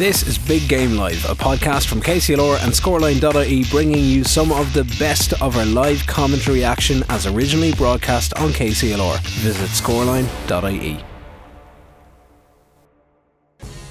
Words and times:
This 0.00 0.26
is 0.26 0.38
Big 0.38 0.66
Game 0.66 0.96
Live, 0.96 1.22
a 1.26 1.34
podcast 1.34 1.86
from 1.86 2.00
KCLR 2.00 2.64
and 2.64 2.72
Scoreline.ie 2.72 3.64
bringing 3.64 4.02
you 4.02 4.24
some 4.24 4.50
of 4.50 4.72
the 4.72 4.84
best 4.98 5.34
of 5.42 5.58
our 5.58 5.66
live 5.66 6.06
commentary 6.06 6.64
action 6.64 7.04
as 7.10 7.26
originally 7.26 7.74
broadcast 7.74 8.32
on 8.38 8.48
KCLR. 8.48 9.18
Visit 9.42 9.68
Scoreline.ie. 9.68 11.04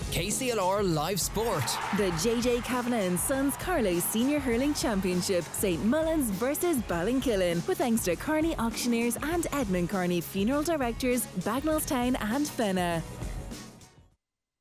KCLR 0.09 0.95
Live 0.95 1.21
Sport. 1.21 1.65
The 1.97 2.09
JJ 2.13 2.63
Kavanagh 2.63 3.05
and 3.05 3.19
Sons 3.19 3.55
Carlow 3.57 3.99
Senior 3.99 4.39
Hurling 4.39 4.73
Championship, 4.73 5.43
St 5.43 5.85
Mullins 5.85 6.31
versus 6.31 6.77
Ballinkillen, 6.77 7.67
with 7.67 7.77
thanks 7.77 8.03
to 8.05 8.15
Carney 8.15 8.55
Auctioneers 8.57 9.15
and 9.21 9.45
Edmund 9.53 9.91
Carney 9.91 10.21
Funeral 10.21 10.63
Directors, 10.63 11.27
Bagnallstown 11.41 12.19
and 12.19 12.47
Fenagh. 12.47 13.03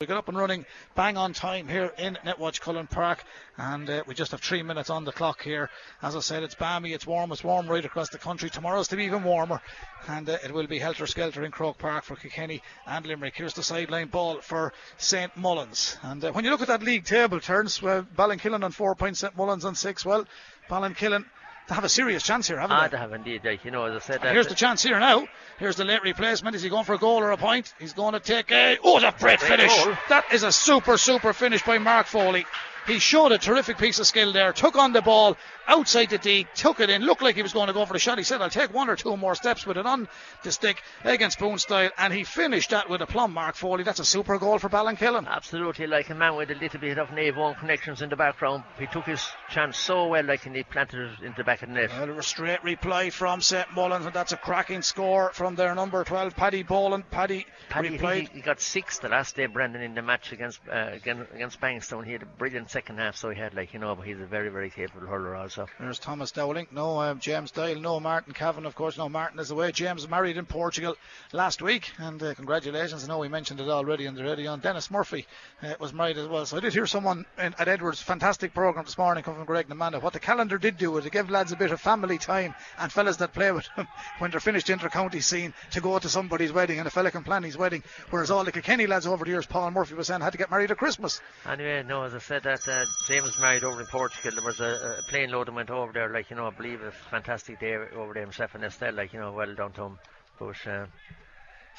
We 0.01 0.07
got 0.07 0.19
up 0.19 0.29
and 0.29 0.39
running 0.39 0.65
bang 0.95 1.17
on 1.17 1.33
time 1.33 1.67
here 1.67 1.93
in 1.99 2.17
Netwatch 2.25 2.61
Cullen 2.61 2.87
Park, 2.87 3.25
and 3.57 3.91
uh, 3.91 4.05
we 4.07 4.15
just 4.15 4.31
have 4.31 4.41
three 4.41 4.63
minutes 4.63 4.91
on 4.91 5.05
the 5.05 5.11
clock 5.11 5.43
here. 5.43 5.71
As 6.01 6.15
I 6.15 6.21
said, 6.21 6.45
it's 6.45 6.55
balmy, 6.55 6.93
it's 6.93 7.05
warm, 7.05 7.33
it's 7.33 7.43
warm 7.43 7.67
right 7.67 7.85
across 7.85 8.09
the 8.09 8.19
country. 8.19 8.49
Tomorrow's 8.49 8.87
to 8.89 8.97
be 8.97 9.07
even 9.07 9.25
warmer, 9.25 9.61
and 10.07 10.29
uh, 10.29 10.39
it 10.45 10.55
will 10.55 10.69
be 10.69 10.79
helter 10.79 11.05
skelter 11.09 11.45
in 11.45 11.51
Croke 11.51 11.79
Park 11.79 12.05
for 12.05 12.15
Kilkenny 12.15 12.63
and 12.87 13.07
Limerick. 13.07 13.35
Here's 13.35 13.55
the 13.55 13.65
sideline 13.65 14.07
ball 14.07 14.41
for 14.41 14.73
St 14.99 15.37
Mullins, 15.37 15.97
and 16.03 16.25
uh, 16.25 16.31
when 16.31 16.45
you 16.45 16.53
look 16.53 16.63
at 16.63 16.69
that 16.69 16.85
league 16.85 17.05
table, 17.05 17.41
turns 17.41 17.83
well, 17.83 18.07
Ballinkillen 18.17 18.63
on 18.63 18.71
four 18.71 18.95
points, 18.95 19.19
St 19.19 19.37
Mullins 19.37 19.65
on 19.65 19.75
six. 19.75 20.05
Well, 20.05 20.27
Ballinkillen 20.71 21.25
they 21.69 21.75
have 21.75 21.85
a 21.85 21.89
serious 21.89 22.23
chance 22.23 22.49
here, 22.49 22.59
haven't 22.59 22.77
ah, 22.77 22.83
they? 22.83 22.89
they 22.89 22.97
have 22.99 23.13
indeed. 23.13 23.45
Like, 23.45 23.65
you 23.65 23.71
know, 23.71 23.85
as 23.85 23.97
I 23.97 23.99
said, 24.05 24.23
here's 24.23 24.47
the 24.47 24.55
chance 24.55 24.83
here 24.83 24.99
now. 24.99 25.27
Here's 25.59 25.77
the 25.77 25.85
late 25.85 26.03
replacement. 26.03 26.57
Is 26.57 26.63
he 26.63 26.69
going 26.69 26.85
for 26.85 26.95
a 26.95 26.99
goal 26.99 27.19
or 27.19 27.31
a 27.31 27.37
point? 27.37 27.73
He's 27.79 27.93
going 27.93 28.15
to 28.15 28.21
take 28.21 28.51
a. 28.51 28.79
Oh, 28.83 28.99
a 28.99 29.15
great 29.19 29.41
finish! 29.41 29.75
Goal. 29.85 29.95
That 30.09 30.33
is 30.33 30.43
a 30.43 30.53
super, 30.53 30.97
super 30.97 31.33
finish 31.33 31.63
by 31.63 31.79
Mark 31.79 32.07
Foley. 32.07 32.47
He 32.87 32.99
showed 32.99 33.33
a 33.33 33.39
terrific 33.39 33.77
piece 33.77 33.99
of 33.99 34.07
skill 34.07 34.33
there. 34.33 34.53
Took 34.53 34.77
on 34.77 34.93
the 34.93 35.03
ball 35.03 35.37
outside 35.69 36.11
the 36.11 36.19
D, 36.19 36.47
took 36.55 36.81
it 36.81 36.91
in, 36.91 37.03
looked 37.03 37.23
like 37.23 37.37
he 37.37 37.43
was 37.43 37.53
going 37.53 37.69
to 37.69 37.73
go 37.73 37.85
for 37.85 37.93
the 37.93 37.99
shot. 37.99 38.19
He 38.19 38.25
said, 38.25 38.41
I'll 38.41 38.51
take 38.51 38.73
one 38.73 38.89
or 38.89 38.97
two 38.97 39.17
more 39.17 39.35
steps 39.35 39.67
with 39.67 39.77
it 39.77 39.87
on 39.87 40.09
the 40.43 40.51
stick 40.51 40.83
against 41.05 41.39
Spoon 41.39 41.59
style, 41.59 41.91
and 41.99 42.13
he 42.13 42.25
finished 42.25 42.71
that 42.71 42.89
with 42.89 43.03
a 43.03 43.07
plum, 43.07 43.35
Mark 43.35 43.55
Foley. 43.55 43.85
That's 43.85 44.01
a 44.01 44.05
super 44.05 44.39
goal 44.39 44.59
for 44.59 44.69
Ballinkillen. 44.69 45.29
Absolutely, 45.29 45.87
like 45.87 46.11
a 46.11 46.15
man 46.15 46.37
with 46.37 46.51
a 46.51 46.55
little 46.55 46.81
bit 46.81 46.99
of 46.99 47.09
Naomh 47.09 47.35
Eoin 47.35 47.59
connections 47.61 48.03
in 48.03 48.09
the 48.09 48.17
background. 48.17 48.65
He 48.79 48.87
took 48.87 49.05
his 49.05 49.25
chance 49.51 49.79
so 49.79 50.09
well, 50.09 50.25
like, 50.25 50.47
and 50.47 50.57
he 50.57 50.63
planted 50.63 51.13
it 51.13 51.25
into 51.25 51.39
the 51.39 51.45
back 51.45 51.63
of 51.63 51.69
the 51.69 51.75
net. 51.75 51.91
Well, 51.91 52.19
a 52.19 52.23
straight 52.23 52.65
reply 52.65 53.11
from 53.11 53.43
St. 53.43 53.71
Mullins, 53.75 54.07
and 54.07 54.15
that's 54.15 54.33
a 54.33 54.37
cracking 54.37 54.83
score 54.83 55.31
from 55.35 55.55
their 55.55 55.75
number 55.75 56.03
12, 56.03 56.35
Paddy 56.35 56.63
Boland. 56.63 57.11
Paddy, 57.11 57.47
Paddy 57.69 57.91
replied. 57.91 58.29
He, 58.29 58.39
he, 58.39 58.41
got 58.41 58.61
six 58.61 58.99
the 58.99 59.09
last 59.09 59.37
day, 59.37 59.47
Brendan, 59.47 59.83
in 59.83 59.95
the 59.95 60.03
match 60.03 60.33
against 60.33 60.61
uh, 60.71 60.91
against, 60.93 61.33
against 61.35 61.61
Bagnallstown. 61.61 62.05
He 62.05 62.13
had 62.13 62.23
a 62.23 62.27
brilliant 62.27 62.71
second 62.71 62.99
half, 62.99 63.17
so 63.17 63.31
he 63.31 63.39
had, 63.39 63.55
like, 63.55 63.75
you 63.75 63.79
know, 63.79 63.95
but 63.95 64.07
he's 64.07 64.21
a 64.21 64.27
very, 64.27 64.49
very 64.49 64.71
capable 64.71 65.07
hurler 65.07 65.35
also 65.35 65.58
also. 65.59 65.73
There's 65.79 65.99
Thomas 65.99 66.31
Dowling, 66.33 66.67
no 66.71 67.01
um, 67.01 67.21
James 67.21 67.51
Doyle, 67.51 67.81
no 67.81 68.01
Martin 68.01 68.33
Cavan, 68.33 68.67
of 68.67 68.75
course, 68.75 68.97
no 68.97 69.09
Martin 69.09 69.39
is 69.39 69.51
away. 69.51 69.73
James 69.73 70.09
married 70.09 70.37
in 70.37 70.47
Portugal 70.47 70.97
last 71.33 71.63
week, 71.63 71.91
and 71.99 72.23
uh, 72.23 72.35
congratulations. 72.35 73.05
I 73.05 73.09
know 73.09 73.19
we 73.19 73.29
mentioned 73.29 73.61
it 73.61 73.69
already 73.69 74.07
on 74.07 74.15
the 74.15 74.25
radio. 74.25 74.53
And 74.53 74.63
Dennis 74.63 74.91
Murphy 74.91 75.27
uh, 75.63 75.75
was 75.81 75.93
married 75.93 76.19
as 76.19 76.29
well. 76.29 76.47
So 76.47 76.57
I 76.57 76.61
did 76.61 76.73
hear 76.73 76.87
someone 76.87 77.25
in, 77.39 77.55
at 77.59 77.69
Edwards' 77.69 78.01
fantastic 78.01 78.55
program 78.55 78.85
this 78.85 78.99
morning 78.99 79.25
come 79.25 79.35
from 79.35 79.45
Greg 79.45 79.67
and 79.67 79.73
Amanda. 79.73 80.01
What 80.01 80.13
the 80.13 80.21
calendar 80.21 80.59
did 80.59 80.77
do 80.77 80.91
was 80.91 81.05
to 81.05 81.11
give 81.11 81.31
lads 81.31 81.53
a 81.53 81.57
bit 81.57 81.71
of 81.71 81.81
family 81.81 82.19
time 82.19 82.55
and 82.79 82.93
fellas 82.93 83.17
that 83.19 83.33
play 83.33 83.53
with 83.53 83.69
them 83.77 83.89
when 84.19 84.31
they're 84.31 84.41
finished 84.41 84.71
inter-county 84.71 85.21
scene 85.21 85.55
to 85.73 85.81
go 85.81 85.99
to 85.99 86.09
somebody's 86.09 86.53
wedding 86.53 86.79
and 86.79 86.87
a 86.87 86.91
fella 86.91 87.11
can 87.11 87.25
plan 87.25 87.43
his 87.43 87.57
wedding. 87.57 87.83
Whereas 88.11 88.31
all 88.31 88.45
the 88.45 88.53
Kilkenny 88.53 88.87
lads 88.87 89.07
over 89.07 89.25
the 89.25 89.31
years, 89.31 89.47
Paul 89.47 89.71
Murphy 89.71 89.95
was 89.95 90.07
saying, 90.07 90.21
had 90.21 90.33
to 90.33 90.39
get 90.39 90.51
married 90.51 90.71
at 90.71 90.79
Christmas. 90.79 91.21
Anyway, 91.47 91.83
no, 91.87 92.05
as 92.05 92.15
I 92.15 92.19
said, 92.19 92.43
that 92.45 92.67
uh, 92.69 92.85
James 93.07 93.39
married 93.41 93.65
over 93.65 93.81
in 93.81 93.87
Portugal. 93.87 94.33
There 94.35 94.45
was 94.45 94.61
a, 94.61 94.99
a 94.99 95.11
plane 95.11 95.31
load 95.31 95.48
that 95.49 95.55
went 95.55 95.71
over 95.71 95.93
there, 95.93 96.11
like, 96.11 96.29
you 96.29 96.37
know, 96.37 96.47
I 96.47 96.51
believe 96.51 96.83
a 96.83 96.91
fantastic 96.91 97.59
day 97.59 97.75
over 97.75 98.13
there 98.13 98.23
himself 98.23 98.55
and 98.55 98.63
Estelle, 98.63 98.93
like, 98.93 99.15
you 99.15 99.19
know, 99.19 99.33
well 99.33 99.55
done 99.55 99.73
to 99.73 99.83
him. 99.85 99.99
But, 100.39 100.67
uh, 100.67 100.87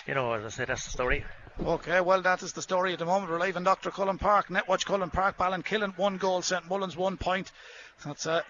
you 0.08 0.16
know, 0.16 0.34
as 0.34 0.44
I 0.44 0.50
said, 0.50 0.70
that's 0.70 0.86
the 0.86 0.90
story. 0.90 1.24
Okay, 1.64 2.02
well, 2.02 2.22
that 2.24 2.42
is 2.42 2.54
the 2.54 2.64
story 2.64 2.94
at 2.94 3.00
the 3.00 3.06
moment. 3.06 3.32
We're 3.32 3.38
live 3.38 3.58
in 3.58 3.64
Dr. 3.64 3.92
Cullen 3.92 4.18
Park, 4.18 4.48
Netwatch 4.48 4.86
Cullen 4.86 5.12
Park, 5.12 5.38
Ballinkillen, 5.38 5.96
one 6.00 6.18
goal, 6.18 6.42
St 6.42 6.68
Mullins, 6.68 6.98
one 6.98 7.18
point. 7.18 7.52
That's 8.04 8.26
uh, 8.26 8.42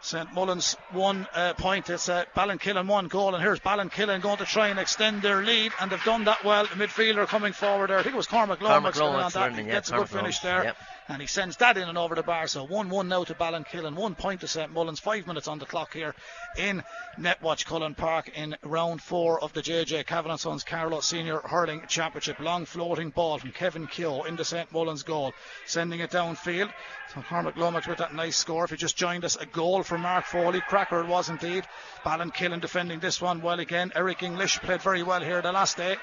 St 0.00 0.32
Mullins 0.32 0.74
one 0.92 1.26
uh, 1.34 1.52
point. 1.52 1.90
It's 1.90 2.08
uh, 2.08 2.24
Ballinkillen 2.34 2.86
one 2.86 3.08
goal, 3.08 3.34
and 3.34 3.42
here's 3.42 3.60
Ballinkillen 3.60 4.22
going 4.22 4.38
to 4.38 4.46
try 4.46 4.68
and 4.68 4.78
extend 4.78 5.20
their 5.20 5.42
lead, 5.42 5.72
and 5.80 5.90
they've 5.90 6.02
done 6.02 6.24
that 6.24 6.44
well. 6.44 6.64
The 6.64 6.76
midfielder 6.76 7.26
coming 7.26 7.52
forward 7.52 7.90
there. 7.90 7.98
I 7.98 8.02
think 8.04 8.14
it 8.14 8.16
was 8.16 8.26
Cormac 8.26 8.62
Lomax 8.62 8.98
on 9.00 9.30
that. 9.32 9.58
He 9.58 9.64
gets 9.64 9.90
a 9.90 9.96
good 9.96 10.08
finish 10.08 10.38
there. 10.38 10.64
Yep 10.64 10.76
and 11.08 11.20
he 11.20 11.26
sends 11.26 11.56
that 11.56 11.76
in 11.76 11.88
and 11.88 11.98
over 11.98 12.14
the 12.14 12.22
bar. 12.22 12.46
So 12.46 12.64
1 12.64 12.88
1 12.88 13.08
now 13.08 13.24
to 13.24 13.34
Ballinkillen, 13.34 13.94
one 13.94 14.14
point 14.14 14.40
to 14.40 14.48
St 14.48 14.72
Mullins, 14.72 15.00
five 15.00 15.26
minutes 15.26 15.48
on 15.48 15.58
the 15.58 15.66
clock 15.66 15.94
here 15.94 16.14
in 16.56 16.82
Netwatch 17.18 17.66
Cullen 17.66 17.94
Park 17.94 18.30
in 18.34 18.56
round 18.62 19.02
four 19.02 19.42
of 19.42 19.52
the 19.52 19.62
JJ 19.62 20.06
Kavanagh 20.06 20.36
Sons 20.36 20.64
Carlow 20.64 21.00
Senior 21.00 21.40
Hurling 21.40 21.82
Championship. 21.88 22.38
Long 22.38 22.64
floating 22.64 23.10
ball 23.10 23.38
from 23.38 23.52
Kevin 23.52 23.86
Keogh 23.86 24.22
into 24.24 24.44
St 24.44 24.70
Mullins 24.72 25.02
goal, 25.02 25.32
sending 25.66 26.00
it 26.00 26.10
downfield. 26.10 26.72
So 27.14 27.22
Cormac 27.22 27.56
Lomax 27.56 27.86
with 27.86 27.98
that 27.98 28.14
nice 28.14 28.36
score. 28.36 28.64
If 28.64 28.70
you 28.70 28.76
just 28.76 28.96
joined 28.96 29.24
us, 29.24 29.36
a 29.36 29.46
goal 29.46 29.82
for 29.82 29.98
Mark 29.98 30.24
Foley. 30.24 30.60
Cracker 30.60 31.00
it 31.00 31.08
was 31.08 31.28
indeed. 31.28 31.64
Ballinkillen 32.04 32.60
defending 32.60 33.00
this 33.00 33.20
one 33.20 33.42
well 33.42 33.60
again. 33.60 33.92
Eric 33.94 34.22
English 34.22 34.60
played 34.60 34.82
very 34.82 35.02
well 35.02 35.20
here 35.20 35.42
the 35.42 35.52
last 35.52 35.76
day. 35.76 35.96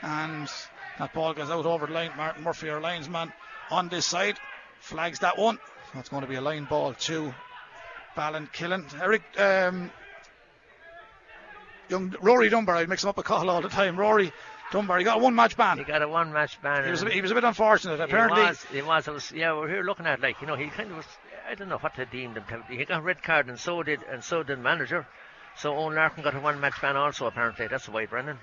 And 0.00 0.48
that 0.98 1.12
ball 1.12 1.34
goes 1.34 1.50
out 1.50 1.66
over 1.66 1.86
the 1.86 1.92
line. 1.92 2.12
Martin 2.16 2.44
Murphy, 2.44 2.68
our 2.70 2.80
linesman, 2.80 3.32
on 3.70 3.88
this 3.88 4.06
side. 4.06 4.38
Flags 4.80 5.20
that 5.20 5.38
one. 5.38 5.58
That's 5.94 6.08
going 6.08 6.22
to 6.22 6.28
be 6.28 6.34
a 6.34 6.40
line 6.40 6.64
ball 6.64 6.94
to 6.94 7.34
Ballinkillen. 8.16 9.00
Eric, 9.00 9.22
um, 9.38 9.90
young 11.88 12.14
Rory 12.20 12.48
Dunbar, 12.48 12.76
I 12.76 12.86
mix 12.86 13.04
him 13.04 13.10
up 13.10 13.18
a 13.18 13.22
call 13.22 13.48
all 13.48 13.62
the 13.62 13.68
time. 13.68 13.96
Rory 13.96 14.32
Dunbar, 14.72 14.98
he 14.98 15.04
got 15.04 15.18
a 15.18 15.20
one 15.20 15.34
match 15.34 15.56
ban. 15.56 15.78
He 15.78 15.84
got 15.84 16.02
a 16.02 16.08
one 16.08 16.32
match 16.32 16.60
ban. 16.60 16.84
He 16.84 16.90
was, 16.90 17.02
a, 17.02 17.10
he 17.10 17.20
was 17.20 17.30
a 17.30 17.34
bit 17.34 17.44
unfortunate. 17.44 18.00
Apparently, 18.00 18.40
he 18.40 18.46
was. 18.46 18.64
He 18.64 18.82
was, 18.82 19.06
was. 19.06 19.32
Yeah, 19.32 19.54
we're 19.54 19.68
here 19.68 19.82
looking 19.82 20.06
at 20.06 20.20
like 20.20 20.40
you 20.40 20.46
know 20.46 20.56
he 20.56 20.68
kind 20.68 20.90
of 20.90 20.98
was. 20.98 21.06
I 21.48 21.54
don't 21.54 21.68
know 21.68 21.78
what 21.78 21.94
they 21.96 22.06
deemed 22.06 22.36
him. 22.36 22.64
He 22.68 22.84
got 22.84 22.98
a 22.98 23.02
red 23.02 23.22
card, 23.22 23.48
and 23.48 23.58
so 23.58 23.82
did 23.82 24.00
and 24.10 24.24
so 24.24 24.42
did 24.42 24.58
manager. 24.58 25.06
So 25.56 25.76
Owen 25.76 25.94
Larkin 25.94 26.24
got 26.24 26.34
a 26.34 26.40
one 26.40 26.60
match 26.60 26.80
ban 26.80 26.96
also. 26.96 27.26
Apparently, 27.26 27.68
that's 27.68 27.86
the 27.86 27.92
way, 27.92 28.06
Brendan. 28.06 28.38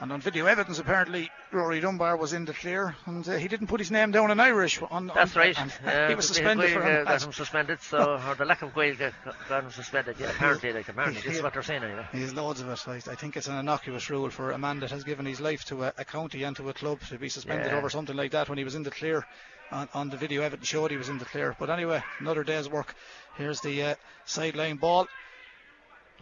And 0.00 0.12
on 0.12 0.20
video 0.20 0.46
evidence, 0.46 0.80
apparently 0.80 1.30
Rory 1.52 1.78
Dunbar 1.78 2.16
was 2.16 2.32
in 2.32 2.44
the 2.44 2.52
clear, 2.52 2.96
and 3.06 3.26
uh, 3.28 3.36
he 3.36 3.46
didn't 3.46 3.68
put 3.68 3.78
his 3.78 3.92
name 3.92 4.10
down 4.10 4.32
in 4.32 4.40
Irish. 4.40 4.82
On, 4.82 5.06
That's 5.06 5.36
on, 5.36 5.40
right. 5.40 5.58
Uh, 5.86 6.08
he 6.08 6.16
was 6.16 6.26
suspended 6.26 6.70
for 6.70 6.82
him. 6.82 7.04
got 7.04 7.22
him 7.22 7.32
suspended, 7.32 7.80
so 7.80 8.20
or 8.28 8.34
the 8.34 8.44
lack 8.44 8.62
of 8.62 8.74
Gael 8.74 8.96
got, 8.96 9.14
got 9.48 9.64
him 9.64 9.70
suspended. 9.70 10.16
Yeah, 10.18 10.30
apparently, 10.30 10.72
like 10.72 10.88
apparently, 10.88 11.22
this 11.22 11.36
is 11.36 11.42
what 11.42 11.52
they're 11.52 11.62
saying 11.62 11.84
anyway. 11.84 12.06
There's 12.12 12.34
loads 12.34 12.60
of 12.60 12.68
it. 12.68 12.88
I, 12.88 12.96
I, 12.96 13.14
think 13.14 13.36
it's 13.36 13.46
an 13.46 13.56
innocuous 13.56 14.10
rule 14.10 14.30
for 14.30 14.50
a 14.50 14.58
man 14.58 14.80
that 14.80 14.90
has 14.90 15.04
given 15.04 15.26
his 15.26 15.40
life 15.40 15.64
to 15.66 15.84
a, 15.84 15.92
a 15.96 16.04
county 16.04 16.42
and 16.42 16.56
to 16.56 16.68
a 16.68 16.74
club 16.74 17.00
to 17.08 17.18
be 17.18 17.28
suspended 17.28 17.68
yeah. 17.68 17.78
over 17.78 17.88
something 17.88 18.16
like 18.16 18.32
that 18.32 18.48
when 18.48 18.58
he 18.58 18.64
was 18.64 18.74
in 18.74 18.82
the 18.82 18.90
clear. 18.90 19.24
On, 19.70 19.88
on, 19.94 20.10
the 20.10 20.16
video 20.16 20.42
evidence 20.42 20.68
showed 20.68 20.90
he 20.90 20.96
was 20.96 21.08
in 21.08 21.18
the 21.18 21.24
clear. 21.24 21.56
But 21.58 21.70
anyway, 21.70 22.02
another 22.18 22.44
day's 22.44 22.68
work. 22.68 22.94
Here's 23.36 23.60
the 23.60 23.82
uh, 23.82 23.94
sideline 24.24 24.76
ball 24.76 25.06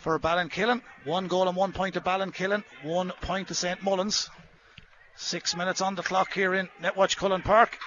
for 0.02 0.18
Ballinkillen. 0.18 0.82
One 1.04 1.28
goal 1.28 1.48
and 1.48 1.56
one 1.56 1.72
point 1.72 1.94
to 1.94 2.00
Ballinkillen. 2.00 2.64
One 2.82 3.12
point 3.22 3.48
to 3.48 3.54
St 3.54 3.82
Mullins. 3.82 4.28
Six 5.14 5.56
minutes 5.56 5.80
on 5.80 5.94
the 5.94 6.02
clock 6.02 6.32
here 6.32 6.54
in 6.54 6.68
Netwatch 6.82 7.16
Cullen 7.16 7.42
Park. 7.42 7.78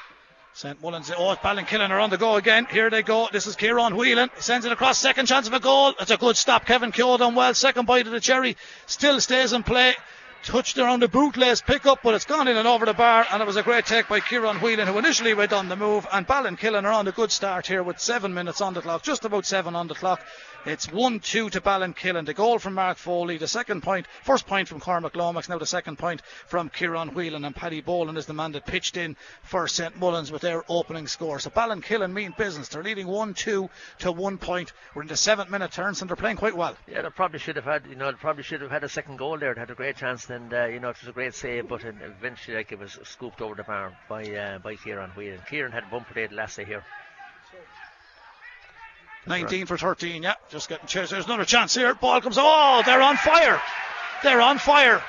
St 0.53 0.81
Mullins, 0.81 1.11
oh, 1.17 1.35
Ballinkillen 1.35 1.89
are 1.89 1.99
on 1.99 2.09
the 2.09 2.17
go 2.17 2.37
again. 2.37 2.65
Here 2.71 2.89
they 2.89 3.03
go. 3.03 3.27
This 3.33 3.45
is 3.45 3.57
Kieran 3.57 3.97
Whelan. 3.97 4.29
He 4.33 4.41
sends 4.41 4.65
it 4.65 4.71
across. 4.71 4.97
Second 4.97 5.25
chance 5.25 5.47
of 5.47 5.53
a 5.53 5.59
goal. 5.59 5.93
It's 5.99 6.11
a 6.11 6.17
good 6.17 6.37
stop. 6.37 6.65
Kevin 6.65 6.93
Keogh 6.93 7.17
done 7.17 7.35
well. 7.35 7.53
Second 7.53 7.85
bite 7.85 8.05
of 8.05 8.13
the 8.13 8.21
cherry. 8.21 8.55
Still 8.85 9.19
stays 9.19 9.51
in 9.51 9.63
play. 9.63 9.95
Touched 10.43 10.77
around 10.77 11.01
the 11.01 11.09
bootlace 11.09 11.65
pickup, 11.65 12.03
but 12.03 12.13
it's 12.13 12.25
gone 12.25 12.47
in 12.47 12.55
and 12.55 12.67
over 12.67 12.85
the 12.85 12.93
bar. 12.93 13.25
And 13.31 13.41
it 13.41 13.45
was 13.45 13.57
a 13.57 13.63
great 13.63 13.87
take 13.87 14.07
by 14.07 14.21
Kieran 14.21 14.57
Whelan, 14.57 14.87
who 14.87 14.97
initially 14.99 15.33
went 15.33 15.51
on 15.51 15.67
the 15.67 15.75
move. 15.75 16.07
And 16.13 16.25
Ballinkillen 16.25 16.83
are 16.85 16.94
on 16.94 17.07
a 17.07 17.11
good 17.11 17.31
start 17.31 17.68
here 17.68 17.83
with 17.83 18.00
seven 18.00 18.33
minutes 18.33 18.61
on 18.61 18.73
the 18.75 18.81
clock. 18.81 19.01
Just 19.01 19.25
about 19.25 19.45
seven 19.45 19.75
on 19.75 19.88
the 19.88 19.95
clock. 19.95 20.21
It's 20.65 20.91
1 20.91 21.19
2 21.19 21.51
to 21.51 21.62
Ballinkillen. 21.62 22.25
The 22.25 22.33
goal 22.33 22.57
from 22.57 22.73
Mark 22.73 22.97
Foley, 22.97 23.38
the 23.38 23.47
second 23.47 23.83
point, 23.83 24.07
first 24.23 24.47
point 24.47 24.67
from 24.67 24.79
Cormac 24.79 25.15
Lomax, 25.15 25.47
now 25.47 25.59
the 25.59 25.65
second 25.67 26.00
point 26.00 26.23
from 26.47 26.69
Kieran 26.69 27.09
Whelan. 27.09 27.45
And 27.45 27.56
Paddy 27.56 27.81
Boland 27.81 28.17
is 28.17 28.25
the 28.25 28.33
man 28.33 28.51
that 28.53 28.65
pitched 28.65 28.97
in 28.97 29.15
for 29.44 29.67
St 29.67 29.95
Mullins 30.00 30.31
with 30.31 30.41
their 30.41 30.63
opening 30.67 31.06
score. 31.06 31.38
So 31.38 31.51
Ballinkillen 31.51 32.12
mean 32.12 32.33
business. 32.35 32.69
They're 32.69 32.81
leading 32.81 33.06
1 33.06 33.35
2 33.35 33.69
to 34.00 34.12
1 34.12 34.39
point. 34.39 34.73
We're 34.95 35.03
in 35.03 35.07
the 35.07 35.15
seventh 35.15 35.51
minute 35.51 35.71
turns 35.71 36.01
and 36.01 36.09
they're 36.09 36.15
playing 36.15 36.38
quite 36.38 36.57
well. 36.57 36.75
Yeah, 36.88 37.03
they 37.03 37.09
probably 37.09 37.38
should 37.38 37.57
have 37.57 37.65
had, 37.65 37.85
you 37.88 37.95
know, 37.95 38.11
they 38.11 38.18
probably 38.18 38.41
should 38.41 38.61
have 38.61 38.71
had 38.71 38.83
a 38.83 38.89
second 38.89 39.18
goal 39.18 39.38
there. 39.38 39.53
They 39.53 39.59
had 39.59 39.69
a 39.69 39.75
great 39.75 39.97
chance 39.97 40.27
and, 40.31 40.51
uh, 40.51 40.65
you 40.65 40.79
know, 40.79 40.89
it 40.89 40.97
was 41.00 41.09
a 41.09 41.13
great 41.13 41.35
save, 41.35 41.68
but 41.68 41.83
eventually 41.83 42.57
like, 42.57 42.71
it 42.71 42.79
was 42.79 42.97
scooped 43.03 43.39
over 43.39 43.53
the 43.53 43.63
bar 43.63 43.95
by, 44.09 44.23
uh, 44.35 44.57
by 44.57 44.77
Kieran 44.77 45.11
Whelan. 45.11 45.41
Kieran 45.47 45.71
had 45.71 45.91
one 45.91 46.06
parade 46.06 46.31
last 46.31 46.57
year. 46.57 46.83
19 49.27 49.60
right. 49.60 49.68
for 49.68 49.77
13. 49.77 50.24
Yeah, 50.24 50.36
just 50.50 50.69
getting 50.69 50.88
chased. 50.88 51.12
There's 51.12 51.25
another 51.25 51.45
chance 51.45 51.74
here. 51.74 51.94
Ball 51.95 52.22
comes. 52.22 52.38
Oh, 52.39 52.83
they're 52.86 53.01
on 53.01 53.18
fire. 53.18 53.62
They're 54.24 54.42
on 54.42 54.57
fire. 54.57 55.01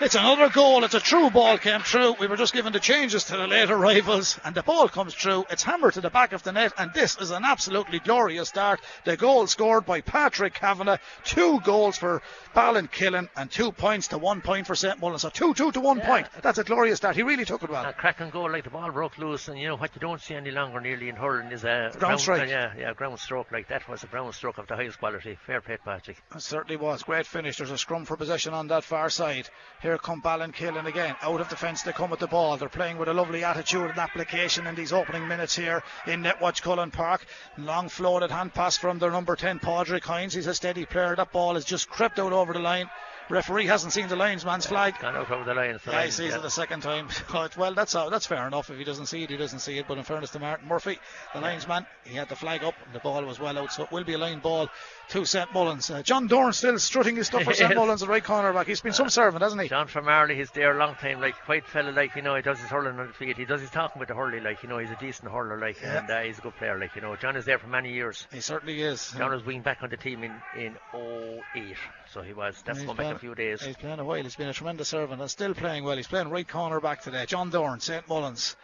It's 0.00 0.16
another 0.16 0.48
goal. 0.50 0.82
It's 0.84 0.94
a 0.94 1.00
true 1.00 1.30
ball 1.30 1.56
came 1.56 1.80
through. 1.80 2.14
We 2.18 2.26
were 2.26 2.36
just 2.36 2.52
given 2.52 2.72
the 2.72 2.80
changes 2.80 3.24
to 3.24 3.36
the 3.36 3.46
later 3.46 3.76
rivals, 3.76 4.38
and 4.44 4.54
the 4.54 4.62
ball 4.62 4.88
comes 4.88 5.14
through. 5.14 5.44
It's 5.50 5.62
hammered 5.62 5.94
to 5.94 6.00
the 6.00 6.10
back 6.10 6.32
of 6.32 6.42
the 6.42 6.50
net, 6.52 6.72
and 6.76 6.92
this 6.92 7.16
is 7.20 7.30
an 7.30 7.44
absolutely 7.44 8.00
glorious 8.00 8.48
start. 8.48 8.80
The 9.04 9.16
goal 9.16 9.46
scored 9.46 9.86
by 9.86 10.00
Patrick 10.00 10.54
Kavanagh. 10.54 10.98
Two 11.24 11.60
goals 11.60 11.96
for 11.96 12.22
Ballinkillen 12.56 13.28
and 13.36 13.50
two 13.50 13.70
points 13.72 14.08
to 14.08 14.18
one 14.18 14.40
point 14.40 14.66
for 14.66 14.74
St. 14.74 15.00
Mullins. 15.00 15.22
So 15.22 15.28
two, 15.30 15.54
two 15.54 15.70
to 15.72 15.80
one 15.80 15.98
Yeah. 15.98 16.06
point. 16.06 16.26
That's 16.42 16.58
a 16.58 16.64
glorious 16.64 16.96
start. 16.96 17.14
He 17.16 17.22
really 17.22 17.44
took 17.44 17.62
it 17.62 17.70
well. 17.70 17.84
A 17.84 17.92
cracking 17.92 18.30
goal 18.30 18.50
like 18.50 18.64
the 18.64 18.70
ball 18.70 18.90
broke 18.90 19.16
loose, 19.18 19.46
and 19.48 19.58
you 19.58 19.68
know 19.68 19.76
what 19.76 19.90
you 19.94 20.00
don't 20.00 20.20
see 20.20 20.34
any 20.34 20.50
longer 20.50 20.80
nearly 20.80 21.08
in 21.08 21.16
hurling 21.16 21.52
is 21.52 21.64
a 21.64 21.92
Ground 21.98 22.20
strike. 22.20 22.42
uh, 22.42 22.44
yeah, 22.46 22.72
yeah, 22.76 22.92
ground 22.94 23.18
stroke 23.20 23.52
like 23.52 23.68
that 23.68 23.88
was 23.88 24.02
a 24.02 24.06
ground 24.08 24.34
stroke 24.34 24.58
of 24.58 24.66
the 24.66 24.74
highest 24.76 24.98
quality. 24.98 25.38
Fair 25.46 25.60
play, 25.60 25.78
Patrick. 25.84 26.20
It 26.34 26.42
certainly 26.42 26.76
was. 26.76 27.02
Great 27.04 27.26
finish. 27.26 27.56
There's 27.58 27.70
a 27.70 27.78
scrum 27.78 28.04
for 28.04 28.16
possession 28.16 28.54
on 28.54 28.66
that 28.68 28.82
far 28.84 29.08
side. 29.08 29.48
Here 29.84 29.98
come 29.98 30.22
Ballinkillen 30.22 30.86
again. 30.86 31.14
Out 31.20 31.42
of 31.42 31.50
defence, 31.50 31.82
they 31.82 31.92
come 31.92 32.08
with 32.08 32.20
the 32.20 32.26
ball. 32.26 32.56
They're 32.56 32.70
playing 32.70 32.96
with 32.96 33.10
a 33.10 33.12
lovely 33.12 33.44
attitude 33.44 33.90
and 33.90 33.98
application 33.98 34.66
in 34.66 34.74
these 34.74 34.94
opening 34.94 35.28
minutes 35.28 35.54
here 35.54 35.82
in 36.06 36.22
Netwatch 36.22 36.62
Cullen 36.62 36.90
Park. 36.90 37.26
Long 37.58 37.90
floated 37.90 38.30
hand 38.30 38.54
pass 38.54 38.78
from 38.78 38.98
their 38.98 39.10
number 39.10 39.36
10, 39.36 39.58
Padraig 39.58 40.02
Hines. 40.02 40.32
He's 40.32 40.46
a 40.46 40.54
steady 40.54 40.86
player. 40.86 41.14
That 41.14 41.32
ball 41.32 41.52
has 41.52 41.66
just 41.66 41.90
crept 41.90 42.18
out 42.18 42.32
over 42.32 42.54
the 42.54 42.60
line. 42.60 42.88
Referee 43.30 43.66
hasn't 43.66 43.92
seen 43.92 44.08
the 44.08 44.16
linesman's 44.16 44.66
flag. 44.66 44.98
Gone 45.00 45.16
out 45.16 45.30
over 45.30 45.44
the 45.44 45.54
line. 45.54 45.78
so 45.82 45.90
Yeah, 45.92 46.04
he 46.04 46.10
sees 46.10 46.30
yeah. 46.30 46.36
it 46.38 46.42
the 46.42 46.50
second 46.50 46.82
time. 46.82 47.08
Well, 47.56 47.74
that's 47.74 47.94
uh, 47.94 48.08
that's 48.10 48.26
fair 48.26 48.46
enough. 48.46 48.70
If 48.70 48.78
he 48.78 48.84
doesn't 48.84 49.06
see 49.06 49.22
it, 49.22 49.30
he 49.30 49.36
doesn't 49.36 49.58
see 49.60 49.78
it. 49.78 49.86
But 49.88 49.98
in 49.98 50.04
fairness 50.04 50.30
to 50.30 50.38
Martin 50.38 50.68
Murphy, 50.68 50.98
the 51.34 51.40
linesman, 51.40 51.86
he 52.04 52.14
had 52.14 52.28
the 52.28 52.36
flag 52.36 52.64
up 52.64 52.74
and 52.84 52.94
the 52.94 52.98
ball 53.00 53.24
was 53.24 53.38
well 53.40 53.56
out. 53.58 53.72
So 53.72 53.84
it 53.84 53.92
will 53.92 54.04
be 54.04 54.14
a 54.14 54.18
line 54.18 54.40
ball 54.40 54.68
to 55.10 55.24
St 55.24 55.52
Mullins. 55.52 55.90
Uh, 55.90 56.02
John 56.02 56.26
Dorn 56.26 56.52
still 56.52 56.78
strutting 56.78 57.16
his 57.16 57.26
stuff 57.26 57.44
for 57.44 57.54
St. 57.54 57.74
Mullins 57.76 58.02
at 58.02 58.08
right 58.08 58.22
corner 58.24 58.52
back. 58.52 58.66
He's 58.66 58.80
been 58.80 58.92
some 58.92 59.08
servant, 59.10 59.42
hasn't 59.42 59.60
he? 59.62 59.68
John 59.68 59.86
from 59.88 60.04
Marley, 60.06 60.34
he's 60.36 60.50
there 60.52 60.76
a 60.76 60.78
long 60.78 60.94
time, 60.96 61.20
like 61.20 61.34
quite 61.44 61.66
fella, 61.66 61.90
like 61.90 62.14
you 62.16 62.22
know, 62.22 62.34
he 62.36 62.42
does 62.42 62.58
his 62.60 62.68
hurling 62.70 62.98
on 62.98 63.06
the 63.08 63.12
field. 63.12 63.36
He 63.36 63.44
does 63.44 63.60
his 63.60 63.70
talking 63.70 64.00
with 64.00 64.08
the 64.08 64.14
hurley, 64.14 64.40
like 64.40 64.62
you 64.62 64.68
know, 64.68 64.78
he's 64.78 64.90
a 64.90 64.96
decent 64.96 65.30
hurler, 65.30 65.58
like, 65.58 65.80
Yeah. 65.80 65.98
and 65.98 66.10
uh, 66.10 66.20
he's 66.20 66.38
a 66.38 66.42
good 66.42 66.56
player, 66.56 66.78
like 66.78 66.94
you 66.94 67.02
know. 67.02 67.14
John 67.16 67.36
is 67.36 67.44
there 67.44 67.58
for 67.58 67.68
many 67.68 67.92
years. 67.92 68.26
He 68.32 68.40
certainly 68.40 68.82
is. 68.82 69.12
John 69.16 69.30
was 69.32 69.44
wing 69.44 69.62
back 69.62 69.82
on 69.82 69.90
the 69.90 69.96
team 69.96 70.24
in 70.24 70.32
in 70.56 70.76
08, 70.94 71.76
so 72.12 72.22
he 72.22 72.32
was. 72.32 72.62
That's 72.64 72.78
He's 72.78 72.86
going 72.86 72.96
back 72.96 73.04
playing- 73.06 73.13
a 73.14 73.18
few 73.18 73.34
days. 73.34 73.62
He's 73.62 73.76
playing 73.76 74.00
a 74.00 74.04
while. 74.04 74.22
He's 74.22 74.36
been 74.36 74.48
a 74.48 74.52
tremendous 74.52 74.88
servant 74.88 75.20
and 75.20 75.30
still 75.30 75.54
playing 75.54 75.84
well. 75.84 75.96
He's 75.96 76.06
playing 76.06 76.28
right 76.28 76.46
corner 76.46 76.80
back 76.80 77.02
today. 77.02 77.24
John 77.26 77.50
Dorn, 77.50 77.80
St 77.80 78.08
Mullins. 78.08 78.56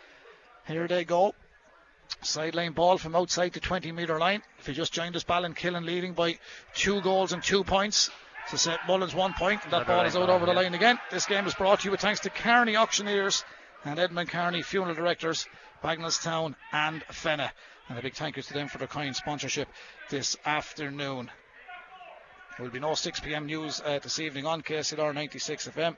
Here 0.67 0.87
they 0.87 1.05
go. 1.05 1.35
Sideline 2.23 2.73
ball 2.73 2.99
from 2.99 3.17
outside 3.17 3.52
the 3.52 3.61
20 3.61 3.93
metre 3.93 4.19
line. 4.19 4.43
If 4.58 4.69
you 4.69 4.75
just 4.75 4.93
joined 4.93 5.17
us, 5.17 5.25
Ballinkillen 5.25 5.85
leading 5.85 6.12
by 6.12 6.38
two 6.75 7.00
goals 7.00 7.32
and 7.32 7.43
two 7.43 7.64
points. 7.64 8.11
So 8.49 8.56
St 8.56 8.81
Mullins 8.87 9.14
one 9.14 9.32
point. 9.35 9.62
And 9.64 9.73
that 9.73 9.87
ball 9.87 10.05
is 10.05 10.17
out 10.17 10.26
ball, 10.26 10.37
over 10.37 10.47
the 10.47 10.53
line 10.53 10.75
again. 10.75 10.99
This 11.11 11.26
game 11.26 11.46
is 11.46 11.55
brought 11.55 11.81
to 11.81 11.85
you 11.87 11.91
with 11.91 12.00
thanks 12.00 12.20
to 12.20 12.31
Carney 12.31 12.76
Auctioneers 12.76 13.44
and 13.85 13.99
Edmund 13.99 14.29
Carney 14.29 14.62
Funeral 14.62 14.94
Directors, 14.94 15.46
Bagnallstown 15.82 16.55
and 16.73 17.03
Fenagh. 17.08 17.50
And 17.88 17.99
a 17.99 18.03
big 18.03 18.14
thank 18.14 18.37
you 18.37 18.43
to 18.43 18.53
them 18.53 18.69
for 18.69 18.79
their 18.79 18.88
kind 18.88 19.14
sponsorship 19.17 19.69
this 20.11 20.37
afternoon. 20.44 21.31
There 22.60 22.66
will 22.66 22.74
be 22.74 22.78
no 22.78 22.94
6 22.94 23.20
p.m. 23.20 23.46
news 23.46 23.80
uh, 23.82 24.00
this 24.02 24.18
evening 24.18 24.44
on 24.44 24.60
KCLR 24.60 25.14
96 25.14 25.68
FM. 25.68 25.96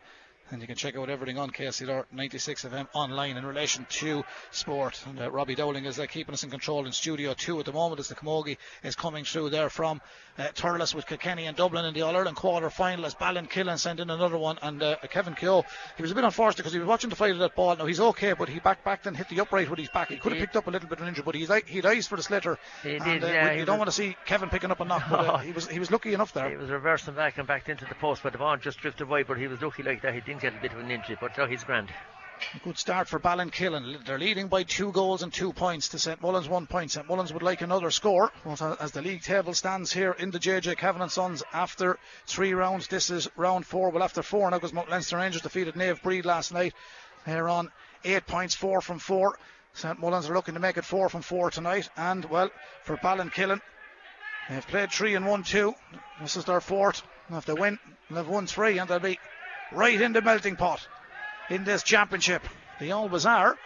And 0.52 0.60
you 0.60 0.66
can 0.66 0.76
check 0.76 0.96
out 0.98 1.08
everything 1.08 1.38
on 1.38 1.50
KCLR 1.50 2.04
96 2.12 2.66
FM 2.66 2.86
online 2.92 3.38
in 3.38 3.46
relation 3.46 3.86
to 3.88 4.22
sport. 4.50 5.02
And 5.06 5.18
uh, 5.18 5.30
Robbie 5.30 5.54
Dowling 5.54 5.86
is 5.86 5.98
uh, 5.98 6.04
keeping 6.04 6.34
us 6.34 6.44
in 6.44 6.50
control 6.50 6.84
in 6.84 6.92
Studio 6.92 7.32
2 7.32 7.60
at 7.60 7.64
the 7.64 7.72
moment 7.72 8.00
as 8.00 8.08
the 8.08 8.14
Camogie 8.14 8.58
is 8.84 8.94
coming 8.94 9.24
through 9.24 9.48
there 9.48 9.70
from 9.70 10.02
uh, 10.38 10.48
Thurles 10.54 10.94
with 10.94 11.06
Kilkenny 11.06 11.46
and 11.46 11.56
Dublin 11.56 11.86
in 11.86 11.94
the 11.94 12.02
All 12.02 12.14
Ireland 12.14 12.36
quarter 12.36 12.68
final 12.68 13.06
as 13.06 13.14
Ballinkillen 13.14 13.78
sent 13.78 13.98
in 13.98 14.10
another 14.10 14.36
one. 14.36 14.58
And 14.60 14.82
uh, 14.82 14.96
Kevin 15.10 15.34
Keogh, 15.34 15.64
he 15.96 16.02
was 16.02 16.12
a 16.12 16.14
bit 16.14 16.24
unfortunate 16.24 16.58
because 16.58 16.74
he 16.74 16.78
was 16.78 16.88
watching 16.88 17.08
the 17.08 17.16
fight 17.16 17.32
of 17.32 17.38
that 17.38 17.56
ball. 17.56 17.74
Now 17.76 17.86
he's 17.86 18.00
okay, 18.00 18.34
but 18.34 18.50
he 18.50 18.60
backed 18.60 18.84
back 18.84 19.06
and 19.06 19.16
hit 19.16 19.30
the 19.30 19.40
upright 19.40 19.70
with 19.70 19.78
his 19.78 19.88
back. 19.88 20.10
He 20.10 20.18
could 20.18 20.32
have 20.32 20.40
picked 20.40 20.56
up 20.56 20.66
a 20.66 20.70
little 20.70 20.86
bit 20.86 20.98
of 20.98 21.02
an 21.04 21.08
injury, 21.08 21.24
but 21.24 21.34
he's, 21.34 21.50
he 21.66 21.82
eyes 21.82 22.06
for 22.06 22.16
the 22.16 22.22
slitter. 22.22 22.58
He 22.82 22.96
and, 22.96 23.04
did, 23.04 23.24
uh, 23.24 23.26
yeah, 23.26 23.52
we- 23.52 23.60
you 23.60 23.64
don't 23.64 23.78
want 23.78 23.88
to 23.88 23.96
see 23.96 24.16
Kevin 24.26 24.50
picking 24.50 24.70
up 24.70 24.80
a 24.80 24.84
knock, 24.84 25.04
but 25.08 25.20
uh, 25.20 25.38
he 25.38 25.52
was 25.52 25.66
he 25.66 25.78
was 25.78 25.90
lucky 25.90 26.12
enough 26.12 26.34
there. 26.34 26.50
He 26.50 26.56
was 26.56 26.68
reversing 26.68 27.14
back 27.14 27.38
and 27.38 27.46
backed 27.48 27.70
into 27.70 27.86
the 27.86 27.94
post, 27.94 28.22
but 28.22 28.32
the 28.32 28.38
ball 28.38 28.58
just 28.58 28.80
drifted 28.80 29.08
wide. 29.08 29.26
But 29.26 29.38
he 29.38 29.46
was 29.48 29.62
lucky 29.62 29.82
like 29.82 30.02
that. 30.02 30.12
He 30.12 30.20
didn't 30.20 30.41
get 30.42 30.56
a 30.56 30.60
bit 30.60 30.72
of 30.72 30.80
an 30.80 30.90
injury, 30.90 31.16
but 31.20 31.38
no, 31.38 31.46
he's 31.46 31.62
grand. 31.62 31.88
Good 32.64 32.76
start 32.76 33.06
for 33.06 33.20
Ballinkillen. 33.20 34.04
They're 34.04 34.18
leading 34.18 34.48
by 34.48 34.64
two 34.64 34.90
goals 34.90 35.22
and 35.22 35.32
two 35.32 35.52
points 35.52 35.90
to 35.90 36.00
St 36.00 36.20
Mullins 36.20 36.48
one 36.48 36.66
point. 36.66 36.90
St 36.90 37.08
Mullins 37.08 37.32
would 37.32 37.44
like 37.44 37.60
another 37.60 37.92
score. 37.92 38.32
As 38.80 38.90
the 38.90 39.02
league 39.02 39.22
table 39.22 39.54
stands 39.54 39.92
here 39.92 40.10
in 40.10 40.32
the 40.32 40.40
JJ 40.40 40.76
Kavanagh 40.78 41.04
and 41.04 41.12
Sons 41.12 41.44
after 41.52 41.96
three 42.26 42.54
rounds, 42.54 42.88
this 42.88 43.10
is 43.10 43.28
round 43.36 43.64
four. 43.64 43.90
Well, 43.90 44.02
after 44.02 44.24
four 44.24 44.50
now 44.50 44.58
because 44.58 44.74
Leinster 44.74 45.18
Rangers 45.18 45.42
defeated 45.42 45.74
Naomh 45.74 46.02
Bríd 46.02 46.24
last 46.24 46.52
night. 46.52 46.74
They're 47.24 47.48
on 47.48 47.70
eight 48.04 48.26
points, 48.26 48.56
four 48.56 48.80
from 48.80 48.98
four. 48.98 49.38
St 49.74 50.00
Mullins 50.00 50.28
are 50.28 50.34
looking 50.34 50.54
to 50.54 50.60
make 50.60 50.76
it 50.76 50.84
four 50.84 51.08
from 51.08 51.22
four 51.22 51.52
tonight. 51.52 51.88
And 51.96 52.24
well, 52.24 52.50
for 52.82 52.96
Ballinkillen, 52.96 53.60
they've 54.50 54.66
played 54.66 54.90
three 54.90 55.14
and 55.14 55.24
won 55.24 55.44
two. 55.44 55.76
This 56.20 56.36
is 56.36 56.44
their 56.44 56.60
fourth. 56.60 57.02
And 57.28 57.38
if 57.38 57.44
they 57.46 57.54
win, 57.54 57.78
they've 58.10 58.26
won 58.26 58.48
three, 58.48 58.78
and 58.78 58.90
they'll 58.90 58.98
be 58.98 59.20
right 59.74 60.00
in 60.00 60.12
the 60.12 60.22
melting 60.22 60.56
pot 60.56 60.86
in 61.50 61.64
this 61.64 61.82
championship. 61.82 62.42
They 62.78 62.90
always 62.90 63.26
are. 63.26 63.58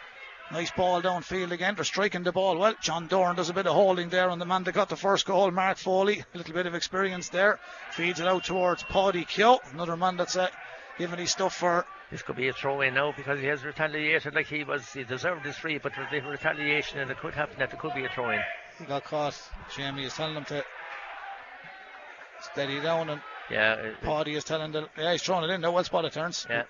Nice 0.53 0.71
ball 0.71 1.03
downfield 1.03 1.51
again. 1.51 1.75
They're 1.75 1.85
striking 1.85 2.23
the 2.23 2.31
ball 2.31 2.57
well. 2.57 2.75
John 2.81 3.09
Dorn 3.09 3.35
does 3.35 3.51
a 3.51 3.55
bit 3.55 3.67
of 3.67 3.75
holding 3.75 4.11
there 4.11 4.31
on 4.31 4.39
the 4.39 4.47
man 4.47 4.63
that 4.65 4.73
got 4.73 4.89
the 4.89 4.97
first 4.97 5.27
goal, 5.27 5.51
Mark 5.51 5.77
Foley. 5.77 6.21
A 6.35 6.39
little 6.39 6.55
bit 6.55 6.67
of 6.67 6.75
experience 6.75 7.31
there. 7.31 7.59
Feeds 7.91 8.21
it 8.21 8.29
out 8.29 8.45
towards 8.45 8.85
Paddy 8.85 9.25
Keogh, 9.25 9.59
another 9.73 9.97
man 9.97 10.17
that's 10.17 10.37
uh, 10.37 10.49
giving 10.99 11.19
his 11.19 11.33
stuff 11.33 11.57
for. 11.57 11.85
This 12.13 12.23
could 12.23 12.37
be 12.37 12.47
a 12.47 12.53
throw 12.53 12.81
in 12.83 12.95
now 12.95 13.13
because 13.17 13.41
he 13.41 13.47
has 13.47 13.65
retaliated 13.65 14.35
like 14.35 14.47
he 14.47 14.63
was. 14.63 14.93
He 14.93 15.03
deserved 15.03 15.45
his 15.45 15.57
free, 15.57 15.79
but 15.79 15.93
there's 15.97 16.25
a 16.25 16.29
retaliation, 16.29 17.01
and 17.01 17.11
it 17.11 17.19
could 17.19 17.35
happen 17.35 17.57
that 17.59 17.73
it 17.73 17.79
could 17.81 17.95
be 17.95 18.05
a 18.05 18.09
throw 18.09 18.31
in. 18.31 18.41
He 18.79 18.85
got 18.85 19.03
caught. 19.03 19.37
Jamie 19.75 20.05
is 20.05 20.15
telling 20.15 20.37
him 20.37 20.45
to 20.45 20.65
steady 22.53 22.81
down, 22.81 23.11
and 23.11 23.21
Yeah, 23.51 23.73
uh, 23.73 24.05
Paddy 24.05 24.35
is 24.35 24.45
telling 24.45 24.73
the. 24.73 24.89
Yeah, 24.99 25.13
he's 25.13 25.23
throwing 25.23 25.49
it 25.49 25.53
in. 25.53 25.61
No, 25.61 25.73
well 25.73 25.85
spotted 25.85 26.13
turns. 26.13 26.47
yeah. 26.49 26.65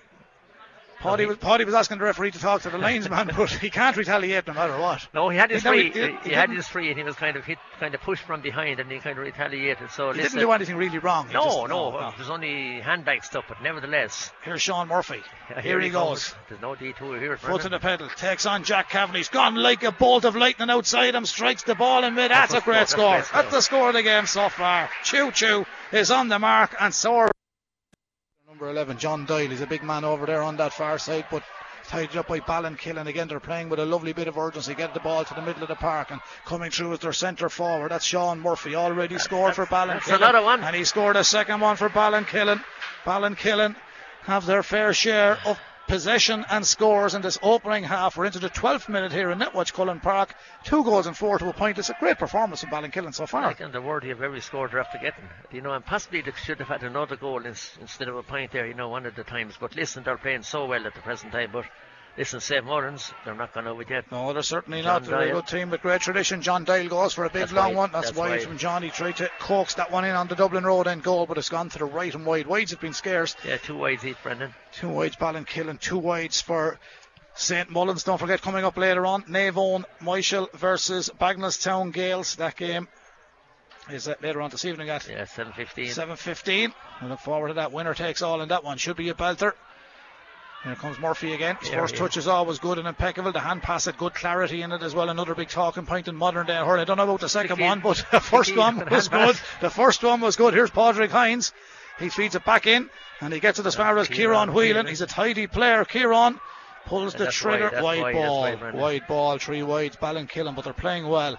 Paddy 0.99 1.25
was, 1.27 1.37
Paddy 1.37 1.63
was 1.63 1.75
asking 1.75 1.99
the 1.99 2.03
referee 2.05 2.31
to 2.31 2.39
talk 2.39 2.63
to 2.63 2.69
the 2.71 2.77
linesman, 2.79 3.29
but 3.37 3.51
he 3.51 3.69
can't 3.69 3.95
retaliate 3.95 4.47
no 4.47 4.53
matter 4.53 4.77
what. 4.79 5.07
No, 5.13 5.29
he 5.29 5.37
had 5.37 5.51
his 5.51 5.61
He- 5.61 5.69
free. 5.69 5.91
He, 5.91 5.99
he 6.01 6.17
he 6.29 6.31
had 6.33 6.49
his 6.49 6.67
free, 6.67 6.89
and 6.89 6.97
he 6.97 7.03
was 7.03 7.15
kind 7.15 7.37
of 7.37 7.45
hit, 7.45 7.59
kind 7.79 7.93
of 7.93 8.01
pushed 8.01 8.23
from 8.23 8.41
behind, 8.41 8.79
and 8.79 8.91
he 8.91 8.97
kind 8.99 9.17
of 9.17 9.23
retaliated. 9.23 9.91
So 9.91 10.11
He 10.11 10.17
listen, 10.17 10.37
didn't 10.39 10.47
do 10.47 10.51
anything 10.53 10.75
really 10.75 10.97
wrong. 10.97 11.27
No, 11.31 11.43
just- 11.43 11.67
no, 11.69 11.93
oh, 11.97 12.13
there's 12.17 12.29
only 12.31 12.81
handbag 12.81 13.23
stuff, 13.23 13.45
but 13.47 13.61
nevertheless, 13.61 14.31
Here's 14.43 14.61
Sean 14.61 14.87
Murphy. 14.87 15.21
yeah, 15.51 15.61
Here, 15.61 15.79
he 15.79 15.89
goes. 15.89 16.29
comes. 16.29 16.35
There's 16.49 16.61
no 16.61 16.75
detour 16.75 17.19
here. 17.19 17.37
Foot 17.37 17.61
to 17.61 17.69
the 17.69 17.79
pedal. 17.79 18.09
Takes 18.17 18.45
on 18.47 18.63
Jack 18.63 18.89
Kavanagh. 18.89 19.17
He's 19.19 19.29
gone 19.29 19.55
like 19.55 19.83
a 19.83 19.91
bolt 19.91 20.25
of 20.25 20.35
lightning 20.35 20.69
outside 20.71 21.13
him. 21.13 21.25
Strikes 21.25 21.63
the 21.63 21.75
ball 21.75 22.03
in 22.03 22.15
mid. 22.15 22.31
That's, 22.31 22.53
That's 22.53 22.63
a 22.63 22.65
great 22.65 22.89
score, 22.89 23.17
that's 23.17 23.29
That's 23.29 23.51
the 23.51 23.61
score 23.61 23.89
of 23.89 23.93
the 23.93 24.03
game 24.03 24.25
so 24.25 24.49
far. 24.49 24.89
Choo 25.03 25.31
Choo 25.31 25.65
is 25.91 26.09
on 26.11 26.27
the 26.27 26.39
mark 26.39 26.75
and 26.79 26.93
so 26.93 27.15
are 27.17 27.31
number 28.57 28.71
11, 28.71 28.97
John 28.97 29.25
Doyle. 29.25 29.49
He's 29.49 29.61
a 29.61 29.67
big 29.67 29.83
man 29.83 30.03
over 30.03 30.25
there 30.25 30.41
on 30.41 30.57
that 30.57 30.73
far 30.73 30.97
side, 30.97 31.25
but 31.29 31.43
tied 31.85 32.17
up 32.17 32.27
by 32.27 32.39
Ballinkillen. 32.39 33.05
Again, 33.05 33.27
they're 33.27 33.39
playing 33.39 33.69
with 33.69 33.77
a 33.79 33.85
lovely 33.85 34.13
bit 34.13 34.27
of 34.27 34.35
urgency. 34.35 34.73
Get 34.73 34.95
the 34.95 34.99
ball 34.99 35.23
to 35.23 35.33
the 35.35 35.43
middle 35.43 35.61
of 35.61 35.69
the 35.69 35.75
park 35.75 36.09
and 36.09 36.19
coming 36.43 36.71
through 36.71 36.93
as 36.93 36.99
their 36.99 37.13
centre 37.13 37.49
forward. 37.49 37.91
That's 37.91 38.03
Sean 38.03 38.39
Murphy. 38.39 38.73
Already 38.75 39.19
scored 39.19 39.53
for 39.53 39.67
Ballinkillen. 39.67 40.15
another 40.15 40.41
one. 40.41 40.63
And 40.63 40.75
he 40.75 40.85
scored 40.85 41.17
a 41.17 41.23
second 41.23 41.59
one 41.59 41.75
for 41.75 41.87
Ballinkillen. 41.87 42.63
Ballinkillen 43.05 43.75
have 44.23 44.47
their 44.47 44.63
fair 44.63 44.91
share 44.91 45.37
of 45.45 45.59
possession 45.87 46.45
and 46.49 46.65
scores 46.65 47.15
in 47.15 47.21
this 47.21 47.39
opening 47.41 47.83
half. 47.83 48.17
We're 48.17 48.25
into 48.25 48.39
the 48.39 48.49
12th 48.49 48.89
minute 48.89 49.11
here 49.11 49.31
in 49.31 49.39
Netwatch 49.39 49.73
Cullen 49.73 49.99
Park. 49.99 50.35
Two 50.63 50.83
goals 50.83 51.07
and 51.07 51.15
four 51.15 51.39
to 51.39 51.49
a 51.49 51.53
point. 51.53 51.77
It's 51.77 51.89
a 51.89 51.95
great 51.99 52.17
performance 52.19 52.61
from 52.61 52.69
Ballinkillen 52.69 53.13
so 53.13 53.25
far. 53.25 53.55
And 53.59 53.73
they're 53.73 53.81
worthy 53.81 54.11
of 54.11 54.21
every 54.21 54.41
score 54.41 54.67
they're 54.67 54.79
after 54.79 54.97
getting. 54.97 55.23
You 55.51 55.61
know, 55.61 55.73
and 55.73 55.85
possibly 55.85 56.21
they 56.21 56.31
should 56.43 56.59
have 56.59 56.67
had 56.67 56.83
another 56.83 57.15
goal 57.15 57.45
ins- 57.45 57.77
instead 57.81 58.09
of 58.09 58.17
a 58.17 58.23
point 58.23 58.51
there, 58.51 58.67
you 58.67 58.73
know, 58.73 58.89
one 58.89 59.05
of 59.05 59.15
the 59.15 59.23
times. 59.23 59.55
But 59.59 59.75
listen, 59.75 60.03
they're 60.03 60.17
playing 60.17 60.43
so 60.43 60.65
well 60.65 60.85
at 60.85 60.93
the 60.93 61.01
present 61.01 61.31
time. 61.31 61.49
But 61.51 61.65
listen, 62.17 62.39
St. 62.39 62.65
Mullins, 62.65 63.13
they're 63.25 63.35
not 63.35 63.53
going 63.53 63.67
over 63.67 63.83
yet. 63.87 64.11
No, 64.11 64.33
they're 64.33 64.41
certainly 64.41 64.81
John 64.81 65.03
not. 65.03 65.03
They're 65.09 65.21
a 65.21 65.25
Doyle. 65.31 65.35
good 65.41 65.47
team 65.47 65.69
with 65.69 65.81
great 65.81 66.01
tradition. 66.01 66.41
John 66.41 66.63
Doyle 66.63 66.87
goes 66.89 67.13
for 67.13 67.25
a 67.25 67.29
big 67.29 67.41
That's 67.41 67.53
long 67.53 67.67
wide. 67.69 67.75
one. 67.75 67.91
That's, 67.91 68.07
That's 68.07 68.17
wide, 68.17 68.29
wide. 68.31 68.41
from 68.43 68.57
John. 68.57 68.83
He 68.83 68.89
tried 68.89 69.17
to 69.17 69.29
coax 69.39 69.75
that 69.75 69.91
one 69.91 70.05
in 70.05 70.15
on 70.15 70.27
the 70.27 70.35
Dublin 70.35 70.63
Road 70.63 70.87
end 70.87 71.03
goal, 71.03 71.25
but 71.25 71.37
it's 71.37 71.49
gone 71.49 71.69
to 71.69 71.77
the 71.79 71.85
right 71.85 72.13
and 72.13 72.25
wide. 72.25 72.47
Wides 72.47 72.71
have 72.71 72.81
been 72.81 72.93
scarce. 72.93 73.35
Yeah, 73.45 73.57
two 73.57 73.77
wides 73.77 74.05
each, 74.05 74.21
Brendan. 74.23 74.53
Two 74.73 74.89
wides, 74.89 75.15
Ballinkillen, 75.15 75.79
two 75.79 75.97
wides 75.99 76.41
for 76.41 76.79
St 77.35 77.69
Mullins. 77.69 78.03
Don't 78.03 78.17
forget, 78.17 78.41
coming 78.41 78.65
up 78.65 78.77
later 78.77 79.05
on, 79.05 79.23
Naomh 79.23 79.53
Eoin 79.53 79.83
Michael 80.01 80.49
versus 80.53 81.09
Bagnallstown 81.19 81.93
Gales. 81.93 82.35
That 82.37 82.55
game 82.55 82.87
is 83.91 84.07
uh, 84.07 84.15
later 84.21 84.41
on 84.41 84.49
this 84.49 84.65
evening 84.65 84.89
at 84.89 85.07
Yeah, 85.07 85.21
7.15. 85.23 85.85
7.15. 85.87 86.73
I 86.99 87.05
look 87.05 87.19
forward 87.19 87.49
to 87.49 87.53
that. 87.55 87.71
Winner 87.71 87.93
takes 87.93 88.21
all 88.21 88.41
in 88.41 88.49
that 88.49 88.63
one. 88.63 88.77
Should 88.77 88.97
be 88.97 89.09
a 89.09 89.13
belter. 89.13 89.53
Here 90.63 90.75
comes 90.75 90.99
Murphy 90.99 91.33
again. 91.33 91.55
His 91.61 91.69
There 91.69 91.79
first 91.79 91.93
he 91.95 91.99
touch 91.99 92.17
is 92.17 92.27
always 92.27 92.59
good 92.59 92.77
and 92.77 92.87
impeccable. 92.87 93.31
The 93.31 93.39
hand 93.39 93.61
pass 93.61 93.85
had 93.85 93.97
good 93.97 94.13
clarity 94.13 94.61
in 94.63 94.71
it 94.71 94.81
as 94.81 94.93
well. 94.93 95.09
Another 95.09 95.35
big 95.35 95.49
talking 95.49 95.85
point 95.85 96.07
in 96.07 96.15
modern 96.15 96.45
day 96.47 96.55
hurling. 96.57 96.81
I 96.81 96.83
don't 96.83 96.97
know 96.97 97.03
about 97.03 97.21
the 97.21 97.29
second 97.29 97.59
one, 97.59 97.79
but 97.79 98.03
the 98.11 98.19
first 98.19 98.55
one 98.57 98.85
was 98.89 99.07
good. 99.07 99.37
The 99.61 99.69
first 99.69 100.03
one 100.03 100.19
was 100.19 100.35
good. 100.35 100.53
Here's 100.53 100.71
Padraig 100.71 101.11
Hines. 101.11 101.53
He 101.99 102.09
feeds 102.09 102.35
it 102.35 102.43
back 102.43 102.67
in, 102.67 102.89
and 103.21 103.33
he 103.33 103.39
gets 103.39 103.59
it 103.59 103.65
as 103.65 103.75
far 103.75 103.97
as 103.97 104.07
Kieran 104.07 104.49
Kieran 104.49 104.53
Whelan. 104.53 104.87
He's 104.87 105.01
a 105.01 105.07
tidy 105.07 105.47
player. 105.47 105.85
Kieran 105.85 106.39
pulls 106.85 107.13
Yeah, 107.13 107.25
the 107.25 107.31
trigger. 107.31 107.63
wide, 107.65 107.73
that's 107.73 107.83
wide, 107.83 108.01
wide, 108.01 108.13
ball. 108.13 108.81
wide, 108.81 109.07
ball, 109.07 109.37
three 109.39 109.63
wides. 109.63 109.95
Ballinkillen, 109.97 110.55
but 110.55 110.63
they're 110.63 110.73
playing 110.73 111.07
well. 111.07 111.37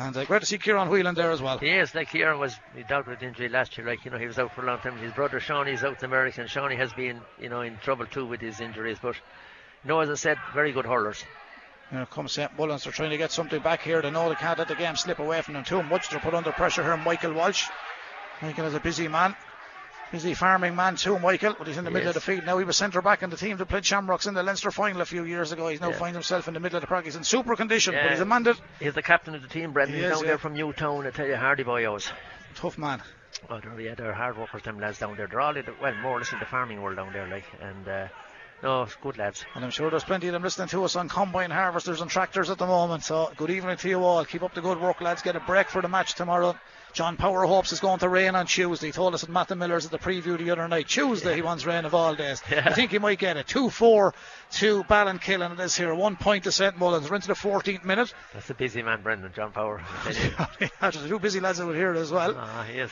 And 0.00 0.16
uh, 0.16 0.24
great 0.24 0.40
to 0.40 0.46
see 0.46 0.56
Kieran 0.56 0.88
Whelan 0.88 1.14
there 1.14 1.30
as 1.30 1.42
well. 1.42 1.58
He 1.58 1.68
is 1.68 1.94
like 1.94 2.10
Kieran 2.10 2.38
was 2.38 2.58
dealt 2.88 3.06
with 3.06 3.22
injury 3.22 3.50
last 3.50 3.76
year. 3.76 3.86
Like 3.86 4.02
you 4.06 4.10
know, 4.10 4.16
he 4.16 4.26
was 4.26 4.38
out 4.38 4.54
for 4.54 4.62
a 4.62 4.66
long 4.66 4.78
time. 4.78 4.96
His 4.96 5.12
brother 5.12 5.40
Shawnee's 5.40 5.84
out 5.84 5.98
in 5.98 6.04
America, 6.06 6.40
and 6.40 6.48
Shawnee 6.48 6.76
has 6.76 6.90
been 6.94 7.20
you 7.38 7.50
know 7.50 7.60
in 7.60 7.76
trouble 7.76 8.06
too 8.06 8.24
with 8.24 8.40
his 8.40 8.60
injuries. 8.60 8.96
But 9.02 9.16
you 9.84 9.88
know, 9.88 10.00
as 10.00 10.08
I 10.08 10.14
said, 10.14 10.38
very 10.54 10.72
good 10.72 10.86
hurlers. 10.86 11.22
Here 11.90 12.06
comes 12.06 12.32
St. 12.32 12.56
Mullins. 12.56 12.84
They're 12.84 12.94
trying 12.94 13.10
to 13.10 13.18
get 13.18 13.30
something 13.30 13.60
back 13.60 13.82
here. 13.82 14.00
They 14.00 14.10
know 14.10 14.30
they 14.30 14.36
can't 14.36 14.58
let 14.58 14.68
the 14.68 14.74
game 14.74 14.96
slip 14.96 15.18
away 15.18 15.42
from 15.42 15.52
them 15.52 15.64
too 15.64 15.82
much. 15.82 16.08
They're 16.08 16.18
put 16.18 16.32
under 16.32 16.52
pressure 16.52 16.82
here. 16.82 16.96
Michael 16.96 17.34
Walsh. 17.34 17.68
Michael 18.40 18.64
is 18.64 18.74
a 18.74 18.80
busy 18.80 19.06
man. 19.06 19.36
Busy 20.12 20.34
farming 20.34 20.74
man 20.74 20.96
too, 20.96 21.18
Michael, 21.20 21.54
but 21.56 21.68
he's 21.68 21.78
in 21.78 21.84
the 21.84 21.90
middle 21.90 22.08
of 22.08 22.14
the 22.14 22.20
field 22.20 22.44
now. 22.44 22.58
He 22.58 22.64
was 22.64 22.76
centre 22.76 23.00
back 23.00 23.22
in 23.22 23.30
the 23.30 23.36
team 23.36 23.56
that 23.58 23.66
played 23.66 23.84
Shamrocks 23.86 24.26
in 24.26 24.34
the 24.34 24.42
Leinster 24.42 24.72
final 24.72 25.00
a 25.00 25.04
few 25.04 25.24
years 25.24 25.52
ago. 25.52 25.68
He's 25.68 25.80
now 25.80 25.90
Yeah. 25.90 25.98
finds 25.98 26.16
himself 26.16 26.48
in 26.48 26.54
the 26.54 26.60
middle 26.60 26.76
of 26.78 26.80
the 26.80 26.88
park. 26.88 27.04
He's 27.04 27.14
in 27.14 27.22
super 27.22 27.54
condition, 27.54 27.94
but 27.94 28.02
Yeah. 28.04 28.10
he's 28.10 28.20
a 28.20 28.24
man 28.24 28.42
that 28.42 28.60
He's 28.80 28.94
the 28.94 29.02
captain 29.02 29.36
of 29.36 29.42
the 29.42 29.48
team, 29.48 29.72
Brendan. 29.72 29.94
He 29.96 30.02
He's 30.02 30.10
is, 30.10 30.16
down 30.18 30.24
yeah. 30.24 30.30
there 30.30 30.38
from 30.38 30.54
Newtown. 30.54 31.06
I 31.06 31.10
tell 31.10 31.26
you, 31.26 31.36
Hardy 31.36 31.62
boy, 31.62 31.86
always. 31.86 32.10
tough 32.56 32.76
man. 32.76 33.00
Oh, 33.48 33.60
they're, 33.60 33.80
yeah, 33.80 33.94
they're 33.94 34.12
hard 34.12 34.36
workers, 34.36 34.62
them 34.64 34.80
lads 34.80 34.98
down 34.98 35.16
there. 35.16 35.28
They're 35.28 35.40
all 35.40 35.56
in 35.56 35.64
the, 35.64 35.74
well, 35.80 35.94
more 36.02 36.16
or 36.16 36.18
less 36.18 36.32
in 36.32 36.40
the 36.40 36.44
farming 36.44 36.82
world 36.82 36.96
down 36.96 37.12
there, 37.12 37.28
like, 37.28 37.44
and 37.62 37.86
uh, 37.88 38.08
no, 38.64 38.88
good 39.02 39.16
lads. 39.16 39.44
And 39.54 39.64
I'm 39.64 39.70
sure 39.70 39.88
there's 39.90 40.02
plenty 40.02 40.26
of 40.26 40.32
them 40.32 40.42
listening 40.42 40.66
to 40.68 40.82
us 40.84 40.96
on 40.96 41.08
combine 41.08 41.52
harvesters 41.52 42.00
and 42.00 42.10
tractors 42.10 42.50
at 42.50 42.58
the 42.58 42.66
moment. 42.66 43.04
So 43.04 43.30
good 43.36 43.50
evening 43.50 43.76
to 43.76 43.88
you 43.88 44.02
all. 44.02 44.24
Keep 44.24 44.42
up 44.42 44.54
the 44.54 44.60
good 44.60 44.80
work, 44.80 45.00
lads. 45.00 45.22
Get 45.22 45.36
a 45.36 45.40
break 45.40 45.68
for 45.68 45.80
the 45.80 45.88
match 45.88 46.14
tomorrow. 46.14 46.56
John 46.92 47.16
Power 47.16 47.44
hopes 47.46 47.72
it's 47.72 47.80
going 47.80 47.98
to 48.00 48.08
rain 48.08 48.34
on 48.34 48.46
Tuesday. 48.46 48.88
He 48.88 48.92
told 48.92 49.14
us 49.14 49.22
at 49.22 49.30
Matt 49.30 49.48
the 49.48 49.56
Miller's 49.56 49.84
at 49.84 49.90
the 49.90 49.98
preview 49.98 50.36
the 50.36 50.50
other 50.50 50.66
night. 50.68 50.88
Tuesday 50.88 51.36
he 51.36 51.42
wants 51.42 51.64
rain 51.64 51.84
of 51.84 51.94
all 51.94 52.14
days. 52.14 52.42
Yeah. 52.50 52.62
I 52.66 52.72
think 52.72 52.90
he 52.90 52.98
might 52.98 53.18
get 53.18 53.36
it. 53.36 53.46
2 53.46 53.70
4 53.70 54.14
to 54.52 54.84
Ballinkillen. 54.84 55.52
It 55.52 55.60
is 55.60 55.76
here. 55.76 55.94
One 55.94 56.16
point 56.16 56.44
to 56.44 56.52
St 56.52 56.76
Mullins. 56.78 57.08
We're 57.08 57.16
into 57.16 57.28
the 57.28 57.34
14th 57.34 57.84
minute. 57.84 58.12
That's 58.34 58.50
a 58.50 58.54
busy 58.54 58.82
man, 58.82 59.02
Brendan. 59.02 59.32
John 59.34 59.52
Power. 59.52 59.80
I 60.04 60.12
tell 60.12 60.48
you. 60.60 60.68
There's 60.80 61.08
two 61.08 61.18
busy 61.18 61.40
lads 61.40 61.60
out 61.60 61.74
here 61.74 61.92
as 61.94 62.10
well. 62.10 62.34
Ah, 62.36 62.64
he 62.64 62.78
is. 62.78 62.90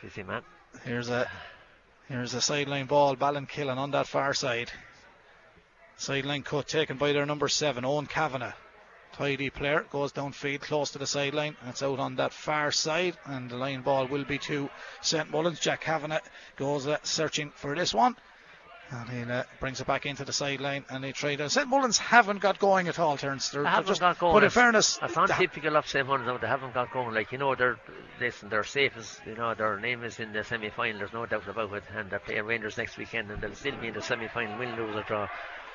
Busy 0.00 0.22
man. 0.22 0.42
Here's 0.84 1.08
a 1.10 1.28
here's 2.08 2.34
a 2.34 2.40
sideline 2.40 2.86
ball, 2.86 3.16
Ballinkillen 3.16 3.76
on 3.76 3.90
that 3.92 4.06
far 4.06 4.34
side. 4.34 4.70
Sideline 5.96 6.42
cut 6.42 6.66
taken 6.66 6.96
by 6.96 7.12
their 7.12 7.26
number 7.26 7.48
seven, 7.48 7.84
Owen 7.84 8.06
Kavanagh. 8.06 8.54
Tidy 9.12 9.50
player 9.50 9.84
goes 9.90 10.12
downfield 10.12 10.60
close 10.62 10.90
to 10.92 10.98
the 10.98 11.06
sideline 11.06 11.56
it's 11.66 11.82
out 11.82 11.98
on 11.98 12.16
that 12.16 12.32
far 12.32 12.72
side 12.72 13.16
and 13.26 13.50
the 13.50 13.56
line 13.56 13.82
ball 13.82 14.06
will 14.06 14.24
be 14.24 14.38
to 14.38 14.70
St 15.02 15.30
Mullins. 15.30 15.60
Jack 15.60 15.82
Kavanagh 15.82 16.20
goes 16.56 16.86
uh, 16.86 16.96
searching 17.02 17.50
for 17.54 17.74
this 17.74 17.92
one 17.92 18.16
and 18.90 19.08
he 19.08 19.22
uh, 19.32 19.42
brings 19.60 19.80
it 19.80 19.86
back 19.86 20.04
into 20.06 20.24
the 20.24 20.32
sideline 20.32 20.84
and 20.90 21.02
they 21.02 21.12
trade 21.12 21.36
to. 21.38 21.48
St 21.48 21.66
Mullins 21.68 21.96
haven't 21.98 22.40
got 22.40 22.58
going 22.58 22.88
at 22.88 22.98
all, 22.98 23.16
Terence. 23.16 23.48
They're, 23.48 23.62
They 23.62 23.68
haven't 23.68 23.88
just, 23.88 24.00
got 24.00 24.18
going. 24.18 24.34
But 24.34 24.38
in 24.44 24.48
That's- 24.48 24.54
fairness, 24.54 24.96
That's 24.98 25.14
they 25.14 25.46
typical 25.46 25.76
of 25.76 25.88
St. 25.88 26.06
Mullins. 26.06 26.40
They 26.40 26.46
haven't 26.46 26.74
got 26.74 26.92
going. 26.92 27.14
Like, 27.14 27.32
you 27.32 27.38
know, 27.38 27.54
they're, 27.54 27.78
listen, 28.20 28.50
they're 28.50 28.64
safe 28.64 28.92
as, 28.98 29.18
you 29.26 29.34
know, 29.34 29.54
their 29.54 29.80
name 29.80 30.04
is 30.04 30.20
in 30.20 30.32
the 30.34 30.44
semi 30.44 30.68
final. 30.68 30.98
There's 30.98 31.12
no 31.14 31.24
doubt 31.24 31.48
about 31.48 31.72
it. 31.72 31.84
And 31.96 32.10
they're 32.10 32.18
playing 32.18 32.44
Rangers 32.44 32.76
next 32.76 32.98
weekend 32.98 33.30
and 33.30 33.40
they'll 33.40 33.54
still 33.54 33.76
be 33.76 33.88
in 33.88 33.94
the 33.94 34.02
semi 34.02 34.28
final, 34.28 34.58
win, 34.58 34.76
lose, 34.76 34.94
or 34.94 35.02
draw. 35.04 35.26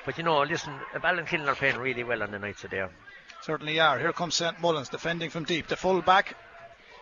But, 0.06 0.16
you 0.16 0.22
know, 0.22 0.40
listen, 0.42 0.74
Ballinkillen 0.94 1.48
are 1.48 1.56
playing 1.56 1.78
really 1.78 2.04
well 2.04 2.22
on 2.22 2.30
the 2.30 2.38
nights 2.38 2.62
of 2.62 2.70
there. 2.70 2.90
Certainly 3.42 3.80
are. 3.80 3.98
Here 3.98 4.12
comes 4.12 4.34
St 4.34 4.60
Mullins 4.60 4.88
defending 4.88 5.30
from 5.30 5.44
deep. 5.44 5.68
The 5.68 5.76
full 5.76 6.02
back. 6.02 6.36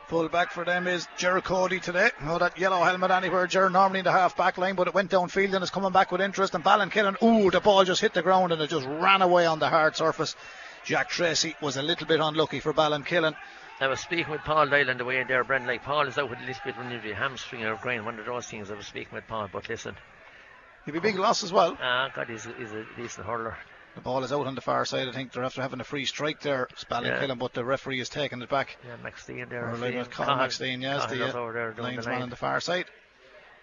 Full 0.09 0.29
back 0.29 0.53
for 0.53 0.65
them 0.65 0.87
is 0.87 1.09
Ger 1.17 1.41
Cody 1.41 1.81
today. 1.81 2.11
Oh, 2.23 2.39
that 2.39 2.59
yellow 2.59 2.85
helmet 2.85 3.11
anywhere. 3.11 3.47
Ger 3.49 3.69
normally 3.71 3.99
in 4.01 4.05
the 4.05 4.13
half 4.13 4.37
back 4.37 4.57
line, 4.57 4.77
but 4.77 4.87
it 4.87 4.95
went 4.95 5.11
downfield 5.11 5.53
and 5.55 5.65
is 5.65 5.71
coming 5.71 5.91
back 5.91 6.13
with 6.13 6.21
interest. 6.21 6.55
And 6.55 6.63
Ballinkillen, 6.63 7.21
ooh, 7.23 7.51
the 7.51 7.61
ball 7.61 7.85
just 7.85 8.01
hit 8.01 8.15
the 8.15 8.23
ground 8.23 8.53
and 8.53 8.63
it 8.63 8.71
just 8.71 8.87
ran 8.87 9.23
away 9.23 9.47
on 9.47 9.59
the 9.59 9.69
hard 9.69 9.97
surface. 9.97 10.37
Jack 10.85 11.09
Tracy 11.09 11.57
was 11.61 11.77
a 11.77 11.83
little 11.83 12.07
bit 12.07 12.21
unlucky 12.21 12.61
for 12.61 12.73
Ballinkillen. 12.73 13.35
I 13.81 13.89
was 13.89 13.99
speaking 14.01 14.31
with 14.31 14.43
Paul 14.43 14.69
Doyle 14.69 14.89
on 14.89 14.99
the 14.99 15.05
way 15.05 15.19
in 15.19 15.27
there, 15.27 15.43
Brendan. 15.43 15.69
Like, 15.69 15.83
Paul 15.83 16.07
is 16.07 16.17
out 16.17 16.31
with 16.31 16.39
a 16.39 16.47
little 16.47 16.63
bit 16.65 16.77
of 16.77 16.87
an 16.87 16.93
injury, 16.93 17.13
hamstring 17.13 17.65
or 17.65 17.77
groin, 17.77 18.05
one 18.05 18.19
of 18.19 18.25
those 18.27 18.47
things. 18.47 18.71
I 18.71 18.75
was 18.75 18.87
speaking 18.87 19.13
with 19.13 19.27
Paul, 19.27 19.49
but 19.53 19.69
listen, 19.69 19.97
He'd 20.85 20.93
be 20.93 21.01
big 21.01 21.19
loss 21.19 21.43
as 21.43 21.53
well. 21.53 21.77
ah, 21.83 22.11
God, 22.15 22.29
he's, 22.29 22.47
he's 22.59 22.71
a 22.73 22.87
decent 22.97 23.27
hurler. 23.27 23.57
The 23.97 24.03
ball 24.03 24.23
is 24.25 24.33
out 24.33 24.47
on 24.47 24.55
the 24.55 24.61
far 24.61 24.85
side. 24.85 25.09
I 25.09 25.13
think 25.13 25.33
they're 25.33 25.43
after 25.43 25.63
having 25.63 25.81
a 25.81 25.85
free 25.85 26.05
strike 26.05 26.41
there, 26.41 26.69
it's 26.71 26.85
Ballinkillen, 26.85 27.29
Yeah. 27.29 27.35
but 27.35 27.55
the 27.55 27.65
referee 27.65 27.99
is 27.99 28.09
taking 28.11 28.41
it 28.43 28.49
back. 28.49 28.77
Yeah, 28.87 28.97
McSteen 29.03 29.49
there. 29.49 29.65
Or 29.65 29.71
I 29.71 29.77
like 29.77 30.05
see. 30.05 30.11
Colin 30.11 30.11
Cahill- 30.11 30.81
yes, 30.83 31.07
the 31.07 31.17
there 31.17 31.75
linesman 31.79 32.15
line. 32.15 32.23
on 32.23 32.31
the 32.31 32.37
far 32.37 32.61
side. 32.61 32.85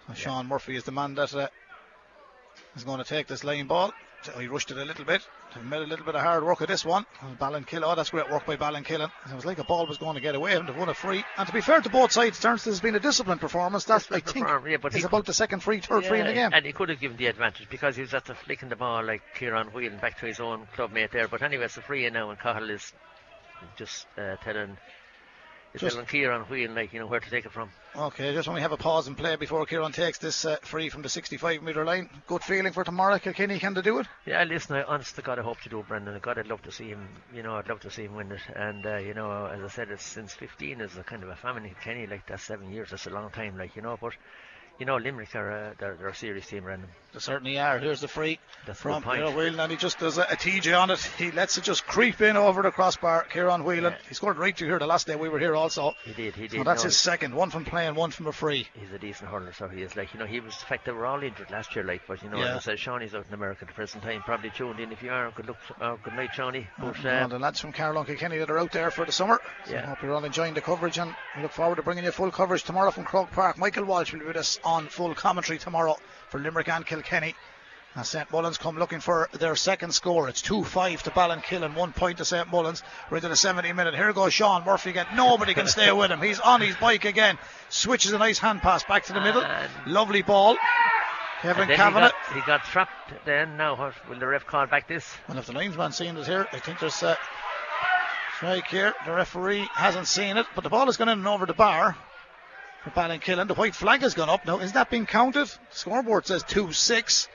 So 0.07 0.13
Sean 0.15 0.47
Murphy 0.47 0.75
is 0.75 0.83
the 0.85 0.91
man 0.91 1.13
that 1.15 1.33
uh, 1.35 1.47
is 2.75 2.83
going 2.83 2.97
to 2.97 3.03
take 3.03 3.27
this 3.27 3.43
line 3.43 3.67
ball. 3.67 3.93
He 4.39 4.47
rushed 4.47 4.71
it 4.71 4.77
a 4.77 4.85
little 4.85 5.05
bit. 5.05 5.27
Made 5.63 5.81
a 5.81 5.85
little 5.85 6.05
bit 6.05 6.15
of 6.15 6.21
hard 6.21 6.43
work 6.43 6.61
of 6.61 6.67
this 6.67 6.83
one. 6.83 7.05
Ballinkillen, 7.39 7.83
oh, 7.83 7.95
that's 7.95 8.09
great 8.09 8.29
work 8.29 8.45
by 8.45 8.55
Ballinkillen. 8.55 9.09
It 9.29 9.35
was 9.35 9.45
like 9.45 9.59
a 9.59 9.63
ball 9.63 9.85
was 9.85 9.97
going 9.97 10.15
to 10.15 10.21
get 10.21 10.35
away 10.35 10.55
and 10.55 10.67
they've 10.67 10.75
won 10.75 10.89
a 10.89 10.93
free. 10.93 11.23
And 11.37 11.47
to 11.47 11.53
be 11.53 11.61
fair 11.61 11.81
to 11.81 11.89
both 11.89 12.11
sides, 12.11 12.39
Terence, 12.39 12.63
this 12.63 12.73
has 12.73 12.81
been 12.81 12.95
a 12.95 12.99
disciplined 12.99 13.41
performance. 13.41 13.83
That's, 13.85 14.11
I 14.11 14.19
think, 14.19 14.47
yeah, 14.47 14.77
but 14.81 14.93
he 14.93 15.03
about 15.03 15.25
the 15.25 15.33
second 15.33 15.61
free, 15.61 15.79
third 15.79 16.05
free 16.05 16.19
in 16.21 16.27
the 16.27 16.33
game. 16.33 16.51
And 16.53 16.65
he 16.65 16.71
could 16.73 16.89
have 16.89 16.99
given 16.99 17.17
the 17.17 17.27
advantage 17.27 17.69
because 17.69 17.95
he 17.95 18.01
was 18.01 18.13
at 18.13 18.25
the 18.25 18.35
flicking 18.35 18.69
the 18.69 18.75
ball 18.75 19.03
like 19.03 19.21
Kieran 19.35 19.67
Whelan 19.67 19.97
back 19.99 20.19
to 20.19 20.25
his 20.25 20.39
own 20.39 20.67
clubmate 20.75 21.11
there. 21.11 21.27
But 21.27 21.41
anyway, 21.41 21.65
it's 21.65 21.77
a 21.77 21.81
free 21.81 22.05
in 22.05 22.13
now, 22.13 22.29
and 22.29 22.39
Cahill 22.39 22.69
is 22.69 22.93
just 23.77 24.07
uh, 24.17 24.35
telling, 24.43 24.77
is 25.73 25.81
Just- 25.81 25.93
telling 25.95 26.07
Kieran 26.07 26.41
Whelan 26.43 26.75
like 26.75 26.93
you 26.93 26.99
know 26.99 27.07
where 27.07 27.19
to 27.19 27.29
take 27.29 27.45
it 27.45 27.51
from. 27.51 27.69
Okay, 27.95 28.33
just 28.33 28.47
when 28.47 28.55
we 28.55 28.61
have 28.61 28.71
a 28.71 28.77
pause 28.77 29.07
and 29.07 29.17
play 29.17 29.35
before 29.35 29.65
Kieran 29.65 29.91
takes 29.91 30.17
this 30.17 30.45
uh, 30.45 30.57
free 30.61 30.89
from 30.89 31.01
the 31.03 31.09
65 31.09 31.61
metre 31.61 31.85
line. 31.85 32.09
Good 32.27 32.43
feeling 32.43 32.73
for 32.73 32.83
tomorrow. 32.83 33.19
Kilkenny, 33.19 33.59
can 33.59 33.73
they 33.73 33.81
do 33.81 33.99
it? 33.99 34.07
Yeah, 34.25 34.43
listen, 34.43 34.75
I 34.75 34.83
honest 34.83 35.15
to 35.15 35.21
God, 35.21 35.37
I 35.39 35.43
hope 35.43 35.61
to 35.61 35.69
do 35.69 35.79
it, 35.79 35.87
Brendan. 35.87 36.19
God, 36.19 36.39
I'd 36.39 36.47
love 36.47 36.61
to 36.63 36.71
see 36.71 36.89
him. 36.89 37.07
You 37.33 37.43
know, 37.43 37.55
I'd 37.55 37.69
love 37.69 37.81
to 37.81 37.91
see 37.91 38.03
him 38.05 38.15
win 38.15 38.31
it. 38.31 38.41
And 38.55 38.85
uh, 38.85 38.97
you 38.97 39.13
know, 39.13 39.45
as 39.45 39.61
I 39.63 39.67
said, 39.67 39.89
it's 39.89 40.03
since 40.03 40.33
15 40.33 40.81
is 40.81 40.97
a 40.97 41.03
kind 41.03 41.23
of 41.23 41.29
a 41.29 41.35
famine 41.35 41.65
in 41.65 41.75
Kenny. 41.83 42.07
Like 42.07 42.25
that's 42.27 42.43
seven 42.43 42.71
years. 42.71 42.89
That's 42.91 43.07
a 43.07 43.11
long 43.11 43.29
time. 43.31 43.57
Like 43.57 43.75
you 43.75 43.81
know, 43.81 43.97
but 43.99 44.13
you 44.79 44.85
know, 44.85 44.97
Limerick 44.97 45.35
are 45.35 45.51
uh, 45.51 45.73
they're, 45.79 45.95
they're 45.95 46.07
a 46.07 46.15
serious 46.15 46.47
team, 46.47 46.63
Brendan. 46.63 46.89
They 47.13 47.19
certainly 47.19 47.59
are. 47.59 47.77
Here's 47.79 48.01
the 48.01 48.07
free 48.07 48.39
That's 48.65 48.79
from. 48.79 49.03
Kieran 49.03 49.35
Whelan, 49.35 49.59
and 49.59 49.71
he 49.71 49.77
just 49.77 49.99
does 49.99 50.17
a, 50.17 50.23
a 50.23 50.35
TJ 50.35 50.79
on 50.79 50.89
it. 50.89 50.99
He 51.17 51.31
lets 51.31 51.57
it 51.57 51.63
just 51.63 51.85
creep 51.85 52.21
in 52.21 52.35
over 52.37 52.61
the 52.63 52.71
crossbar. 52.71 53.23
Kieran 53.25 53.63
Whelan. 53.63 53.93
Yeah. 53.93 53.97
He 54.09 54.15
scored 54.15 54.37
right 54.37 54.57
through 54.57 54.69
here 54.69 54.79
the 54.79 54.87
last 54.87 55.05
day 55.07 55.15
we 55.15 55.29
were 55.29 55.39
here 55.39 55.55
also. 55.55 55.93
He 56.05 56.13
did. 56.13 56.35
He 56.35 56.47
did. 56.47 56.57
So 56.57 56.63
that's 56.63 56.81
no, 56.83 56.87
his 56.87 56.97
second. 56.97 57.35
One 57.35 57.51
from 57.51 57.65
playing, 57.65 57.95
one 57.95 58.09
from 58.11 58.27
a 58.27 58.31
free. 58.31 58.67
he's 58.73 58.91
a 58.91 58.97
decent 58.99 59.29
hurler, 59.29 59.53
so 59.53 59.67
he 59.67 59.83
is. 59.83 59.95
Like 59.95 60.13
you 60.13 60.19
know, 60.19 60.25
he 60.25 60.39
was. 60.39 60.53
In 60.55 60.65
fact, 60.67 60.85
they 60.85 60.91
were 60.91 61.05
all 61.05 61.21
injured 61.21 61.51
last 61.51 61.75
year. 61.75 61.85
Like, 61.85 62.01
but 62.07 62.23
you 62.23 62.29
know, 62.29 62.37
Yeah. 62.39 62.51
as 62.55 62.57
I 62.57 62.59
said, 62.71 62.79
Shawnee's 62.79 63.13
out 63.13 63.25
in 63.27 63.33
America 63.33 63.59
at 63.61 63.67
the 63.67 63.73
present 63.73 64.03
time. 64.03 64.21
Probably 64.23 64.49
tuned 64.49 64.79
in. 64.79 64.91
If 64.91 65.03
you 65.03 65.11
are, 65.11 65.29
good 65.31 65.47
luck. 65.47 65.57
Uh, 65.79 65.95
good 66.03 66.13
night, 66.15 66.31
Shawnee. 66.33 66.67
But, 66.79 67.03
Well, 67.03 67.23
uh, 67.25 67.27
the 67.27 67.39
lads 67.39 67.59
from 67.59 67.73
Carlow 67.73 68.03
Kilkenny 68.03 68.39
that 68.39 68.49
are 68.49 68.59
out 68.59 68.71
there 68.71 68.89
for 68.91 69.05
the 69.05 69.11
summer. 69.11 69.39
So 69.65 69.73
Yeah. 69.73 69.83
I 69.83 69.85
hope 69.89 70.01
you're 70.01 70.13
all 70.13 70.23
enjoying 70.25 70.53
the 70.55 70.61
coverage 70.61 70.97
and 70.97 71.13
we 71.35 71.43
look 71.43 71.51
forward 71.51 71.75
to 71.75 71.83
bringing 71.83 72.03
you 72.05 72.11
full 72.11 72.31
coverage 72.31 72.63
tomorrow 72.63 72.89
from 72.91 73.03
Croke 73.05 73.31
Park. 73.31 73.57
Michael 73.57 73.85
Walsh 73.85 74.13
will 74.13 74.19
be 74.21 74.25
with 74.25 74.37
us 74.37 74.59
on 74.63 74.87
full 74.87 75.13
commentary 75.13 75.59
tomorrow 75.59 75.97
for 76.33 76.39
Limerick 76.39 76.67
and 76.67 76.83
Kilkenny. 76.83 77.35
As 77.95 78.09
St 78.09 78.31
Mullins 78.31 78.57
come 78.57 78.75
looking 78.79 78.99
for 79.01 79.29
their 79.33 79.55
second 79.55 79.91
score. 79.93 80.27
It's 80.27 80.41
2 80.41 80.63
5 80.63 81.03
to 81.03 81.11
Ballinkillen, 81.11 81.75
one 81.75 81.93
point 81.93 82.17
to 82.17 82.25
St 82.25 82.51
Mullins. 82.51 82.81
We're 83.11 83.17
into 83.17 83.29
the 83.29 83.35
70 83.35 83.71
minute. 83.73 83.93
Here 83.93 84.11
goes 84.13 84.33
Sean 84.33 84.65
Murphy 84.65 84.89
again. 84.89 85.05
Nobody 85.13 85.53
can 85.53 85.67
stay 85.67 85.91
with 85.91 86.09
him. 86.09 86.19
He's 86.23 86.39
on 86.39 86.59
his 86.61 86.75
bike 86.77 87.05
again. 87.05 87.37
Switches 87.69 88.13
a 88.13 88.17
nice 88.17 88.39
hand 88.39 88.63
pass 88.63 88.83
back 88.83 89.03
to 89.05 89.13
the 89.13 89.21
middle. 89.21 89.43
And- 89.43 89.69
Lovely 89.85 90.23
ball. 90.23 90.57
Kevin 91.43 91.61
and 91.61 91.69
then 91.69 91.77
he 91.77 91.83
Kavanagh. 91.83 92.09
got, 92.09 92.33
he 92.33 92.41
got 92.47 92.63
trapped. 92.63 93.25
Then 93.25 93.55
now, 93.57 93.75
what, 93.75 93.93
will 94.09 94.17
the 94.17 94.25
ref 94.25 94.47
call 94.47 94.65
back 94.65 94.87
this? 94.87 95.05
And 95.27 95.37
if 95.37 95.45
the 95.45 95.53
linesman 95.53 95.91
seen 95.91 96.17
it 96.17 96.25
here, 96.25 96.47
I 96.51 96.57
think 96.57 96.79
there's 96.79 97.03
a 97.03 97.15
strike 98.37 98.65
here. 98.69 98.95
The 99.05 99.11
referee 99.13 99.69
hasn't 99.75 100.07
seen 100.07 100.37
it, 100.37 100.47
but 100.55 100.63
the 100.63 100.71
ball 100.71 100.87
has 100.87 100.97
gone 100.97 101.09
in 101.09 101.19
and 101.19 101.27
over 101.27 101.45
the 101.45 101.53
bar 101.53 101.95
for 102.83 102.89
Ballinkillen. 102.91 103.47
The 103.47 103.53
white 103.53 103.75
flag 103.75 104.01
has 104.01 104.13
gone 104.13 104.29
up 104.29 104.45
now. 104.45 104.59
Is 104.59 104.73
that 104.73 104.89
being 104.89 105.05
counted? 105.05 105.49
Scoreboard 105.71 106.27
says 106.27 106.43
2 106.43 106.73
6 106.73 107.29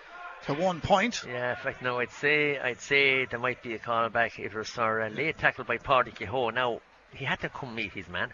to 0.46 0.54
one 0.54 0.80
point. 0.80 1.24
Yeah, 1.26 1.50
in 1.50 1.56
fact, 1.56 1.82
no, 1.82 1.98
I'd 1.98 2.12
say 2.12 2.58
I'd 2.58 2.80
say 2.80 3.24
there 3.24 3.40
might 3.40 3.62
be 3.62 3.74
a 3.74 3.78
call 3.78 4.08
back 4.10 4.38
if 4.38 4.54
it 4.54 4.58
was 4.58 4.76
a 4.76 5.10
late 5.12 5.38
tackle 5.38 5.64
by 5.64 5.78
Paddy 5.78 6.10
Kehoe. 6.10 6.50
Now 6.50 6.80
he 7.12 7.24
had 7.24 7.40
to 7.40 7.48
come 7.48 7.74
meet 7.74 7.92
his 7.92 8.08
man, 8.08 8.32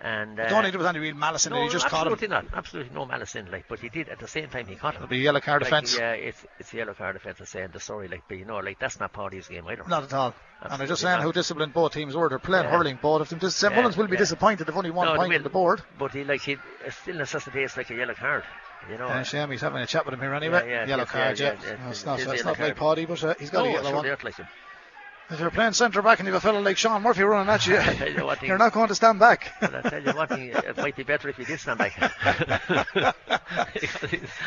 and 0.00 0.40
uh, 0.40 0.44
I 0.44 0.48
don't 0.48 0.62
think 0.62 0.72
there 0.72 0.78
was 0.80 0.88
any 0.88 0.98
real 0.98 1.14
malice 1.14 1.46
in 1.46 1.52
no, 1.52 1.60
it. 1.60 1.64
He 1.64 1.68
just 1.70 1.86
caught 1.86 2.06
him. 2.06 2.12
absolutely 2.12 2.34
not, 2.34 2.46
absolutely 2.56 2.94
no 2.94 3.04
malice 3.06 3.36
in 3.36 3.50
like, 3.50 3.66
but 3.68 3.78
he 3.78 3.88
did 3.88 4.08
at 4.08 4.18
the 4.18 4.26
same 4.26 4.48
time 4.48 4.66
he 4.66 4.74
caught 4.74 4.94
him. 4.94 5.02
It'll 5.02 5.10
be 5.10 5.18
a 5.20 5.22
yellow 5.22 5.40
card 5.40 5.62
Like, 5.62 5.68
offence. 5.70 5.96
Yeah, 5.96 6.12
it's 6.12 6.44
it's 6.58 6.72
a 6.72 6.76
yellow 6.78 6.94
card 6.94 7.14
offence. 7.16 7.40
I 7.40 7.44
say, 7.44 7.62
and 7.62 7.72
the 7.72 7.78
sorry, 7.80 8.08
like, 8.08 8.22
but 8.28 8.38
you 8.38 8.44
know, 8.44 8.56
like 8.58 8.78
that's 8.80 8.98
not 8.98 9.12
part 9.12 9.32
of 9.32 9.36
his 9.36 9.48
game 9.48 9.66
either. 9.68 9.84
Not 9.86 10.04
at 10.04 10.12
all. 10.12 10.26
and 10.28 10.34
I'm 10.34 10.70
just 10.70 10.72
Absolutely 10.72 10.96
saying 10.96 11.16
not. 11.18 11.22
how 11.22 11.32
disciplined 11.32 11.72
both 11.72 11.92
teams 11.92 12.14
were. 12.16 12.28
They're 12.28 12.38
playing 12.40 12.64
Yeah. 12.64 12.70
hurling, 12.70 12.98
both 13.00 13.20
of 13.22 13.28
them. 13.28 13.38
Dis-. 13.38 13.62
Yeah, 13.62 13.68
Mullins 13.70 13.96
will 13.96 14.06
be 14.08 14.14
yeah. 14.14 14.18
disappointed 14.18 14.68
if 14.68 14.76
only 14.76 14.90
one 14.90 15.06
No, 15.06 15.16
point 15.16 15.28
will. 15.28 15.36
on 15.36 15.42
the 15.44 15.50
board. 15.50 15.82
But 15.98 16.12
he 16.12 16.24
like 16.24 16.40
he 16.42 16.56
still 16.90 17.16
necessitates 17.16 17.76
like 17.76 17.90
a 17.90 17.94
yellow 17.94 18.14
card. 18.14 18.42
You 18.90 18.98
know. 18.98 19.06
Uh, 19.06 19.22
shame 19.22 19.50
he's 19.52 19.60
having 19.60 19.80
a 19.80 19.86
chat 19.86 20.04
with 20.04 20.14
him 20.14 20.20
here 20.20 20.34
anyway. 20.34 20.64
Yeah, 20.68 20.80
yeah, 20.82 20.86
yellow 20.88 21.04
card, 21.04 21.38
yeah, 21.38 21.52
yeah. 21.52 21.58
yeah, 21.64 21.84
No, 21.84 21.90
it's 21.90 22.02
it 22.02 22.06
not, 22.06 22.18
it's 22.18 22.44
not 22.44 22.58
like. 22.58 22.76
Paddy, 22.76 23.04
but 23.04 23.22
uh, 23.22 23.34
he's 23.38 23.50
got 23.50 23.62
no, 23.64 23.70
a 23.70 23.72
yellow 23.74 23.94
one. 23.94 24.02
they 24.02 24.08
aren't 24.10 24.24
like 24.24 24.34
him. 24.36 24.48
If 25.32 25.40
you're 25.40 25.50
playing 25.50 25.72
centre 25.72 26.02
back 26.02 26.18
and 26.18 26.26
you've 26.26 26.36
a 26.36 26.40
fella 26.40 26.58
like 26.58 26.76
Sean 26.76 27.00
Murphy 27.00 27.22
running 27.22 27.48
at 27.48 27.66
you, 27.66 27.80
you 28.16 28.26
what, 28.26 28.42
you're 28.46 28.58
not 28.58 28.74
going 28.74 28.88
to 28.88 28.94
stand 28.94 29.18
back. 29.18 29.50
But 29.62 29.74
I 29.74 29.88
tell 29.88 30.02
you 30.02 30.12
one 30.12 30.28
thing, 30.28 30.54
uh, 30.54 30.60
it 30.66 30.76
might 30.76 30.94
be 30.94 31.04
better 31.04 31.30
if 31.30 31.38
you 31.38 31.46
did 31.46 31.58
stand 31.58 31.78
back. 31.78 31.96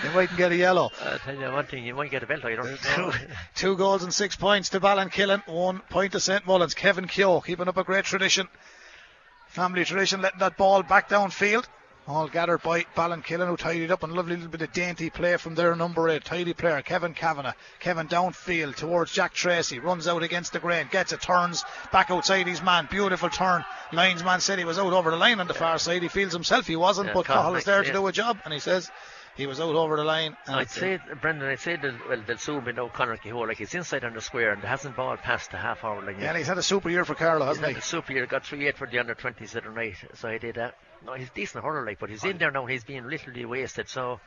You 0.03 0.09
might 0.13 0.37
get 0.37 0.51
a 0.51 0.55
yellow. 0.55 0.91
I 1.01 1.17
tell 1.17 1.35
you 1.35 1.51
one 1.51 1.65
thing, 1.65 1.85
you 1.85 1.95
might 1.95 2.11
get 2.11 2.21
a 2.21 2.27
belt. 2.27 2.45
I 2.45 2.55
don't 2.55 2.79
Two, 2.79 3.11
two 3.55 3.75
goals 3.77 4.03
and 4.03 4.13
six 4.13 4.35
points 4.35 4.69
to 4.69 4.79
Ballinkillen, 4.79 5.47
one 5.47 5.79
point 5.89 6.11
to 6.11 6.19
St 6.19 6.45
Mullins. 6.45 6.75
Kevin 6.75 7.07
Keogh 7.07 7.41
keeping 7.41 7.67
up 7.67 7.77
a 7.77 7.83
great 7.83 8.05
tradition. 8.05 8.47
Family 9.47 9.85
tradition, 9.85 10.21
letting 10.21 10.39
that 10.39 10.55
ball 10.55 10.83
back 10.83 11.09
downfield. 11.09 11.65
All 12.07 12.27
gathered 12.27 12.61
by 12.61 12.83
Ballinkillen, 12.95 13.47
who 13.47 13.57
tidied 13.57 13.89
up 13.89 14.03
and 14.03 14.13
a 14.13 14.15
lovely 14.15 14.35
little 14.35 14.51
bit 14.51 14.61
of 14.61 14.71
dainty 14.71 15.09
play 15.09 15.37
from 15.37 15.55
their 15.55 15.75
number 15.75 16.07
eight. 16.07 16.23
Tidy 16.23 16.53
player, 16.53 16.83
Kevin 16.83 17.15
Kavanagh. 17.15 17.53
Kevin 17.79 18.07
downfield 18.07 18.75
towards 18.75 19.11
Jack 19.11 19.33
Tracy. 19.33 19.79
Runs 19.79 20.07
out 20.07 20.21
against 20.21 20.53
the 20.53 20.59
grain. 20.59 20.87
Gets 20.91 21.13
it, 21.13 21.21
turns 21.21 21.65
back 21.91 22.11
outside 22.11 22.45
his 22.45 22.61
man. 22.61 22.87
Beautiful 22.91 23.29
turn. 23.31 23.65
Linesman 23.91 24.39
said 24.39 24.59
he 24.59 24.65
was 24.65 24.77
out 24.77 24.93
over 24.93 25.09
the 25.09 25.17
line 25.17 25.39
on 25.39 25.47
the 25.47 25.55
far 25.55 25.79
side. 25.79 26.03
He 26.03 26.07
feels 26.07 26.31
himself 26.31 26.67
he 26.67 26.75
wasn't, 26.75 27.07
Yeah, 27.07 27.13
but 27.15 27.25
Cahill 27.25 27.41
Cahill 27.41 27.55
is 27.55 27.63
there 27.63 27.83
to 27.83 27.91
do 27.91 28.05
a 28.05 28.11
job, 28.11 28.37
and 28.45 28.53
he 28.53 28.59
says 28.59 28.91
he 29.35 29.47
was 29.47 29.59
out 29.59 29.73
over 29.75 29.95
the 29.97 30.03
line. 30.03 30.37
and 30.45 30.57
I'd 30.57 30.69
say, 30.69 30.99
Brendan, 31.21 31.49
I'd 31.49 31.59
say 31.59 31.75
that, 31.75 32.07
well, 32.07 32.21
there'll 32.23 32.37
soon 32.39 32.63
be 32.63 32.71
no 32.71 32.87
Conor 32.87 33.17
Kehoe. 33.17 33.47
Like, 33.47 33.57
he's 33.57 33.73
inside 33.73 34.03
on 34.05 34.13
the 34.13 34.21
square 34.21 34.53
and 34.53 34.61
hasn't 34.63 34.95
ball 34.95 35.17
past 35.17 35.49
the 35.49 35.57
half 35.57 35.83
hour 35.83 36.03
line 36.05 36.17
Yeah, 36.21 36.37
he's 36.37 36.47
had 36.47 36.59
a 36.59 36.63
super 36.63 36.89
year 36.91 37.03
for 37.03 37.15
Carlow, 37.15 37.47
He's 37.47 37.57
hasn't 37.57 37.65
had 37.65 37.75
he? 37.75 37.79
a 37.79 37.81
super 37.81 38.13
year, 38.13 38.27
got 38.27 38.45
3 38.45 38.67
8 38.67 38.77
for 38.77 38.85
the 38.87 38.99
under 38.99 39.15
20s 39.15 39.51
the 39.51 39.59
other 39.61 39.71
night, 39.71 39.95
so 40.13 40.29
he 40.29 40.37
did 40.37 40.55
that. 40.55 40.75
No, 41.05 41.13
he's 41.13 41.27
a 41.27 41.33
decent 41.33 41.63
hurler, 41.63 41.85
like, 41.85 41.99
but 41.99 42.09
he's 42.09 42.23
in 42.23 42.37
there 42.37 42.51
now 42.51 42.61
and 42.61 42.71
he's 42.71 42.83
being 42.83 43.07
literally 43.07 43.45
wasted, 43.45 43.87
so 43.87 44.19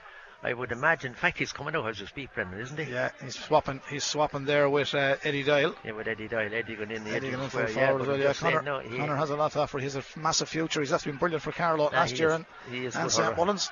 I 0.42 0.52
would 0.52 0.70
imagine, 0.70 1.10
in 1.10 1.16
fact, 1.16 1.38
he's 1.38 1.52
coming 1.52 1.74
out 1.74 1.88
as 1.88 2.00
we 2.00 2.06
speak, 2.06 2.32
Brendan, 2.32 2.60
isn't 2.60 2.78
he? 2.78 2.92
Yeah, 2.92 3.10
he's 3.22 3.34
swapping. 3.34 3.80
He's 3.90 4.04
swapping 4.04 4.44
there 4.44 4.70
with 4.70 4.94
uh, 4.94 5.16
Eddie 5.24 5.42
Doyle. 5.42 5.74
Yeah, 5.84 5.92
with 5.92 6.06
Eddie 6.06 6.28
Doyle, 6.28 6.54
Eddie 6.54 6.76
going 6.76 6.92
in 6.92 7.02
the 7.02 7.10
Eddie 7.10 7.30
going 7.30 7.42
in 7.42 7.50
for 7.50 7.66
the 7.66 7.72
yeah, 7.72 7.86
forward 7.88 8.02
as 8.02 8.08
well. 8.08 8.18
Yeah, 8.18 8.24
just 8.28 8.40
Connor, 8.40 8.62
no, 8.62 8.78
he, 8.78 8.96
Connor 8.96 9.16
has 9.16 9.30
a 9.30 9.36
lot 9.36 9.50
to 9.52 9.60
offer. 9.60 9.78
He's 9.80 9.96
a 9.96 10.04
massive 10.16 10.48
future. 10.48 10.80
He's 10.80 10.92
actually 10.92 11.12
been 11.12 11.18
brilliant 11.18 11.42
for 11.42 11.50
Carlow 11.50 11.90
Yeah, 11.90 11.98
last 11.98 12.18
year 12.18 12.28
is. 12.28 12.34
and, 12.36 12.46
he 12.70 12.86
is 12.86 12.94
and 12.94 13.10
St. 13.10 13.36
Mullins. 13.36 13.70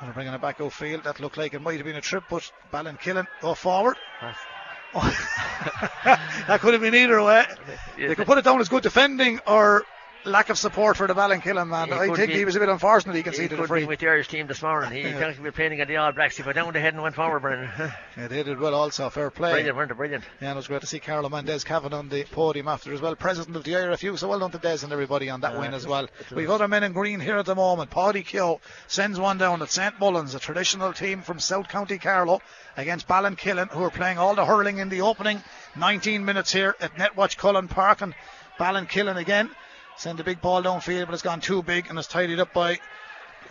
And 0.00 0.12
bringing 0.14 0.34
it 0.34 0.40
back 0.40 0.60
outfield. 0.60 1.04
That 1.04 1.20
looked 1.20 1.36
like 1.36 1.54
it 1.54 1.62
might 1.62 1.76
have 1.76 1.86
been 1.86 1.94
a 1.94 2.00
trip, 2.00 2.24
but 2.28 2.50
Ballinkillen 2.72 3.28
go 3.40 3.54
forward. 3.54 3.96
that 4.94 6.58
could 6.60 6.72
have 6.72 6.82
been 6.82 6.94
either 6.94 7.22
way. 7.22 7.46
They 7.96 8.16
could 8.16 8.26
put 8.26 8.38
it 8.38 8.44
down 8.44 8.60
as 8.60 8.68
good 8.68 8.82
defending 8.82 9.38
or 9.46 9.84
lack 10.24 10.50
of 10.50 10.58
support 10.58 10.96
for 10.96 11.06
the 11.06 11.14
Ballinkillen 11.14 11.68
man. 11.68 11.88
He 11.88 11.94
I 11.94 12.06
think 12.14 12.28
be- 12.30 12.38
he 12.38 12.44
was 12.44 12.54
a 12.56 12.60
bit 12.60 12.68
unfortunate. 12.68 13.12
He 13.14 13.18
He 13.18 13.22
conceded 13.24 13.52
a 13.52 13.56
could 13.62 13.68
free. 13.68 13.84
with 13.84 13.98
the 13.98 14.08
Irish 14.08 14.28
team 14.28 14.46
this 14.46 14.62
morning. 14.62 14.92
He 14.92 15.00
Yeah. 15.08 15.32
could 15.32 15.42
be 15.42 15.50
playing 15.50 15.72
against 15.72 15.88
the 15.88 15.96
All 15.96 16.12
Blacks. 16.12 16.36
He 16.36 16.42
put 16.42 16.54
down 16.54 16.72
the 16.72 16.80
head 16.80 16.94
and 16.94 17.02
went 17.02 17.14
forward, 17.14 17.40
Brendan. 17.40 17.70
Yeah, 18.16 18.28
they 18.28 18.42
did 18.42 18.58
well 18.60 18.74
also. 18.74 19.08
Fair 19.10 19.30
play. 19.30 19.52
brilliant, 19.52 19.76
weren't 19.76 19.88
they? 19.88 19.94
Brilliant. 19.94 20.24
Yeah, 20.40 20.48
and 20.48 20.56
it 20.56 20.56
was 20.56 20.68
great 20.68 20.82
to 20.82 20.86
see 20.86 21.00
Carlow 21.00 21.28
man 21.30 21.44
Des 21.46 21.60
Kavanagh 21.60 21.96
on 21.96 22.08
the 22.10 22.24
podium 22.24 22.68
after 22.68 22.92
as 22.92 23.00
well. 23.00 23.16
President 23.16 23.56
of 23.56 23.64
the 23.64 23.72
IRFU, 23.72 24.18
so 24.18 24.28
well 24.28 24.38
done 24.40 24.50
to 24.50 24.58
Des 24.58 24.78
and 24.84 24.92
everybody 24.92 25.30
on 25.30 25.40
that 25.40 25.58
win 25.58 25.72
as 25.74 25.86
well. 25.86 26.08
We've 26.34 26.50
other 26.50 26.68
men 26.68 26.82
in 26.84 26.92
green 26.92 27.20
here 27.20 27.38
at 27.38 27.46
the 27.46 27.54
moment. 27.54 27.90
Paddy 27.90 28.22
Keogh 28.22 28.60
sends 28.86 29.18
one 29.18 29.38
down 29.38 29.62
at 29.62 29.70
St 29.70 29.98
Mullins, 29.98 30.34
a 30.34 30.38
traditional 30.38 30.92
team 30.92 31.22
from 31.22 31.40
South 31.40 31.68
County 31.68 31.96
Carlow 31.98 32.40
against 32.76 33.08
Ballinkillen, 33.08 33.70
who 33.70 33.82
are 33.82 33.90
playing 33.90 34.18
all 34.18 34.34
the 34.34 34.44
hurling 34.44 34.78
in 34.78 34.88
the 34.90 35.00
opening 35.00 35.42
19 35.76 36.24
minutes 36.24 36.52
here 36.52 36.76
at 36.80 36.94
Netwatch 36.96 37.36
Cullen 37.38 37.68
Park. 37.68 38.02
And 38.02 38.14
Ballinkillen 38.60 39.16
again 39.16 39.50
send 39.96 40.20
a 40.20 40.24
big 40.24 40.40
ball 40.40 40.62
downfield, 40.62 41.06
but 41.06 41.14
it's 41.14 41.22
gone 41.22 41.40
too 41.40 41.62
big 41.62 41.88
and 41.88 41.98
it's 41.98 42.08
tidied 42.08 42.40
up 42.40 42.52
by 42.52 42.78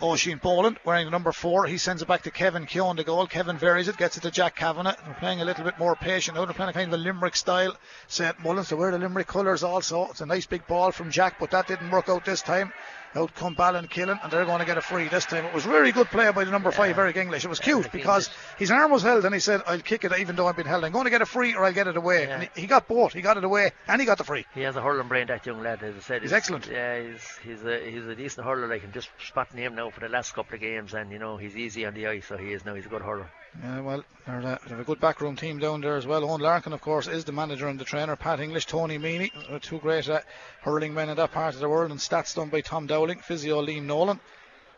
Oisin 0.02 0.38
Boland 0.38 0.78
wearing 0.84 1.04
the 1.04 1.10
number 1.10 1.32
four. 1.32 1.66
He 1.66 1.78
sends 1.78 2.02
it 2.02 2.08
back 2.08 2.22
to 2.22 2.30
Kevin 2.30 2.66
Keogh, 2.66 2.94
the 2.94 3.04
goal. 3.04 3.26
Kevin 3.26 3.56
varies 3.56 3.88
it, 3.88 3.96
gets 3.96 4.16
it 4.16 4.22
to 4.22 4.30
Jack 4.30 4.56
Kavanagh. 4.56 4.96
They're 5.04 5.14
playing 5.14 5.40
a 5.40 5.44
little 5.44 5.64
bit 5.64 5.78
more 5.78 5.94
patient 5.94 6.36
now. 6.36 6.44
They're 6.44 6.54
playing 6.54 6.70
a 6.70 6.72
kind 6.72 6.92
of 6.92 6.98
a 6.98 7.02
Limerick 7.02 7.36
style. 7.36 7.76
St 8.08 8.38
Mullins, 8.40 8.68
they 8.68 8.76
wear 8.76 8.90
the 8.90 8.98
Limerick 8.98 9.28
colours 9.28 9.62
also. 9.62 10.08
It's 10.10 10.20
a 10.20 10.26
nice 10.26 10.46
big 10.46 10.66
ball 10.66 10.90
from 10.90 11.10
Jack, 11.10 11.38
but 11.38 11.52
that 11.52 11.68
didn't 11.68 11.90
work 11.90 12.08
out 12.08 12.24
this 12.24 12.42
time. 12.42 12.72
Out 13.14 13.34
come 13.34 13.54
Ballinkillen, 13.54 14.18
and 14.22 14.32
they're 14.32 14.46
going 14.46 14.60
to 14.60 14.64
get 14.64 14.78
a 14.78 14.80
free 14.80 15.06
this 15.08 15.26
time. 15.26 15.44
It 15.44 15.52
was 15.52 15.66
really 15.66 15.92
good 15.92 16.06
play 16.06 16.30
by 16.32 16.44
the 16.44 16.50
number 16.50 16.70
five, 16.70 16.98
Eric 16.98 17.16
English. 17.16 17.44
It 17.44 17.48
was 17.48 17.60
cute 17.60 17.92
because 17.92 18.30
his 18.56 18.70
arm 18.70 18.90
was 18.90 19.02
held, 19.02 19.26
and 19.26 19.34
he 19.34 19.40
said, 19.40 19.62
"I'll 19.66 19.80
kick 19.80 20.04
it 20.04 20.12
even 20.18 20.34
though 20.34 20.46
I've 20.46 20.56
been 20.56 20.66
held. 20.66 20.82
I'm 20.84 20.92
going 20.92 21.04
to 21.04 21.10
get 21.10 21.20
a 21.20 21.26
free, 21.26 21.54
or 21.54 21.64
I'll 21.64 21.74
get 21.74 21.88
it 21.88 21.96
away." 21.96 22.22
Yeah. 22.22 22.34
And 22.34 22.42
he, 22.54 22.62
he 22.62 22.66
got 22.66 22.88
both. 22.88 23.12
He 23.12 23.20
got 23.20 23.36
it 23.36 23.44
away, 23.44 23.72
and 23.86 24.00
he 24.00 24.06
got 24.06 24.16
the 24.16 24.24
free. 24.24 24.46
He 24.54 24.62
has 24.62 24.76
a 24.76 24.80
hurling 24.80 25.08
brain, 25.08 25.26
that 25.26 25.44
young 25.44 25.62
lad. 25.62 25.82
As 25.82 25.94
I 25.94 26.00
said, 26.00 26.22
He's 26.22 26.32
excellent. 26.32 26.66
Yeah, 26.66 27.02
he's 27.02 27.38
he's 27.44 27.64
a 27.64 27.90
he's 27.90 28.06
a 28.06 28.14
decent 28.14 28.46
hurler. 28.46 28.66
Like 28.66 28.82
I'm 28.82 28.92
just 28.92 29.10
spotting 29.26 29.58
him 29.58 29.74
now 29.74 29.90
for 29.90 30.00
the 30.00 30.08
last 30.08 30.32
couple 30.32 30.54
of 30.54 30.60
games, 30.60 30.94
and 30.94 31.12
you 31.12 31.18
know 31.18 31.36
he's 31.36 31.56
easy 31.56 31.84
on 31.84 31.92
the 31.92 32.06
ice, 32.06 32.26
so 32.26 32.38
he 32.38 32.52
is 32.52 32.64
now. 32.64 32.74
He's 32.74 32.86
a 32.86 32.88
good 32.88 33.02
hurler. 33.02 33.30
Yeah, 33.60 33.80
well, 33.80 34.04
they're, 34.26 34.40
uh, 34.40 34.58
they 34.64 34.70
have 34.70 34.80
a 34.80 34.84
good 34.84 35.00
backroom 35.00 35.36
team 35.36 35.58
down 35.58 35.82
there 35.82 35.96
as 35.96 36.06
well. 36.06 36.24
Owen 36.24 36.40
Larkin, 36.40 36.72
of 36.72 36.80
course, 36.80 37.06
is 37.06 37.24
the 37.24 37.32
manager 37.32 37.68
and 37.68 37.78
the 37.78 37.84
trainer. 37.84 38.16
Pat 38.16 38.40
English, 38.40 38.66
Tony 38.66 38.96
Meany, 38.96 39.30
uh, 39.50 39.58
two 39.60 39.78
great 39.78 40.08
uh, 40.08 40.20
hurling 40.62 40.94
men 40.94 41.10
in 41.10 41.16
that 41.16 41.32
part 41.32 41.54
of 41.54 41.60
the 41.60 41.68
world, 41.68 41.90
and 41.90 42.00
stats 42.00 42.34
done 42.34 42.48
by 42.48 42.62
Tom 42.62 42.86
Dowling, 42.86 43.18
physio 43.18 43.60
Liam 43.64 43.84
Nolan, 43.84 44.20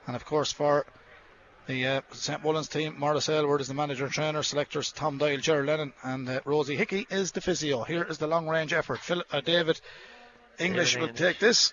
and 0.07 0.17
of 0.17 0.25
course 0.25 0.51
for 0.51 0.87
the 1.67 1.87
uh, 1.87 2.01
St 2.11 2.43
Mullins 2.43 2.69
team, 2.69 2.97
Morris 2.99 3.29
Aylward 3.29 3.61
is 3.61 3.69
the 3.69 3.75
manager 3.75 4.05
and 4.05 4.13
trainer. 4.13 4.43
Selectors 4.43 4.93
Tom 4.93 5.19
Doyle, 5.19 5.39
Gerald 5.39 5.67
Lennon, 5.67 5.93
and 6.03 6.29
uh, 6.29 6.41
Rosie 6.45 6.77
Hickey 6.77 7.07
is 7.11 7.33
the 7.33 7.41
physio. 7.41 7.85
Here 7.85 8.03
is 8.03 8.19
the 8.19 8.27
long 8.27 8.49
range 8.49 8.73
effort. 8.73 8.99
Phil, 8.99 9.23
uh, 9.31 9.41
David 9.41 9.81
English 10.59 10.95
David 10.95 11.01
will 11.01 11.09
English. 11.09 11.21
take 11.21 11.39
this. 11.39 11.73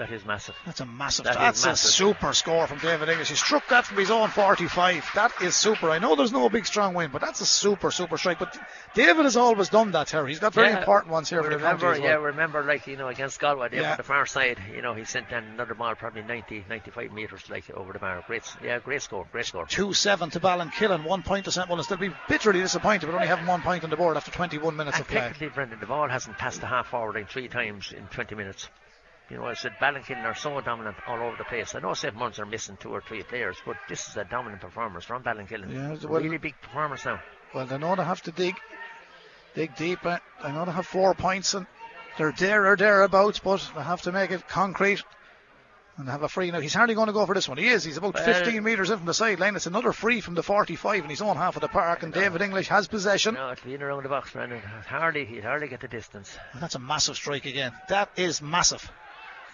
That 0.00 0.10
is 0.12 0.24
massive. 0.24 0.56
That's 0.64 0.80
a 0.80 0.86
massive. 0.86 1.26
That 1.26 1.34
that's 1.36 1.66
massive. 1.66 1.88
a 1.90 1.92
super 1.92 2.32
score 2.32 2.66
from 2.66 2.78
David 2.78 3.10
English. 3.10 3.28
He 3.28 3.34
struck 3.34 3.68
that 3.68 3.84
from 3.84 3.98
his 3.98 4.10
own 4.10 4.30
45. 4.30 5.10
That 5.14 5.30
is 5.42 5.54
super. 5.54 5.90
I 5.90 5.98
know 5.98 6.16
there's 6.16 6.32
no 6.32 6.48
big 6.48 6.64
strong 6.64 6.94
win, 6.94 7.10
but 7.12 7.20
that's 7.20 7.42
a 7.42 7.46
super 7.46 7.90
super 7.90 8.16
strike. 8.16 8.38
But 8.38 8.56
David 8.94 9.24
has 9.26 9.36
always 9.36 9.68
done 9.68 9.90
that. 9.92 10.06
Terry. 10.06 10.30
He's 10.30 10.38
got 10.40 10.54
very 10.54 10.68
Yeah, 10.70 10.78
important 10.78 11.12
ones 11.12 11.28
here 11.28 11.42
for 11.42 11.50
the 11.50 11.56
remember, 11.56 11.88
county 11.88 12.00
well. 12.00 12.08
yeah, 12.08 12.16
remember 12.16 12.62
like 12.64 12.86
you 12.86 12.96
know 12.96 13.08
against 13.08 13.38
Galway 13.40 13.68
Yeah. 13.72 13.90
on 13.90 13.96
the 13.98 14.02
far 14.02 14.24
side, 14.24 14.58
you 14.74 14.80
know 14.80 14.94
he 14.94 15.04
sent 15.04 15.28
down 15.28 15.44
another 15.44 15.74
ball 15.74 15.94
probably 15.94 16.22
90, 16.22 16.64
95 16.68 17.12
meters 17.12 17.42
like 17.50 17.68
over 17.70 17.92
the 17.92 17.98
bar. 17.98 18.24
Great, 18.26 18.44
yeah, 18.64 18.78
great 18.78 19.02
score, 19.02 19.26
great 19.30 19.44
score. 19.44 19.66
Two 19.66 19.92
seven 19.92 20.30
to 20.30 20.40
Ballinkillen, 20.40 21.04
one 21.04 21.22
point 21.22 21.44
to 21.44 21.52
St 21.52 21.68
Mullins. 21.68 21.88
They'll 21.88 21.98
be 21.98 22.10
bitterly 22.26 22.60
disappointed, 22.62 23.04
but 23.04 23.14
only 23.14 23.26
having 23.26 23.46
one 23.46 23.60
point 23.60 23.84
on 23.84 23.90
the 23.90 23.96
board 23.96 24.16
after 24.16 24.30
21 24.30 24.74
minutes 24.76 24.96
And 24.96 25.02
of 25.04 25.08
play. 25.10 25.20
technically, 25.20 25.48
Brendan, 25.48 25.78
the 25.78 25.86
ball 25.86 26.08
hasn't 26.08 26.38
passed 26.38 26.62
the 26.62 26.66
half 26.66 26.86
forward 26.88 27.16
line 27.16 27.26
three 27.26 27.48
times 27.48 27.92
in 27.92 28.06
20 28.06 28.34
minutes. 28.34 28.66
You 29.30 29.36
know, 29.36 29.44
I 29.44 29.54
said 29.54 29.72
Ballinkillen 29.80 30.24
are 30.24 30.34
so 30.34 30.60
dominant 30.60 30.96
all 31.06 31.20
over 31.20 31.36
the 31.36 31.44
place. 31.44 31.74
I 31.76 31.78
know 31.78 31.94
St. 31.94 32.14
Mullins 32.16 32.40
are 32.40 32.46
missing 32.46 32.76
two 32.80 32.90
or 32.90 33.00
three 33.00 33.22
players, 33.22 33.56
but 33.64 33.76
this 33.88 34.08
is 34.08 34.16
a 34.16 34.24
dominant 34.24 34.60
performance 34.60 35.04
from 35.04 35.22
Ballinkillen. 35.22 35.72
Yeah, 35.72 36.08
well- 36.08 36.20
really 36.20 36.38
big 36.38 36.60
performance 36.60 37.04
now. 37.04 37.20
Well, 37.54 37.66
they 37.66 37.78
know 37.78 37.94
they 37.94 38.04
have 38.04 38.22
to 38.22 38.32
dig, 38.32 38.56
dig 39.54 39.74
deep. 39.76 40.04
Eh? 40.04 40.18
I 40.42 40.50
know 40.52 40.64
they 40.64 40.72
have 40.72 40.86
four 40.86 41.14
points 41.14 41.54
and 41.54 41.66
they're 42.18 42.32
there 42.32 42.66
or 42.66 42.76
thereabouts, 42.76 43.38
but 43.38 43.70
they 43.76 43.82
have 43.82 44.02
to 44.02 44.12
make 44.12 44.30
it 44.32 44.48
concrete. 44.48 45.02
And 45.96 46.08
have 46.08 46.22
a 46.22 46.28
free 46.28 46.50
now. 46.50 46.60
He's 46.60 46.72
hardly 46.72 46.94
going 46.94 47.08
to 47.08 47.12
go 47.12 47.26
for 47.26 47.34
this 47.34 47.46
one. 47.48 47.58
He 47.58 47.68
is. 47.68 47.84
He's 47.84 47.98
about 47.98 48.14
Well- 48.14 48.24
15 48.24 48.62
metres 48.64 48.88
in 48.90 48.96
from 48.96 49.06
the 49.06 49.12
sideline. 49.12 49.54
It's 49.54 49.66
another 49.66 49.92
free 49.92 50.20
from 50.22 50.34
the 50.34 50.42
45 50.42 51.04
in 51.04 51.10
his 51.10 51.20
own 51.20 51.36
half 51.36 51.56
of 51.56 51.60
the 51.62 51.68
park. 51.68 52.02
And 52.02 52.12
David 52.12 52.40
English 52.40 52.68
has 52.68 52.88
possession. 52.88 53.34
No, 53.34 53.50
it's 53.50 53.60
been 53.60 53.82
around 53.82 54.04
the 54.04 54.08
box, 54.08 54.30
Brendan. 54.30 54.60
Hardly, 54.60 55.26
he'd 55.26 55.44
hardly 55.44 55.68
get 55.68 55.80
the 55.80 55.88
distance. 55.88 56.34
And 56.52 56.62
that's 56.62 56.74
a 56.74 56.78
massive 56.78 57.16
strike 57.16 57.44
again. 57.44 57.72
That 57.88 58.08
is 58.16 58.40
massive. 58.40 58.90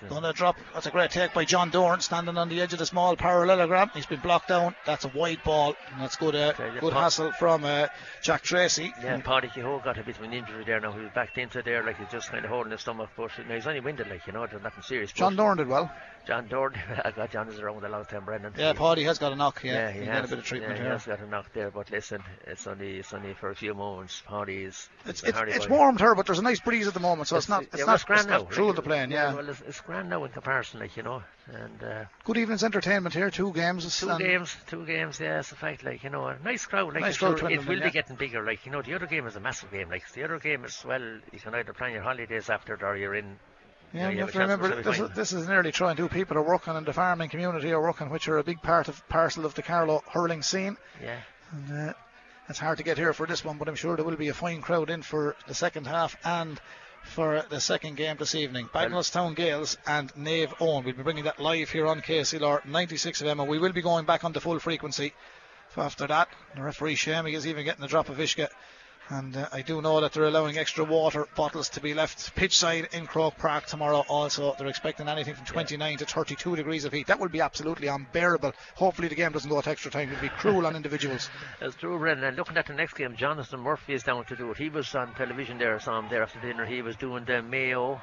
Going 0.08 0.22
to 0.22 0.32
drop. 0.32 0.56
That's 0.74 0.86
a 0.86 0.90
great 0.90 1.10
take 1.10 1.32
by 1.32 1.44
John 1.44 1.70
Dorn, 1.70 2.00
standing 2.00 2.36
on 2.36 2.48
the 2.48 2.60
edge 2.60 2.72
of 2.72 2.78
the 2.78 2.86
small 2.86 3.16
parallelogram. 3.16 3.90
He's 3.94 4.06
been 4.06 4.20
blocked 4.20 4.48
down. 4.48 4.74
That's 4.84 5.04
a 5.04 5.08
wide 5.08 5.42
ball. 5.42 5.74
And 5.92 6.02
that's 6.02 6.16
good. 6.16 6.34
Uh, 6.34 6.52
Okay, 6.56 6.70
good 6.80 6.92
hassle 6.92 7.32
from 7.32 7.64
uh, 7.64 7.88
Jack 8.22 8.42
Tracy. 8.42 8.92
Yeah, 9.02 9.18
Paddy 9.20 9.48
Kehoe 9.48 9.80
got 9.82 9.98
a 9.98 10.02
bit 10.02 10.16
of 10.16 10.22
an 10.22 10.32
injury 10.32 10.64
there 10.64 10.80
now. 10.80 10.92
He 10.92 11.00
was 11.00 11.10
backed 11.14 11.38
into 11.38 11.62
there 11.62 11.82
like 11.82 11.98
he's 11.98 12.08
just 12.10 12.30
kind 12.30 12.44
of 12.44 12.50
holding 12.50 12.72
his 12.72 12.82
stomach. 12.82 13.10
But 13.16 13.30
now 13.48 13.54
he's 13.54 13.66
only 13.66 13.80
winded, 13.80 14.08
like, 14.08 14.26
you 14.26 14.32
know, 14.32 14.46
there's 14.46 14.62
nothing 14.62 14.82
serious. 14.82 15.12
John 15.12 15.34
Dorn 15.34 15.56
did 15.56 15.68
well. 15.68 15.90
John 16.26 16.48
Dorn, 16.48 16.74
I 17.04 17.10
got 17.12 17.30
John 17.30 17.48
is 17.48 17.58
around 17.60 17.84
a 17.84 17.88
long 17.88 18.04
time, 18.04 18.24
Brendan. 18.24 18.52
Yeah, 18.58 18.72
Paddy 18.72 19.04
has 19.04 19.18
got 19.18 19.32
a 19.32 19.36
knock. 19.36 19.62
Yeah, 19.62 19.72
Yeah, 19.72 19.92
he, 19.92 20.04
has. 20.04 20.24
a 20.24 20.28
bit 20.28 20.38
of 20.38 20.44
treatment 20.44 20.72
yeah, 20.72 20.76
here. 20.78 20.86
He 20.86 20.90
has 20.90 21.06
got 21.06 21.20
a 21.20 21.26
knock 21.26 21.52
there, 21.52 21.70
but 21.70 21.90
listen, 21.90 22.22
it's 22.46 22.66
only 22.66 22.96
it's 22.98 23.12
only 23.12 23.34
for 23.34 23.50
a 23.50 23.54
few 23.54 23.74
moments. 23.74 24.22
Paddy 24.26 24.64
is. 24.64 24.88
It's 25.04 25.22
it's, 25.22 25.38
it's 25.38 25.66
boy. 25.66 25.76
warmed 25.76 26.00
here, 26.00 26.14
but 26.14 26.26
there's 26.26 26.40
a 26.40 26.42
nice 26.42 26.60
breeze 26.60 26.88
at 26.88 26.94
the 26.94 27.00
moment, 27.00 27.28
so 27.28 27.36
it's, 27.36 27.48
not 27.48 27.62
it's 27.62 27.78
yeah, 27.78 27.84
not, 27.84 27.94
it's 27.96 28.04
grand 28.04 28.20
it's 28.22 28.28
not 28.28 28.42
now. 28.42 28.48
true 28.50 28.68
of 28.68 28.76
the 28.76 28.82
plane. 28.82 29.10
Yeah. 29.10 29.34
Well, 29.34 29.48
it's, 29.48 29.60
it's 29.60 29.80
grand 29.80 30.10
now 30.10 30.24
in 30.24 30.32
comparison, 30.32 30.80
like 30.80 30.96
you 30.96 31.04
know, 31.04 31.22
and 31.52 31.82
uh, 31.82 32.04
Good 32.24 32.38
evening's 32.38 32.64
entertainment 32.64 33.14
here. 33.14 33.30
Two 33.30 33.52
games. 33.52 33.98
two 33.98 34.18
games, 34.18 34.56
two 34.66 34.84
games. 34.84 35.20
Yeah, 35.20 35.38
it's 35.38 35.52
a 35.52 35.54
fact. 35.54 35.84
Like 35.84 36.02
you 36.02 36.10
know, 36.10 36.26
a 36.26 36.38
nice 36.42 36.66
crowd. 36.66 36.92
Like 36.92 37.02
Nice 37.02 37.18
crowd, 37.18 37.38
sure 37.38 37.50
it 37.50 37.66
will 37.66 37.78
yeah. 37.78 37.84
be 37.84 37.90
getting 37.90 38.16
bigger. 38.16 38.44
Like 38.44 38.66
you 38.66 38.72
know, 38.72 38.82
the 38.82 38.94
other 38.94 39.06
game 39.06 39.26
is 39.26 39.36
a 39.36 39.40
massive 39.40 39.70
game. 39.70 39.88
Like 39.88 40.10
the 40.12 40.24
other 40.24 40.40
game 40.40 40.64
is 40.64 40.84
well, 40.84 41.20
you 41.32 41.38
can 41.38 41.54
either 41.54 41.72
plan 41.72 41.92
your 41.92 42.02
holidays 42.02 42.50
after 42.50 42.74
it 42.74 42.82
or 42.82 42.96
you're 42.96 43.14
in. 43.14 43.38
Yeah, 43.92 44.08
you 44.10 44.16
you 44.16 44.20
have 44.22 44.32
to 44.32 44.38
remember 44.40 44.82
this 44.82 44.98
is, 44.98 45.10
this 45.10 45.32
is 45.32 45.48
nearly 45.48 45.72
trying 45.72 45.96
to 45.96 46.08
people 46.08 46.36
are 46.36 46.42
working 46.42 46.76
in 46.76 46.84
the 46.84 46.92
farming 46.92 47.28
community 47.28 47.72
are 47.72 47.80
working, 47.80 48.10
which 48.10 48.28
are 48.28 48.38
a 48.38 48.44
big 48.44 48.60
part 48.62 48.88
of 48.88 49.06
parcel 49.08 49.46
of 49.46 49.54
the 49.54 49.62
Carlow 49.62 50.02
hurling 50.08 50.42
scene. 50.42 50.76
Yeah. 51.02 51.18
And 51.52 51.90
uh, 51.90 51.92
it's 52.48 52.58
hard 52.58 52.78
to 52.78 52.84
get 52.84 52.98
here 52.98 53.12
for 53.12 53.26
this 53.26 53.44
one, 53.44 53.58
but 53.58 53.68
I'm 53.68 53.74
sure 53.74 53.96
there 53.96 54.04
will 54.04 54.16
be 54.16 54.28
a 54.28 54.34
fine 54.34 54.60
crowd 54.60 54.90
in 54.90 55.02
for 55.02 55.36
the 55.46 55.54
second 55.54 55.86
half 55.86 56.16
and 56.24 56.60
for 57.02 57.44
the 57.48 57.60
second 57.60 57.96
game 57.96 58.16
this 58.18 58.34
evening. 58.34 58.68
Bagnallstown 58.74 59.34
Gales 59.34 59.78
and 59.86 60.14
Nave 60.16 60.52
Owen. 60.60 60.84
We'll 60.84 60.94
be 60.94 61.02
bringing 61.02 61.24
that 61.24 61.40
live 61.40 61.70
here 61.70 61.86
on 61.86 62.00
KCLR 62.02 62.64
96 62.66 63.22
of 63.22 63.28
and 63.28 63.48
we 63.48 63.58
will 63.58 63.72
be 63.72 63.82
going 63.82 64.04
back 64.04 64.24
on 64.24 64.32
the 64.32 64.40
full 64.40 64.58
frequency 64.58 65.12
after 65.76 66.06
that. 66.06 66.28
The 66.54 66.62
referee 66.62 66.96
Shammy 66.96 67.34
is 67.34 67.46
even 67.46 67.64
getting 67.64 67.82
the 67.82 67.88
drop 67.88 68.08
of 68.08 68.18
Ishka 68.18 68.48
And 69.08 69.36
uh, 69.36 69.48
I 69.52 69.62
do 69.62 69.80
know 69.80 70.00
that 70.00 70.12
they're 70.12 70.24
allowing 70.24 70.58
extra 70.58 70.82
water 70.82 71.28
bottles 71.36 71.68
to 71.70 71.80
be 71.80 71.94
left 71.94 72.34
pitch 72.34 72.56
side 72.58 72.88
in 72.92 73.06
Croke 73.06 73.36
Park 73.38 73.66
tomorrow. 73.66 74.04
Also, 74.08 74.54
they're 74.58 74.66
expecting 74.66 75.08
anything 75.08 75.34
from 75.34 75.44
29 75.44 75.90
yeah. 75.92 75.96
to 75.98 76.04
32 76.04 76.56
degrees 76.56 76.84
of 76.84 76.92
heat. 76.92 77.06
That 77.06 77.20
will 77.20 77.28
be 77.28 77.40
absolutely 77.40 77.86
unbearable. 77.86 78.52
Hopefully, 78.74 79.08
the 79.08 79.14
game 79.14 79.32
doesn't 79.32 79.48
go 79.48 79.60
to 79.60 79.70
extra 79.70 79.90
time. 79.90 80.08
It 80.08 80.12
would 80.12 80.20
be 80.22 80.28
cruel 80.28 80.66
on 80.66 80.74
individuals. 80.74 81.30
That's 81.60 81.76
true, 81.76 81.98
Brendan. 81.98 82.26
And 82.26 82.36
looking 82.36 82.56
at 82.56 82.66
the 82.66 82.74
next 82.74 82.94
game, 82.94 83.14
Jonathan 83.16 83.60
Murphy 83.60 83.94
is 83.94 84.02
down 84.02 84.24
to 84.24 84.36
do 84.36 84.50
it. 84.50 84.56
He 84.56 84.68
was 84.68 84.92
on 84.94 85.14
television 85.14 85.58
there, 85.58 85.76
I 85.76 85.78
saw 85.78 85.98
him 86.00 86.08
there 86.08 86.24
after 86.24 86.40
dinner. 86.40 86.66
He 86.66 86.82
was 86.82 86.96
doing 86.96 87.24
the 87.24 87.42
Mayo 87.42 88.00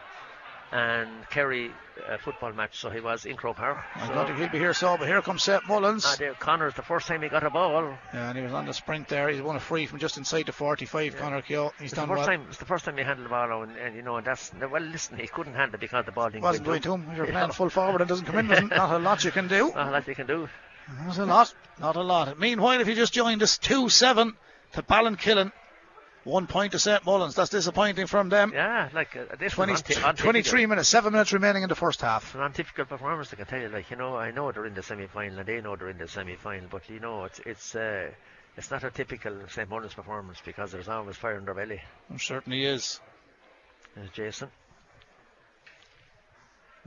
and 0.73 1.29
Kerry 1.29 1.71
uh, 2.09 2.17
football 2.17 2.51
match, 2.51 2.79
so 2.79 2.89
he 2.89 2.99
was 2.99 3.25
in 3.25 3.37
Croke 3.37 3.57
Park. 3.57 3.77
I 3.95 4.07
don't 4.11 4.25
think 4.25 4.39
he'll 4.39 4.49
be 4.49 4.57
here, 4.57 4.73
so 4.73 4.97
but 4.97 5.07
here 5.07 5.21
comes 5.21 5.43
St 5.43 5.67
Mullins. 5.67 6.03
Ah, 6.05 6.15
there, 6.17 6.33
Connor's 6.33 6.73
the 6.73 6.81
first 6.81 7.07
time 7.07 7.21
he 7.21 7.29
got 7.29 7.43
a 7.43 7.51
ball. 7.51 7.95
Yeah, 8.13 8.29
and 8.29 8.37
he 8.37 8.43
was 8.43 8.53
on 8.53 8.65
the 8.65 8.73
sprint 8.73 9.07
there. 9.07 9.29
He's 9.29 9.41
won 9.41 9.55
a 9.55 9.59
free 9.59 9.85
from 9.85 9.99
just 9.99 10.17
inside 10.17 10.47
the 10.47 10.51
45. 10.51 11.13
Yeah. 11.13 11.19
Connor 11.19 11.41
Keogh. 11.43 11.71
He's 11.77 11.91
it's 11.91 11.93
done 11.93 12.09
the 12.09 12.15
first 12.15 12.27
well. 12.27 12.37
Time, 12.37 12.47
it's 12.49 12.57
the 12.57 12.65
first 12.65 12.85
time 12.85 12.97
he 12.97 13.03
handled 13.03 13.25
the 13.25 13.29
ball, 13.29 13.63
and, 13.63 13.77
and 13.77 13.95
you 13.95 14.01
know, 14.01 14.17
and 14.17 14.25
that's 14.25 14.51
well. 14.59 14.81
Listen, 14.81 15.19
he 15.19 15.27
couldn't 15.27 15.53
handle 15.53 15.75
it 15.75 15.81
because 15.81 16.05
the 16.05 16.11
ball 16.11 16.29
didn't 16.29 16.43
wasn't 16.43 16.65
going 16.65 16.81
to 16.81 16.93
him. 16.93 17.07
If 17.11 17.17
you're 17.17 17.25
playing 17.31 17.51
full 17.51 17.69
forward 17.69 18.01
and 18.01 18.09
doesn't 18.09 18.25
come 18.25 18.39
in, 18.39 18.47
there's 18.47 18.69
not 18.71 18.91
a 18.91 18.99
lot 18.99 19.23
you 19.23 19.31
can 19.31 19.47
do. 19.47 19.71
Not 19.75 19.89
a 19.89 19.91
lot 19.91 20.07
you 20.07 20.15
can 20.15 20.27
do. 20.27 20.49
There's 21.03 21.19
a 21.19 21.25
lot, 21.25 21.53
not 21.79 21.95
a 21.95 22.01
lot. 22.01 22.37
Meanwhile, 22.37 22.81
if 22.81 22.87
you 22.87 22.95
just 22.95 23.13
joined 23.13 23.41
us, 23.41 23.57
two 23.57 23.87
seven 23.89 24.33
to 24.73 24.81
Ballinkillen 24.81 25.51
one 26.23 26.47
point 26.47 26.71
to 26.71 26.79
St 26.79 27.05
Mullins. 27.05 27.35
That's 27.35 27.49
disappointing 27.49 28.07
from 28.07 28.29
them. 28.29 28.51
Yeah, 28.53 28.89
like 28.93 29.15
uh, 29.15 29.35
this 29.37 29.53
20, 29.53 29.75
23 30.15 30.65
minutes, 30.65 30.89
seven 30.89 31.13
minutes 31.13 31.33
remaining 31.33 31.63
in 31.63 31.69
the 31.69 31.75
first 31.75 32.01
half. 32.01 32.25
It's 32.25 32.35
an 32.35 32.41
untypical 32.41 32.85
performance. 32.85 33.33
I 33.33 33.35
can 33.35 33.45
tell 33.45 33.59
you, 33.59 33.69
like 33.69 33.89
you 33.91 33.97
know, 33.97 34.15
I 34.15 34.31
know 34.31 34.51
they're 34.51 34.65
in 34.65 34.73
the 34.73 34.83
semi-final 34.83 35.39
and 35.39 35.47
they 35.47 35.61
know 35.61 35.75
they're 35.75 35.89
in 35.89 35.97
the 35.97 36.07
semi-final, 36.07 36.67
but 36.69 36.89
you 36.89 36.99
know, 36.99 37.25
it's 37.25 37.39
it's 37.45 37.75
uh, 37.75 38.09
it's 38.57 38.71
not 38.71 38.83
a 38.83 38.91
typical 38.91 39.33
St 39.49 39.69
Mullins 39.69 39.93
performance 39.93 40.39
because 40.45 40.71
there's 40.71 40.87
always 40.89 41.17
fire 41.17 41.37
in 41.37 41.45
their 41.45 41.53
belly. 41.53 41.81
It 42.13 42.21
certainly 42.21 42.63
is. 42.65 42.99
There's 43.95 44.09
Jason. 44.11 44.49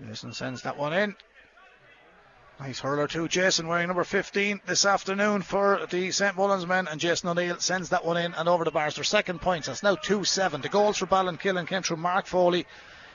Jason 0.05 0.33
sends 0.33 0.63
that 0.63 0.77
one 0.77 0.93
in. 0.93 1.17
Nice 2.59 2.81
hurler 2.81 3.07
too, 3.07 3.29
Jason 3.29 3.69
wearing 3.69 3.89
number 3.89 4.03
15 4.03 4.63
this 4.65 4.87
afternoon 4.87 5.43
for 5.43 5.87
the 5.91 6.11
St 6.11 6.35
Mullins 6.35 6.67
men, 6.67 6.89
and 6.89 6.99
Jason 6.99 7.29
O'Neill 7.29 7.59
sends 7.59 7.91
that 7.91 8.03
one 8.03 8.17
in 8.17 8.33
and 8.33 8.49
over 8.49 8.65
the 8.65 8.71
bars. 8.71 8.95
Their 8.95 9.05
second 9.05 9.43
points. 9.43 9.69
It's 9.69 9.83
now 9.83 9.95
2-7. 9.95 10.63
The 10.63 10.71
goals 10.71 10.97
for 10.97 11.07
Ballinkillen 11.07 11.69
came 11.69 11.83
through 11.83 11.99
Mark 11.99 12.25
Foley. 12.25 12.67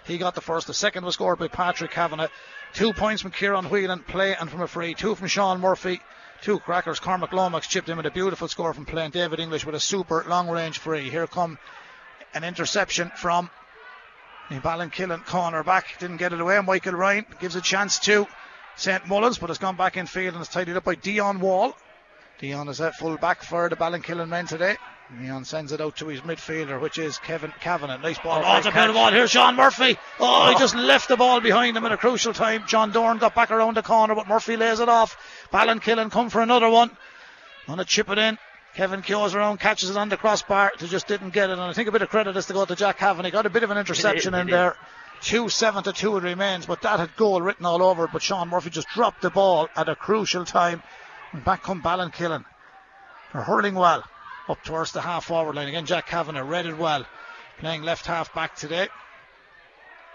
He 0.05 0.19
got 0.19 0.35
the 0.35 0.41
first. 0.41 0.67
The 0.67 0.75
second 0.75 1.05
was 1.05 1.15
scored 1.15 1.39
by 1.39 1.47
Patrick 1.47 1.89
Kavanagh. 1.89 2.27
Two 2.73 2.93
points 2.93 3.23
from 3.23 3.31
Kieran 3.31 3.65
Whelan, 3.65 4.03
play 4.03 4.35
and 4.35 4.47
from 4.47 4.61
a 4.61 4.67
free. 4.67 4.93
Two 4.93 5.15
from 5.15 5.27
Sean 5.27 5.59
Murphy. 5.59 5.99
Two 6.41 6.59
crackers. 6.59 6.99
Cormac 6.99 7.33
Lomax 7.33 7.67
chipped 7.67 7.89
in 7.89 7.97
with 7.97 8.05
a 8.05 8.11
beautiful 8.11 8.47
score 8.47 8.75
from 8.75 8.85
playing 8.85 9.09
David 9.09 9.39
English 9.39 9.65
with 9.65 9.73
a 9.73 9.79
super 9.79 10.23
long 10.27 10.49
range 10.49 10.77
free. 10.77 11.09
Here 11.09 11.25
come 11.25 11.57
an 12.35 12.43
interception 12.43 13.11
from 13.15 13.49
the 14.51 14.57
Ballinkillen 14.57 15.25
corner 15.25 15.63
back. 15.63 15.97
Didn't 15.97 16.17
get 16.17 16.31
it 16.31 16.39
away. 16.39 16.61
Michael 16.61 16.93
Ryan 16.93 17.25
gives 17.39 17.55
a 17.55 17.61
chance 17.61 17.97
to 17.99 18.27
St 18.75 19.07
Mullins, 19.07 19.37
but 19.37 19.49
it's 19.49 19.59
gone 19.59 19.75
back 19.75 19.97
in 19.97 20.05
field 20.05 20.33
and 20.33 20.41
it's 20.43 20.51
tidied 20.51 20.75
up 20.75 20.83
by 20.83 20.95
Dion 20.95 21.39
Wall. 21.39 21.75
Dion 22.39 22.67
is 22.69 22.81
at 22.81 22.95
full 22.95 23.17
back 23.17 23.43
for 23.43 23.69
the 23.69 23.75
Ballinkillen 23.75 24.27
men 24.27 24.47
today. 24.47 24.77
Dion 25.19 25.43
sends 25.45 25.71
it 25.71 25.81
out 25.81 25.97
to 25.97 26.07
his 26.07 26.21
midfielder, 26.21 26.79
which 26.79 26.97
is 26.97 27.17
Kevin 27.19 27.53
Kavanagh. 27.59 27.97
Nice 27.97 28.17
ball. 28.19 28.41
Oh, 28.43 28.57
it's 28.57 28.65
a 28.65 28.71
good 28.71 28.93
ball. 28.93 29.11
Here's 29.11 29.31
Sean 29.31 29.55
Murphy. 29.55 29.97
Oh, 30.19 30.45
oh, 30.45 30.49
he 30.51 30.57
just 30.57 30.73
left 30.73 31.09
the 31.09 31.17
ball 31.17 31.41
behind 31.41 31.75
him 31.75 31.85
at 31.85 31.91
a 31.91 31.97
crucial 31.97 32.33
time. 32.33 32.63
John 32.65 32.91
Dorn 32.91 33.17
got 33.17 33.35
back 33.35 33.51
around 33.51 33.75
the 33.75 33.83
corner, 33.83 34.15
but 34.15 34.27
Murphy 34.27 34.55
lays 34.55 34.79
it 34.79 34.89
off. 34.89 35.17
Ballinkillen 35.51 36.11
come 36.11 36.29
for 36.29 36.41
another 36.41 36.69
one. 36.69 36.91
Want 37.67 37.79
to 37.79 37.85
chip 37.85 38.09
it 38.09 38.17
in. 38.17 38.37
Kevin 38.73 39.01
Keogh's 39.01 39.35
around, 39.35 39.59
catches 39.59 39.89
it 39.89 39.97
on 39.97 40.07
the 40.07 40.15
crossbar. 40.15 40.71
They 40.79 40.87
just 40.87 41.07
didn't 41.07 41.31
get 41.31 41.49
it. 41.49 41.53
And 41.53 41.61
I 41.61 41.73
think 41.73 41.89
a 41.89 41.91
bit 41.91 42.01
of 42.01 42.09
credit 42.09 42.35
has 42.35 42.45
to 42.45 42.53
go 42.53 42.63
to 42.63 42.75
Jack 42.75 42.99
Kavanagh. 42.99 43.31
Got 43.31 43.45
a 43.45 43.49
bit 43.49 43.63
of 43.63 43.71
an 43.71 43.77
interception 43.77 44.33
in 44.33 44.47
there. 44.47 44.77
Two 45.21 45.49
seven 45.49 45.83
to 45.83 45.93
two 45.93 46.17
it 46.17 46.23
remains, 46.23 46.65
but 46.65 46.81
that 46.81 46.99
had 46.99 47.15
goal 47.15 47.41
written 47.41 47.65
all 47.65 47.83
over 47.83 48.05
it. 48.05 48.11
But 48.11 48.23
Sean 48.23 48.49
Murphy 48.49 48.71
just 48.71 48.89
dropped 48.89 49.21
the 49.21 49.29
ball 49.29 49.69
at 49.75 49.87
a 49.87 49.95
crucial 49.95 50.45
time. 50.45 50.81
And 51.31 51.43
back 51.43 51.63
come 51.63 51.81
Ballinkillen. 51.81 52.43
They're 53.31 53.43
hurling 53.43 53.75
well 53.75 54.03
up 54.49 54.63
towards 54.63 54.91
the 54.91 55.01
half 55.01 55.25
forward 55.25 55.55
line. 55.55 55.67
Again, 55.67 55.85
Jack 55.85 56.07
Kavanagh 56.07 56.43
read 56.43 56.65
it 56.65 56.77
well. 56.77 57.05
Playing 57.59 57.83
left 57.83 58.07
half 58.07 58.33
back 58.33 58.55
today. 58.55 58.89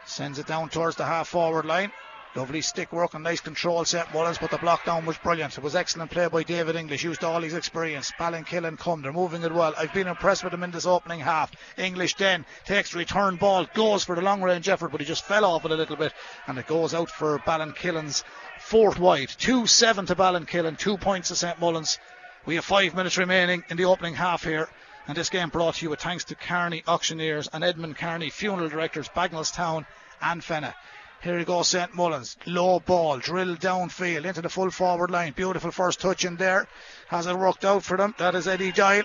Sends 0.05 0.38
it 0.38 0.47
down 0.47 0.69
towards 0.69 0.97
the 0.97 1.07
half 1.07 1.29
forward 1.29 1.64
line. 1.64 1.92
Lovely 2.37 2.61
stick 2.61 2.92
work 2.92 3.14
and 3.14 3.25
nice 3.25 3.40
control 3.40 3.83
St 3.87 4.12
Mullins, 4.12 4.37
but 4.37 4.51
the 4.51 4.59
block 4.59 4.85
down 4.85 5.07
was 5.07 5.16
brilliant. 5.16 5.57
It 5.57 5.64
was 5.64 5.75
excellent 5.75 6.11
play 6.11 6.29
by 6.29 6.42
David 6.42 6.77
English, 6.77 7.03
used 7.03 7.25
all 7.25 7.40
his 7.40 7.55
experience. 7.55 8.12
Ballinkillen 8.20 8.79
come, 8.79 9.01
they're 9.01 9.11
moving 9.11 9.42
it 9.42 9.55
well. 9.55 9.72
I've 9.79 9.94
been 9.94 10.07
impressed 10.07 10.44
with 10.44 10.53
him 10.53 10.62
in 10.62 10.70
this 10.70 10.85
opening 10.85 11.20
half. 11.20 11.51
English 11.79 12.16
then 12.16 12.44
takes 12.66 12.94
return 12.94 13.37
ball, 13.37 13.66
goes 13.72 14.05
for 14.05 14.14
the 14.14 14.20
long 14.20 14.42
range 14.42 14.68
effort, 14.68 14.90
but 14.90 15.01
he 15.01 15.07
just 15.07 15.25
fell 15.25 15.46
off 15.46 15.64
it 15.64 15.70
a 15.70 15.77
little 15.77 15.96
bit, 15.96 16.12
and 16.46 16.59
it 16.59 16.66
goes 16.66 16.92
out 16.92 17.09
for 17.09 17.38
Ballinkillen's 17.38 18.22
fourth 18.61 18.99
wide. 18.99 19.31
2 19.31 19.66
7 19.66 20.05
to 20.05 20.14
Ballinkillen, 20.14 20.77
two 20.77 20.99
points 20.99 21.29
to 21.29 21.37
St 21.37 21.59
Mullins. 21.59 21.99
We 22.44 22.57
have 22.57 22.66
five 22.66 22.94
minutes 22.94 23.16
remaining 23.16 23.64
in 23.70 23.79
the 23.79 23.87
opening 23.87 24.14
half 24.14 24.44
here. 24.44 24.68
And 25.09 25.16
this 25.16 25.31
game 25.31 25.49
brought 25.49 25.77
to 25.77 25.87
you 25.87 25.90
with 25.90 26.03
thanks 26.03 26.25
to 26.25 26.35
Carney 26.35 26.83
Auctioneers 26.87 27.49
and 27.51 27.64
Edmund 27.64 27.96
Carney 27.96 28.29
Funeral 28.29 28.68
Directors, 28.68 29.09
Bagnallstown 29.09 29.87
and 30.20 30.42
Fenagh. 30.42 30.75
Here 31.22 31.38
he 31.38 31.44
goes, 31.44 31.68
St 31.68 31.94
Mullins. 31.94 32.37
Low 32.46 32.81
ball, 32.81 33.18
drilled 33.18 33.61
downfield 33.61 34.24
into 34.24 34.42
the 34.42 34.48
full 34.48 34.70
forward 34.70 35.11
line. 35.11 35.33
Beautiful 35.33 35.70
first 35.70 36.00
touch 36.00 36.24
in 36.24 36.37
there. 36.37 36.68
Has 37.09 37.26
it 37.26 37.37
worked 37.37 37.64
out 37.64 37.83
for 37.83 37.96
them? 37.96 38.14
That 38.18 38.35
is 38.35 38.46
Eddie 38.46 38.72
Doyle. 38.72 39.05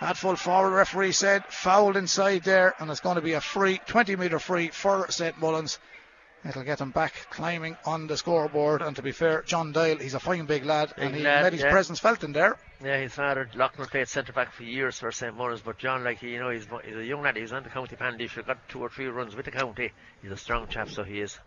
At 0.00 0.18
full 0.18 0.36
forward, 0.36 0.76
referee 0.76 1.12
said 1.12 1.46
fouled 1.46 1.96
inside 1.96 2.42
there, 2.42 2.74
and 2.78 2.90
it's 2.90 3.00
going 3.00 3.16
to 3.16 3.22
be 3.22 3.32
a 3.32 3.40
free, 3.40 3.78
20 3.86 4.16
metre 4.16 4.38
free 4.38 4.68
for 4.68 5.10
St 5.10 5.38
Mullins. 5.38 5.78
It'll 6.48 6.62
get 6.62 6.80
him 6.80 6.90
back 6.90 7.14
climbing 7.30 7.76
on 7.84 8.06
the 8.06 8.16
scoreboard. 8.16 8.82
And 8.82 8.94
to 8.96 9.02
be 9.02 9.10
fair, 9.10 9.42
John 9.42 9.72
Doyle, 9.72 9.96
he's 9.96 10.14
a 10.14 10.20
fine 10.20 10.46
big 10.46 10.64
lad, 10.64 10.92
big 10.94 11.06
and 11.06 11.16
he 11.16 11.22
lad, 11.22 11.44
made 11.44 11.54
his 11.54 11.62
yeah. 11.62 11.70
presence 11.70 11.98
felt 11.98 12.22
in 12.22 12.32
there. 12.32 12.56
Yeah, 12.84 12.98
his 12.98 13.14
father, 13.14 13.48
Lochner, 13.54 13.90
played 13.90 14.06
centre 14.06 14.32
back 14.32 14.52
for 14.52 14.62
years 14.62 14.98
for 14.98 15.10
St 15.10 15.34
Mullins, 15.36 15.62
but 15.62 15.78
John, 15.78 16.04
like 16.04 16.22
you 16.22 16.38
know, 16.38 16.50
he's, 16.50 16.66
he's 16.84 16.96
a 16.96 17.04
young 17.04 17.22
lad. 17.22 17.36
He's 17.36 17.52
on 17.52 17.62
the 17.62 17.70
county 17.70 17.96
panel. 17.96 18.18
He's 18.18 18.32
got 18.32 18.68
two 18.68 18.80
or 18.80 18.90
three 18.90 19.06
runs 19.06 19.34
with 19.34 19.46
the 19.46 19.50
county. 19.50 19.92
He's 20.22 20.30
a 20.30 20.36
strong 20.36 20.68
chap, 20.68 20.90
so 20.90 21.02
he 21.02 21.20
is. 21.20 21.38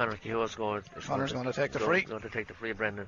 But 0.00 0.06
Conor 0.06 0.16
Keogh's 0.16 0.54
going. 0.54 0.82
Connor's 1.02 1.32
going 1.34 1.44
to, 1.44 1.52
take 1.52 1.72
the 1.72 1.78
free. 1.78 2.00
Going 2.00 2.22
to 2.22 2.30
take 2.30 2.48
the 2.48 2.54
free, 2.54 2.72
Brendan. 2.72 3.06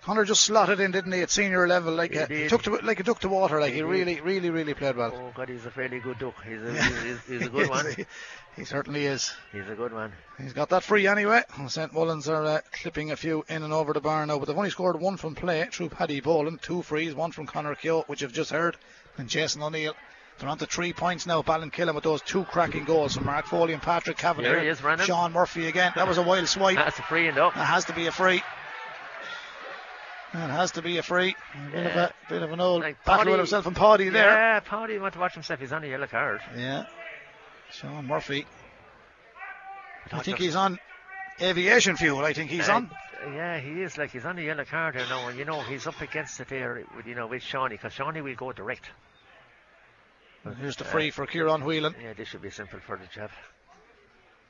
Connor 0.00 0.24
just 0.24 0.40
slotted 0.40 0.80
in, 0.80 0.92
didn't 0.92 1.12
he, 1.12 1.20
at 1.20 1.30
senior 1.30 1.68
level? 1.68 1.92
Like 1.92 2.14
a, 2.14 2.24
he 2.24 2.48
took 2.48 2.62
to 2.62 2.76
like 2.76 3.00
a 3.00 3.02
duck 3.02 3.20
to 3.20 3.28
water. 3.28 3.60
Like 3.60 3.72
he, 3.72 3.76
he 3.76 3.82
really, 3.82 4.22
really, 4.22 4.48
really 4.48 4.72
played 4.72 4.96
well. 4.96 5.12
Oh 5.14 5.30
God, 5.34 5.50
he's 5.50 5.66
a 5.66 5.70
fairly 5.70 5.98
good 5.98 6.18
duck. 6.18 6.42
He's 6.42 6.62
a, 6.62 6.72
he's, 7.04 7.20
he's, 7.26 7.42
a 7.42 7.50
good 7.50 7.68
one. 7.68 7.86
he, 8.56 8.64
certainly 8.64 9.04
is. 9.04 9.30
He's 9.52 9.68
a 9.68 9.74
good 9.74 9.92
one. 9.92 10.12
He's 10.38 10.54
got 10.54 10.70
that 10.70 10.84
free 10.84 11.06
anyway. 11.06 11.42
St 11.68 11.92
Mullins 11.92 12.26
are 12.26 12.46
uh, 12.46 12.60
clipping 12.72 13.10
a 13.10 13.16
few 13.16 13.44
in 13.50 13.62
and 13.62 13.74
over 13.74 13.92
the 13.92 14.00
bar 14.00 14.24
now, 14.24 14.38
but 14.38 14.48
they've 14.48 14.56
only 14.56 14.70
scored 14.70 14.98
one 14.98 15.18
from 15.18 15.34
play 15.34 15.68
through 15.70 15.90
Paddy 15.90 16.20
Boland, 16.20 16.62
two 16.62 16.80
frees, 16.80 17.14
one 17.14 17.32
from 17.32 17.44
Connor 17.44 17.74
Keogh, 17.74 18.04
which 18.06 18.22
you've 18.22 18.32
just 18.32 18.52
heard, 18.52 18.78
and 19.18 19.28
Jason 19.28 19.62
O'Neill. 19.62 19.94
They're 20.38 20.48
on 20.48 20.58
to 20.58 20.66
three 20.66 20.92
points 20.92 21.26
now, 21.26 21.42
Ballinkillen, 21.42 21.94
with 21.94 22.04
those 22.04 22.20
two 22.20 22.44
cracking 22.44 22.84
goals 22.84 23.14
from 23.14 23.26
Mark 23.26 23.46
Foley 23.46 23.72
and 23.72 23.80
Patrick 23.80 24.16
Kavanagh. 24.16 24.48
There 24.48 24.60
he 24.60 24.68
is, 24.68 24.80
Brendan. 24.80 25.06
Sean 25.06 25.32
Murphy 25.32 25.68
again. 25.68 25.92
That 25.94 26.08
was 26.08 26.18
a 26.18 26.22
wild 26.22 26.48
swipe. 26.48 26.76
That's 26.76 26.98
a 26.98 27.02
free 27.02 27.28
and 27.28 27.38
up. 27.38 27.54
That 27.54 27.64
has 27.66 27.84
to 27.86 27.92
be 27.92 28.06
a 28.06 28.12
free. 28.12 28.42
It 30.34 30.50
has 30.50 30.72
to 30.72 30.82
be 30.82 30.98
a 30.98 31.02
free. 31.02 31.36
A 31.54 31.70
bit, 31.70 31.84
yeah. 31.84 31.88
of, 31.88 31.96
a, 31.96 32.14
bit 32.28 32.42
of 32.42 32.50
an 32.50 32.60
old 32.60 32.82
like 32.82 33.04
battle 33.04 33.30
with 33.30 33.38
himself 33.38 33.66
and 33.66 33.76
Paddy 33.76 34.08
there. 34.08 34.26
Yeah, 34.26 34.60
Paddy 34.60 34.98
went 34.98 35.14
to 35.14 35.20
watch 35.20 35.34
himself. 35.34 35.60
He's 35.60 35.72
on 35.72 35.84
a 35.84 35.86
yellow 35.86 36.08
card. 36.08 36.40
Yeah. 36.56 36.86
Sean 37.70 38.06
Murphy. 38.08 38.44
I 40.12 40.20
think 40.20 40.38
he's 40.38 40.56
on 40.56 40.80
aviation 41.40 41.96
fuel. 41.96 42.24
I 42.24 42.32
think 42.32 42.50
he's 42.50 42.68
uh, 42.68 42.74
on. 42.74 42.90
Yeah, 43.32 43.60
he 43.60 43.82
is. 43.82 43.96
Like 43.96 44.10
he's 44.10 44.24
on 44.24 44.36
a 44.38 44.42
yellow 44.42 44.64
card 44.64 44.96
here 44.96 45.06
now, 45.08 45.28
and 45.28 45.38
you 45.38 45.44
know 45.44 45.60
he's 45.60 45.86
up 45.86 46.00
against 46.00 46.40
it 46.40 46.48
there 46.48 46.84
with 46.96 47.06
you 47.06 47.14
know 47.14 47.28
with 47.28 47.42
Shawnee 47.42 47.76
because 47.76 47.92
Shawnee 47.92 48.20
will 48.20 48.34
go 48.34 48.52
direct. 48.52 48.90
Well, 50.44 50.54
here's 50.54 50.76
the 50.76 50.84
free 50.84 51.08
uh, 51.08 51.12
for 51.12 51.26
Kieran 51.26 51.64
Whelan. 51.64 51.94
Yeah, 52.02 52.12
this 52.12 52.28
should 52.28 52.42
be 52.42 52.50
simple 52.50 52.80
for 52.80 52.96
the 52.96 53.06
chap. 53.06 53.30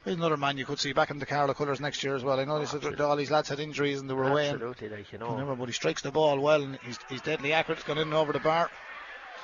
He's 0.04 0.14
another 0.14 0.36
man 0.36 0.58
you 0.58 0.66
could 0.66 0.78
see 0.78 0.92
back 0.92 1.10
in 1.10 1.18
the 1.18 1.24
Carlow 1.24 1.54
colours 1.54 1.80
next 1.80 2.04
year 2.04 2.14
as 2.14 2.22
well. 2.22 2.38
I 2.38 2.44
know 2.44 2.62
oh, 2.62 3.04
all 3.04 3.16
these 3.16 3.30
lads 3.30 3.48
had 3.48 3.58
injuries 3.58 4.00
and 4.00 4.10
they 4.10 4.14
were 4.14 4.28
away. 4.28 4.50
Absolutely, 4.50 4.90
like 4.90 5.12
you 5.12 5.18
know. 5.18 5.30
Remember, 5.30 5.54
but 5.54 5.66
he 5.66 5.72
strikes 5.72 6.02
the 6.02 6.10
ball 6.10 6.38
well 6.40 6.62
and 6.62 6.78
he's, 6.84 6.98
he's 7.08 7.22
deadly 7.22 7.54
accurate. 7.54 7.78
He's 7.78 7.86
gone 7.86 7.96
in 7.96 8.08
and 8.08 8.14
over 8.14 8.32
the 8.32 8.40
bar. 8.40 8.70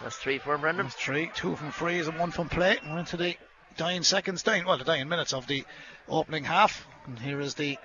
That's 0.02 0.16
three 0.16 0.38
for 0.38 0.54
him, 0.54 0.60
Brendan. 0.60 0.86
That's 0.86 0.96
three, 0.96 1.30
two 1.34 1.56
from 1.56 1.70
frees 1.70 2.08
and 2.08 2.18
one 2.18 2.30
from 2.30 2.48
play. 2.48 2.78
We're 2.86 2.98
into 2.98 3.16
the 3.16 3.36
dying 3.76 4.02
seconds, 4.02 4.42
dying 4.42 4.66
well, 4.66 4.76
the 4.76 4.84
dying 4.84 5.08
minutes 5.08 5.32
of 5.32 5.46
the 5.46 5.64
opening 6.08 6.44
half. 6.44 6.86
And 7.06 7.18
here 7.18 7.40
is 7.40 7.54
the 7.54 7.78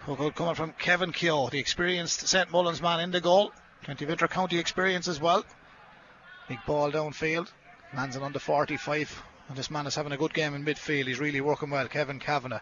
hook 0.00 0.34
coming 0.34 0.54
from 0.54 0.72
Kevin 0.72 1.12
Keogh, 1.12 1.50
the 1.50 1.58
experienced 1.58 2.26
St 2.26 2.50
Mullins 2.50 2.82
man 2.82 3.00
in 3.00 3.12
the 3.12 3.20
goal. 3.20 3.52
Plenty 3.84 4.04
of 4.04 4.10
inter-county 4.10 4.58
experience 4.58 5.06
as 5.08 5.20
well. 5.20 5.44
Big 6.48 6.58
ball 6.66 6.90
downfield, 6.90 7.48
it 7.92 8.22
on 8.22 8.32
the 8.32 8.40
45. 8.40 9.22
And 9.48 9.56
this 9.56 9.70
man 9.70 9.86
is 9.86 9.94
having 9.94 10.12
a 10.12 10.16
good 10.16 10.34
game 10.34 10.54
in 10.54 10.64
midfield. 10.64 11.06
He's 11.06 11.20
really 11.20 11.40
working 11.40 11.70
well. 11.70 11.88
Kevin 11.88 12.18
Kavanagh 12.18 12.60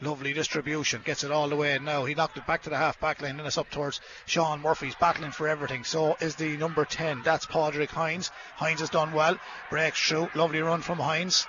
Lovely 0.00 0.32
distribution. 0.32 1.02
Gets 1.04 1.24
it 1.24 1.32
all 1.32 1.48
the 1.48 1.56
way 1.56 1.76
now. 1.80 2.04
He 2.04 2.14
knocked 2.14 2.36
it 2.36 2.46
back 2.46 2.62
to 2.62 2.70
the 2.70 2.76
half 2.76 3.00
back 3.00 3.20
line. 3.20 3.36
Then 3.36 3.46
it's 3.46 3.58
up 3.58 3.68
towards 3.68 4.00
Sean 4.26 4.60
Murphy's 4.60 4.94
battling 4.94 5.32
for 5.32 5.48
everything. 5.48 5.82
So 5.82 6.16
is 6.20 6.36
the 6.36 6.56
number 6.56 6.84
10. 6.84 7.22
That's 7.24 7.46
Padraig 7.46 7.90
Hines. 7.90 8.30
Hines 8.54 8.78
has 8.78 8.90
done 8.90 9.12
well. 9.12 9.38
Breaks 9.70 10.00
through. 10.00 10.28
Lovely 10.36 10.60
run 10.60 10.82
from 10.82 10.98
Hines. 10.98 11.48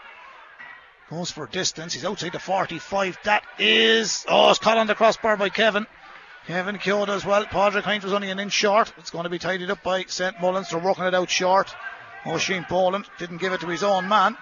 Goes 1.11 1.29
for 1.29 1.45
distance. 1.45 1.93
He's 1.93 2.05
outside 2.05 2.31
the 2.31 2.39
45. 2.39 3.19
That 3.23 3.43
is. 3.59 4.25
Oh, 4.27 4.49
it's 4.49 4.57
caught 4.57 4.77
on 4.77 4.87
the 4.87 4.95
crossbar 4.95 5.37
by 5.37 5.49
Kevin. 5.49 5.85
Kevin 6.47 6.79
Kyoto 6.79 7.13
as 7.13 7.25
well. 7.25 7.45
Padraig 7.45 7.83
Hines 7.83 8.03
was 8.03 8.13
only 8.13 8.31
an 8.31 8.39
inch 8.39 8.53
short. 8.53 8.91
It's 8.97 9.11
going 9.11 9.25
to 9.25 9.29
be 9.29 9.37
tidied 9.37 9.69
up 9.69 9.83
by 9.83 10.05
St. 10.05 10.41
Mullins. 10.41 10.69
They're 10.69 10.79
working 10.79 11.03
it 11.03 11.13
out 11.13 11.29
short. 11.29 11.75
Oisin 12.27 12.65
Boland 12.67 13.05
didn't 13.17 13.37
give 13.37 13.53
it 13.53 13.61
to 13.61 13.67
his 13.67 13.83
own 13.83 14.09
man. 14.09 14.35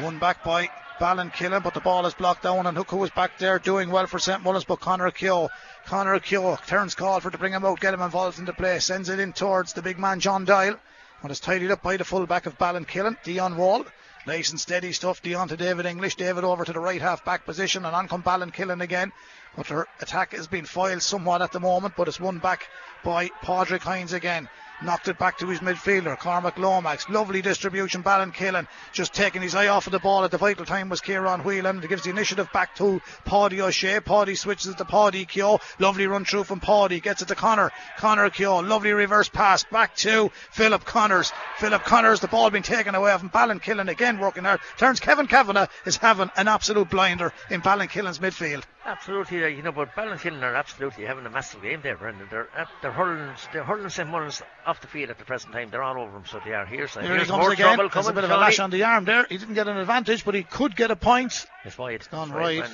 One 0.00 0.18
back 0.18 0.44
by 0.44 0.68
Ballinkillen, 1.00 1.62
but 1.62 1.72
the 1.72 1.80
ball 1.80 2.04
is 2.04 2.14
blocked 2.14 2.42
down, 2.42 2.66
and 2.66 2.76
who 2.76 2.96
was 2.96 3.10
back 3.10 3.38
there 3.38 3.58
doing 3.58 3.90
well 3.90 4.06
for 4.06 4.18
St. 4.18 4.42
Mullins, 4.42 4.64
but 4.64 4.80
Connor 4.80 5.10
Keogh. 5.10 5.48
Connor 5.86 6.20
Keogh 6.20 6.58
turns 6.66 6.94
call 6.94 7.20
for 7.20 7.30
to 7.30 7.38
bring 7.38 7.54
him 7.54 7.64
out, 7.64 7.80
get 7.80 7.94
him 7.94 8.02
involved 8.02 8.38
in 8.38 8.44
the 8.44 8.52
play, 8.52 8.78
sends 8.80 9.08
it 9.08 9.18
in 9.18 9.32
towards 9.32 9.72
the 9.72 9.82
big 9.82 9.98
man 9.98 10.20
John 10.20 10.44
Doyle. 10.44 10.78
And 11.22 11.30
it's 11.30 11.40
tidied 11.40 11.70
up 11.70 11.82
by 11.82 11.96
the 11.96 12.04
fullback 12.04 12.46
of 12.46 12.58
Ballinkillen, 12.58 13.16
Dion 13.22 13.56
Wall. 13.56 13.86
Nice 14.26 14.50
and 14.50 14.60
steady 14.60 14.92
stuff. 14.92 15.22
Dion 15.22 15.48
to 15.48 15.56
David 15.56 15.86
English. 15.86 16.16
David 16.16 16.44
over 16.44 16.64
to 16.64 16.72
the 16.72 16.80
right 16.80 17.00
half 17.00 17.24
back 17.24 17.46
position, 17.46 17.86
and 17.86 17.96
on 17.96 18.08
come 18.08 18.22
Ballinkillen 18.22 18.82
again. 18.82 19.10
But 19.56 19.68
her 19.68 19.88
attack 20.00 20.32
has 20.32 20.46
been 20.46 20.66
foiled 20.66 21.02
somewhat 21.02 21.42
at 21.42 21.52
the 21.52 21.60
moment, 21.60 21.94
but 21.96 22.08
it's 22.08 22.20
won 22.20 22.38
back 22.38 22.68
by 23.02 23.30
Padraig 23.42 23.82
Hines 23.82 24.12
again 24.12 24.48
knocked 24.84 25.08
it 25.08 25.18
back 25.18 25.38
to 25.38 25.46
his 25.46 25.60
midfielder, 25.60 26.18
Cormac 26.18 26.58
Lomax. 26.58 27.08
Lovely 27.08 27.42
distribution, 27.42 28.02
Ballinkillen 28.02 28.66
just 28.92 29.12
taking 29.12 29.42
his 29.42 29.54
eye 29.54 29.68
off 29.68 29.86
of 29.86 29.92
the 29.92 29.98
ball 29.98 30.24
at 30.24 30.30
the 30.30 30.38
vital 30.38 30.64
time 30.64 30.88
was 30.88 31.00
Kieran 31.00 31.40
Whelan. 31.40 31.82
It 31.82 31.88
gives 31.88 32.02
the 32.02 32.10
initiative 32.10 32.48
back 32.52 32.76
to 32.76 33.00
Paddy 33.24 33.60
O'Shea. 33.60 34.00
Paddy 34.00 34.34
switches 34.34 34.68
it 34.68 34.78
to 34.78 34.84
Paddy 34.84 35.24
Keogh. 35.24 35.60
Lovely 35.78 36.06
run 36.06 36.24
through 36.24 36.44
from 36.44 36.60
Paddy. 36.60 37.00
Gets 37.00 37.22
it 37.22 37.28
to 37.28 37.34
Connor. 37.34 37.70
Connor 37.98 38.30
Keogh. 38.30 38.60
Lovely 38.60 38.92
reverse 38.92 39.28
pass 39.28 39.64
back 39.64 39.96
to 39.96 40.30
Philip 40.50 40.84
Connors. 40.84 41.32
Philip 41.58 41.84
Connors, 41.84 42.20
the 42.20 42.28
ball 42.28 42.50
being 42.50 42.62
taken 42.62 42.94
away 42.94 43.16
from 43.18 43.30
Ballinkillen 43.30 43.88
again 43.88 44.18
working 44.18 44.44
hard. 44.44 44.60
Turns 44.76 45.00
Kevin 45.00 45.26
Kavanagh 45.26 45.68
is 45.86 45.96
having 45.96 46.30
an 46.36 46.48
absolute 46.48 46.90
blinder 46.90 47.32
in 47.50 47.60
Ballinkillen's 47.60 48.18
midfield. 48.18 48.64
Absolutely, 48.84 49.44
uh, 49.44 49.46
you 49.46 49.62
know, 49.62 49.70
but 49.70 49.94
Ballinkillen 49.94 50.42
are 50.42 50.56
absolutely 50.56 51.04
having 51.04 51.24
a 51.24 51.30
massive 51.30 51.62
game 51.62 51.80
there, 51.82 51.96
Brendan. 51.96 52.26
They're 52.28 52.48
uh, 52.56 52.64
they're 52.82 52.90
hurling 52.90 53.32
they're 53.52 53.62
hurling 53.62 53.88
St 53.88 54.08
Mullins 54.08 54.42
off 54.66 54.80
the 54.80 54.88
field 54.88 55.10
at 55.10 55.18
the 55.18 55.24
present 55.24 55.52
time. 55.52 55.70
They're 55.70 55.84
all 55.84 56.00
over 56.00 56.10
them, 56.10 56.24
so 56.26 56.40
they 56.44 56.52
are. 56.52 56.66
Here's, 56.66 56.94
Here 56.94 57.04
here's 57.04 57.22
he 57.22 57.28
comes 57.28 57.40
more 57.40 57.52
again. 57.52 57.76
trouble 57.76 57.90
There's 57.94 58.08
a 58.08 58.12
bit 58.12 58.24
of 58.24 58.30
a 58.30 58.36
lash 58.36 58.58
on 58.58 58.70
the 58.70 58.82
arm 58.82 59.04
there. 59.04 59.24
He 59.28 59.38
didn't 59.38 59.54
get 59.54 59.68
an 59.68 59.76
advantage, 59.76 60.24
but 60.24 60.34
he 60.34 60.42
could 60.42 60.74
get 60.74 60.90
a 60.90 60.96
point. 60.96 61.46
It's 61.64 61.78
wide. 61.78 61.94
It's 61.94 62.08
gone 62.08 62.32
right. 62.32 62.64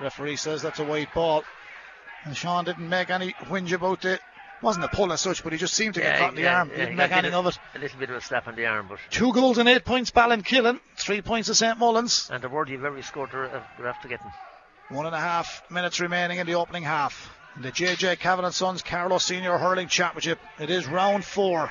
Referee 0.00 0.36
says 0.36 0.60
that's 0.60 0.80
a 0.80 0.84
white 0.84 1.14
ball. 1.14 1.44
And 2.24 2.36
Sean 2.36 2.64
didn't 2.64 2.88
make 2.88 3.10
any 3.10 3.32
whinge 3.48 3.72
about 3.72 4.04
it. 4.04 4.20
Wasn't 4.60 4.84
a 4.84 4.88
pull 4.88 5.12
as 5.12 5.20
such, 5.20 5.42
but 5.42 5.52
he 5.52 5.58
just 5.58 5.74
seemed 5.74 5.94
to 5.94 6.00
get 6.00 6.18
caught 6.18 6.30
in 6.30 6.34
the 6.36 6.42
yeah, 6.42 6.58
arm. 6.58 6.70
yeah, 6.70 6.76
didn't 6.76 6.96
make 6.96 7.10
any 7.10 7.30
of 7.30 7.46
it. 7.46 7.58
A 7.74 7.78
little 7.80 7.98
bit 7.98 8.10
of 8.10 8.16
a 8.16 8.20
slap 8.20 8.46
on 8.46 8.54
the 8.54 8.66
arm, 8.66 8.86
but 8.88 9.00
Two 9.10 9.32
goals 9.32 9.58
and 9.58 9.68
eight 9.68 9.84
points, 9.84 10.12
Ballinkillen. 10.12 10.78
Three 10.94 11.20
points 11.20 11.48
to 11.48 11.54
St. 11.54 11.78
Mullins. 11.78 12.28
and 12.30 12.44
the 12.44 12.48
word 12.48 12.68
you've 12.68 12.84
every 12.84 13.02
scored, 13.02 13.30
they're 13.32 13.88
after 13.88 14.06
getting. 14.06 14.30
One 14.92 15.06
and 15.06 15.14
a 15.14 15.20
half 15.20 15.62
minutes 15.70 16.00
remaining 16.00 16.38
in 16.38 16.46
the 16.46 16.56
opening 16.56 16.82
half. 16.82 17.34
In 17.56 17.62
the 17.62 17.72
JJ 17.72 18.18
Kavanagh 18.18 18.48
and 18.48 18.54
Sons 18.54 18.82
Carlow 18.82 19.16
Senior 19.16 19.56
Hurling 19.56 19.88
Championship. 19.88 20.38
It 20.58 20.68
is 20.68 20.86
round 20.86 21.24
four. 21.24 21.70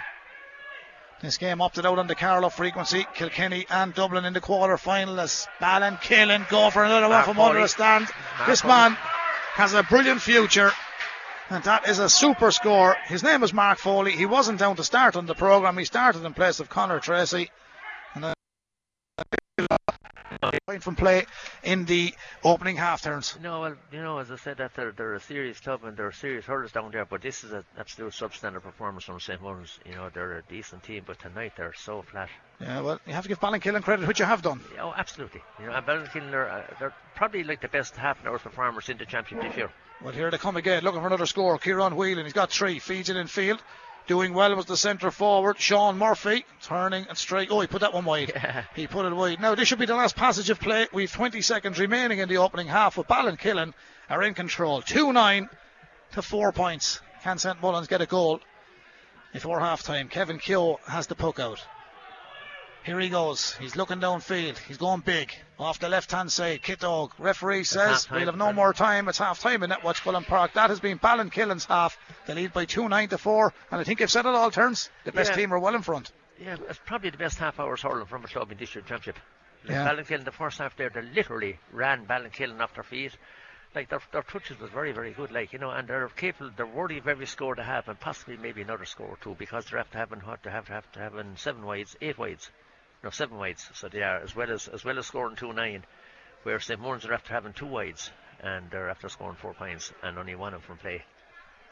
This 1.21 1.38
game 1.38 1.62
opted 1.62 1.86
out 1.86 1.99
on 1.99 2.07
the 2.07 2.15
Carlow 2.15 2.49
frequency. 2.49 3.05
Kilkenny 3.13 3.67
and 3.69 3.93
Dublin 3.93 4.25
in 4.25 4.34
the 4.34 4.41
quarter 4.41 4.75
final 4.75 5.19
as 5.19 5.47
Ballinkillen 5.62 6.49
go 6.49 6.71
for 6.71 6.84
another 6.84 7.10
one 7.10 7.23
from 7.23 7.39
under 7.39 7.62
the 7.62 7.67
stand. 7.67 8.07
Mark 8.39 8.49
this 8.49 8.63
man 8.63 8.93
has 9.53 9.75
a 9.75 9.84
brilliant 9.84 10.19
future. 10.19 10.71
And 11.51 11.63
that 11.65 11.88
is 11.88 11.99
a 11.99 12.10
super 12.10 12.49
score. 12.49 12.97
His 13.05 13.21
name 13.21 13.43
is 13.43 13.53
Mark 13.53 13.77
Foley. 13.77 14.13
He 14.13 14.25
wasn't 14.25 14.57
down 14.57 14.77
to 14.77 14.84
start 14.84 15.15
on 15.15 15.27
the 15.27 15.36
programme. 15.36 15.77
He 15.77 15.86
started 15.86 16.25
in 16.25 16.34
place 16.34 16.60
of 16.60 16.69
Connor 16.69 16.99
Tracy. 16.99 17.51
And 18.15 18.23
then 18.23 18.34
point 20.65 20.82
from 20.84 20.95
play 20.95 21.25
in 21.63 21.86
the 21.86 22.13
opening 22.43 22.75
half 22.75 23.01
turns. 23.01 23.38
No, 23.41 23.62
well, 23.62 23.75
you 23.91 24.01
know, 24.01 24.17
as 24.17 24.32
I 24.32 24.38
said, 24.38 24.58
that 24.58 24.73
they're, 24.73 24.91
they're 24.91 25.13
a 25.13 25.19
serious 25.19 25.60
club 25.60 25.84
and 25.84 25.95
they're 25.95 26.12
serious 26.12 26.45
hurlers 26.45 26.71
down 26.71 26.91
there, 26.91 27.06
but 27.06 27.21
this 27.21 27.43
is 27.43 27.51
an 27.51 27.63
absolute 27.77 28.13
substandard 28.13 28.63
performance 28.63 29.04
from 29.04 29.19
St. 29.19 29.41
Mullins. 29.41 29.80
You 29.86 29.95
know, 29.95 30.10
they're 30.13 30.38
a 30.38 30.41
decent 30.43 30.84
team, 30.84 31.04
but 31.06 31.19
tonight 31.19 31.54
they're 31.58 31.73
so 31.73 32.01
flat. 32.01 32.30
Yeah, 32.60 32.82
well, 32.82 32.99
you 33.06 33.13
have 33.13 33.23
to 33.23 33.30
give 33.30 33.39
Ballinkillen 33.39 33.84
credit, 33.84 34.08
which 34.08 34.19
you 34.19 34.25
have 34.25 34.41
done. 34.41 34.62
Yeah, 34.75 34.86
Oh, 34.86 34.93
absolutely. 34.95 35.41
You 35.60 35.67
know, 35.67 35.73
and 35.73 35.86
Ballinkillen 35.86 36.34
are 36.34 36.49
uh, 36.49 36.63
they're 36.80 36.93
probably 37.15 37.43
like 37.43 37.62
the 37.62 37.67
best 37.67 37.95
half 37.95 38.19
an 38.21 38.27
hour 38.27 38.39
performers 38.39 38.89
in 38.89 38.97
the 38.97 39.06
championship 39.06 39.49
this 39.51 39.58
year. 39.58 39.69
Well, 40.04 40.13
here 40.13 40.32
they 40.32 40.39
come 40.39 40.58
again, 40.58 40.84
looking 40.84 41.01
for 41.01 41.08
another 41.08 41.27
score. 41.27 41.60
Kieran 41.60 41.95
Whelan, 41.95 42.23
he's 42.25 42.34
got 42.34 42.49
three, 42.51 42.80
feeds 42.80 43.10
it 43.10 43.15
in 43.17 43.27
field. 43.27 43.62
Doing 44.08 44.34
well 44.34 44.56
was 44.56 44.66
the 44.66 44.78
centre 44.78 45.12
forward, 45.12 45.60
Sean 45.60 45.98
Murphy, 45.98 46.46
turning 46.62 47.06
and 47.08 47.18
straight. 47.18 47.50
Oh, 47.52 47.62
he 47.62 47.68
put 47.68 47.82
that 47.82 47.94
one 47.94 48.06
wide. 48.06 48.32
Yeah. 48.36 48.64
He 48.76 48.88
put 48.88 49.06
it 49.06 49.14
wide. 49.14 49.40
Now, 49.40 49.56
this 49.56 49.68
should 49.68 49.80
be 49.80 49.86
the 49.86 49.96
last 49.96 50.16
passage 50.16 50.50
of 50.50 50.60
play. 50.60 50.88
We've 50.92 51.12
20 51.12 51.42
seconds 51.42 51.80
remaining 51.80 52.20
in 52.20 52.28
the 52.28 52.38
opening 52.38 52.68
half, 52.68 52.98
with 52.98 53.08
Ballinkillen 53.08 53.74
are 54.10 54.24
in 54.24 54.34
control. 54.34 54.82
2 54.82 55.14
9 55.14 55.50
to 56.14 56.22
4 56.22 56.52
points. 56.52 57.00
Can 57.24 57.38
St. 57.38 57.62
Mullins 57.62 57.88
get 57.88 58.02
a 58.02 58.06
goal 58.06 58.40
before 59.32 59.60
half 59.60 59.84
time? 59.84 60.08
Kevin 60.08 60.40
Keogh 60.40 60.80
has 60.88 61.08
the 61.08 61.16
puck 61.16 61.40
out. 61.40 61.64
Here 62.84 63.00
he 63.00 63.10
goes. 63.10 63.54
He's 63.58 63.76
looking 63.76 64.00
downfield. 64.00 64.58
He's 64.58 64.78
going 64.78 65.02
big. 65.02 65.32
Off 65.60 65.80
the 65.80 65.88
left 65.88 66.12
hand 66.12 66.32
side. 66.32 66.63
Kit 66.63 66.80
Dog. 66.80 67.12
Referee 67.20 67.63
says 67.63 68.10
we'll 68.10 68.26
have 68.26 68.38
no 68.38 68.52
more 68.52 68.74
time. 68.74 69.08
It's 69.08 69.20
half 69.20 69.39
time 69.39 69.62
in 69.62 69.70
Netwatch 69.70 70.02
Cullen 70.02 70.24
Park. 70.24 70.54
That 70.54 70.72
has 70.72 70.80
been 70.80 70.98
Ballinkillen's 70.98 71.65
half. 71.65 71.96
They 72.26 72.34
lead 72.34 72.54
by 72.54 72.65
2 72.65 72.89
9 72.89 73.10
to 73.10 73.17
4. 73.20 73.54
And 73.70 73.80
I 73.82 73.84
think 73.84 74.00
they've 74.00 74.10
said 74.10 74.26
it 74.26 74.34
all 74.34 74.50
turns. 74.50 74.89
The 75.06 75.12
best 75.12 75.30
Yeah. 75.32 75.36
team 75.36 75.54
are 75.54 75.60
well 75.60 75.76
in 75.76 75.84
front. 75.84 76.12
Yeah, 76.39 76.58
it's 76.70 76.80
probably 76.86 77.12
the 77.12 77.17
best 77.17 77.38
half 77.38 77.60
hours 77.60 77.84
hurling 77.84 78.08
from 78.08 78.26
a 78.26 78.28
club 78.28 78.52
in 78.52 78.58
this 78.58 78.74
year's 78.74 78.88
championship. 78.88 79.20
Like 79.63 79.74
Yeah. 79.76 79.88
Ballinkillen, 79.88 80.26
the 80.26 80.32
first 80.32 80.58
half 80.58 80.76
there, 80.76 80.89
they 80.89 81.04
literally 81.04 81.60
ran 81.72 82.08
Ballinkillen 82.08 82.60
off 82.62 82.74
their 82.74 82.84
feet. 82.84 83.15
Like 83.76 83.89
their, 83.89 84.02
their 84.12 84.24
touches 84.24 84.60
was 84.60 84.72
very, 84.72 84.91
very 84.91 85.12
good. 85.12 85.32
Like 85.32 85.54
you 85.54 85.60
know, 85.60 85.70
and 85.70 85.88
they're 85.88 86.08
capable, 86.10 86.50
they're 86.58 86.65
worthy 86.65 86.98
of 86.98 87.08
every 87.08 87.28
score 87.28 87.56
they 87.56 87.62
have, 87.63 87.88
and 87.88 88.00
possibly 88.00 88.38
maybe 88.38 88.63
another 88.63 88.86
score 88.86 89.08
or 89.08 89.17
two 89.22 89.36
because 89.38 89.65
they're 89.65 89.80
after 89.80 90.00
having 90.00 90.20
what 90.22 90.41
they 90.41 90.50
have 90.50 90.65
to 90.65 90.74
have 90.74 90.91
to 90.94 91.00
having 91.00 91.36
seven 91.38 91.63
wides, 91.63 91.96
eight 92.02 92.17
wides, 92.17 92.50
no 93.04 93.10
seven 93.10 93.38
wides. 93.38 93.70
So 93.74 93.90
they 93.90 94.02
are 94.02 94.20
as 94.22 94.36
well 94.36 94.52
as 94.52 94.68
as 94.68 94.84
well 94.84 94.98
as 95.00 95.08
scoring 95.08 95.36
two 95.36 95.54
nine, 95.54 95.86
where 96.44 96.60
St 96.60 96.80
Mullins 96.80 97.06
are 97.06 97.14
after 97.14 97.34
having 97.34 97.54
two 97.54 97.68
wides, 97.68 98.12
and 98.40 98.70
they're 98.70 98.90
after 98.90 99.10
scoring 99.10 99.36
four 99.36 99.54
points 99.54 99.92
and 100.04 100.18
only 100.18 100.36
one 100.36 100.54
of 100.54 100.62
them 100.62 100.68
from 100.68 100.78
play. 100.78 101.04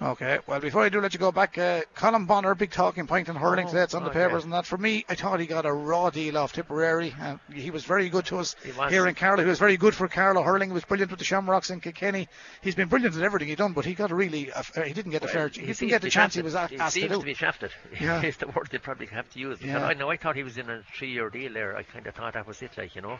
Okay, 0.02 0.40
well, 0.48 0.62
before 0.62 0.84
I 0.84 0.88
do 0.90 1.02
let 1.02 1.14
you 1.14 1.20
go 1.20 1.32
back, 1.34 1.58
uh, 1.58 1.82
Colm 1.94 2.26
Bonnar, 2.26 2.56
big 2.56 2.72
talking 2.72 3.06
point 3.06 3.28
in 3.28 3.36
hurling 3.36 3.66
Oh, 3.66 3.70
today. 3.70 3.82
It's 3.84 3.94
on 3.94 4.04
the 4.06 4.10
okay. 4.12 4.24
papers 4.28 4.46
and 4.46 4.54
that. 4.54 4.66
For 4.66 4.78
me, 4.78 5.04
I 5.10 5.16
thought 5.16 5.42
he 5.42 5.46
got 5.46 5.66
a 5.66 5.74
raw 5.74 6.10
deal 6.10 6.38
off 6.38 6.54
Tipperary. 6.54 7.14
Uh, 7.22 7.36
he 7.54 7.70
was 7.70 7.84
very 7.84 8.08
good 8.08 8.26
to 8.28 8.38
us 8.38 8.56
He 8.64 8.72
here 8.90 9.08
in 9.08 9.16
Carlow. 9.16 9.44
He 9.44 9.50
was 9.50 9.60
very 9.60 9.76
good 9.76 9.94
for 9.94 10.08
Carlow 10.08 10.42
hurling. 10.42 10.70
He 10.70 10.74
was 10.74 10.86
brilliant 10.86 11.12
with 11.12 11.20
the 11.20 11.26
Shamrocks 11.26 11.70
in 11.70 11.82
Kilkenny. 11.82 12.30
He's 12.62 12.76
been 12.76 12.88
brilliant 12.88 13.18
at 13.18 13.24
everything 13.24 13.50
he 13.50 13.56
done, 13.56 13.74
but 13.74 13.84
he 13.84 13.94
got 13.94 14.12
a 14.12 14.16
really, 14.16 14.50
uh, 14.54 14.64
he 14.86 14.94
didn't 14.94 15.12
get 15.12 15.24
a 15.24 15.28
fair, 15.28 15.50
he, 15.50 15.66
didn't 15.66 15.90
get 15.90 16.02
the 16.02 16.10
chance 16.10 16.34
he 16.34 16.42
shafted. 16.42 16.46
was 16.46 16.54
He 16.70 16.78
asked 16.78 16.94
to 16.96 17.02
seems 17.02 17.12
do. 17.12 17.20
to 17.20 17.26
be 17.26 17.34
shafted. 17.34 17.72
Yeah. 18.00 18.22
is 18.22 18.38
the 18.38 18.48
word 18.48 18.70
they 18.72 18.78
probably 18.78 19.08
have 19.08 19.30
to 19.34 19.40
use. 19.40 19.60
Because 19.60 19.74
Yeah. 19.82 19.86
I 19.86 19.96
know 19.96 20.10
I 20.10 20.16
thought 20.16 20.38
he 20.38 20.44
was 20.44 20.58
in 20.58 20.70
a 20.70 20.82
three-year 20.98 21.30
deal 21.30 21.52
there. 21.52 21.76
I 21.76 21.84
kind 21.84 22.08
of 22.08 22.16
thought 22.16 22.36
that 22.36 22.48
was 22.48 22.62
it, 22.62 22.72
like 22.78 22.96
you 22.96 23.02
know. 23.02 23.20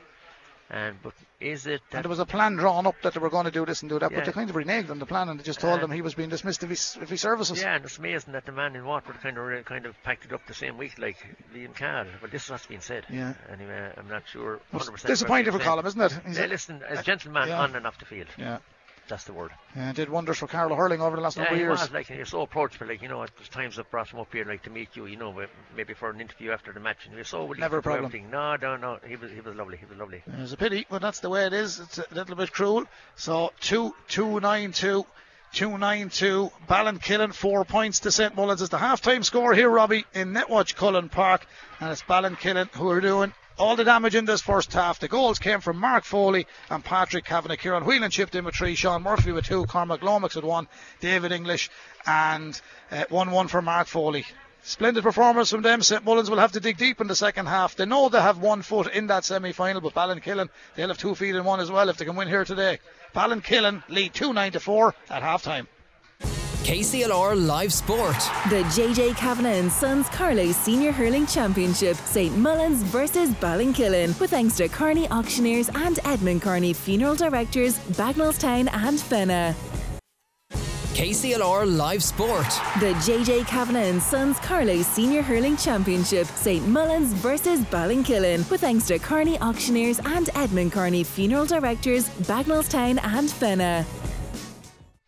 And 0.72 1.02
but 1.02 1.14
is 1.40 1.66
it 1.66 1.82
And 1.92 2.04
there 2.04 2.10
was 2.10 2.20
a 2.20 2.26
plan 2.28 2.56
drawn 2.56 2.86
up 2.86 2.94
that 3.02 3.14
they 3.16 3.20
were 3.20 3.32
going 3.32 3.46
to 3.46 3.52
do 3.52 3.66
this 3.66 3.82
and 3.82 3.90
do 3.90 3.98
that, 3.98 4.12
Yeah. 4.12 4.18
but 4.20 4.26
they 4.26 4.32
kind 4.32 4.52
of 4.52 4.56
reneged 4.56 4.92
on 4.92 5.00
the 5.00 5.06
plan 5.08 5.28
and 5.28 5.40
they 5.40 5.44
just 5.44 5.60
told 5.60 5.80
Uh, 5.80 5.86
him 5.86 5.92
he 5.92 6.02
was 6.02 6.14
being 6.14 6.30
dismissed 6.30 6.62
if 6.64 6.70
he, 6.70 7.02
if 7.02 7.10
he 7.10 7.18
services. 7.18 7.60
Yeah, 7.60 7.76
and 7.76 7.86
it's 7.86 7.98
amazing 7.98 8.34
that 8.34 8.46
the 8.46 8.52
man 8.52 8.76
in 8.76 8.86
Waterford 8.86 9.20
kind 9.22 9.36
of 9.38 9.66
kind 9.66 9.88
of 9.88 9.96
packed 10.04 10.26
it 10.26 10.34
up 10.34 10.46
the 10.46 10.54
same 10.54 10.78
week 10.78 11.00
like 11.00 11.18
Liam 11.56 11.74
Cahill. 11.74 12.06
But 12.22 12.30
this 12.30 12.44
is 12.44 12.52
what's 12.52 12.68
been 12.68 12.82
said. 12.82 13.06
Yeah. 13.10 13.34
Anyway, 13.52 13.92
I'm 13.98 14.08
not 14.10 14.24
sure. 14.28 14.60
It's 14.74 14.88
100% 14.90 15.08
disappointing 15.08 15.52
for 15.54 15.60
Colm, 15.60 15.84
isn't 15.86 16.00
it? 16.02 16.14
He's 16.28 16.38
Yeah, 16.38 16.46
a- 16.46 16.48
listen, 16.48 16.82
a 16.88 17.02
gentleman 17.02 17.48
yeah. 17.48 17.62
on 17.62 17.76
and 17.76 17.88
off 17.88 17.98
the 17.98 18.06
field. 18.06 18.28
yeah. 18.38 18.60
That's 19.10 19.24
the 19.26 19.34
word. 19.34 19.52
Yeah, 19.76 19.92
did 19.92 20.08
wonders 20.10 20.38
for 20.38 20.48
Carlow 20.48 20.76
hurling 20.76 21.02
over 21.02 21.16
the 21.16 21.22
last 21.22 21.36
Yeah, 21.36 21.44
number 21.44 21.56
of 21.56 21.60
years. 21.60 21.80
was 21.82 21.92
like, 21.92 22.10
and 22.10 22.18
you're 22.18 22.26
so 22.26 22.42
approachable. 22.42 22.88
Like, 22.88 23.02
you 23.02 23.10
know, 23.10 23.26
there's 23.38 23.50
times 23.50 23.78
I've 23.80 23.90
brought 23.92 24.10
him 24.10 24.20
up 24.20 24.32
here, 24.32 24.46
like 24.46 24.64
to 24.64 24.70
meet 24.70 24.90
you. 24.96 25.06
You 25.08 25.18
know, 25.18 25.46
maybe 25.76 25.94
for 25.94 26.10
an 26.10 26.22
interview 26.22 26.52
after 26.52 26.72
the 26.72 26.80
match, 26.80 27.06
and 27.06 27.16
you're 27.16 27.24
so 27.26 27.44
willing 27.44 27.60
Never 27.60 27.80
a 27.80 27.82
problem. 27.82 28.06
everything. 28.06 28.30
No, 28.32 28.56
no, 28.56 28.78
no. 28.78 29.00
He 29.08 29.16
was, 29.16 29.32
he 29.32 29.42
was 29.42 29.56
lovely. 29.56 29.78
He 29.78 29.86
was 29.86 29.98
lovely. 29.98 30.24
It's 30.38 30.54
a 30.54 30.58
pity, 30.58 30.86
but 30.90 31.02
that's 31.02 31.20
the 31.20 31.30
way 31.30 31.46
it 31.46 31.54
is. 31.54 31.80
It's 31.80 31.98
a 31.98 32.06
little 32.14 32.36
bit 32.36 32.52
cruel. 32.52 32.86
So 33.16 33.52
two 33.60 33.94
two 34.08 34.40
nine 34.40 34.72
two. 34.72 35.06
292 35.52 36.52
Ballinkillen, 36.70 37.34
four 37.34 37.66
points 37.66 38.02
to 38.02 38.12
St 38.12 38.36
Mullins. 38.36 38.62
Is 38.62 38.70
the 38.70 38.78
half 38.78 39.02
time 39.02 39.24
score 39.24 39.52
here, 39.56 39.68
Robbie, 39.68 40.06
in 40.14 40.32
Netwatch 40.32 40.76
Cullen 40.76 41.10
Park. 41.10 41.48
And 41.80 41.92
it's 41.92 42.04
Ballinkillen 42.04 42.70
who 42.76 42.88
are 42.92 43.02
doing 43.02 43.34
all 43.60 43.76
the 43.76 43.84
damage 43.84 44.16
in 44.16 44.26
this 44.26 44.42
first 44.42 44.72
half. 44.74 45.00
The 45.00 45.10
goals 45.10 45.38
came 45.38 45.60
from 45.60 45.78
Mark 45.78 46.06
Foley 46.06 46.48
and 46.70 46.84
Patrick 46.84 47.26
Kavanagh. 47.26 47.58
Kieran 47.58 47.84
Whelan 47.84 48.10
chipped 48.10 48.34
in 48.34 48.46
with 48.46 48.56
three, 48.56 48.74
Sean 48.74 49.04
Murphy 49.04 49.34
with 49.34 49.46
two, 49.46 49.66
Cormac 49.66 50.02
Lomax 50.02 50.36
with 50.36 50.46
one, 50.46 50.68
David 51.02 51.34
English, 51.34 51.70
and 52.08 52.60
uh, 52.92 53.04
1 53.10 53.32
1 53.32 53.48
for 53.50 53.62
Mark 53.62 53.88
Foley. 53.88 54.26
Splendid 54.64 55.04
performance 55.04 55.50
from 55.50 55.62
them. 55.62 55.82
St 55.82 56.04
Mullins 56.04 56.30
will 56.30 56.40
have 56.40 56.54
to 56.54 56.60
dig 56.60 56.78
deep 56.78 57.02
in 57.02 57.08
the 57.08 57.16
second 57.16 57.48
half. 57.48 57.76
They 57.76 57.86
know 57.86 58.10
they 58.10 58.22
have 58.22 58.40
one 58.40 58.62
foot 58.62 58.94
in 58.94 59.08
that 59.08 59.26
semi 59.26 59.52
final, 59.52 59.82
but 59.82 59.94
Ballinkillen, 59.94 60.50
they'll 60.76 60.88
have 60.90 60.98
two 60.98 61.16
feet 61.16 61.36
in 61.36 61.44
one 61.44 61.60
as 61.60 61.72
well 61.72 61.90
if 61.90 61.98
they 61.98 62.06
can 62.06 62.16
win 62.16 62.28
here 62.28 62.46
today. 62.46 62.80
Ballinkillen 63.14 63.84
lead 63.90 64.14
2 64.14 64.34
9 64.34 64.52
to 64.54 64.60
4 64.60 64.96
at 65.10 65.22
half 65.22 65.44
time. 65.44 65.68
KCLR 66.64 67.48
Live 67.48 67.72
Sport. 67.74 68.16
The 68.50 68.64
JJ 68.76 69.16
Kavanagh 69.16 69.60
and 69.60 69.72
Sons 69.72 70.08
Carlow 70.10 70.52
Senior 70.52 70.92
Hurling 70.92 71.26
Championship, 71.26 71.96
St 71.98 72.38
Mullins 72.38 72.84
versus 72.84 73.32
Ballinkillen, 73.32 74.20
with 74.20 74.32
thanks 74.32 74.58
to 74.58 74.68
Carney 74.68 75.08
Auctioneers 75.10 75.70
and 75.74 76.00
Edmund 76.06 76.42
Carney 76.42 76.74
Funeral 76.74 77.16
Directors, 77.16 77.80
Bagnallstown 77.98 78.70
and 78.74 78.98
Fenagh. 78.98 79.56
KCLR 81.00 81.78
Live 81.78 82.04
Sport. 82.04 82.48
The 82.82 82.94
JJ 83.06 83.48
Kavanagh 83.48 83.90
and 83.90 84.04
Sons 84.04 84.38
Carlow 84.40 84.82
Senior 84.82 85.22
Hurling 85.22 85.56
Championship, 85.56 86.28
St 86.28 86.68
Mullins 86.68 87.14
versus 87.14 87.62
Ballinkillen, 87.62 88.50
with 88.52 88.62
thanks 88.62 88.86
to 88.88 89.00
Carney 89.00 89.40
Auctioneers 89.40 90.00
and 90.04 90.30
Edmund 90.36 90.74
Carney 90.74 91.06
Funeral 91.06 91.46
Directors, 91.46 92.10
Bagnallstown 92.28 93.00
and 93.02 93.30
Fenagh. 93.30 93.86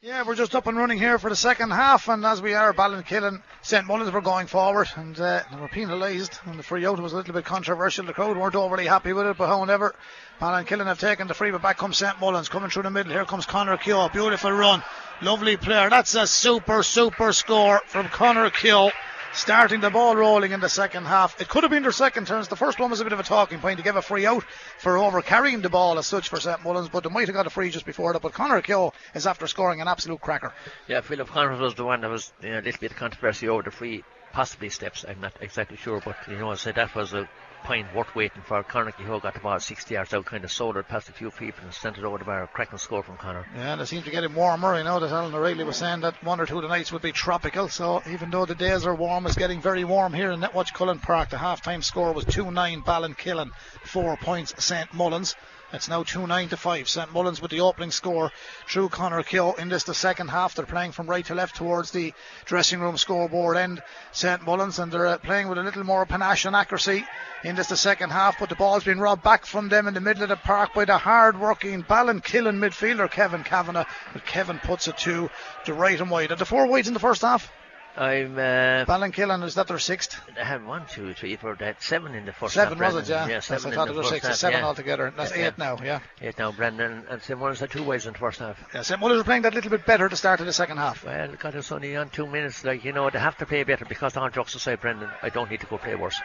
Yeah, 0.04 0.24
we're 0.26 0.34
just 0.34 0.56
up 0.56 0.66
and 0.66 0.76
running 0.76 0.98
here 0.98 1.20
for 1.20 1.30
the 1.30 1.36
second 1.36 1.70
half, 1.70 2.10
and 2.10 2.26
as 2.26 2.42
we 2.42 2.56
are, 2.56 2.74
Ballinkillen, 2.74 3.44
St 3.62 3.86
Mullins 3.86 4.12
were 4.12 4.20
going 4.20 4.48
forward, 4.48 4.88
and 4.96 5.16
uh, 5.20 5.44
they 5.52 5.62
were 5.62 5.68
penalised, 5.68 6.40
and 6.48 6.58
the 6.58 6.64
free 6.64 6.88
out 6.88 7.00
was 7.00 7.14
a 7.14 7.18
little 7.18 7.36
bit 7.36 7.46
controversial. 7.46 8.08
The 8.08 8.14
crowd 8.14 8.36
weren't 8.36 8.56
overly 8.56 8.88
happy 8.88 9.14
with 9.14 9.28
it, 9.28 9.38
but 9.38 9.48
however, 9.48 9.94
Ballinkillen 10.40 10.88
have 10.88 11.00
taken 11.00 11.28
the 11.28 11.36
free, 11.36 11.52
but 11.52 11.62
back 11.62 11.78
comes 11.78 11.98
St 11.98 12.20
Mullins, 12.20 12.50
coming 12.50 12.72
through 12.72 12.82
the 12.82 12.90
middle. 12.90 13.12
Here 13.12 13.26
comes 13.26 13.46
Connor 13.46 13.78
Keogh, 13.78 14.10
beautiful 14.10 14.52
run, 14.52 14.82
lovely 15.22 15.56
player. 15.56 15.92
That's 15.92 16.16
a 16.16 16.26
super, 16.26 16.82
super 16.82 17.32
score 17.32 17.84
from 17.86 18.08
Connor 18.08 18.50
Keogh 18.50 18.90
starting 19.34 19.82
the 19.82 19.90
ball 19.90 20.16
rolling 20.16 20.52
in 20.52 20.60
the 20.60 20.70
second 20.70 21.06
half. 21.06 21.40
It 21.40 21.48
could 21.48 21.64
have 21.64 21.72
been 21.72 21.84
their 21.84 21.92
second 21.92 22.28
turns. 22.28 22.48
The 22.48 22.56
first 22.56 22.80
one 22.80 22.90
was 22.90 23.00
a 23.00 23.04
bit 23.04 23.14
of 23.14 23.20
a 23.20 23.24
talking 23.24 23.60
point 23.60 23.78
to 23.78 23.84
give 23.84 23.96
a 23.96 24.02
free 24.02 24.26
out 24.26 24.44
for 24.78 24.98
over 24.98 25.22
carrying 25.22 25.62
the 25.62 25.70
ball 25.70 25.98
as 25.98 26.08
such 26.08 26.30
for 26.30 26.40
St 26.40 26.64
Mullins, 26.64 26.90
but 26.90 27.04
they 27.04 27.10
might 27.10 27.28
have 27.28 27.36
got 27.36 27.48
a 27.48 27.50
free 27.50 27.70
just 27.70 27.86
before 27.86 28.14
that. 28.14 28.22
But 28.22 28.34
Connor 28.34 28.62
Keogh 28.62 28.94
is 29.16 29.28
after 29.28 29.48
scoring 29.48 29.82
an 29.82 29.88
absolute 29.88 30.22
cracker. 30.22 30.54
Yeah, 30.88 31.02
Philip 31.02 31.28
Connors 31.28 31.60
was 31.60 31.76
the 31.76 31.86
one 31.86 32.02
that 32.02 32.10
was 32.10 32.32
you 32.42 32.50
know, 32.50 32.60
a 32.60 32.62
little 32.62 32.80
bit 32.80 32.92
of 32.92 32.98
controversy 32.98 33.48
over 33.48 33.64
the 33.64 33.72
free, 33.72 34.04
possibly 34.32 34.70
steps. 34.70 35.06
I'm 35.08 35.22
not 35.22 35.34
exactly 35.42 35.78
sure, 35.78 36.02
but 36.04 36.16
you 36.28 36.38
know, 36.38 36.52
I 36.52 36.56
said 36.56 36.76
that 36.76 36.96
was 36.96 37.14
a 37.14 37.28
point 37.64 37.94
worth 37.96 38.14
waiting 38.16 38.42
for. 38.42 38.64
Connor 38.64 38.92
Keogh 38.92 39.20
got 39.20 39.34
the 39.34 39.40
ball 39.40 39.60
60 39.60 39.94
yards 39.94 40.14
out, 40.14 40.26
kind 40.26 40.44
of 40.44 40.52
sold 40.52 40.78
it 40.78 40.88
past 40.88 41.10
a 41.10 41.14
few 41.14 41.32
people 41.32 41.64
and 41.64 41.74
sent 41.74 41.98
it 41.98 42.04
over 42.04 42.18
the 42.18 42.26
bar. 42.26 42.48
Cracking 42.48 42.80
score 42.80 43.04
from 43.04 43.18
Connor. 43.18 43.46
Yeah, 43.56 43.76
they 43.76 43.86
seem 43.86 44.04
to 44.04 44.10
get 44.10 44.24
him 44.24 44.36
warmer. 44.36 44.78
You 44.78 44.84
know 44.84 45.00
that 45.00 45.12
Alan 45.12 45.34
O'Reilly 45.34 45.64
was 45.64 45.78
saying 45.78 46.02
that 46.02 46.24
one 46.24 46.40
or 46.40 46.46
two 46.46 46.58
of 46.58 46.64
the 46.64 46.70
nights 46.70 46.92
would 46.92 47.02
be 47.02 47.12
tropical. 47.12 47.70
So 47.70 48.02
even 48.10 48.32
though 48.32 48.46
the 48.46 48.56
days 48.56 48.86
are 48.86 48.96
warm, 48.96 49.26
it's 49.26 49.36
getting 49.36 49.62
very 49.62 49.84
warm 49.84 50.14
here 50.14 50.32
in 50.32 50.40
Netwatch 50.40 50.74
Cullen 50.74 51.00
Park. 51.00 51.30
The 51.30 51.38
half-time 51.38 51.82
score 51.82 52.14
was 52.14 52.26
2-9 52.26 52.84
Ballinkillen, 52.84 53.52
four 53.84 54.18
points 54.18 54.54
St 54.64 54.94
Mullins. 54.94 55.36
It's 55.74 55.88
now 55.88 56.04
2 56.04 56.28
9 56.28 56.50
to 56.50 56.58
5. 56.58 56.90
St 56.90 57.14
Mullins 57.14 57.42
with 57.42 57.50
the 57.50 57.62
opening 57.62 57.92
score 57.92 58.34
through 58.68 58.90
Connor 58.90 59.24
Keogh 59.24 59.54
in 59.54 59.70
this 59.70 59.86
the 59.86 59.94
second 59.94 60.28
half. 60.28 60.54
They're 60.54 60.66
playing 60.66 60.92
from 60.92 61.08
right 61.08 61.26
to 61.28 61.36
left 61.36 61.56
towards 61.56 61.92
the 61.92 62.14
dressing 62.44 62.82
room 62.82 62.98
scoreboard 62.98 63.56
end. 63.56 63.82
St 64.12 64.42
Mullins 64.44 64.80
and 64.80 64.92
they're 64.92 65.08
uh, 65.08 65.18
playing 65.20 65.48
with 65.48 65.58
a 65.58 65.64
little 65.64 65.86
more 65.86 66.06
panache 66.06 66.44
and 66.44 66.58
accuracy 66.58 67.06
in 67.46 67.56
this 67.56 67.68
the 67.68 67.78
second 67.78 68.10
half. 68.10 68.38
But 68.38 68.50
the 68.50 68.56
ball's 68.56 68.84
been 68.84 69.00
robbed 69.00 69.24
back 69.24 69.46
from 69.46 69.70
them 69.70 69.88
in 69.88 69.94
the 69.94 70.02
middle 70.02 70.24
of 70.24 70.30
the 70.30 70.36
park 70.36 70.74
by 70.74 70.84
the 70.84 70.98
hard 70.98 71.40
working 71.40 71.84
Ballinkillen 71.84 72.60
midfielder 72.60 73.10
Kevin 73.10 73.46
Kavanagh. 73.46 73.86
But 74.12 74.26
Kevin 74.26 74.60
puts 74.60 74.90
it 74.90 74.98
to 75.00 75.30
the 75.66 75.74
right 75.74 76.02
and 76.02 76.12
wide. 76.12 76.34
At 76.34 76.40
the 76.40 76.46
four 76.46 76.68
wides 76.68 76.90
in 76.90 76.94
the 76.94 77.00
first 77.00 77.22
half. 77.22 77.50
I'm. 77.98 78.38
Uh, 78.38 78.86
Ballinkillen, 78.86 79.44
is 79.44 79.56
that 79.56 79.68
their 79.68 79.78
sixth? 79.80 80.20
They 80.36 80.44
had 80.44 80.66
one, 80.66 80.86
two, 80.88 81.14
three, 81.14 81.36
four. 81.36 81.56
They 81.56 81.66
had 81.66 81.82
seven 81.82 82.16
in 82.16 82.26
the 82.26 82.32
first 82.32 82.54
Seven 82.54 82.78
half. 82.78 82.94
was 82.94 83.10
it, 83.10 83.12
yeah? 83.12 83.26
Yeah, 83.26 83.32
Yes, 83.34 83.48
seven 83.48 83.72
I 83.72 83.76
thought 83.76 83.90
it 83.90 83.96
was 83.96 84.08
six. 84.10 84.24
half, 84.24 84.32
It's 84.32 84.40
seven 84.40 84.60
yeah. 84.60 84.66
altogether. 84.66 85.14
That's 85.16 85.36
Yeah, 85.36 85.48
eight 85.48 85.58
now, 85.58 85.78
yeah. 85.84 86.00
Eight 86.22 86.38
now, 86.40 86.52
Brendan 86.54 87.06
and 87.10 87.22
St 87.22 87.38
Mullins 87.38 87.60
had 87.60 87.70
two 87.70 87.84
ways 87.84 88.06
in 88.08 88.14
the 88.14 88.20
first 88.20 88.40
half. 88.40 88.58
Yeah, 88.74 88.82
St 88.84 89.00
Mullins 89.00 89.18
were 89.20 89.24
playing 89.26 89.42
that 89.42 89.54
little 89.54 89.70
bit 89.70 89.86
better 89.86 90.08
to 90.08 90.16
start 90.16 90.40
of 90.40 90.46
the 90.46 90.54
second 90.54 90.78
half. 90.78 91.04
Well, 91.04 91.34
got 91.38 91.54
us 91.56 91.72
only 91.72 91.96
on 91.98 92.10
two 92.10 92.28
minutes. 92.28 92.64
Like 92.64 92.86
you 92.86 92.94
know, 92.94 93.10
they 93.10 93.20
have 93.20 93.38
to 93.40 93.46
play 93.46 93.64
better 93.64 93.84
because 93.86 94.16
all 94.16 94.30
jokes 94.30 94.54
say, 94.62 94.76
Brendan, 94.76 95.10
I 95.22 95.30
don't 95.30 95.52
need 95.52 95.60
to 95.60 95.66
go 95.68 95.78
play 95.78 95.96
worse. 95.96 96.20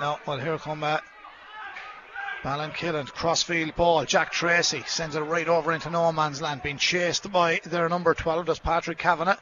No, 0.00 0.18
well, 0.26 0.38
here 0.38 0.58
come 0.58 0.84
uh, 0.84 0.98
Ballinkillen, 2.42 3.06
crossfield 3.10 3.74
ball. 3.74 4.04
Jack 4.04 4.30
Tracy 4.30 4.84
sends 4.86 5.16
it 5.16 5.20
right 5.20 5.48
over 5.48 5.72
into 5.72 5.90
no 5.90 6.12
man's 6.12 6.40
land, 6.40 6.62
being 6.62 6.76
chased 6.78 7.30
by 7.32 7.60
their 7.64 7.88
number 7.88 8.14
12, 8.14 8.46
that's 8.46 8.58
Patrick 8.60 8.98
Kavanagh. 8.98 9.36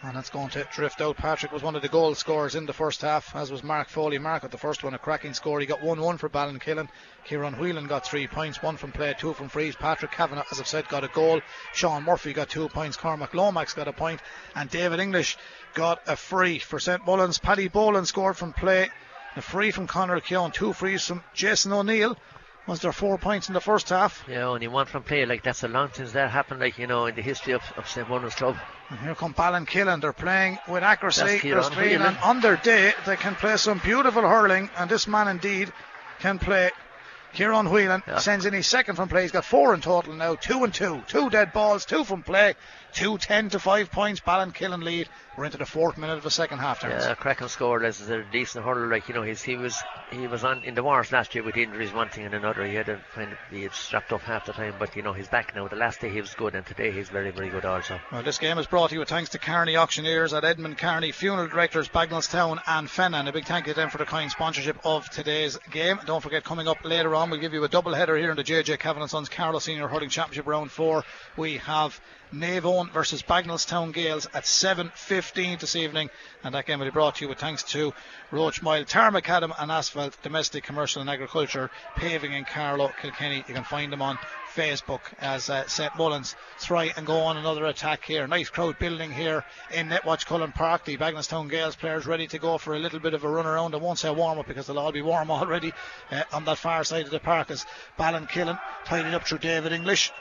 And 0.00 0.16
it's 0.16 0.30
going 0.30 0.50
to 0.50 0.66
drift 0.72 1.00
out. 1.00 1.16
Patrick 1.16 1.50
was 1.50 1.62
one 1.62 1.74
of 1.74 1.82
the 1.82 1.88
goal 1.88 2.14
scorers 2.14 2.54
in 2.54 2.66
the 2.66 2.72
first 2.72 3.02
half, 3.02 3.34
as 3.34 3.50
was 3.50 3.64
Mark 3.64 3.88
Foley. 3.88 4.18
Mark 4.18 4.44
at 4.44 4.52
the 4.52 4.56
first 4.56 4.84
one, 4.84 4.94
a 4.94 4.98
cracking 4.98 5.34
score. 5.34 5.58
He 5.58 5.66
got 5.66 5.82
1 5.82 6.00
1 6.00 6.18
for 6.18 6.28
Ballinkillen. 6.28 6.88
Kieran 7.24 7.54
Whelan 7.54 7.88
got 7.88 8.06
three 8.06 8.28
points, 8.28 8.62
one 8.62 8.76
from 8.76 8.92
play, 8.92 9.16
two 9.18 9.32
from 9.32 9.48
freeze. 9.48 9.74
Patrick 9.74 10.12
Kavanagh, 10.12 10.44
as 10.52 10.60
I've 10.60 10.68
said, 10.68 10.86
got 10.88 11.02
a 11.02 11.08
goal. 11.08 11.40
Sean 11.72 12.04
Murphy 12.04 12.32
got 12.32 12.48
two 12.48 12.68
points. 12.68 12.96
Cormac 12.96 13.34
Lomax 13.34 13.74
got 13.74 13.88
a 13.88 13.92
point. 13.92 14.20
And 14.54 14.70
David 14.70 15.00
English 15.00 15.36
got 15.74 16.00
a 16.06 16.14
free 16.14 16.60
for 16.60 16.78
St 16.78 17.04
Mullins. 17.04 17.38
Paddy 17.38 17.66
Boland 17.66 18.06
scored 18.06 18.36
from 18.36 18.52
play. 18.52 18.90
A 19.34 19.42
free 19.42 19.72
from 19.72 19.88
Conor 19.88 20.20
Keogh, 20.20 20.50
two 20.50 20.72
frees 20.72 21.06
from 21.06 21.24
Jason 21.34 21.72
O'Neill. 21.72 22.16
Was 22.68 22.80
there 22.80 22.92
four 22.92 23.18
points 23.18 23.48
in 23.48 23.54
the 23.54 23.60
first 23.60 23.88
half? 23.88 24.24
Yeah, 24.28 24.44
only 24.46 24.68
one 24.68 24.86
from 24.86 25.02
play. 25.02 25.24
Like 25.24 25.42
that's 25.42 25.62
a 25.64 25.68
long 25.68 25.90
since 25.92 26.12
that 26.12 26.30
happened. 26.30 26.60
Like 26.60 26.78
you 26.78 26.86
know, 26.86 27.06
in 27.06 27.14
the 27.14 27.22
history 27.22 27.54
of, 27.54 27.62
of 27.76 27.88
St 27.88 28.08
Mullins 28.08 28.34
club. 28.34 28.56
And 28.90 28.98
here 29.00 29.14
come 29.14 29.32
Ballinkillen. 29.34 30.00
They're 30.00 30.12
playing 30.12 30.58
with 30.68 30.82
accuracy. 30.82 31.22
That's 31.24 31.42
They're 31.42 31.50
Kieran 31.50 31.72
Whelan. 31.76 32.06
and 32.06 32.16
on 32.18 32.40
their 32.40 32.56
day, 32.56 32.92
they 33.06 33.16
can 33.16 33.34
play 33.34 33.56
some 33.56 33.78
beautiful 33.78 34.22
hurling. 34.22 34.68
And 34.78 34.90
this 34.90 35.08
man 35.08 35.28
indeed 35.28 35.72
can 36.20 36.38
play. 36.38 36.70
Kieran 37.32 37.66
Whelan 37.70 38.02
Yeah. 38.06 38.18
sends 38.18 38.46
in 38.46 38.52
his 38.54 38.66
second 38.66 38.96
from 38.96 39.08
play. 39.08 39.22
He's 39.22 39.32
got 39.32 39.44
four 39.44 39.74
in 39.74 39.80
total 39.80 40.14
now. 40.14 40.34
Two 40.34 40.64
and 40.64 40.72
two. 40.72 41.02
Two 41.08 41.30
dead 41.30 41.52
balls, 41.52 41.84
two 41.86 42.04
from 42.04 42.22
play. 42.22 42.54
Two 42.92 43.18
ten 43.18 43.50
to 43.50 43.58
five 43.58 43.90
points. 43.90 44.20
Ballinkillen 44.20 44.82
lead. 44.82 45.08
We're 45.36 45.44
into 45.44 45.58
the 45.58 45.66
fourth 45.66 45.98
minute 45.98 46.16
of 46.16 46.24
the 46.24 46.32
second 46.32 46.58
half. 46.58 46.80
Terence. 46.80 47.04
Yeah, 47.04 47.14
cracking 47.14 47.46
score. 47.46 47.78
This 47.78 48.00
is 48.00 48.10
a 48.10 48.24
decent 48.32 48.64
hurler. 48.64 48.88
Like 48.88 49.08
you 49.08 49.14
know, 49.14 49.22
he's, 49.22 49.40
he 49.40 49.56
was 49.56 49.80
he 50.10 50.26
was 50.26 50.42
on 50.42 50.64
in 50.64 50.74
the 50.74 50.82
wars 50.82 51.12
last 51.12 51.34
year 51.34 51.44
with 51.44 51.56
injuries, 51.56 51.92
one 51.92 52.08
thing 52.08 52.24
and 52.24 52.34
another. 52.34 52.66
He 52.66 52.74
had 52.74 52.86
to 52.86 53.00
kind 53.14 53.30
of 53.30 53.38
be 53.50 53.68
strapped 53.68 54.12
up 54.12 54.22
half 54.22 54.46
the 54.46 54.52
time, 54.52 54.74
but 54.78 54.96
you 54.96 55.02
know 55.02 55.12
he's 55.12 55.28
back 55.28 55.54
now. 55.54 55.68
The 55.68 55.76
last 55.76 56.00
day 56.00 56.08
he 56.08 56.20
was 56.20 56.34
good, 56.34 56.54
and 56.54 56.66
today 56.66 56.90
he's 56.90 57.08
very 57.08 57.30
very 57.30 57.50
good 57.50 57.64
also. 57.64 58.00
Well, 58.10 58.22
this 58.22 58.38
game 58.38 58.58
is 58.58 58.66
brought 58.66 58.90
to 58.90 58.96
you 58.96 59.04
thanks 59.04 59.30
to 59.30 59.38
Carney 59.38 59.76
Auctioneers 59.76 60.32
at 60.32 60.44
Edmund 60.44 60.78
Carney 60.78 61.12
Funeral 61.12 61.48
Directors, 61.48 61.88
Bagnallstown 61.88 62.60
and 62.66 62.88
Fenagh. 62.88 63.20
And 63.20 63.28
a 63.28 63.32
big 63.32 63.44
thank 63.44 63.66
you 63.66 63.74
to 63.74 63.80
them 63.80 63.90
for 63.90 63.98
the 63.98 64.06
kind 64.06 64.30
sponsorship 64.30 64.78
of 64.84 65.08
today's 65.10 65.58
game. 65.70 66.00
Don't 66.06 66.22
forget, 66.22 66.42
coming 66.42 66.66
up 66.66 66.84
later 66.84 67.14
on, 67.14 67.30
we'll 67.30 67.40
give 67.40 67.52
you 67.52 67.62
a 67.64 67.68
double 67.68 67.94
header 67.94 68.16
here 68.16 68.30
in 68.30 68.36
the 68.36 68.44
JJ 68.44 68.78
Kavanagh 68.80 69.02
and 69.02 69.10
Sons 69.10 69.28
Carlow 69.28 69.58
Senior 69.58 69.88
Hurling 69.88 70.08
Championship 70.08 70.46
Round 70.46 70.70
4. 70.70 71.04
We 71.36 71.58
have 71.58 72.00
Naomh 72.32 72.60
Eoin 72.60 72.92
versus 72.92 73.22
Bagnallstown 73.22 73.92
Gales 73.92 74.26
at 74.34 74.44
7.15 74.44 75.60
this 75.60 75.76
evening. 75.76 76.10
And 76.44 76.54
that 76.54 76.66
game 76.66 76.78
will 76.78 76.86
be 76.86 76.90
brought 76.90 77.16
to 77.16 77.24
you 77.24 77.28
with 77.28 77.38
thanks 77.38 77.62
to 77.64 77.94
Roach 78.30 78.62
Mile, 78.62 78.84
Tarmac 78.84 79.24
Macadam 79.24 79.52
and 79.58 79.70
Asphalt, 79.72 80.16
Domestic, 80.22 80.64
Commercial 80.64 81.00
and 81.00 81.10
Agriculture, 81.10 81.70
Paving 81.96 82.32
in 82.32 82.44
Carlow, 82.44 82.92
Kilkenny. 83.00 83.44
You 83.48 83.54
can 83.54 83.64
find 83.64 83.92
them 83.92 84.02
on 84.02 84.18
Facebook 84.54 85.00
as 85.20 85.48
uh, 85.48 85.66
St 85.68 85.96
Mullins 85.96 86.36
try 86.60 86.92
and 86.96 87.06
go 87.06 87.20
on 87.20 87.36
another 87.36 87.64
attack 87.66 88.04
here. 88.04 88.26
Nice 88.26 88.50
crowd 88.50 88.78
building 88.78 89.10
here 89.10 89.44
in 89.72 89.88
Netwatch 89.88 90.26
Cullen 90.26 90.52
Park. 90.52 90.84
The 90.84 90.96
Bagnallstown 90.96 91.48
Gales 91.48 91.76
players 91.76 92.06
ready 92.06 92.26
to 92.26 92.38
go 92.38 92.58
for 92.58 92.74
a 92.74 92.78
little 92.78 93.00
bit 93.00 93.14
of 93.14 93.24
a 93.24 93.28
run 93.28 93.46
around. 93.46 93.74
I 93.74 93.78
won't 93.78 93.98
say 93.98 94.10
warm 94.10 94.38
up 94.38 94.46
because 94.46 94.66
they'll 94.66 94.78
all 94.78 94.92
be 94.92 95.02
warm 95.02 95.30
already 95.30 95.72
uh, 96.10 96.24
on 96.32 96.44
that 96.44 96.58
far 96.58 96.84
side 96.84 97.06
of 97.06 97.10
the 97.10 97.20
park 97.20 97.50
as 97.50 97.64
Ballinkillen 97.98 98.58
tied 98.84 99.06
it 99.06 99.14
up 99.14 99.26
through 99.26 99.38
David 99.38 99.72
English. 99.72 100.12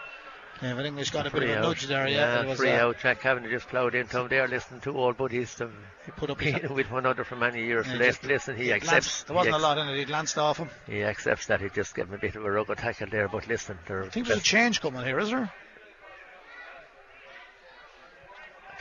David 0.62 0.86
English 0.88 1.12
got 1.12 1.28
a 1.28 1.30
bit 1.30 1.40
Free 1.42 1.52
of 1.52 1.58
a 1.58 1.60
out. 1.60 1.64
nudge 1.68 1.84
there, 1.86 2.08
yeah. 2.08 2.42
it 2.42 2.48
was, 2.48 2.58
free 2.58 2.72
uh, 2.72 2.88
out. 2.88 2.98
Jack 3.00 3.22
Cavendish 3.22 3.52
just 3.52 3.68
ploughed 3.68 3.94
into 3.94 4.20
him 4.22 4.28
there, 4.28 4.48
listening 4.48 4.80
to 4.82 4.98
old 4.98 5.16
buddies. 5.16 5.54
To 5.56 5.70
He 6.06 6.12
put 6.12 6.30
up 6.32 6.42
his 6.42 6.70
with 6.70 6.90
one 6.90 7.06
another 7.06 7.24
for 7.24 7.36
many 7.36 7.64
years. 7.64 7.86
Yeah, 7.88 7.94
so 7.94 8.00
just- 8.00 8.24
listen, 8.24 8.58
he 8.58 8.64
he 8.66 8.74
accepts. 8.74 8.90
glanced- 8.90 9.28
there 9.28 9.36
wasn't 9.36 9.56
he, 9.56 9.60
a 9.62 9.64
lot 9.64 9.78
in 9.78 9.88
it. 9.88 9.98
He 9.98 10.06
glanced 10.06 10.38
off 10.38 10.58
him. 10.58 10.70
he 10.88 11.04
accepts 11.04 11.46
that 11.48 11.62
he 11.62 11.70
just 11.70 11.94
gave 11.96 12.08
him 12.08 12.16
a 12.16 12.18
bit 12.18 12.36
of 12.36 12.44
a 12.44 12.50
rugged 12.52 12.80
tackle 12.80 13.08
there. 13.12 13.28
But 13.28 13.48
listen, 13.48 13.78
they're 13.88 14.06
I 14.06 14.10
think 14.10 14.26
there's 14.28 14.40
a 14.40 14.44
change 14.44 14.82
coming 14.82 15.06
here, 15.06 15.20
is 15.20 15.30
there? 15.30 15.52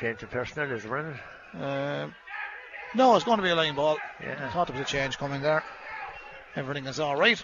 change 0.00 0.22
of 0.22 0.30
personnel 0.30 0.70
is 0.72 0.84
running. 0.84 1.18
Uh, 1.58 2.08
no, 2.94 3.16
it's 3.16 3.24
going 3.24 3.38
to 3.38 3.42
be 3.42 3.48
a 3.48 3.54
line 3.54 3.74
ball. 3.74 3.98
I 4.20 4.50
thought 4.50 4.66
there 4.68 4.76
was 4.78 4.86
a 4.86 4.90
change 4.90 5.16
coming 5.18 5.40
there. 5.40 5.62
Everything 6.54 6.86
is 6.86 7.00
all 7.00 7.16
right. 7.16 7.42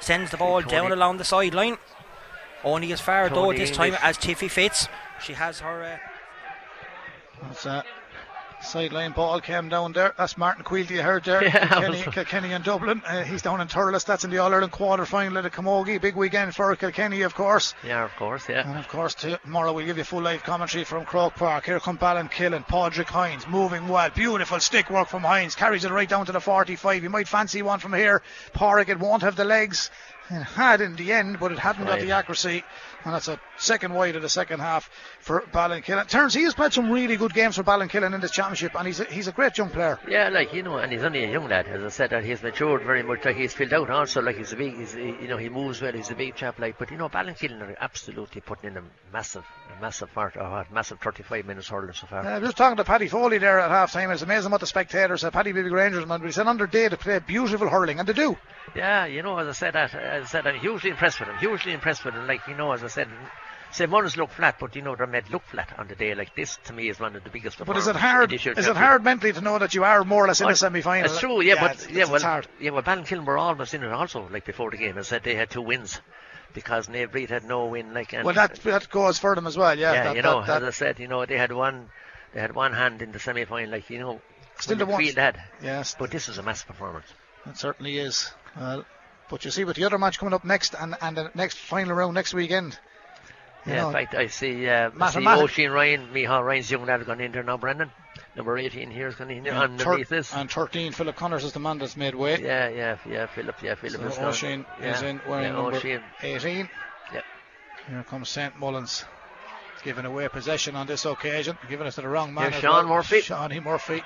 Sends 0.00 0.30
the 0.32 0.36
ball 0.36 0.60
down 0.62 0.90
along 0.92 1.18
the 1.18 1.24
sideline. 1.24 1.76
Only 2.64 2.92
as 2.92 3.00
far 3.00 3.28
though 3.28 3.46
Tony 3.46 3.58
this 3.58 3.70
time 3.70 3.96
as 4.02 4.16
Tiffy 4.16 4.48
Fitz. 4.48 4.88
She 5.22 5.32
has 5.32 5.60
her. 5.60 5.82
Uh, 5.82 5.98
That's 7.42 7.66
uh, 7.66 7.82
Sideline 8.62 9.12
ball 9.12 9.40
came 9.40 9.68
down 9.68 9.92
there. 9.92 10.14
That's 10.16 10.38
Martin 10.38 10.64
Quilty 10.64 10.90
you 10.92 11.02
heard 11.02 11.24
there. 11.24 11.42
Yeah, 11.52 11.66
Kilkenny, 11.68 12.02
Kilkenny 12.02 12.52
and 12.52 12.64
Dublin. 12.64 13.02
Uh, 13.06 13.22
he's 13.24 13.42
down 13.42 13.60
in 13.60 13.66
Thurles. 13.68 14.04
That's 14.04 14.24
in 14.24 14.30
the 14.30 14.38
All 14.38 14.52
Ireland 14.52 14.72
quarter 14.72 15.04
final 15.04 15.36
at 15.38 15.42
the 15.42 15.50
Camogie. 15.50 16.00
Big 16.00 16.14
weekend 16.14 16.54
for 16.54 16.74
Kilkenny, 16.76 17.22
of 17.22 17.34
course. 17.34 17.74
Yeah, 17.84 18.04
of 18.04 18.14
course, 18.16 18.48
yeah. 18.48 18.68
And 18.68 18.78
of 18.78 18.88
course, 18.88 19.14
tomorrow 19.14 19.72
we'll 19.72 19.84
give 19.86 19.98
you 19.98 20.04
full 20.04 20.22
live 20.22 20.42
commentary 20.44 20.84
from 20.84 21.04
Croke 21.04 21.34
Park. 21.34 21.66
Here 21.66 21.80
come 21.80 21.98
Ballinkillen, 21.98 22.66
Padraig 22.66 23.08
Hines, 23.08 23.46
moving 23.48 23.88
well. 23.88 24.10
Beautiful 24.10 24.60
stick 24.60 24.88
work 24.90 25.08
from 25.08 25.22
Hines. 25.22 25.54
Carries 25.54 25.84
it 25.84 25.90
right 25.90 26.08
down 26.08 26.26
to 26.26 26.32
the 26.32 26.40
45. 26.40 27.02
You 27.02 27.10
might 27.10 27.28
fancy 27.28 27.62
one 27.62 27.80
from 27.80 27.92
here. 27.92 28.22
Porrick, 28.54 28.88
it 28.88 28.98
won't 29.00 29.22
have 29.22 29.36
the 29.36 29.44
legs. 29.44 29.90
It 30.30 30.42
had 30.44 30.80
in 30.80 30.96
the 30.96 31.12
end, 31.12 31.40
but 31.40 31.52
it 31.52 31.58
hadn't 31.58 31.84
got 31.84 32.00
the 32.00 32.12
accuracy. 32.12 32.64
And 33.04 33.14
that's 33.14 33.28
a 33.28 33.40
second 33.56 33.94
wide 33.94 34.16
of 34.16 34.22
the 34.22 34.28
second 34.28 34.60
half 34.60 34.90
for 35.20 35.40
Ballinkillen. 35.52 36.08
Turns 36.08 36.34
he 36.34 36.44
has 36.44 36.54
played 36.54 36.72
some 36.72 36.90
really 36.90 37.16
good 37.16 37.34
games 37.34 37.56
for 37.56 37.62
Ballinkillen 37.62 38.14
in 38.14 38.20
this 38.20 38.30
championship, 38.30 38.74
and 38.76 38.86
he's 38.86 39.00
a, 39.00 39.04
he's 39.04 39.28
a 39.28 39.32
great 39.32 39.56
young 39.58 39.70
player. 39.70 39.98
Yeah, 40.08 40.28
like 40.28 40.52
you 40.54 40.62
know, 40.62 40.78
and 40.78 40.92
he's 40.92 41.02
only 41.02 41.24
a 41.24 41.30
young 41.30 41.48
lad, 41.48 41.66
as 41.66 41.82
I 41.82 41.88
said, 41.88 42.10
that 42.10 42.24
he's 42.24 42.42
matured 42.42 42.82
very 42.84 43.02
much. 43.02 43.24
Like 43.24 43.36
he's 43.36 43.52
filled 43.52 43.72
out 43.72 43.90
also, 43.90 44.20
like 44.22 44.36
he's 44.36 44.52
a 44.52 44.56
big, 44.56 44.76
he's, 44.76 44.92
he- 44.94 45.16
you 45.22 45.28
know, 45.28 45.36
he 45.36 45.48
moves 45.48 45.80
well. 45.82 45.92
He's 45.92 46.10
a 46.10 46.14
big 46.14 46.34
chap, 46.36 46.58
like. 46.58 46.78
But 46.78 46.90
you 46.90 46.96
know, 46.96 47.08
Ballinkillen 47.08 47.60
are 47.62 47.76
absolutely 47.80 48.40
putting 48.40 48.70
in 48.70 48.76
a 48.78 48.82
massive, 49.12 49.44
a 49.76 49.80
massive 49.80 50.12
part, 50.14 50.36
or 50.36 50.40
a 50.42 50.66
massive 50.72 50.98
35 51.00 51.44
minutes 51.46 51.68
hurling 51.68 51.92
so 51.94 52.06
far. 52.06 52.20
Uh, 52.26 52.36
I 52.36 52.38
was 52.38 52.54
talking 52.54 52.76
to 52.76 52.84
Paddy 52.84 53.08
Foley 53.08 53.38
there 53.38 53.58
at 53.60 53.70
half 53.70 53.92
time. 53.92 54.10
It's 54.10 54.22
amazing 54.22 54.50
what 54.50 54.60
the 54.60 54.66
spectators 54.66 55.20
said. 55.22 55.32
Paddy 55.32 55.52
Bibby 55.52 55.70
Rangers, 55.70 56.06
man, 56.06 56.20
but 56.20 56.32
said 56.32 56.46
under 56.46 56.66
day 56.66 56.88
to 56.88 56.96
play 56.96 57.18
beautiful 57.18 57.68
hurling, 57.68 57.98
and 57.98 58.08
they 58.08 58.12
do. 58.12 58.36
Yeah, 58.76 59.06
you 59.06 59.22
know, 59.22 59.36
as 59.38 59.48
I 59.48 59.52
said, 59.52 59.74
that, 59.74 59.92
as 59.94 60.24
I 60.24 60.26
said, 60.26 60.46
I'm 60.46 60.58
hugely 60.58 60.90
impressed 60.90 61.18
with 61.20 61.28
him. 61.28 61.36
Hugely 61.38 61.72
impressed 61.72 62.04
with 62.04 62.14
him. 62.14 62.26
Like 62.26 62.46
you 62.46 62.54
know, 62.54 62.72
as 62.72 62.82
I 62.84 62.86
said, 62.92 63.08
say 63.72 63.86
Mullins 63.86 64.16
look 64.16 64.30
flat, 64.30 64.56
but 64.60 64.76
you 64.76 64.82
know 64.82 64.94
they're 64.96 65.06
made 65.06 65.30
look 65.30 65.42
flat 65.44 65.72
on 65.78 65.88
the 65.88 65.94
day. 65.94 66.14
Like 66.14 66.34
this, 66.36 66.58
to 66.64 66.72
me, 66.72 66.88
is 66.88 67.00
one 67.00 67.16
of 67.16 67.24
the 67.24 67.30
biggest. 67.30 67.58
But 67.64 67.76
is 67.76 67.86
it 67.86 67.96
hard? 67.96 68.24
in 68.24 68.36
this 68.36 68.44
year's 68.44 68.58
Is 68.58 68.66
it 68.68 68.76
hard 68.76 69.02
mentally 69.04 69.32
to 69.32 69.40
know 69.40 69.58
that 69.58 69.74
you 69.74 69.84
are 69.84 70.04
more 70.04 70.24
or 70.24 70.28
less 70.28 70.40
in 70.40 70.48
the 70.48 70.54
semi-final? 70.56 71.10
It's 71.10 71.18
true, 71.20 71.40
yeah, 71.42 71.54
but 71.60 71.72
it's, 71.72 71.88
yeah, 71.90 72.02
it's, 72.02 72.08
well, 72.08 72.16
it's 72.16 72.24
hard. 72.24 72.46
yeah, 72.60 72.70
well, 72.70 72.82
Ballinkillen 72.82 73.24
were 73.24 73.38
almost 73.38 73.74
in 73.74 73.82
it 73.82 73.90
also, 73.92 74.28
like 74.30 74.44
before 74.44 74.70
the 74.70 74.76
game. 74.76 74.98
I 74.98 75.02
said 75.02 75.22
they 75.24 75.34
had 75.34 75.50
two 75.50 75.62
wins 75.62 76.00
because 76.54 76.88
Naomh 76.88 77.10
Bríd 77.10 77.30
had 77.30 77.44
no 77.44 77.66
win. 77.66 77.94
Like, 77.94 78.12
and, 78.12 78.24
Well, 78.24 78.34
that 78.34 78.56
that 78.62 78.90
goes 78.90 79.18
for 79.18 79.34
them 79.34 79.46
as 79.46 79.56
well. 79.56 79.78
Yeah, 79.78 79.92
yeah, 79.92 80.02
that, 80.04 80.16
you 80.16 80.22
know, 80.22 80.40
that, 80.40 80.46
that- 80.46 80.62
as 80.62 80.68
I 80.68 80.78
said, 80.78 80.98
you 81.00 81.08
know, 81.08 81.24
they 81.24 81.38
had 81.38 81.50
one, 81.52 81.88
they 82.34 82.40
had 82.40 82.54
one 82.54 82.72
hand 82.74 83.00
in 83.02 83.12
the 83.12 83.18
semi-final, 83.18 83.70
like 83.70 83.88
you 83.90 83.98
know, 83.98 84.20
Still 84.58 84.76
the 84.76 84.84
the 84.84 84.92
ones- 84.92 85.16
yes, 85.62 85.96
But 85.98 86.10
this 86.10 86.28
is 86.28 86.36
a 86.38 86.42
massive 86.42 86.66
performance. 86.68 87.06
it 87.46 87.56
certainly 87.56 87.98
is. 87.98 88.30
Well, 88.56 88.84
but 89.32 89.46
you 89.46 89.50
see, 89.50 89.64
with 89.64 89.76
the 89.76 89.84
other 89.84 89.96
match 89.96 90.18
coming 90.18 90.34
up 90.34 90.44
next, 90.44 90.74
and 90.78 90.94
and 91.00 91.16
the 91.16 91.30
next 91.34 91.56
final 91.56 91.94
round 91.94 92.14
next 92.14 92.34
weekend. 92.34 92.78
Yeah, 93.64 93.76
know, 93.76 93.86
in 93.88 93.92
fact, 93.94 94.14
I 94.14 94.26
see, 94.26 94.68
uh, 94.68 94.90
I 95.00 95.10
see 95.10 95.20
Oisín 95.20 95.72
Ryan, 95.72 96.08
Micheál 96.12 96.44
Ryan's 96.44 96.70
young 96.70 96.84
lad 96.84 97.06
gone 97.06 97.20
in 97.20 97.32
there 97.32 97.42
now, 97.42 97.56
Brendan. 97.56 97.90
Number 98.36 98.58
18 98.58 98.90
here 98.90 99.08
is 99.08 99.14
going 99.14 99.38
in 99.38 99.44
there 99.44 99.54
and, 99.54 99.80
underneath 99.80 100.08
thir- 100.08 100.16
this. 100.16 100.34
and 100.34 100.50
13, 100.50 100.92
Philip 100.92 101.16
Connors 101.16 101.44
is 101.44 101.52
the 101.52 101.60
man 101.60 101.78
that's 101.78 101.96
made 101.96 102.14
way. 102.14 102.42
Yeah, 102.42 102.68
yeah, 102.68 102.98
yeah, 103.08 103.26
Philip, 103.26 103.54
yeah, 103.62 103.74
Philip 103.76 104.12
So 104.12 104.28
is 104.28 104.42
yeah, 104.42 104.94
is 104.94 105.02
in 105.02 105.20
wearing 105.26 105.46
yeah, 105.46 105.52
number 105.52 105.80
Oisín. 105.80 106.02
18. 106.22 106.68
Yep. 107.14 107.24
Here 107.88 108.02
comes 108.02 108.28
St 108.28 108.58
Mullins. 108.58 109.04
Giving 109.82 110.04
away 110.04 110.28
possession 110.28 110.76
on 110.76 110.86
this 110.86 111.04
occasion, 111.06 111.56
giving 111.68 111.86
it 111.86 111.90
to 111.92 112.02
the 112.02 112.08
wrong 112.08 112.34
man. 112.34 112.52
Here's 112.52 112.62
Sean 112.62 112.86
well. 112.86 112.96
Murphy. 112.96 113.20
Shawnee 113.20 113.60
Murphy. 113.60 114.02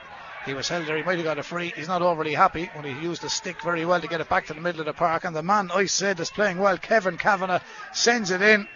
He 0.46 0.54
was 0.54 0.68
held 0.68 0.86
there. 0.86 0.96
He 0.96 1.02
might 1.02 1.16
have 1.16 1.24
got 1.24 1.38
a 1.38 1.42
free. 1.42 1.72
He's 1.74 1.88
not 1.88 2.02
overly 2.02 2.32
happy 2.32 2.70
when 2.74 2.84
he 2.84 2.92
used 3.02 3.20
the 3.20 3.28
stick 3.28 3.60
very 3.62 3.84
well 3.84 4.00
to 4.00 4.06
get 4.06 4.20
it 4.20 4.28
back 4.28 4.46
to 4.46 4.54
the 4.54 4.60
middle 4.60 4.80
of 4.80 4.86
the 4.86 4.92
park. 4.92 5.24
And 5.24 5.34
the 5.34 5.42
man 5.42 5.70
I 5.74 5.86
said 5.86 6.20
is 6.20 6.30
playing 6.30 6.58
well, 6.58 6.78
Kevin 6.78 7.18
Kavanagh, 7.18 7.60
sends 7.92 8.30
it 8.30 8.40
in, 8.40 8.68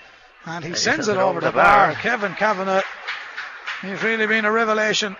and 0.44 0.64
he 0.64 0.70
he 0.70 0.76
sends 0.76 1.06
it 1.06 1.16
over 1.16 1.40
the 1.40 1.52
bar. 1.52 1.92
bar. 1.92 1.94
Kevin 1.94 2.34
Kavanagh. 2.34 2.82
He's 3.82 4.02
really 4.02 4.26
been 4.26 4.44
a 4.44 4.52
revelation 4.52 5.16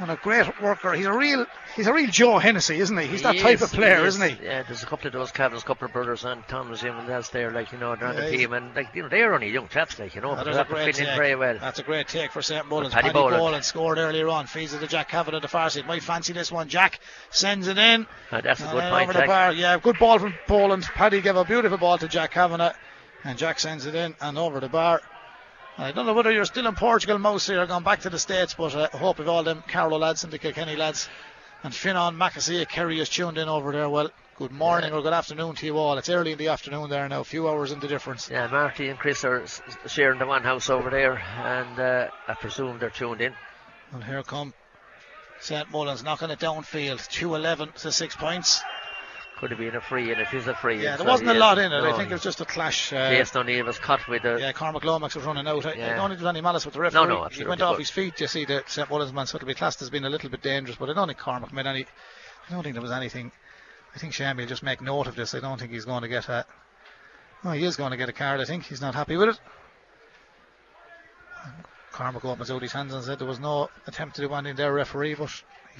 and 0.00 0.10
a 0.10 0.16
great 0.16 0.60
worker. 0.62 0.92
He's 0.92 1.06
a 1.06 1.12
real, 1.12 1.46
he's 1.76 1.86
a 1.86 1.92
real 1.92 2.10
Joe 2.10 2.38
Hennessy, 2.38 2.78
isn't 2.80 2.96
he? 2.96 3.06
He's 3.06 3.22
that 3.22 3.34
He 3.34 3.40
type 3.40 3.56
is, 3.56 3.62
of 3.62 3.72
player, 3.72 4.04
is. 4.06 4.14
isn't 4.16 4.38
he? 4.38 4.44
Yeah, 4.46 4.62
there's 4.62 4.82
a 4.82 4.86
couple 4.86 5.06
of 5.08 5.12
those 5.12 5.32
Cavans, 5.32 5.64
couple 5.64 5.86
of 5.86 5.92
brothers, 5.92 6.24
and 6.24 6.46
Thomas 6.48 6.82
young 6.82 6.98
and 6.98 7.08
that's 7.08 7.30
there, 7.30 7.50
like 7.50 7.72
you 7.72 7.78
know, 7.78 7.94
they're 7.96 8.08
on 8.08 8.14
Yeah, 8.16 8.26
the 8.26 8.30
team, 8.36 8.52
and 8.52 8.74
like 8.76 8.94
you 8.94 9.02
know, 9.02 9.08
they're 9.08 9.34
only 9.34 9.50
young 9.50 9.68
chaps, 9.68 9.98
like 9.98 10.14
you 10.14 10.20
know, 10.20 10.30
Oh, 10.32 10.36
but 10.36 10.44
there's 10.44 10.56
they 10.56 10.60
a 10.60 10.64
have 10.64 10.68
to 10.68 10.74
great 10.74 10.96
fit 10.96 11.08
in 11.08 11.16
very 11.16 11.34
well. 11.34 11.58
That's 11.60 11.78
a 11.78 11.82
great 11.82 12.08
take 12.08 12.30
for 12.32 12.42
St. 12.42 12.66
Mullins. 12.68 12.92
Paddy 12.94 13.08
Paddy, 13.08 13.12
Boland. 13.14 13.36
Boland. 13.38 13.64
scored 13.64 13.98
earlier 13.98 14.28
on. 14.28 14.46
Feeds 14.46 14.74
it 14.74 14.80
to 14.80 14.86
Jack 14.86 15.08
Kavanagh, 15.10 15.40
the 15.40 15.48
far 15.48 15.70
side. 15.70 15.86
Might 15.86 16.02
fancy 16.02 16.32
this 16.32 16.50
one. 16.52 16.68
Jack 16.68 17.00
sends 17.30 17.66
it 17.68 17.78
in. 17.78 18.06
Uh, 18.30 18.40
that's 18.40 18.60
a 18.60 18.64
good 18.64 18.82
then 18.82 18.90
point, 18.92 19.08
over 19.10 19.18
the 19.20 19.26
bar. 19.26 19.52
Yeah, 19.52 19.78
good 19.78 19.98
ball 19.98 20.18
from 20.18 20.34
Boland. 20.46 20.84
Paddy 20.84 21.20
gave 21.20 21.36
a 21.36 21.44
beautiful 21.44 21.78
ball 21.78 21.98
to 21.98 22.08
Jack 22.08 22.32
Kavanagh. 22.32 22.72
And 23.24 23.36
Jack 23.36 23.58
sends 23.58 23.84
it 23.84 23.94
in 23.96 24.14
and 24.20 24.38
over 24.38 24.60
the 24.60 24.68
bar. 24.68 25.00
I 25.80 25.92
don't 25.92 26.06
know 26.06 26.12
whether 26.12 26.32
you're 26.32 26.44
still 26.44 26.66
in 26.66 26.74
Portugal, 26.74 27.18
Mouse, 27.18 27.46
here, 27.46 27.64
gone 27.64 27.84
back 27.84 28.00
to 28.00 28.10
the 28.10 28.18
States, 28.18 28.52
but 28.52 28.74
uh, 28.74 28.88
I 28.92 28.96
hope 28.96 29.20
if 29.20 29.28
all 29.28 29.44
them 29.44 29.62
Carlow 29.68 29.98
lads 29.98 30.24
and 30.24 30.32
the 30.32 30.38
Kilkenny 30.38 30.74
lads 30.74 31.08
and 31.62 31.72
Finon 31.72 32.16
McAsea 32.16 32.68
Kerry 32.68 32.98
is 32.98 33.08
tuned 33.08 33.38
in 33.38 33.48
over 33.48 33.70
there. 33.70 33.88
Well, 33.88 34.10
good 34.34 34.50
morning 34.50 34.92
or 34.92 35.02
good 35.02 35.12
afternoon 35.12 35.54
to 35.54 35.66
you 35.66 35.78
all. 35.78 35.96
It's 35.96 36.08
early 36.08 36.32
in 36.32 36.38
the 36.38 36.48
afternoon 36.48 36.90
there 36.90 37.08
now, 37.08 37.20
a 37.20 37.24
few 37.24 37.48
hours 37.48 37.70
in 37.70 37.78
the 37.78 37.86
difference. 37.86 38.28
Yeah, 38.28 38.48
Marty 38.48 38.88
and 38.88 38.98
Chris 38.98 39.24
are 39.24 39.44
sharing 39.86 40.18
the 40.18 40.26
one 40.26 40.42
house 40.42 40.68
over 40.68 40.90
there, 40.90 41.16
and 41.16 41.78
uh, 41.78 42.08
I 42.26 42.34
presume 42.34 42.80
they're 42.80 42.90
tuned 42.90 43.20
in. 43.20 43.34
And 43.92 44.02
here 44.02 44.24
come 44.24 44.54
St. 45.38 45.70
Mullins 45.70 46.02
knocking 46.02 46.30
it 46.30 46.40
downfield. 46.40 47.08
2 47.08 47.36
11 47.36 47.70
to 47.76 47.92
6 47.92 48.16
points. 48.16 48.62
Could 49.38 49.50
have 49.50 49.58
been 49.60 49.76
a 49.76 49.80
free, 49.80 50.10
and 50.10 50.20
it 50.20 50.34
is 50.34 50.48
a 50.48 50.54
free. 50.54 50.82
Yeah, 50.82 50.96
there 50.96 50.98
so, 50.98 51.04
wasn't 51.04 51.30
a 51.30 51.34
lot 51.34 51.58
in 51.58 51.70
it. 51.72 51.80
I 51.84 51.96
think 51.96 52.10
it 52.10 52.14
was 52.14 52.24
just 52.24 52.40
a 52.40 52.44
clash. 52.44 52.92
Uh, 52.92 53.10
Jason 53.10 53.42
O'Neill 53.42 53.66
was 53.66 53.78
caught 53.78 54.08
with 54.08 54.24
a. 54.24 54.40
yeah, 54.40 54.50
Cormac 54.50 54.82
Lomax 54.82 55.14
was 55.14 55.24
running 55.24 55.46
out. 55.46 55.64
I, 55.64 55.70
I 55.70 55.74
Yeah. 55.74 55.94
don't 55.94 56.08
think 56.08 56.20
there's 56.20 56.28
any 56.28 56.40
malice 56.40 56.64
with 56.64 56.74
the 56.74 56.80
referee. 56.80 57.06
no, 57.06 57.06
he 57.06 57.12
absolutely, 57.12 57.44
He 57.44 57.48
went 57.48 57.62
off 57.62 57.78
his 57.78 57.88
feet. 57.88 58.20
You 58.20 58.26
see, 58.26 58.44
the 58.46 58.64
St. 58.66 58.90
Mullins 58.90 59.12
man, 59.12 59.26
so 59.26 59.36
it'll 59.36 59.46
be 59.46 59.54
classed 59.54 59.80
as 59.80 59.90
being 59.90 60.04
a 60.04 60.10
little 60.10 60.28
bit 60.28 60.42
dangerous. 60.42 60.76
But 60.76 60.90
I 60.90 60.94
don't 60.94 61.06
think 61.06 61.20
Cormac 61.20 61.52
made 61.52 61.66
any. 61.68 61.86
I 62.48 62.52
don't 62.52 62.64
think 62.64 62.74
there 62.74 62.82
was 62.82 62.90
anything. 62.90 63.30
I 63.94 63.98
think 63.98 64.12
Shammy 64.12 64.38
will 64.38 64.46
just 64.46 64.64
make 64.64 64.80
note 64.80 65.06
of 65.06 65.14
this. 65.14 65.34
I 65.34 65.40
don't 65.40 65.58
think 65.60 65.70
he's 65.70 65.84
going 65.84 66.02
to 66.02 66.08
get 66.08 66.28
a. 66.28 66.44
Oh, 67.44 67.52
he 67.52 67.64
is 67.64 67.76
going 67.76 67.92
to 67.92 67.96
get 67.96 68.08
a 68.08 68.12
card. 68.12 68.40
I 68.40 68.44
think 68.44 68.64
he's 68.64 68.80
not 68.80 68.96
happy 68.96 69.16
with 69.16 69.28
it. 69.28 69.40
Cormac 71.92 72.24
opens 72.24 72.50
out 72.50 72.62
his 72.62 72.72
hands 72.72 72.92
and 72.92 73.04
said 73.04 73.18
there 73.18 73.26
was 73.28 73.40
no 73.40 73.70
attempt 73.86 74.16
to 74.16 74.22
do 74.22 74.32
anything 74.34 74.56
there, 74.56 74.72
referee, 74.72 75.14
but 75.14 75.30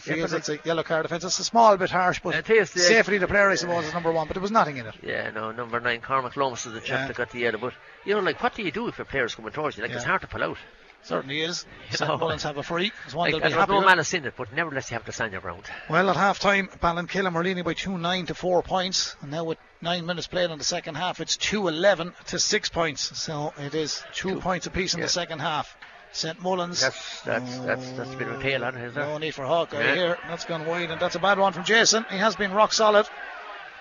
he 0.04 0.10
Yeah, 0.10 0.16
feels 0.16 0.30
but 0.32 0.36
it's 0.38 0.48
a 0.48 0.58
yellow 0.64 0.82
card 0.82 1.04
offence. 1.04 1.24
It's 1.24 1.38
a 1.38 1.44
small 1.44 1.76
bit 1.76 1.90
harsh, 1.90 2.20
but 2.22 2.34
It 2.34 2.50
is, 2.50 2.74
yeah. 2.74 2.82
safety 2.82 3.16
of 3.16 3.20
the 3.22 3.28
player, 3.28 3.50
I 3.50 3.54
suppose, 3.56 3.84
is 3.86 3.94
number 3.94 4.12
one. 4.12 4.26
But 4.26 4.34
there 4.34 4.42
was 4.42 4.50
nothing 4.50 4.76
in 4.78 4.86
it. 4.86 4.94
Yeah, 5.02 5.30
no, 5.30 5.50
number 5.52 5.80
nine, 5.80 6.00
Cormac 6.00 6.36
Lomax 6.36 6.66
is 6.66 6.72
the 6.74 6.80
chap 6.80 7.00
Yeah. 7.00 7.06
that 7.08 7.16
got 7.16 7.30
the 7.30 7.40
yellow. 7.40 7.58
But 7.58 7.74
you 8.04 8.14
know, 8.14 8.20
like, 8.20 8.42
what 8.42 8.54
do 8.54 8.62
you 8.62 8.70
do 8.72 8.88
if 8.88 8.98
a 8.98 9.04
player's 9.04 9.34
coming 9.34 9.52
towards 9.52 9.76
you? 9.76 9.82
Like, 9.82 9.92
it's 9.92 10.04
hard 10.04 10.20
to 10.22 10.26
pull 10.26 10.42
out. 10.42 10.58
Certainly 11.02 11.42
is. 11.42 11.64
St. 11.92 12.18
Mullins 12.18 12.42
have 12.42 12.56
a 12.56 12.62
free. 12.64 12.90
There's 13.04 13.14
one 13.14 13.30
Like, 13.30 13.40
they'll 13.40 13.66
be 13.66 13.72
no 13.72 13.76
with. 13.78 13.86
malice 13.86 14.12
in 14.14 14.24
it, 14.24 14.34
but 14.36 14.52
nevertheless, 14.52 14.90
you 14.90 14.96
have 14.96 15.04
to 15.06 15.12
stand 15.12 15.30
your 15.30 15.40
ground. 15.40 15.62
Well, 15.88 16.10
at 16.10 16.16
half 16.16 16.40
time, 16.40 16.68
Ballinkillen 16.82 17.32
were 17.32 17.44
leading 17.44 17.62
by 17.62 17.74
2 17.74 17.96
9 17.96 18.26
to 18.26 18.34
4 18.34 18.62
points. 18.64 19.14
And 19.22 19.30
now, 19.30 19.44
with 19.44 19.58
9 19.80 20.04
minutes 20.04 20.26
played 20.26 20.50
in 20.50 20.58
the 20.58 20.64
second 20.64 20.96
half, 20.96 21.20
it's 21.20 21.36
2 21.36 21.68
11 21.68 22.14
to 22.26 22.38
6 22.40 22.68
points. 22.70 23.16
So 23.16 23.54
it 23.58 23.76
is 23.76 24.02
2 24.14 24.34
Two. 24.34 24.40
points 24.40 24.66
apiece 24.66 24.94
in 24.94 24.98
Yeah. 24.98 25.06
the 25.06 25.10
second 25.10 25.38
half. 25.38 25.76
St 26.12 26.40
Mullins. 26.42 26.80
That's 26.80 27.20
that's 27.22 27.58
that's 27.58 27.90
that's 27.92 28.12
a 28.12 28.16
bit 28.16 28.28
of 28.28 28.40
a 28.40 28.42
tail 28.42 28.64
on 28.64 28.76
it, 28.76 28.84
is 28.84 28.94
there? 28.94 29.04
No 29.04 29.18
need 29.18 29.34
for 29.34 29.44
Hawkeye 29.44 29.80
Yeah. 29.80 29.94
here. 29.94 30.18
That's 30.28 30.44
gone 30.44 30.66
wide, 30.66 30.90
and 30.90 31.00
that's 31.00 31.14
a 31.14 31.18
bad 31.18 31.38
one 31.38 31.52
from 31.52 31.64
Jason. 31.64 32.04
He 32.10 32.18
has 32.18 32.36
been 32.36 32.52
rock 32.52 32.72
solid. 32.72 33.06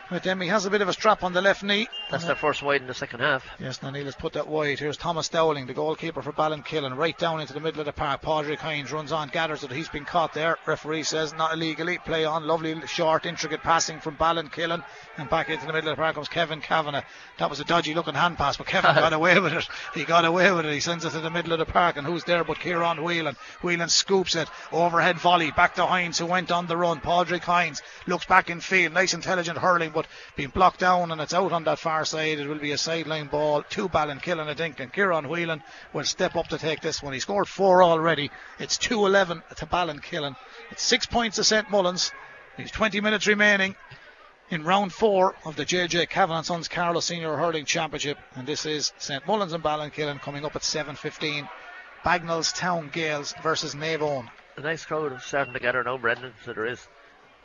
With 0.10 0.24
then, 0.24 0.40
he 0.40 0.48
has 0.48 0.66
a 0.66 0.70
bit 0.70 0.82
of 0.82 0.88
a 0.88 0.94
strap 0.94 1.22
on 1.22 1.34
the 1.34 1.42
left 1.42 1.64
knee. 1.64 1.90
That's 2.10 2.24
their 2.24 2.36
first 2.36 2.64
wide 2.64 2.80
in 2.80 2.88
the 2.88 2.94
second 2.94 3.20
half. 3.20 3.46
Yes, 3.60 3.82
now 3.84 3.90
Neil 3.90 4.06
has 4.06 4.16
put 4.16 4.34
that 4.34 4.48
wide. 4.48 4.80
Here's 4.80 4.96
Thomas 4.96 5.28
Dowling, 5.28 5.68
the 5.68 5.74
goalkeeper 5.74 6.22
for 6.22 6.32
Ballinkillen, 6.32 6.96
right 6.96 7.18
down 7.18 7.42
into 7.42 7.52
the 7.52 7.60
middle 7.60 7.82
of 7.82 7.88
the 7.88 7.92
park. 7.92 8.22
Padraig 8.22 8.60
Hines 8.60 8.94
runs 8.94 9.12
on, 9.12 9.28
gathers 9.28 9.66
it. 9.66 9.72
He's 9.72 9.90
been 9.90 10.06
caught 10.06 10.34
there. 10.34 10.58
Referee 10.66 11.04
says 11.04 11.34
not 11.34 11.54
illegally. 11.54 11.98
Play 11.98 12.24
on. 12.24 12.48
Lovely, 12.48 12.80
short, 12.88 13.26
intricate 13.26 13.62
passing 13.64 14.00
from 14.00 14.16
Ballinkillen. 14.16 14.82
And 15.18 15.30
back 15.30 15.50
into 15.50 15.66
the 15.66 15.74
middle 15.74 15.90
of 15.90 15.98
the 15.98 16.02
park 16.02 16.16
comes 16.16 16.30
Kevin 16.30 16.62
Kavanagh. 16.62 17.04
That 17.40 17.50
was 17.50 17.60
a 17.60 17.66
dodgy 17.66 17.94
looking 17.94 18.14
hand 18.14 18.38
pass, 18.38 18.56
but 18.56 18.68
Kevin 18.68 18.96
got 18.96 19.12
away 19.12 19.40
with 19.42 19.52
it. 19.52 19.68
He 19.94 20.06
got 20.06 20.24
away 20.24 20.50
with 20.54 20.66
it. 20.66 20.74
He 20.74 20.80
sends 20.80 21.04
it 21.04 21.10
to 21.12 21.20
the 21.20 21.30
middle 21.30 21.52
of 21.52 21.60
the 21.60 21.66
park. 21.66 21.98
And 21.98 22.08
who's 22.08 22.24
there 22.24 22.46
but 22.46 22.60
Kieran 22.60 23.04
Whelan? 23.04 23.36
Whelan 23.62 23.90
scoops 23.90 24.36
it. 24.36 24.48
Overhead 24.72 25.18
volley. 25.18 25.52
Back 25.52 25.76
to 25.76 25.86
Hines, 25.86 26.18
who 26.18 26.28
went 26.28 26.50
on 26.50 26.68
the 26.68 26.78
run. 26.78 27.02
Padraig 27.02 27.44
Hines 27.44 27.82
looks 28.06 28.26
back 28.26 28.50
in 28.50 28.62
field. 28.62 28.94
Nice, 28.94 29.14
intelligent 29.14 29.58
hurling, 29.58 29.92
but 29.98 30.06
being 30.36 30.50
blocked 30.50 30.80
down 30.80 31.12
and 31.12 31.20
it's 31.20 31.34
out 31.34 31.52
on 31.52 31.64
that 31.64 31.80
far 31.80 32.06
side. 32.06 32.38
It 32.38 32.48
will 32.48 32.60
be 32.60 32.72
a 32.72 32.78
sideline 32.78 33.30
ball 33.30 33.64
to 33.72 33.90
Ballinkillen, 33.90 34.48
I 34.48 34.54
think. 34.54 34.80
And 34.80 34.94
Kieran 34.94 35.28
Whelan 35.28 35.64
will 35.92 36.04
step 36.04 36.36
up 36.36 36.50
to 36.50 36.60
take 36.60 36.82
this 36.82 37.02
one. 37.02 37.14
He 37.14 37.20
scored 37.20 37.48
four 37.48 37.82
already. 37.82 38.30
It's 38.60 38.78
2 38.78 39.08
11 39.08 39.42
to 39.56 39.66
Ballinkillen. 39.66 40.36
It's 40.70 40.84
six 40.84 41.08
points 41.08 41.38
to 41.38 41.44
St 41.44 41.72
Mullins. 41.72 42.12
There's 42.58 42.70
20 42.70 43.02
minutes 43.02 43.26
remaining 43.26 43.76
in 44.52 44.64
round 44.64 44.94
four 44.94 45.34
of 45.46 45.56
the 45.56 45.66
JJ 45.66 46.10
Kavanagh 46.10 46.44
Sons 46.44 46.68
Carlow 46.68 47.00
Senior 47.00 47.36
Hurling 47.36 47.66
Championship. 47.66 48.20
And 48.36 48.46
this 48.46 48.68
is 48.68 48.94
St 49.00 49.26
Mullins 49.26 49.54
and 49.54 49.64
Ballinkillen 49.64 50.22
coming 50.22 50.46
up 50.46 50.56
at 50.56 50.62
7.15. 50.62 51.50
Bagnallstown 52.06 52.92
Gales 52.92 53.34
versus 53.42 53.74
Naomh 53.74 53.98
Eoin. 53.98 54.30
A 54.58 54.62
nice 54.62 54.86
crowd 54.86 55.20
starting 55.24 55.54
to 55.54 55.60
gather 55.60 55.84
now, 55.84 55.98
Brendan. 55.98 56.34
So 56.46 56.54
there 56.54 56.68
is. 56.68 56.88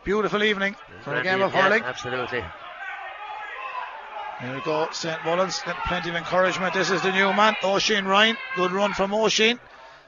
Beautiful 0.05 0.43
evening 0.43 0.75
for 1.03 1.15
a 1.15 1.23
game 1.23 1.41
of 1.43 1.55
yeah, 1.55 1.63
hurling. 1.63 1.83
absolutely. 1.85 2.45
Here 4.41 4.55
we 4.55 4.61
go, 4.63 4.89
St 4.91 5.25
Mullins 5.25 5.63
plenty 5.87 6.11
of 6.11 6.17
encouragement. 6.17 6.75
This 6.75 6.91
is 6.91 7.03
the 7.03 7.13
new 7.13 7.33
man, 7.33 7.55
Oisín 7.63 8.07
Ryan. 8.07 8.37
Good 8.57 8.73
run 8.73 8.93
from 8.95 9.13
Oisín. 9.13 9.61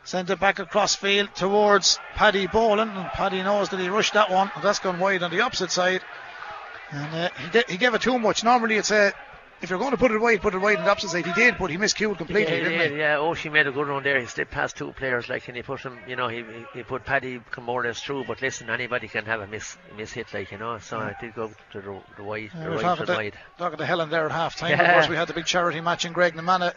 Sent 0.03 0.28
it 0.30 0.40
back 0.40 0.59
across 0.59 0.97
field 0.97 1.32
towards 1.36 2.01
Paddy 2.16 2.49
Boland, 2.49 2.90
and 2.90 3.07
Paddy 3.11 3.42
knows 3.45 3.68
that 3.68 3.78
he 3.78 3.88
rushed 3.88 4.14
that 4.14 4.30
one, 4.30 4.51
and 4.57 4.64
that's 4.64 4.80
gone 4.80 4.99
wide 4.99 5.22
on 5.22 5.30
the 5.30 5.40
opposite 5.40 5.70
side. 5.70 6.03
And 6.90 7.14
uh, 7.14 7.28
he, 7.38 7.51
did, 7.51 7.70
he 7.70 7.76
gave 7.76 7.95
it 7.95 8.03
too 8.03 8.18
much. 8.18 8.42
Normally, 8.42 8.74
it's 8.74 8.90
a 8.90 9.12
if 9.62 9.70
you're 9.70 9.78
going 9.78 9.92
to 9.92 9.96
put 9.96 10.11
it 10.11 10.18
wide, 10.20 10.42
put 10.42 10.55
it 10.55 10.59
wide 10.59 10.76
on 10.78 10.84
the 10.84 10.90
opposite 10.90 11.11
side. 11.11 11.24
He 11.26 11.32
did, 11.32 11.57
but 11.59 11.70
he 11.70 11.76
miscued 11.76 12.18
completely, 12.18 12.52
yeah, 12.59 12.64
didn't 12.64 12.78
did, 12.78 12.90
he? 12.92 12.98
yeah. 12.98 13.18
Oh, 13.18 13.34
she 13.34 13.48
made 13.48 13.66
a 13.66 13.72
good 13.72 13.86
run 13.86 14.02
there. 14.02 14.20
He 14.20 14.26
slipped 14.26 14.50
past 14.50 14.76
two 14.76 14.92
players, 14.92 15.28
like, 15.28 15.46
and 15.48 15.57
he 15.57 15.62
put 15.62 15.80
him, 15.80 15.98
you 16.07 16.16
know, 16.16 16.28
he 16.28 16.44
he, 16.74 16.82
put 16.82 17.05
Paddy 17.05 17.40
more 17.62 17.82
or 17.82 17.86
less 17.86 18.00
through. 18.00 18.24
But 18.24 18.42
listen, 18.42 18.68
anybody 18.68 19.09
can 19.09 19.24
have 19.26 19.40
a 19.40 19.46
miss 19.46 19.76
miss 19.96 20.12
hit, 20.12 20.32
like, 20.34 20.52
you 20.52 20.59
know. 20.59 20.78
So 20.78 20.98
I 20.98 21.14
did 21.20 21.34
go 21.34 21.50
to 21.72 21.80
the, 21.80 22.00
the 22.16 22.24
wide, 22.24 22.50
Yeah, 22.55 22.64
the 22.64 22.70
we're 22.70 22.76
right 22.76 22.82
talking 22.82 23.07
the 23.07 23.12
to, 23.12 23.18
wide. 23.18 23.38
talking 23.59 23.78
to 23.78 23.86
Helen 23.86 24.11
there 24.11 24.26
at 24.26 24.32
half 24.32 24.57
time. 24.57 24.70
Yeah. 24.70 24.82
Of 24.82 24.92
course, 24.94 25.09
we 25.09 25.16
had 25.16 25.28
the 25.28 25.34
big 25.34 25.46
charity 25.46 25.80
match 25.80 26.05
in 26.05 26.12
Graiguenamanagh 26.12 26.74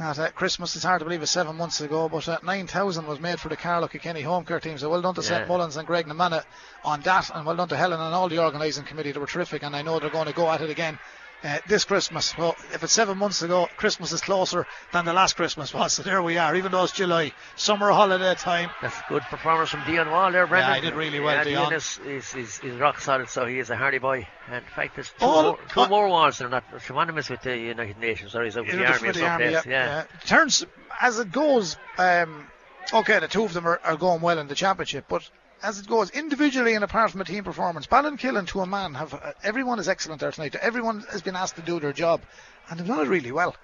at 0.00 0.18
uh, 0.18 0.28
Christmas. 0.32 0.74
It's 0.74 0.84
hard 0.84 0.98
to 0.98 1.04
believe 1.04 1.22
it's 1.22 1.30
seven 1.30 1.54
months 1.56 1.80
ago, 1.80 2.08
but 2.08 2.28
uh, 2.28 2.38
9,000 2.42 3.06
was 3.06 3.20
made 3.20 3.38
for 3.38 3.48
the 3.48 3.56
Carlow 3.56 3.86
Kilkenny 3.86 4.22
home 4.22 4.44
care 4.44 4.58
team. 4.58 4.76
So 4.76 4.90
well 4.90 5.02
done 5.02 5.14
to 5.14 5.22
St 5.22 5.42
Yeah. 5.42 5.46
Mullins 5.46 5.76
and 5.76 5.86
Graiguenamanagh 5.86 6.42
on 6.84 7.00
that, 7.02 7.30
and 7.32 7.46
well 7.46 7.54
done 7.54 7.68
to 7.68 7.76
Helen 7.76 8.00
and 8.00 8.12
all 8.12 8.28
the 8.28 8.42
organising 8.42 8.84
committee. 8.84 9.12
They 9.12 9.20
were 9.20 9.26
terrific, 9.26 9.62
and 9.62 9.76
I 9.76 9.82
know 9.82 10.00
they're 10.00 10.10
going 10.10 10.26
to 10.26 10.32
go 10.32 10.50
at 10.50 10.62
it 10.62 10.70
again. 10.70 10.98
Uh, 11.44 11.58
this 11.68 11.84
Christmas, 11.84 12.36
well, 12.38 12.56
if 12.72 12.82
it's 12.82 12.92
seven 12.94 13.18
months 13.18 13.42
ago, 13.42 13.68
Christmas 13.76 14.12
is 14.12 14.22
closer 14.22 14.66
than 14.92 15.04
the 15.04 15.12
last 15.12 15.36
Christmas 15.36 15.74
was. 15.74 15.92
So 15.92 16.02
there 16.02 16.22
we 16.22 16.38
are, 16.38 16.56
even 16.56 16.72
though 16.72 16.84
it's 16.84 16.92
July, 16.94 17.32
summer 17.54 17.90
holiday 17.92 18.34
time. 18.34 18.70
That's 18.80 18.96
good 19.10 19.20
performance 19.24 19.68
from 19.68 19.84
Dion 19.84 20.10
Wall 20.10 20.32
there, 20.32 20.46
Brendan. 20.46 20.76
he 20.76 20.80
did 20.80 20.94
really 20.94 21.20
well, 21.20 21.36
Yeah, 21.36 21.44
Dion. 21.44 21.72
is, 21.74 22.00
is, 22.06 22.34
is, 22.34 22.60
is 22.64 22.80
rock 22.80 22.98
solid, 22.98 23.28
so 23.28 23.44
he 23.44 23.58
is 23.58 23.68
a 23.68 23.76
hardy 23.76 23.98
boy. 23.98 24.26
And 24.46 24.56
in 24.56 24.62
fact, 24.74 24.94
there's 24.94 25.10
two, 25.20 25.26
more, 25.26 25.58
two 25.70 25.80
uh, 25.82 25.88
more 25.88 26.08
walls. 26.08 26.38
They're 26.38 26.48
not 26.48 26.64
synonymous 26.80 27.28
with 27.28 27.42
the 27.42 27.58
United 27.58 27.98
Nations, 27.98 28.34
or 28.34 28.42
he's 28.42 28.56
out 28.56 28.64
with 28.66 28.74
the 28.76 28.86
army 28.86 29.08
or 29.08 29.12
for 29.12 29.18
the 29.18 29.26
army, 29.28 29.44
yeah, 29.44 29.50
Yeah. 29.52 29.62
yeah. 29.66 30.04
Turns 30.24 30.64
as 30.98 31.18
it 31.18 31.30
goes. 31.30 31.76
Um, 31.98 32.46
okay, 32.92 33.18
the 33.18 33.28
two 33.28 33.44
of 33.44 33.52
them 33.52 33.66
are, 33.66 33.80
are 33.84 33.96
going 33.98 34.22
well 34.22 34.38
in 34.38 34.48
the 34.48 34.54
championship, 34.54 35.04
but 35.10 35.28
as 35.64 35.78
it 35.80 35.86
goes 35.88 36.10
individually 36.10 36.74
and 36.74 36.84
apart 36.84 37.10
from 37.10 37.20
a 37.20 37.24
team 37.24 37.42
performance, 37.44 37.86
Ballinkillen 37.86 38.46
to 38.48 38.60
a 38.60 38.66
man 38.66 38.94
have 38.94 39.14
uh, 39.14 39.32
everyone 39.42 39.78
is 39.78 39.88
excellent 39.88 40.20
there 40.20 40.30
tonight. 40.30 40.54
Everyone 40.56 41.00
has 41.10 41.22
been 41.22 41.36
asked 41.36 41.56
to 41.56 41.62
do 41.62 41.80
their 41.80 41.92
job, 41.92 42.20
and 42.68 42.78
they've 42.78 42.86
done 42.86 43.00
it 43.00 43.08
really 43.08 43.32
well. 43.32 43.56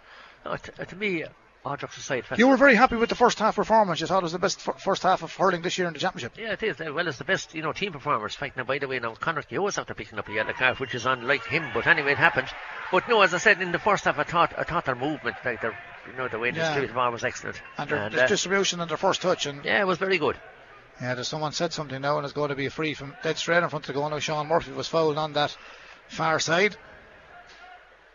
No, 0.44 0.56
t- 0.56 0.72
to 0.84 0.96
me, 0.96 1.24
all 1.64 1.76
jokes 1.76 1.98
aside, 1.98 2.24
You 2.38 2.48
were 2.48 2.56
very 2.56 2.74
happy 2.74 2.96
with 2.96 3.10
the 3.10 3.14
first 3.14 3.38
half 3.38 3.56
performance. 3.56 4.00
You 4.00 4.06
thought 4.06 4.22
it 4.22 4.22
was 4.22 4.32
the 4.32 4.38
best 4.38 4.66
f- 4.66 4.80
first 4.82 5.02
half 5.02 5.22
of 5.22 5.34
hurling 5.36 5.60
this 5.60 5.76
year 5.76 5.86
in 5.88 5.92
the 5.92 6.00
championship. 6.00 6.32
Yeah, 6.38 6.52
it 6.52 6.62
is. 6.62 6.80
Uh, 6.80 6.90
Well, 6.94 7.06
it's 7.06 7.18
the 7.18 7.24
best, 7.24 7.54
you 7.54 7.60
know, 7.62 7.72
team 7.72 7.92
performers. 7.92 8.34
In 8.34 8.38
fact, 8.40 8.56
now, 8.56 8.64
by 8.64 8.78
the 8.78 8.88
way, 8.88 8.98
now 8.98 9.14
Conor 9.14 9.42
Keogh's 9.42 9.76
after 9.76 9.92
picking 9.92 10.18
up 10.18 10.28
a 10.28 10.32
yellow 10.32 10.54
card, 10.54 10.78
which 10.80 10.94
is 10.94 11.04
unlike 11.04 11.44
him. 11.46 11.68
But 11.74 11.86
anyway, 11.86 12.12
it 12.12 12.18
happened. 12.18 12.48
But 12.90 13.06
no, 13.08 13.20
as 13.20 13.34
I 13.34 13.38
said 13.38 13.60
in 13.60 13.72
the 13.72 13.78
first 13.78 14.04
half, 14.06 14.18
I 14.18 14.22
thought, 14.24 14.54
I 14.56 14.62
thought 14.64 14.86
their 14.86 14.94
movement, 14.94 15.36
like 15.44 15.60
their, 15.60 15.78
you 16.10 16.16
know, 16.16 16.28
the 16.28 16.38
way 16.38 16.50
they 16.50 16.56
Yeah. 16.56 16.62
distributed 16.64 16.94
the 16.94 16.98
ball 16.98 17.12
was 17.12 17.24
excellent. 17.24 17.60
And 17.76 17.90
their, 17.90 17.98
And, 17.98 18.14
uh, 18.14 18.26
distribution 18.26 18.80
and 18.80 18.88
their 18.90 18.96
first 18.96 19.20
touch, 19.20 19.44
and 19.44 19.62
yeah, 19.62 19.80
it 19.82 19.86
was 19.86 19.98
very 19.98 20.16
good. 20.16 20.36
Yeah, 21.00 21.14
there's 21.14 21.28
someone 21.28 21.52
said 21.52 21.72
something 21.72 22.00
now, 22.00 22.16
and 22.16 22.24
it's 22.24 22.34
going 22.34 22.50
to 22.50 22.54
be 22.56 22.66
a 22.66 22.70
free 22.70 22.94
from 22.94 23.14
dead 23.22 23.36
straight 23.38 23.62
in 23.62 23.68
front 23.68 23.88
of 23.88 23.94
the 23.94 24.00
goal. 24.00 24.10
Now 24.10 24.18
Sean 24.18 24.48
Murphy 24.48 24.72
was 24.72 24.88
fouled 24.88 25.18
on 25.18 25.32
that 25.34 25.56
far 26.08 26.38
side. 26.38 26.76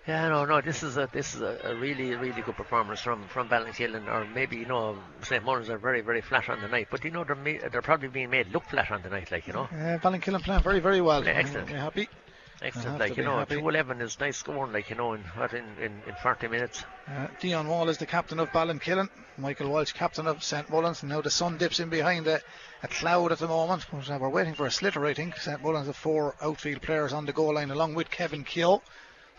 Yeah, 0.07 0.29
no, 0.29 0.45
no. 0.45 0.61
This 0.61 0.83
is 0.83 0.97
a 0.97 1.09
this 1.11 1.33
is 1.33 1.41
a, 1.41 1.59
a 1.63 1.75
really 1.75 2.13
really 2.15 2.43
good 2.43 2.55
performance 2.55 3.01
from 3.01 3.27
from 3.27 3.49
Ballinkillen, 3.49 4.07
or 4.07 4.25
maybe 4.25 4.57
you 4.57 4.67
know 4.67 4.99
St 5.23 5.43
Mullins 5.43 5.69
are 5.69 5.79
very 5.79 6.01
very 6.01 6.21
flat 6.21 6.47
on 6.47 6.61
the 6.61 6.67
night, 6.67 6.89
but 6.91 7.03
you 7.03 7.09
know 7.09 7.23
they're 7.23 7.35
ma- 7.35 7.67
they're 7.71 7.81
probably 7.81 8.09
being 8.09 8.29
made 8.29 8.49
look 8.49 8.65
flat 8.65 8.91
on 8.91 9.01
the 9.01 9.09
night, 9.09 9.31
like 9.31 9.47
you 9.47 9.53
know. 9.53 9.63
Uh, 9.63 9.97
Ballinkillen 9.97 10.43
playing 10.43 10.61
very 10.61 10.79
very 10.79 11.01
well. 11.01 11.25
Yeah, 11.25 11.31
excellent. 11.31 11.69
Happy? 11.69 12.07
Excellent, 12.61 12.99
like 12.99 13.17
you 13.17 13.23
know, 13.23 13.39
happy. 13.39 13.55
two 13.55 13.67
eleven 13.67 13.99
is 13.99 14.17
nice 14.19 14.37
scoring, 14.37 14.71
like 14.71 14.89
you 14.89 14.95
know, 14.95 15.13
in 15.13 15.21
what 15.35 15.53
in, 15.53 15.65
in, 15.81 15.91
in 16.07 16.15
forty 16.21 16.47
minutes. 16.47 16.83
Uh, 17.07 17.27
Dion 17.39 17.67
Wall 17.67 17.89
is 17.89 17.97
the 17.97 18.05
captain 18.05 18.39
of 18.39 18.49
Ballinkillen. 18.49 19.09
Michael 19.37 19.69
Walsh, 19.69 19.91
captain 19.91 20.25
of 20.27 20.41
St 20.43 20.69
Mullins. 20.69 21.03
And 21.03 21.11
now 21.11 21.21
the 21.21 21.29
sun 21.29 21.57
dips 21.57 21.79
in 21.81 21.89
behind 21.89 22.27
a, 22.27 22.39
a 22.85 22.87
cloud 22.87 23.31
at 23.31 23.39
the 23.39 23.47
moment. 23.47 23.83
But, 23.91 24.09
uh, 24.09 24.19
we're 24.19 24.29
waiting 24.29 24.53
for 24.53 24.67
a 24.67 24.71
slitter, 24.71 25.11
think. 25.15 25.37
St 25.37 25.61
Mullins 25.61 25.87
have 25.87 25.95
four 25.95 26.35
outfield 26.39 26.83
players 26.83 27.13
on 27.13 27.25
the 27.25 27.33
goal 27.33 27.55
line 27.55 27.71
along 27.71 27.95
with 27.95 28.11
Kevin 28.11 28.43
Keogh. 28.43 28.83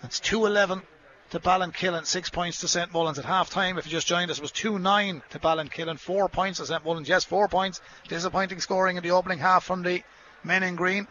That's 0.03 0.19
2 0.19 0.47
11 0.47 0.83
to 1.31 1.39
Ballinkillen, 1.39 2.07
six 2.07 2.29
points 2.29 2.61
to 2.61 2.69
St 2.69 2.93
Mullins 2.93 3.21
at 3.21 3.25
half 3.25 3.49
time. 3.49 3.79
If 3.79 3.87
you 3.87 3.93
just 3.93 4.09
joined 4.09 4.33
us, 4.33 4.39
it 4.39 4.43
was 4.43 4.51
2 4.51 4.81
9 4.81 5.23
to 5.31 5.39
Ballinkillen, 5.39 5.99
four 5.99 6.29
points 6.29 6.59
to 6.59 6.67
St 6.67 6.85
Mullins. 6.85 7.09
Yes, 7.09 7.25
four 7.25 7.47
points. 7.47 7.81
Disappointing 8.09 8.61
scoring 8.61 8.97
in 8.97 9.05
the 9.05 9.13
opening 9.13 9.39
half 9.39 9.63
from 9.63 9.83
the 9.83 10.03
men 10.43 10.65
in 10.65 10.75
green. 10.75 11.07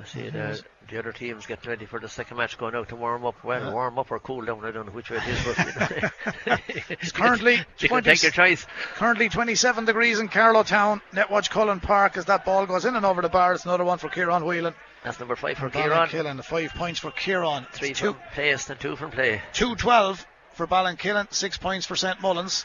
I 0.00 0.04
see 0.04 0.28
the, 0.30 0.62
the 0.90 0.98
other 0.98 1.12
teams 1.12 1.46
getting 1.46 1.68
ready 1.68 1.84
for 1.84 2.00
the 2.00 2.08
second 2.08 2.38
match, 2.38 2.56
going 2.58 2.74
out 2.74 2.88
to 2.88 2.96
warm 2.96 3.26
up. 3.26 3.44
Well, 3.44 3.72
warm 3.72 3.98
up 3.98 4.10
or 4.10 4.18
cool 4.18 4.44
down, 4.44 4.64
I 4.64 4.70
don't 4.70 4.86
know 4.86 4.92
which 4.92 5.10
way 5.10 5.18
it 5.18 5.28
is, 5.28 5.44
but 5.44 5.58
you 5.58 6.02
know. 6.50 6.56
it's 6.88 7.12
currently 7.12 7.54
you 7.54 7.88
can 7.88 7.88
20 7.88 8.10
take 8.10 8.22
your 8.22 8.32
choice. 8.32 8.66
Currently 8.94 9.28
27 9.28 9.84
degrees 9.84 10.18
in 10.18 10.28
Carlow 10.28 10.62
Town. 10.62 11.02
Netwatch 11.12 11.50
Cullen 11.50 11.80
Park 11.80 12.16
as 12.16 12.24
that 12.26 12.44
ball 12.44 12.66
goes 12.66 12.84
in 12.84 12.96
and 12.96 13.04
over 13.04 13.22
the 13.22 13.28
bar. 13.28 13.52
It's 13.52 13.64
another 13.64 13.84
one 13.84 13.98
for 13.98 14.08
Kieran 14.08 14.44
Whelan. 14.44 14.74
That's 15.04 15.18
number 15.18 15.36
five 15.36 15.58
for 15.58 15.68
Kieran. 15.68 15.90
Ballinkillen, 15.90 16.36
the 16.36 16.42
five 16.42 16.72
points 16.74 17.00
for 17.00 17.10
Kieran. 17.10 17.66
Three 17.72 17.90
It's 17.90 18.00
two, 18.00 18.12
from 18.12 18.22
pace 18.32 18.70
and 18.70 18.80
two 18.80 18.96
from 18.96 19.10
play. 19.10 19.42
212 19.52 20.26
for 20.54 20.66
Ballinkillen, 20.66 21.32
six 21.32 21.58
points 21.58 21.86
for 21.86 21.96
St 21.96 22.20
Mullins. 22.20 22.64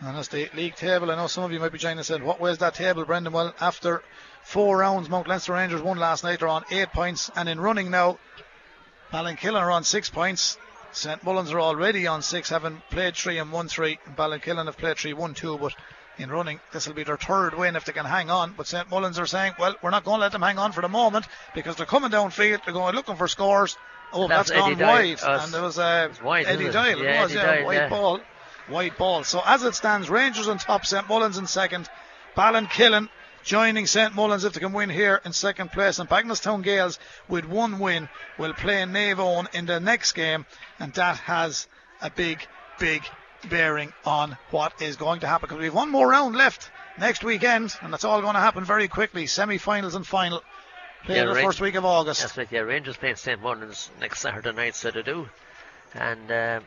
And 0.00 0.16
as 0.16 0.28
the 0.28 0.48
league 0.54 0.76
table. 0.76 1.10
I 1.10 1.16
know 1.16 1.26
some 1.26 1.44
of 1.44 1.52
you 1.52 1.60
might 1.60 1.72
be 1.72 1.78
joining 1.78 1.98
us 1.98 2.06
saying, 2.08 2.24
what 2.24 2.40
way 2.40 2.50
is 2.50 2.58
that 2.58 2.74
table, 2.74 3.04
Brendan? 3.04 3.32
Well, 3.32 3.54
after 3.60 4.02
four 4.42 4.78
rounds, 4.78 5.08
Mount 5.08 5.28
Leinster 5.28 5.52
Rangers 5.52 5.82
won 5.82 5.98
last 5.98 6.24
night. 6.24 6.40
They're 6.40 6.48
on 6.48 6.64
eight 6.70 6.92
points. 6.92 7.30
And 7.36 7.48
in 7.48 7.60
running 7.60 7.90
now, 7.90 8.18
Ballinkillen 9.12 9.60
are 9.60 9.70
on 9.70 9.84
six 9.84 10.08
points. 10.08 10.58
St 10.92 11.22
Mullins 11.22 11.52
are 11.52 11.60
already 11.60 12.06
on 12.06 12.22
six, 12.22 12.48
having 12.48 12.82
played 12.90 13.14
three 13.14 13.38
and 13.38 13.52
won 13.52 13.68
three. 13.68 13.98
Ballinkillen 14.16 14.66
have 14.66 14.78
played 14.78 14.96
three, 14.96 15.12
won 15.12 15.34
two, 15.34 15.58
but 15.58 15.74
in 16.18 16.30
running, 16.30 16.60
this 16.72 16.86
will 16.86 16.94
be 16.94 17.04
their 17.04 17.16
third 17.16 17.54
win 17.54 17.76
if 17.76 17.84
they 17.84 17.92
can 17.92 18.04
hang 18.04 18.30
on. 18.30 18.54
But 18.56 18.66
St 18.66 18.90
Mullins 18.90 19.18
are 19.18 19.26
saying, 19.26 19.52
well, 19.58 19.76
we're 19.82 19.90
not 19.90 20.04
going 20.04 20.16
to 20.16 20.22
let 20.22 20.32
them 20.32 20.42
hang 20.42 20.58
on 20.58 20.72
for 20.72 20.80
the 20.80 20.88
moment 20.88 21.26
because 21.54 21.76
they're 21.76 21.86
coming 21.86 22.10
downfield, 22.10 22.64
they're 22.64 22.74
going 22.74 22.94
looking 22.94 23.16
for 23.16 23.28
scores. 23.28 23.76
Oh, 24.12 24.26
That's 24.26 24.50
that's 24.50 24.60
gone 24.60 24.78
wide. 24.78 25.20
Uh, 25.22 25.40
and 25.42 25.52
there 25.52 25.62
was 25.62 25.78
uh, 25.78 26.08
wide, 26.24 26.46
Eddie? 26.46 26.70
Doyle. 26.70 26.98
Yeah, 26.98 27.20
it 27.20 27.22
was, 27.24 27.32
Eddie 27.32 27.40
yeah, 27.40 27.54
Doyle, 27.56 27.66
white 27.66 27.74
yeah. 27.74 27.88
ball. 27.88 28.20
White 28.68 28.98
ball. 28.98 29.24
So 29.24 29.42
as 29.44 29.62
it 29.62 29.74
stands, 29.74 30.08
Rangers 30.08 30.48
on 30.48 30.58
top, 30.58 30.86
St 30.86 31.06
Mullins 31.08 31.38
in 31.38 31.46
second, 31.46 31.88
Ballinkillen 32.34 33.08
joining 33.44 33.86
St 33.86 34.14
Mullins 34.14 34.44
if 34.44 34.52
they 34.52 34.60
can 34.60 34.72
win 34.72 34.90
here 34.90 35.20
in 35.24 35.32
second 35.32 35.70
place. 35.72 35.98
And 35.98 36.08
Bagnallstown 36.08 36.62
Gales 36.62 36.98
with 37.28 37.44
one 37.44 37.78
win 37.78 38.08
will 38.38 38.52
play 38.54 38.82
Naomh 38.82 39.16
Eoin 39.16 39.54
in 39.54 39.66
the 39.66 39.80
next 39.80 40.12
game, 40.12 40.46
and 40.78 40.92
that 40.94 41.16
has 41.18 41.66
a 42.00 42.10
big, 42.10 42.46
big 42.78 43.02
bearing 43.48 43.92
on 44.04 44.36
what 44.50 44.80
is 44.82 44.96
going 44.96 45.20
to 45.20 45.26
happen 45.26 45.48
because 45.48 45.58
we 45.58 45.66
have 45.66 45.74
one 45.74 45.90
more 45.90 46.08
round 46.08 46.34
left 46.36 46.70
next 46.98 47.22
weekend, 47.24 47.74
and 47.82 47.92
that's 47.92 48.04
all 48.04 48.20
going 48.20 48.34
to 48.34 48.40
happen 48.40 48.64
very 48.64 48.88
quickly. 48.88 49.26
Semi-finals 49.26 49.94
and 49.94 50.06
final. 50.06 50.42
Play 51.04 51.16
Yeah, 51.16 51.26
the 51.26 51.34
right. 51.34 51.44
first 51.44 51.60
week 51.60 51.76
of 51.76 51.84
August. 51.84 52.20
That's 52.22 52.36
right, 52.36 52.48
yeah. 52.50 52.60
Rangers 52.60 52.96
playing 52.96 53.16
St 53.16 53.40
Mullins 53.40 53.90
next 54.00 54.20
Saturday 54.20 54.52
night, 54.52 54.74
so 54.74 54.90
they 54.90 55.02
do. 55.02 55.28
And 55.94 56.30
uh, 56.30 56.60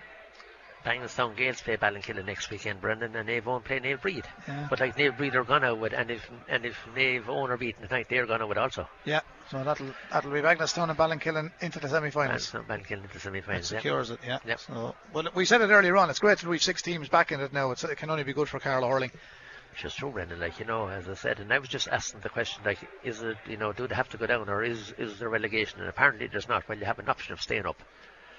Bagnallstown 0.85 1.35
Gales 1.35 1.61
play 1.61 1.77
Ballinkillen 1.77 2.25
next 2.25 2.49
weekend, 2.49 2.81
Brendan, 2.81 3.15
and 3.15 3.29
Naomh 3.29 3.43
Eoin 3.43 3.63
play 3.63 3.79
Naomh 3.79 4.01
Bríd. 4.01 4.25
Yeah. 4.47 4.67
But 4.69 4.79
like 4.79 4.95
Naomh 4.95 5.17
Bríd 5.17 5.35
are 5.35 5.43
gonna 5.43 5.75
with, 5.75 5.93
and 5.93 6.09
if 6.09 6.29
and 6.49 6.65
if 6.65 6.75
Naomh 6.95 7.25
Eoin 7.25 7.49
are 7.49 7.57
beaten 7.57 7.87
tonight, 7.87 8.07
they're 8.09 8.25
gonna 8.25 8.47
with 8.47 8.57
also. 8.57 8.87
Yeah, 9.05 9.21
so 9.49 9.63
that'll 9.63 9.93
that'll 10.11 10.31
be 10.31 10.41
Bagnallstown 10.41 10.89
and 10.89 10.97
Ballinkillen 10.97 11.51
into 11.61 11.79
the 11.79 11.87
semi-finals. 11.87 12.51
Bagnallstown 12.51 12.65
Ballinkillen 12.67 13.03
into 13.03 13.13
That 13.13 13.19
semi-finals. 13.19 13.71
Yeah. 13.71 13.77
secures 13.79 14.09
it, 14.11 14.19
yeah. 14.25 14.39
Yep. 14.45 14.59
So, 14.59 14.95
well, 15.13 15.27
we 15.35 15.45
said 15.45 15.61
it 15.61 15.69
earlier 15.69 15.97
on. 15.97 16.09
It's 16.09 16.19
great 16.19 16.39
that 16.39 16.49
we've 16.49 16.63
six 16.63 16.81
teams 16.81 17.09
back 17.09 17.31
in 17.31 17.41
it 17.41 17.53
now. 17.53 17.71
It's, 17.71 17.83
it 17.83 17.97
can 17.97 18.09
only 18.09 18.23
be 18.23 18.33
good 18.33 18.49
for 18.49 18.59
Carlow 18.59 18.87
hurling. 18.89 19.11
Which 19.71 19.85
is 19.85 19.93
true, 19.93 20.11
Brendan. 20.11 20.39
Like 20.39 20.59
you 20.59 20.65
know, 20.65 20.89
as 20.89 21.07
I 21.07 21.13
said, 21.13 21.39
and 21.39 21.53
I 21.53 21.59
was 21.59 21.69
just 21.69 21.87
asking 21.87 22.21
the 22.21 22.29
question, 22.29 22.61
like, 22.65 22.79
is 23.03 23.21
it 23.21 23.37
you 23.47 23.57
know, 23.57 23.71
do 23.71 23.87
they 23.87 23.95
have 23.95 24.09
to 24.09 24.17
go 24.17 24.25
down, 24.25 24.49
or 24.49 24.63
is 24.63 24.93
is 24.97 25.19
there 25.19 25.29
relegation? 25.29 25.79
And 25.79 25.87
apparently, 25.87 26.27
there's 26.27 26.49
not. 26.49 26.67
Well, 26.67 26.77
you 26.77 26.85
have 26.85 26.99
an 26.99 27.07
option 27.07 27.33
of 27.33 27.41
staying 27.41 27.65
up. 27.65 27.81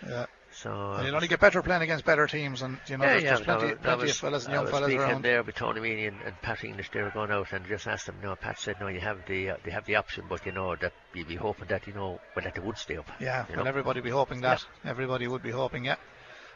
Yeah. 0.07 0.27
So. 0.55 0.93
And 0.93 1.07
you'll 1.07 1.15
only 1.15 1.29
get 1.29 1.41
better 1.41 1.63
playing 1.63 1.83
against 1.83 2.05
better 2.05 2.27
teams, 2.27 2.63
and 2.63 2.79
you 2.87 2.97
know 2.99 3.05
Yeah, 3.05 3.11
there's, 3.11 3.23
yeah, 3.23 3.29
there's 3.35 3.45
plenty, 3.47 3.67
that 3.69 3.83
plenty 3.83 4.03
was- 4.03 4.11
of 4.11 4.17
fellas 4.19 4.45
and 4.45 4.55
young 4.55 4.65
was 4.65 4.71
fellas 4.73 4.93
around. 4.93 5.23
there 5.25 5.43
with 5.43 5.55
Tony 5.55 5.81
Meany 5.81 6.07
and, 6.07 6.21
and 6.25 6.41
Pat 6.43 6.63
English. 6.65 6.91
They 6.93 7.03
were 7.03 7.11
going 7.11 7.31
out 7.31 7.53
and 7.53 7.67
just 7.67 7.87
asked 7.87 8.07
them. 8.07 8.17
No, 8.23 8.37
Pat 8.37 8.59
said 8.59 8.77
no. 8.81 8.89
You 8.89 9.01
have 9.01 9.25
the 9.27 9.51
uh, 9.51 9.57
they 9.65 9.71
have 9.71 9.87
the 9.87 9.97
option, 9.97 10.25
but 10.29 10.45
you 10.47 10.53
know 10.53 10.77
that 10.77 10.93
you'd 11.15 11.29
be 11.29 11.37
hoping 11.37 11.69
that 11.69 11.87
you 11.87 11.95
know 11.95 12.21
well 12.37 12.45
that 12.45 12.55
they 12.55 12.61
would 12.61 12.77
stay 12.79 12.97
up. 12.97 13.11
Yeah, 13.21 13.47
you 13.49 13.57
well, 13.57 13.65
know. 13.65 13.69
everybody 13.69 14.01
be 14.01 14.11
hoping 14.11 14.43
that. 14.43 14.65
Everybody 14.85 15.27
would 15.27 15.43
be 15.43 15.51
hoping, 15.51 15.85
yeah. 15.87 15.97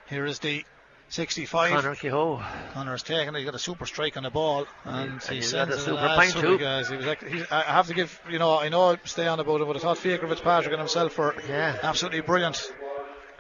Here 0.09 0.27
is 0.27 0.39
the 0.41 0.65
65. 1.09 1.71
Connor 1.71 1.95
Keogh. 1.95 2.43
Connor's 2.73 3.03
taking 3.03 3.35
it. 3.35 3.39
He 3.39 3.45
got 3.45 3.55
a 3.55 3.59
super 3.61 3.87
strike 3.87 4.17
on 4.17 4.25
the 4.25 4.31
ball, 4.31 4.67
and, 4.85 5.13
And 5.13 5.23
he 5.23 5.41
sends 5.41 5.75
a 5.75 5.79
super 5.79 6.23
super 6.27 6.41
too. 6.47 6.59
Guys. 6.59 6.89
He 6.89 6.97
was 6.97 7.07
like, 7.07 7.25
he, 7.27 7.43
I 7.51 7.63
have 7.63 7.87
to 7.87 7.95
give, 7.95 8.21
you 8.29 8.39
know, 8.41 8.59
I 8.59 8.69
know 8.69 8.91
I 8.93 8.99
stay 9.05 9.27
on 9.27 9.39
about 9.39 9.61
it, 9.61 9.67
but 9.67 9.77
I 9.77 9.79
thought 9.79 9.99
Faker 9.99 10.27
Fitzpatrick 10.27 10.73
and 10.73 10.81
himself 10.81 11.17
were 11.17 11.35
Yeah. 11.49 11.79
absolutely 11.83 12.21
brilliant 12.23 12.73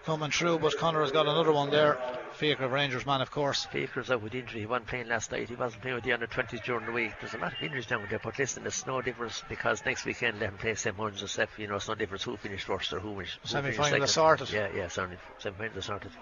coming 0.06 0.30
through. 0.30 0.60
But 0.60 0.78
Connor 0.78 1.02
has 1.02 1.10
got 1.10 1.26
another 1.26 1.52
one 1.52 1.68
there. 1.70 1.98
Faker, 2.34 2.68
Rangers 2.68 3.04
man, 3.04 3.20
of 3.20 3.30
course. 3.30 3.66
Faker's 3.66 4.10
out 4.10 4.22
with 4.22 4.34
injury. 4.34 4.60
He 4.60 4.66
wasn't 4.66 4.86
playing 4.86 5.08
last 5.08 5.32
night. 5.32 5.48
He 5.48 5.54
wasn't 5.54 5.82
playing 5.82 5.96
with 5.96 6.04
the 6.04 6.12
under 6.12 6.26
20s 6.26 6.62
during 6.64 6.86
the 6.86 6.92
week. 6.92 7.12
There's 7.20 7.34
a 7.34 7.38
lot 7.38 7.52
of 7.52 7.62
injuries 7.62 7.86
down 7.86 8.06
there, 8.08 8.20
but 8.22 8.38
listen, 8.38 8.62
there's 8.62 8.86
no 8.86 9.02
difference 9.02 9.42
because 9.48 9.84
next 9.84 10.04
weekend 10.04 10.38
they 10.40 10.46
him 10.46 10.56
play 10.56 10.74
St. 10.74 10.96
Mullins 10.96 11.20
and 11.20 11.28
Steph. 11.28 11.58
You 11.58 11.66
know, 11.66 11.76
it's 11.76 11.88
no 11.88 11.94
difference 11.94 12.22
who 12.22 12.36
finished 12.36 12.66
first 12.66 12.92
or 12.92 13.00
who 13.00 13.14
finished. 13.14 13.38
who 13.42 13.48
finished 13.48 13.76
Semi-final 13.76 14.06
sorted. 14.06 14.52
Yeah, 14.52 14.68
yeah, 14.74 14.88
sorry. 14.88 15.18
Semi-final 15.38 15.78
is 15.78 15.84
sorted. 15.84 16.12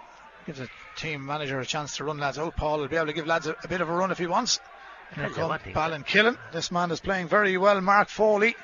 Gives 0.46 0.58
the 0.58 0.68
team 0.96 1.24
manager 1.24 1.60
a 1.60 1.66
chance 1.66 1.96
to 1.96 2.04
run 2.04 2.18
lads 2.18 2.38
out. 2.38 2.56
Paul 2.56 2.78
will 2.80 2.88
be 2.88 2.96
able 2.96 3.06
to 3.06 3.12
give 3.12 3.26
lads 3.26 3.46
a, 3.46 3.56
a 3.62 3.68
bit 3.68 3.80
of 3.80 3.88
a 3.88 3.92
run 3.92 4.10
if 4.10 4.18
he 4.18 4.26
wants. 4.26 4.60
Here 5.14 5.24
comes 5.24 5.36
what, 5.36 5.66
Nick. 5.66 5.74
Ballinkillen. 5.74 6.38
This 6.52 6.70
man 6.70 6.90
is 6.90 7.00
playing 7.00 7.28
very 7.28 7.56
well, 7.58 7.80
Mark 7.80 8.08
Foley. 8.08 8.56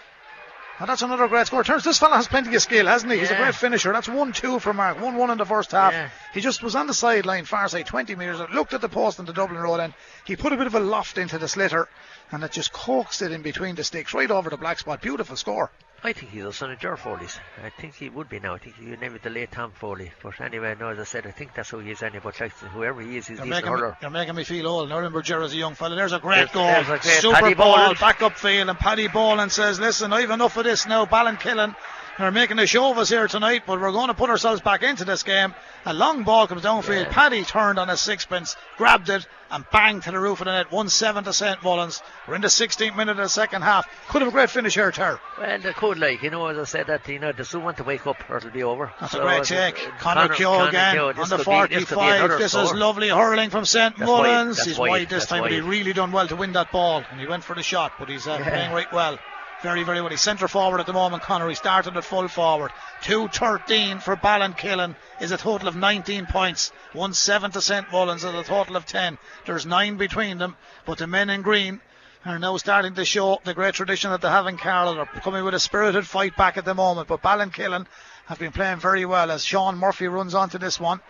And 0.80 0.88
that's 0.88 1.02
another 1.02 1.28
great 1.28 1.46
score. 1.46 1.62
Turns 1.62 1.84
this 1.84 1.98
fella 1.98 2.16
has 2.16 2.26
plenty 2.26 2.54
of 2.54 2.62
skill, 2.62 2.86
hasn't 2.86 3.12
he? 3.12 3.18
He's 3.18 3.30
a 3.30 3.36
great 3.36 3.54
finisher. 3.54 3.92
That's 3.92 4.08
one 4.08 4.32
two 4.32 4.58
for 4.58 4.72
Mark. 4.72 4.98
One 4.98 5.16
one 5.16 5.28
in 5.30 5.36
the 5.36 5.44
first 5.44 5.72
half. 5.72 5.92
Yeah. 5.92 6.08
He 6.32 6.40
just 6.40 6.62
was 6.62 6.74
on 6.74 6.86
the 6.86 6.94
sideline, 6.94 7.44
far 7.44 7.68
side, 7.68 7.86
20 7.86 8.14
metres. 8.16 8.40
Looked 8.54 8.72
at 8.72 8.80
the 8.80 8.88
post 8.88 9.18
in 9.18 9.26
the 9.26 9.34
Dublin 9.34 9.60
Road 9.60 9.78
end. 9.78 9.92
He 10.24 10.36
put 10.36 10.54
a 10.54 10.56
bit 10.56 10.66
of 10.66 10.74
a 10.74 10.80
loft 10.80 11.18
into 11.18 11.38
the 11.38 11.48
slitter, 11.48 11.86
and 12.32 12.42
it 12.42 12.52
just 12.52 12.72
coaxed 12.72 13.20
it 13.20 13.30
in 13.30 13.42
between 13.42 13.74
the 13.74 13.84
sticks, 13.84 14.14
right 14.14 14.30
over 14.30 14.48
the 14.48 14.56
black 14.56 14.78
spot. 14.78 15.02
Beautiful 15.02 15.36
score. 15.36 15.70
I 16.02 16.14
think 16.14 16.32
he's 16.32 16.44
a 16.44 16.52
son 16.52 16.70
of 16.70 16.78
Ger 16.78 16.96
Foley's. 16.96 17.38
I 17.62 17.68
think 17.68 17.94
he 17.94 18.08
would 18.08 18.28
be 18.30 18.40
now. 18.40 18.54
I 18.54 18.58
think 18.58 18.76
he 18.76 18.88
would 18.88 19.00
name 19.00 19.14
it 19.14 19.22
the 19.22 19.28
late 19.28 19.50
Tom 19.52 19.70
Foley. 19.72 20.10
But 20.22 20.40
anyway, 20.40 20.74
no, 20.80 20.88
as 20.88 20.98
I 20.98 21.04
said, 21.04 21.26
I 21.26 21.30
think 21.30 21.52
that's 21.54 21.68
who 21.68 21.78
he 21.80 21.90
is 21.90 22.02
anyway. 22.02 22.20
But 22.24 22.40
like, 22.40 22.52
whoever 22.52 23.02
he 23.02 23.18
is, 23.18 23.26
he's 23.26 23.38
a 23.38 23.44
You're 23.46 23.54
decent 23.56 23.68
hurler. 23.68 23.96
you're 24.00 24.10
making 24.10 24.34
me 24.34 24.44
feel 24.44 24.66
old. 24.66 24.88
Now 24.88 24.96
remember 24.96 25.20
Gerard's 25.20 25.52
a 25.52 25.56
young 25.56 25.74
fella. 25.74 25.96
There's 25.96 26.12
a 26.12 26.18
great 26.18 26.50
There's- 26.50 26.52
goal. 26.52 26.64
there's 26.66 26.86
a 26.88 27.02
great 27.02 27.02
Super 27.20 27.34
Paddy 27.40 27.54
ball, 27.54 27.76
Boland. 27.76 27.98
back 28.00 28.22
up 28.22 28.38
field, 28.38 28.70
and 28.70 28.78
Paddy 28.78 29.08
Boland 29.08 29.52
says, 29.52 29.78
Listen, 29.78 30.12
I've 30.14 30.30
enough 30.30 30.56
of 30.56 30.64
this 30.64 30.86
now. 30.86 31.04
Ballinkillen 31.04 31.76
are 32.22 32.30
making 32.32 32.58
a 32.58 32.66
show 32.66 32.90
of 32.90 32.98
us 32.98 33.08
here 33.08 33.26
tonight, 33.28 33.62
but 33.66 33.80
we're 33.80 33.92
going 33.92 34.08
to 34.08 34.14
put 34.14 34.30
ourselves 34.30 34.60
back 34.60 34.82
into 34.82 35.04
this 35.04 35.22
game. 35.22 35.54
A 35.86 35.94
long 35.94 36.24
ball 36.24 36.46
comes 36.46 36.62
downfield. 36.62 37.04
Yeah. 37.04 37.12
Paddy 37.12 37.42
turned 37.44 37.78
on 37.78 37.88
his 37.88 38.00
sixpence, 38.00 38.56
grabbed 38.76 39.08
it, 39.08 39.26
and 39.50 39.64
banged 39.72 40.02
to 40.04 40.10
the 40.12 40.20
roof 40.20 40.40
of 40.40 40.44
the 40.44 40.52
net. 40.52 40.70
1 40.70 40.88
7 40.88 41.24
to 41.24 41.32
St. 41.32 41.62
Mullins. 41.62 42.02
We're 42.28 42.34
in 42.36 42.40
the 42.42 42.48
16th 42.48 42.94
minute 42.96 43.12
of 43.12 43.16
the 43.18 43.28
second 43.28 43.62
half. 43.62 43.86
Could 44.08 44.22
have 44.22 44.28
a 44.28 44.32
great 44.32 44.50
finish 44.50 44.74
here, 44.74 44.92
Ter. 44.92 45.18
Well, 45.38 45.58
they 45.60 45.72
could, 45.72 45.98
like, 45.98 46.22
you 46.22 46.30
know, 46.30 46.46
as 46.48 46.58
I 46.58 46.64
said, 46.64 46.86
that, 46.88 47.08
you 47.08 47.18
know, 47.18 47.32
they 47.32 47.42
still 47.44 47.60
want 47.60 47.78
to 47.78 47.84
wake 47.84 48.06
up 48.06 48.16
or 48.28 48.36
it'll 48.36 48.50
be 48.50 48.62
over. 48.62 48.92
That's 49.00 49.12
So, 49.12 49.20
a 49.20 49.22
great 49.22 49.40
uh, 49.40 49.44
take. 49.44 49.88
uh, 49.88 49.90
Connor 49.98 50.28
Keogh 50.34 50.66
again 50.68 50.94
Keogh, 50.96 51.12
this 51.14 51.32
on 51.32 51.38
the 51.38 51.44
could 51.44 51.70
be- 51.70 51.74
this 51.76 51.88
45. 51.88 52.40
Is 52.40 52.72
lovely 52.74 53.08
hurling 53.08 53.50
from 53.50 53.64
St. 53.64 53.98
Wide, 53.98 54.06
Mullins. 54.06 54.62
he's 54.62 54.78
wide, 54.78 54.88
wide 54.90 55.08
this 55.08 55.20
that's 55.22 55.26
time, 55.26 55.42
but 55.42 55.50
he 55.52 55.60
really 55.60 55.92
done 55.94 56.12
well 56.12 56.28
to 56.28 56.36
win 56.36 56.52
that 56.52 56.70
ball. 56.70 57.02
And 57.10 57.18
he 57.20 57.26
went 57.26 57.42
for 57.42 57.56
the 57.56 57.62
shot, 57.62 57.92
but 57.98 58.08
he's 58.08 58.28
uh, 58.28 58.36
Yeah. 58.40 58.48
playing 58.50 58.72
right 58.72 58.92
well. 58.92 59.18
Very, 59.62 59.82
very 59.82 60.00
well. 60.00 60.10
He's 60.10 60.22
centre 60.22 60.48
forward 60.48 60.80
at 60.80 60.86
the 60.86 60.94
moment, 60.94 61.22
Connor. 61.22 61.48
He 61.48 61.54
started 61.54 61.94
at 61.96 62.04
full 62.04 62.28
forward. 62.28 62.72
213 63.02 63.98
for 63.98 64.16
Ballinkillen 64.16 64.96
is 65.20 65.32
a 65.32 65.36
total 65.36 65.68
of 65.68 65.76
19 65.76 66.26
points. 66.26 66.72
1 66.94 67.12
7 67.12 67.50
to 67.50 67.60
St. 67.60 67.92
Mullins 67.92 68.24
is 68.24 68.34
a 68.34 68.42
total 68.42 68.76
of 68.76 68.86
10. 68.86 69.18
There's 69.44 69.66
nine 69.66 69.98
between 69.98 70.38
them, 70.38 70.56
but 70.86 70.96
the 70.96 71.06
men 71.06 71.28
in 71.28 71.42
green 71.42 71.82
are 72.24 72.38
now 72.38 72.56
starting 72.56 72.94
to 72.94 73.04
show 73.04 73.38
the 73.44 73.52
great 73.52 73.74
tradition 73.74 74.10
that 74.10 74.22
they 74.22 74.28
have 74.28 74.46
in 74.46 74.56
Carlow. 74.56 74.94
They're 74.94 75.20
coming 75.22 75.44
with 75.44 75.54
a 75.54 75.60
spirited 75.60 76.06
fight 76.06 76.36
back 76.36 76.56
at 76.56 76.64
the 76.64 76.74
moment, 76.74 77.08
but 77.08 77.22
Ballinkillen 77.22 77.86
have 78.26 78.38
been 78.38 78.52
playing 78.52 78.78
very 78.78 79.04
well 79.04 79.30
as 79.30 79.44
Sean 79.44 79.76
Murphy 79.76 80.08
runs 80.08 80.34
onto 80.34 80.56
this 80.56 80.80
one. 80.80 81.00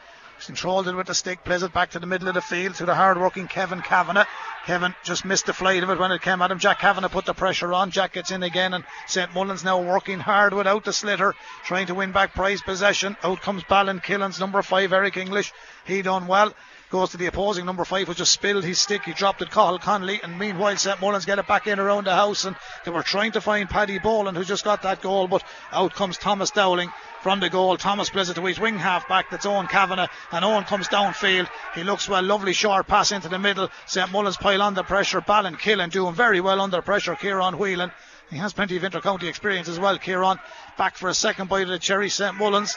Controlled 0.47 0.89
it 0.89 0.95
with 0.97 1.07
the 1.07 1.15
stick, 1.15 1.45
plays 1.45 1.63
it 1.63 1.73
back 1.73 1.91
to 1.91 1.99
the 1.99 2.07
middle 2.07 2.29
of 2.29 2.35
the 2.35 2.41
field 2.41 2.75
to 2.77 2.87
the 2.87 2.95
hard-working 2.95 3.47
Kevin 3.47 3.83
Kavanagh. 3.83 4.25
Kevin 4.67 4.95
just 5.05 5.25
missed 5.25 5.47
the 5.47 5.53
flight 5.53 5.83
of 5.83 5.91
it 5.91 5.99
when 5.99 6.13
it 6.13 6.23
came 6.23 6.43
at 6.43 6.51
him. 6.51 6.59
Jack 6.59 6.81
Kavanagh 6.81 7.09
put 7.09 7.25
the 7.25 7.35
pressure 7.35 7.73
on. 7.73 7.91
Jack 7.91 8.15
gets 8.15 8.31
in 8.31 8.43
again, 8.43 8.75
and 8.75 8.85
St. 9.07 9.33
Mullins 9.35 9.65
now 9.65 9.81
working 9.81 10.19
hard 10.19 10.53
without 10.53 10.85
the 10.85 10.93
slitter, 10.93 11.35
trying 11.65 11.87
to 11.87 11.95
win 11.95 12.13
back 12.13 12.35
prize 12.35 12.63
possession. 12.63 13.17
Out 13.23 13.41
comes 13.43 13.63
Ballinkillen's 13.65 14.41
number 14.41 14.63
five, 14.63 14.93
Eric 14.93 15.17
English. 15.17 15.53
He 15.87 16.03
done 16.03 16.27
well. 16.27 16.53
Goes 16.91 17.11
to 17.11 17.17
the 17.17 17.27
opposing 17.27 17.67
number 17.67 17.85
five, 17.85 18.09
who 18.09 18.15
just 18.15 18.33
spilled 18.33 18.65
his 18.65 18.81
stick. 18.81 19.05
He 19.05 19.13
dropped 19.13 19.41
it, 19.41 19.51
Cahill 19.53 19.79
Connolly, 19.79 20.21
and 20.25 20.37
meanwhile 20.37 20.77
St. 20.77 21.01
Mullins 21.01 21.25
get 21.25 21.39
it 21.39 21.47
back 21.47 21.69
in 21.69 21.79
around 21.79 22.05
the 22.05 22.15
house, 22.17 22.45
and 22.45 22.57
they 22.85 22.91
were 22.91 23.05
trying 23.05 23.31
to 23.33 23.41
find 23.41 23.71
Paddy 23.71 24.01
Boland, 24.01 24.37
who 24.37 24.43
just 24.43 24.65
got 24.65 24.83
that 24.83 25.01
goal, 25.01 25.29
but 25.29 25.45
out 25.71 25.95
comes 25.95 26.19
Thomas 26.19 26.51
Dowling 26.51 26.91
from 27.23 27.39
the 27.39 27.49
goal. 27.49 27.77
Thomas 27.77 28.11
plays 28.11 28.29
it 28.29 28.35
to 28.35 28.45
his 28.45 28.59
wing 28.59 28.77
half 28.77 29.07
back, 29.07 29.31
that's 29.31 29.47
Owen 29.47 29.69
Kavanagh, 29.69 30.09
and 30.33 30.45
Owen 30.45 30.65
comes 30.65 30.89
downfield. 30.89 31.49
He 31.77 31.85
looks 31.85 32.09
well, 32.09 32.25
lovely 32.25 32.53
short 32.53 32.89
pass 32.89 33.13
into 33.13 33.29
the 33.29 33.39
middle. 33.39 33.71
St. 33.87 34.11
Mullins 34.11 34.37
pile 34.37 34.61
under 34.61 34.83
pressure. 34.83 35.21
Ballinkillen 35.21 35.93
doing 35.93 36.15
very 36.15 36.41
well 36.41 36.61
under 36.61 36.83
pressure. 36.83 37.15
Kieran 37.15 37.57
Whelan. 37.57 37.93
He 38.31 38.37
has 38.39 38.53
plenty 38.53 38.77
of 38.77 38.83
inter-county 38.83 39.29
experience 39.29 39.69
as 39.69 39.79
well, 39.79 39.97
Kieran. 39.97 40.39
Back 40.77 40.97
for 40.97 41.09
a 41.09 41.15
second 41.15 41.49
bite 41.49 41.63
of 41.63 41.69
the 41.69 41.79
cherry, 41.79 42.11
St. 42.11 42.35
Mullins 42.35 42.77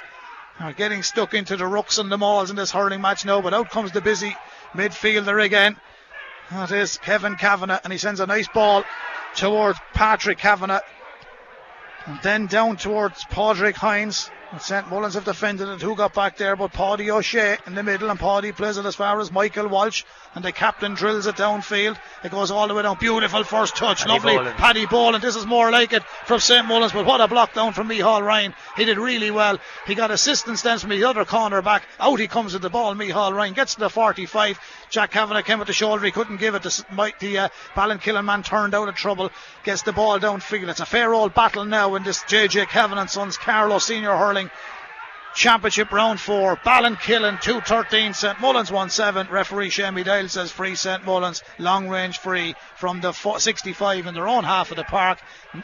are 0.60 0.74
getting 0.74 1.04
stuck 1.04 1.34
into 1.34 1.58
the 1.58 1.64
rucks 1.64 2.00
and 2.00 2.12
the 2.12 2.18
mauls 2.18 2.50
in 2.50 2.56
this 2.56 2.72
hurling 2.72 3.02
match 3.02 3.26
now, 3.26 3.42
but 3.42 3.54
out 3.54 3.70
comes 3.70 3.92
the 3.92 4.02
busy 4.02 4.36
midfielder 4.74 5.44
again. 5.44 5.78
That 6.52 6.72
is 6.72 6.98
Kevin 6.98 7.36
Kavanagh, 7.36 7.80
and 7.84 7.92
he 7.92 7.98
sends 7.98 8.20
a 8.20 8.28
nice 8.28 8.48
ball 8.48 8.84
towards 9.36 9.80
Patrick 9.94 10.38
Kavanagh. 10.38 10.82
And 12.06 12.20
then 12.22 12.48
down 12.48 12.78
towards 12.78 13.24
Padraig 13.26 13.76
Hines. 13.76 14.30
And 14.54 14.62
St. 14.62 14.88
Mullins 14.88 15.16
have 15.16 15.26
defended 15.26 15.68
it. 15.68 15.82
Who 15.82 15.96
got 15.96 16.14
back 16.14 16.38
there? 16.38 16.56
But 16.56 16.74
Paddy 16.74 17.10
O'Shea 17.10 17.58
in 17.66 17.74
the 17.74 17.82
middle, 17.82 18.12
and 18.12 18.20
Paddy 18.20 18.52
plays 18.52 18.78
it 18.78 18.86
as 18.86 18.94
far 18.94 19.20
as 19.20 19.32
Michael 19.32 19.68
Walsh. 19.68 20.04
And 20.36 20.46
the 20.46 20.52
captain 20.52 20.94
drills 20.94 21.26
it 21.26 21.36
downfield. 21.38 21.98
It 22.24 22.30
goes 22.30 22.52
all 22.52 22.68
the 22.68 22.76
way 22.76 22.84
down. 22.84 22.98
Beautiful 23.00 23.44
first 23.44 23.76
touch. 23.76 24.02
Paddy 24.02 24.14
Lovely. 24.14 24.36
Boland. 24.36 24.58
Paddy 24.58 24.86
Boland. 24.86 25.24
This 25.24 25.36
is 25.36 25.48
more 25.48 25.72
like 25.72 25.92
it 25.92 26.04
from 26.26 26.40
St. 26.40 26.68
Mullins. 26.68 26.92
But 26.92 27.08
what 27.08 27.20
a 27.20 27.28
block 27.28 27.56
down 27.56 27.74
from 27.74 27.90
Micheál 27.90 28.24
Ryan. 28.24 28.54
He 28.78 28.86
did 28.86 29.00
really 29.00 29.32
well. 29.32 29.58
He 29.88 29.96
got 29.96 30.12
assistance 30.12 30.62
then 30.62 30.78
from 30.78 30.92
the 30.92 31.04
other 31.04 31.26
corner 31.26 31.64
back. 31.64 31.88
Out 32.00 32.20
he 32.20 32.28
comes 32.28 32.54
with 32.54 32.62
the 32.62 32.70
ball. 32.70 32.94
Micheál 32.94 33.34
Ryan 33.34 33.54
gets 33.54 33.74
to 33.74 33.80
the 33.80 33.90
45. 33.90 34.60
Jack 34.92 35.10
Kavanagh 35.10 35.42
came 35.42 35.58
with 35.58 35.68
the 35.68 35.74
shoulder. 35.74 36.06
He 36.06 36.12
couldn't 36.12 36.38
give 36.38 36.54
it. 36.54 36.62
The, 36.62 37.14
the 37.20 37.38
uh, 37.40 37.50
Ballinkillen 37.74 38.26
man 38.26 38.44
turned 38.44 38.76
out 38.76 38.88
of 38.88 38.94
trouble. 38.94 39.32
Gets 39.64 39.82
the 39.82 39.94
ball 39.94 40.20
downfield. 40.20 40.70
It's 40.70 40.80
a 40.80 40.86
fair 40.86 41.12
old 41.12 41.34
battle 41.34 41.66
now 41.66 41.96
in 41.96 42.04
this 42.04 42.20
JJ 42.20 42.68
Kavanagh 42.68 43.02
and 43.02 43.10
Sons 43.10 43.38
Carlow 43.38 43.80
Senior 43.80 44.16
Hurling 44.16 44.43
Championship 45.36 45.92
round 45.92 46.20
four. 46.20 46.58
Ballinkillen 46.58 47.42
213, 47.42 48.14
St 48.14 48.40
Mullins 48.40 48.72
1 48.72 48.90
7. 48.92 49.28
Referee 49.32 49.70
Shammy 49.70 50.04
Dale 50.04 50.30
says 50.30 50.52
free 50.52 50.76
St 50.76 51.04
Mullins, 51.06 51.44
long 51.58 51.90
range 51.90 52.20
free 52.20 52.56
from 52.76 53.02
the 53.02 53.12
65 53.12 54.06
in 54.06 54.14
their 54.14 54.28
own 54.28 54.44
half 54.44 54.70
of 54.70 54.78
the 54.78 54.84
park. 54.84 55.20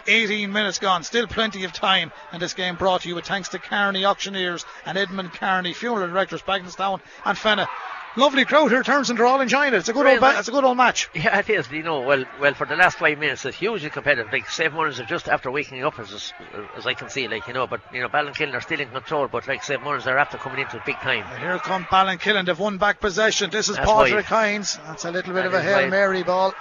18 0.07 0.51
minutes 0.51 0.79
gone, 0.79 1.03
still 1.03 1.27
plenty 1.27 1.65
of 1.65 1.73
time. 1.73 2.11
And 2.31 2.41
this 2.41 2.53
game 2.53 2.77
brought 2.77 3.01
to 3.01 3.09
you 3.09 3.15
with 3.15 3.25
thanks 3.25 3.49
to 3.49 3.59
Carney 3.59 4.05
Auctioneers 4.05 4.65
and 4.85 4.97
Edmund 4.97 5.33
Carney, 5.33 5.73
funeral 5.73 6.07
directors, 6.07 6.41
Bagnallstown 6.41 6.99
and 7.23 7.37
Fenagh. 7.37 7.67
Lovely 8.15 8.43
crowd 8.43 8.71
here, 8.71 8.81
turns 8.83 9.09
and 9.09 9.17
they're 9.19 9.25
all 9.25 9.39
enjoying 9.39 9.73
it. 9.73 9.77
It's 9.77 9.89
a 9.89 9.93
good 9.93 10.05
old, 10.05 10.19
ba- 10.19 10.35
it's 10.39 10.47
a 10.47 10.51
good 10.51 10.63
old 10.63 10.77
match. 10.77 11.09
Yeah, 11.13 11.39
it 11.39 11.49
is. 11.49 11.69
You 11.71 11.83
know, 11.83 12.01
well, 12.01 12.25
well, 12.41 12.53
for 12.53 12.65
the 12.65 12.75
last 12.75 12.97
five 12.97 13.17
minutes, 13.19 13.45
it's 13.45 13.57
hugely 13.57 13.89
competitive. 13.89 14.31
Like 14.33 14.49
St. 14.49 14.73
Mullins 14.73 14.99
are 14.99 15.05
just 15.05 15.29
after 15.29 15.51
waking 15.51 15.83
up, 15.83 15.99
as 15.99 16.33
as 16.75 16.87
I 16.87 16.95
can 16.95 17.09
see, 17.09 17.27
like 17.27 17.47
you 17.47 17.53
know. 17.53 17.67
But 17.67 17.81
you 17.93 18.01
know, 18.01 18.09
Ballinkillen 18.09 18.53
are 18.55 18.61
still 18.61 18.79
in 18.79 18.89
control. 18.89 19.27
But 19.27 19.47
like 19.47 19.63
St. 19.63 19.81
Mullins 19.83 20.07
are 20.07 20.17
after 20.17 20.37
coming 20.37 20.59
into 20.59 20.77
it 20.77 20.85
big 20.85 20.95
time. 20.97 21.23
And 21.31 21.39
Here 21.39 21.57
come 21.59 21.85
Ballinkillen. 21.85 22.45
They've 22.45 22.57
won 22.59 22.77
back 22.77 22.99
possession. 22.99 23.51
This 23.51 23.69
is 23.69 23.77
Patrick. 23.77 24.25
Hines. 24.25 24.77
That's 24.87 25.05
a 25.05 25.11
little 25.11 25.33
bit 25.33 25.43
That 25.43 25.47
of 25.47 25.53
a 25.53 25.61
Hail 25.61 25.75
wide. 25.83 25.89
Mary 25.91 26.23
ball. 26.23 26.53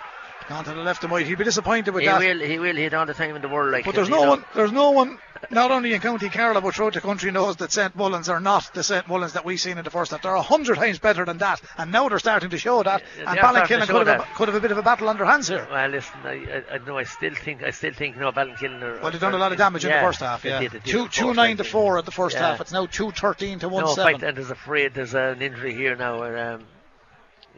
Gone 0.49 0.64
to 0.64 0.70
the 0.72 0.76
left 0.82 1.05
of 1.05 1.11
Mike. 1.11 1.26
He'd 1.26 1.36
be 1.36 1.44
disappointed 1.44 1.92
with 1.92 2.03
He 2.03 2.09
that. 2.09 2.18
will, 2.20 2.40
he 2.40 2.59
will 2.59 2.74
hit 2.74 2.94
all 2.94 3.05
the 3.05 3.12
time 3.12 3.36
in 3.36 3.42
the 3.42 3.49
world. 3.49 3.70
Like, 3.70 3.84
But 3.84 3.94
there's 3.94 4.09
no 4.09 4.22
know. 4.24 4.30
one, 4.30 4.44
there's 4.55 4.72
no 4.72 4.92
one, 4.92 5.18
not 5.51 5.70
only 5.70 5.92
in 5.92 6.01
County 6.01 6.30
Carlow 6.30 6.62
but 6.62 6.74
throughout 6.74 6.94
the 6.94 7.03
country 7.03 7.30
knows 7.30 7.57
that 7.57 7.70
St 7.70 7.94
Mullins 7.94 8.30
are 8.30 8.40
not 8.40 8.70
the 8.72 8.82
St 8.82 9.07
Mullins 9.07 9.34
that 9.34 9.44
we've 9.44 9.61
seen 9.61 9.76
in 9.76 9.84
the 9.84 9.90
first 9.90 10.11
half. 10.11 10.22
They're 10.22 10.34
a 10.34 10.40
hundred 10.40 10.76
times 10.76 10.99
better 10.99 11.26
than 11.26 11.36
that, 11.38 11.61
and 11.76 11.92
now 11.92 12.09
they're 12.09 12.18
starting 12.18 12.49
to 12.49 12.57
show 12.59 12.82
that. 12.82 13.03
Yeah, 13.18 13.30
and 13.30 13.38
Ballinkillen 13.38 13.88
could 13.88 14.07
have, 14.07 14.20
a, 14.20 14.26
could 14.36 14.49
have 14.49 14.55
a 14.57 14.61
bit 14.61 14.70
of 14.72 14.78
a 14.78 14.82
battle 14.82 15.11
on 15.11 15.18
their 15.18 15.26
hands 15.26 15.49
here. 15.49 15.68
Well, 15.70 15.88
listen, 15.90 16.14
I, 16.24 16.30
I, 16.30 16.74
I 16.76 16.78
know. 16.78 16.96
I 16.96 17.03
still 17.05 17.34
think, 17.34 17.62
I 17.62 17.70
still 17.70 17.92
think, 17.92 18.16
no, 18.16 18.32
Ballinkillen 18.32 18.80
are. 18.82 19.01
Well, 19.03 19.11
they've 19.11 19.20
done 19.20 19.34
a 19.34 19.38
lot 19.38 19.53
of 19.53 19.59
damage 19.59 19.84
in 19.84 19.90
the 19.92 20.01
first 20.01 20.20
half. 20.20 20.46
Yeah, 20.46 20.61
did, 20.61 20.82
two 20.82 21.09
two 21.09 21.24
course, 21.24 21.36
nine 21.36 21.59
to 21.59 21.64
four 21.64 21.99
at 21.99 22.07
the 22.07 22.11
first 22.11 22.36
yeah. 22.36 22.53
half. 22.53 22.62
It's 22.62 22.72
now 22.72 22.86
two 22.86 23.11
thirteen 23.11 23.59
to 23.59 23.68
one 23.68 23.84
No, 23.84 23.92
seven. 23.92 24.14
fight, 24.14 24.22
and 24.26 24.34
there's 24.34 24.51
afraid 24.51 24.94
there's 24.94 25.12
an 25.14 25.42
injury 25.42 25.74
here 25.74 25.94
now. 25.94 26.20
Where, 26.20 26.55
um, 26.55 26.64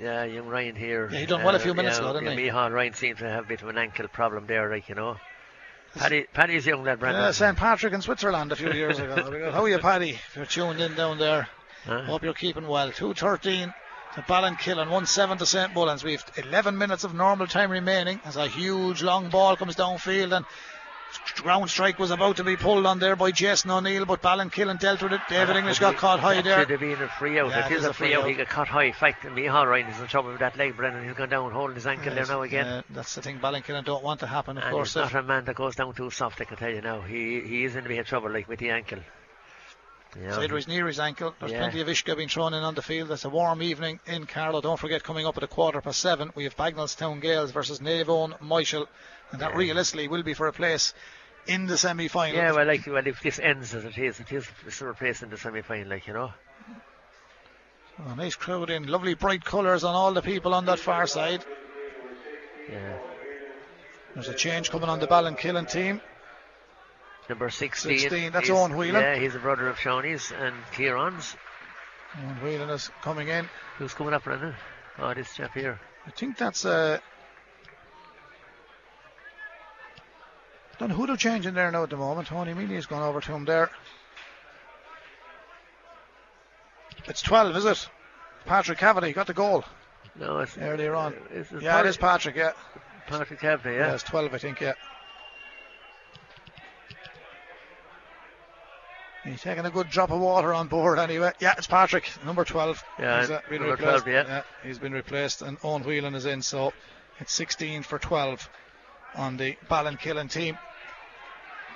yeah, 0.00 0.24
young 0.24 0.46
Ryan 0.46 0.76
here. 0.76 1.08
Yeah, 1.12 1.20
he 1.20 1.26
done 1.26 1.44
well 1.44 1.54
a 1.54 1.58
few 1.58 1.74
minutes 1.74 1.98
yeah, 1.98 2.04
ago, 2.04 2.20
didn't 2.20 2.38
yeah, 2.38 2.44
he? 2.44 2.50
Micheál 2.50 2.72
Ryan 2.72 2.94
seems 2.94 3.18
to 3.18 3.28
have 3.28 3.44
a 3.44 3.48
bit 3.48 3.62
of 3.62 3.68
an 3.68 3.78
ankle 3.78 4.08
problem 4.08 4.46
there, 4.46 4.70
like 4.70 4.88
you 4.88 4.94
know. 4.94 5.16
Paddy, 5.96 6.26
Paddy's 6.32 6.66
young 6.66 6.84
lad, 6.84 7.00
Brandon. 7.00 7.24
Yeah, 7.24 7.30
St 7.32 7.56
Patrick 7.56 7.92
in 7.92 8.00
Switzerland 8.00 8.52
a 8.52 8.56
few 8.56 8.72
years 8.72 8.98
ago. 8.98 9.50
How 9.52 9.64
are 9.64 9.68
you, 9.68 9.78
Paddy? 9.78 10.10
If 10.10 10.36
you're 10.36 10.46
tuned 10.46 10.80
in 10.80 10.94
down 10.94 11.18
there. 11.18 11.48
Huh? 11.84 12.02
Hope 12.02 12.22
you're 12.22 12.34
keeping 12.34 12.68
well. 12.68 12.90
2.13 12.90 13.74
to 14.14 14.20
Ballinkillen, 14.22 14.90
1 14.90 15.06
7 15.06 15.38
to 15.38 15.46
St. 15.46 15.74
Mullins. 15.74 16.04
We've 16.04 16.24
11 16.36 16.76
minutes 16.78 17.04
of 17.04 17.14
normal 17.14 17.46
time 17.46 17.70
remaining 17.70 18.20
as 18.24 18.36
a 18.36 18.46
huge 18.46 19.02
long 19.02 19.30
ball 19.30 19.56
comes 19.56 19.76
downfield 19.76 20.36
and 20.36 20.44
ground 21.42 21.68
strike 21.70 21.98
was 21.98 22.10
about 22.10 22.36
to 22.36 22.44
be 22.44 22.56
pulled 22.56 22.86
on 22.86 22.98
there 22.98 23.16
by 23.16 23.30
Jason 23.30 23.70
O'Neill, 23.70 24.04
but 24.04 24.20
Ballinkillen 24.22 24.78
dealt 24.78 25.02
with 25.02 25.12
it. 25.12 25.20
David 25.28 25.56
English 25.56 25.78
got 25.78 25.96
caught 25.96 26.20
high 26.20 26.40
there. 26.42 26.60
Should 26.60 26.70
have 26.70 26.80
been 26.80 27.00
a 27.02 27.08
free 27.08 27.38
out. 27.38 27.50
Yeah, 27.50 27.66
it 27.66 27.72
is 27.72 27.84
a 27.84 27.92
free 27.92 28.14
out. 28.14 28.26
He 28.28 28.34
got 28.34 28.48
caught 28.48 28.68
high. 28.68 28.84
In 28.84 28.92
fact, 28.92 29.24
Micheál 29.24 29.66
Ryan 29.66 29.86
is 29.88 30.00
in 30.00 30.06
trouble 30.06 30.30
with 30.30 30.40
that 30.40 30.56
leg, 30.56 30.76
Brendan. 30.76 31.04
He's 31.04 31.14
gone 31.16 31.28
down 31.28 31.50
holding 31.52 31.74
his 31.76 31.86
ankle 31.86 32.14
there 32.14 32.26
now 32.26 32.42
again. 32.42 32.66
Uh, 32.66 32.82
that's 32.90 33.14
the 33.14 33.22
thing 33.22 33.38
Ballinkillen 33.38 33.84
don't 33.84 34.04
want 34.04 34.20
to 34.20 34.26
happen, 34.26 34.58
of 34.58 34.64
and 34.64 34.72
course. 34.72 34.94
he's 34.94 35.02
not 35.02 35.14
a 35.14 35.22
man 35.22 35.44
that 35.46 35.56
goes 35.56 35.76
down 35.76 35.94
too 35.94 36.10
soft, 36.10 36.40
I 36.40 36.44
can 36.44 36.56
tell 36.56 36.70
you 36.70 36.80
now. 36.80 37.00
He 37.00 37.40
he 37.40 37.64
is 37.64 37.74
in 37.76 37.84
a 37.84 37.88
bit 37.88 37.98
of 37.98 38.06
trouble, 38.06 38.30
like 38.30 38.48
with 38.48 38.58
the 38.58 38.70
ankle. 38.70 38.98
Yeah. 40.20 40.44
He's 40.48 40.66
near 40.66 40.88
his 40.88 40.98
ankle. 40.98 41.34
There's 41.38 41.52
Yeah. 41.52 41.58
plenty 41.60 41.80
of 41.80 41.86
Ishka 41.86 42.16
being 42.16 42.28
thrown 42.28 42.52
in 42.52 42.64
on 42.64 42.74
the 42.74 42.82
field. 42.82 43.12
It's 43.12 43.24
a 43.24 43.28
warm 43.28 43.62
evening 43.62 44.00
in 44.06 44.26
Carlow. 44.26 44.60
Don't 44.60 44.78
forget, 44.78 45.04
coming 45.04 45.24
up 45.24 45.36
at 45.36 45.44
a 45.44 45.46
quarter 45.46 45.80
past 45.80 46.00
seven, 46.00 46.32
we 46.34 46.44
have 46.44 46.56
Bagnallstown 46.56 47.20
Gales 47.20 47.52
versus 47.52 47.78
Naomh 47.78 48.06
Eoin 48.06 48.40
Michael. 48.40 48.88
And 49.32 49.40
that 49.40 49.54
realistically 49.54 50.08
will 50.08 50.22
be 50.22 50.34
for 50.34 50.46
a 50.46 50.52
place 50.52 50.94
in 51.46 51.66
the 51.66 51.76
semi 51.76 52.08
final. 52.08 52.36
Yeah, 52.36 52.52
well, 52.52 52.66
like, 52.66 52.86
well, 52.86 53.06
if 53.06 53.22
this 53.22 53.38
ends 53.38 53.74
as 53.74 53.84
it 53.84 53.96
is, 53.98 54.20
it 54.20 54.32
is 54.32 54.46
a 54.82 54.94
place 54.94 55.22
in 55.22 55.30
the 55.30 55.36
semi-final, 55.36 55.88
like 55.88 56.06
you 56.06 56.12
know. 56.12 56.32
Oh, 57.98 58.14
nice 58.14 58.34
crowd 58.34 58.70
in. 58.70 58.86
Lovely 58.86 59.14
bright 59.14 59.44
colours 59.44 59.84
on 59.84 59.94
all 59.94 60.12
the 60.12 60.22
people 60.22 60.54
on 60.54 60.66
that 60.66 60.78
far 60.78 61.06
side. 61.06 61.44
Yeah. 62.70 62.98
There's 64.14 64.28
a 64.28 64.34
change 64.34 64.70
coming 64.70 64.88
on 64.88 65.00
the 65.00 65.06
Ballinkillen 65.06 65.70
team. 65.70 66.00
Number 67.28 67.48
16. 67.48 67.98
16, 67.98 68.32
that's 68.32 68.50
Owen 68.50 68.76
Whelan. 68.76 69.02
Yeah, 69.02 69.16
he's 69.16 69.34
a 69.34 69.38
brother 69.38 69.68
of 69.68 69.78
Shawnee's 69.78 70.32
and 70.32 70.54
Kieran's. 70.74 71.36
And 72.14 72.38
Whelan 72.42 72.70
is 72.70 72.90
coming 73.02 73.28
in. 73.28 73.48
Who's 73.78 73.94
coming 73.94 74.14
up, 74.14 74.24
Brendan? 74.24 74.54
Oh, 74.98 75.14
this 75.14 75.34
chap 75.34 75.54
here. 75.54 75.78
I 76.06 76.10
think 76.10 76.36
that's 76.36 76.64
uh 76.64 76.98
who 80.88 81.06
they're 81.06 81.16
changing 81.16 81.52
there 81.54 81.70
now 81.70 81.82
at 81.82 81.90
the 81.90 81.96
moment. 81.96 82.28
Tony 82.28 82.54
Mealy's 82.54 82.86
gone 82.86 83.02
over 83.02 83.20
to 83.20 83.32
him 83.34 83.44
there. 83.44 83.70
It's 87.06 87.20
12, 87.22 87.56
is 87.56 87.64
it? 87.66 87.88
Patrick 88.46 88.78
Cavity 88.78 89.12
got 89.12 89.26
the 89.26 89.34
goal 89.34 89.64
No, 90.16 90.38
it's 90.38 90.56
earlier 90.56 90.94
on. 90.94 91.14
It's, 91.30 91.50
it's 91.52 91.62
Yeah, 91.62 91.80
it 91.80 91.86
is 91.86 91.96
Patrick, 91.96 92.36
yeah. 92.36 92.52
Patrick 93.06 93.40
Cavity, 93.40 93.74
Yeah, 93.74 93.88
yeah. 93.88 93.94
it's 93.94 94.02
12, 94.04 94.32
I 94.34 94.38
think, 94.38 94.60
yeah. 94.60 94.72
He's 99.24 99.42
taking 99.42 99.66
a 99.66 99.70
good 99.70 99.90
drop 99.90 100.10
of 100.10 100.20
water 100.20 100.54
on 100.54 100.68
board 100.68 100.98
anyway. 100.98 101.32
Yeah, 101.40 101.54
it's 101.58 101.66
Patrick, 101.66 102.10
number 102.24 102.44
12. 102.44 102.82
Yeah, 102.98 103.20
He's, 103.20 103.30
uh, 103.30 103.40
been 103.50 103.58
number 103.60 103.72
replaced. 103.76 104.04
12, 104.04 104.28
yeah. 104.28 104.42
He's 104.62 104.78
been 104.78 104.92
replaced, 104.92 105.42
and 105.42 105.58
Owen 105.62 105.82
Whelan 105.82 106.14
is 106.14 106.24
in, 106.24 106.40
so 106.40 106.72
it's 107.18 107.32
16 107.34 107.82
for 107.82 107.98
12 107.98 108.48
on 109.16 109.36
the 109.36 109.56
Ballinkillen 109.70 110.30
team. 110.30 110.56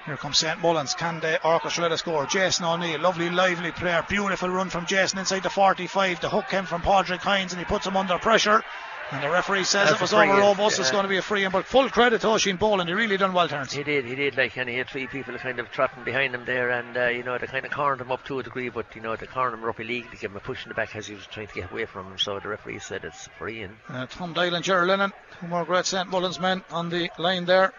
Here 0.06 0.16
comes 0.18 0.38
St. 0.38 0.60
Mullins. 0.60 0.94
Can 0.94 1.20
they 1.20 1.38
orchestrate 1.42 1.90
a 1.90 1.96
score? 1.96 2.26
Jason 2.26 2.66
O'Neill, 2.66 3.00
lovely, 3.00 3.30
lively 3.30 3.72
player. 3.72 4.04
Beautiful 4.06 4.50
run 4.50 4.68
from 4.68 4.84
Jason 4.84 5.18
inside 5.18 5.42
the 5.42 5.50
45. 5.50 6.20
The 6.20 6.28
hook 6.28 6.48
came 6.48 6.66
from 6.66 6.82
Padraig 6.82 7.20
Hines 7.20 7.52
and 7.52 7.58
he 7.58 7.64
puts 7.64 7.86
him 7.86 7.96
under 7.96 8.18
pressure. 8.18 8.62
And 9.10 9.22
the 9.22 9.30
referee 9.30 9.64
says 9.64 9.88
That's 9.88 10.00
it 10.00 10.02
was 10.02 10.12
over 10.14 10.24
in, 10.24 10.40
robust. 10.40 10.78
It's 10.80 10.90
going 10.90 11.04
to 11.04 11.08
be 11.08 11.18
a 11.18 11.22
free 11.22 11.44
in. 11.44 11.52
But 11.52 11.66
full 11.66 11.88
credit 11.88 12.22
to 12.22 12.28
Oisin 12.28 12.56
Boland. 12.56 12.88
He 12.88 12.94
really 12.94 13.16
done 13.16 13.32
well, 13.32 13.48
Terence. 13.48 13.72
He 13.72 13.82
did, 13.82 14.06
he 14.06 14.14
did, 14.14 14.36
like, 14.36 14.56
and 14.56 14.68
he 14.68 14.76
had 14.76 14.88
three 14.88 15.06
people 15.06 15.36
kind 15.38 15.58
of 15.58 15.70
trotting 15.70 16.04
behind 16.04 16.34
him 16.34 16.44
there, 16.46 16.70
and, 16.70 16.96
uh, 16.96 17.06
you 17.08 17.22
know, 17.22 17.36
they 17.36 17.46
kind 17.46 17.66
of 17.66 17.70
cornered 17.70 18.00
him 18.00 18.10
up 18.10 18.24
to 18.24 18.38
a 18.38 18.42
degree, 18.42 18.70
but, 18.70 18.86
you 18.96 19.02
know, 19.02 19.14
they 19.14 19.26
cornered 19.26 19.54
him 19.58 19.64
up 19.68 19.78
illegally, 19.78 20.16
gave 20.18 20.30
him 20.30 20.36
a 20.36 20.40
push 20.40 20.64
in 20.64 20.70
the 20.70 20.74
back 20.74 20.96
as 20.96 21.06
he 21.06 21.14
was 21.14 21.26
trying 21.26 21.46
to 21.46 21.54
get 21.54 21.70
away 21.70 21.84
from 21.84 22.06
him, 22.10 22.18
so 22.18 22.40
the 22.40 22.48
referee 22.48 22.78
said 22.78 23.04
it's 23.04 23.28
free, 23.38 23.62
and 23.62 23.76
Uh, 23.90 24.06
Tom 24.06 24.32
Doyle 24.32 24.54
and 24.54 24.64
Gerald 24.64 24.88
Lennon, 24.88 25.12
two 25.38 25.48
more 25.48 25.66
great 25.66 25.84
St. 25.84 26.08
Mullins 26.08 26.40
men 26.40 26.64
on 26.70 26.88
the 26.88 27.10
line 27.18 27.44
there. 27.44 27.74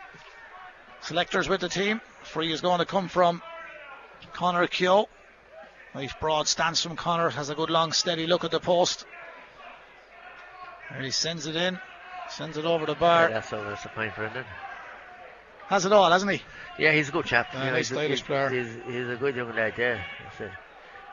Selectors 1.02 1.50
with 1.50 1.60
the 1.62 1.70
team. 1.70 2.02
Free 2.26 2.52
is 2.52 2.62
going 2.62 2.80
to 2.80 2.86
come 2.86 3.08
from 3.08 3.42
Connor 4.34 4.68
Keogh. 4.68 5.08
Nice 5.94 6.14
broad 6.20 6.48
stance 6.48 6.82
from 6.82 6.96
Connor. 6.96 7.30
Has 7.30 7.50
a 7.50 7.56
good 7.56 7.70
long 7.70 7.94
steady 7.94 8.28
look 8.28 8.44
at 8.44 8.52
the 8.52 8.60
post. 8.60 9.06
There 10.92 11.02
he 11.02 11.12
sends 11.12 11.46
it 11.46 11.56
in. 11.56 11.80
Sends 12.30 12.58
it 12.58 12.66
over 12.66 12.86
the 12.86 12.96
bar. 12.96 13.30
yeah, 13.30 13.36
that's, 13.36 13.54
a, 13.54 13.58
that's 13.58 13.86
a 13.86 13.90
point 13.90 14.14
for 14.14 14.26
him 14.26 14.34
then. 14.34 14.46
Has 15.68 15.86
it 15.86 15.92
all, 15.92 16.12
hasn't 16.12 16.32
he? 16.32 16.42
Yeah, 16.78 16.92
he's 16.92 17.10
a 17.10 17.12
good 17.12 17.26
chap. 17.26 17.48
Yeah, 17.54 17.60
you 17.60 17.66
know, 17.66 17.72
nice 17.74 17.90
he's, 17.90 18.00
he's, 18.00 18.22
player. 18.22 18.50
He's, 18.50 18.68
he's 18.88 19.10
a 19.10 19.16
good 19.16 19.36
young 19.36 19.56
lad, 19.56 19.74
yeah. 19.78 20.04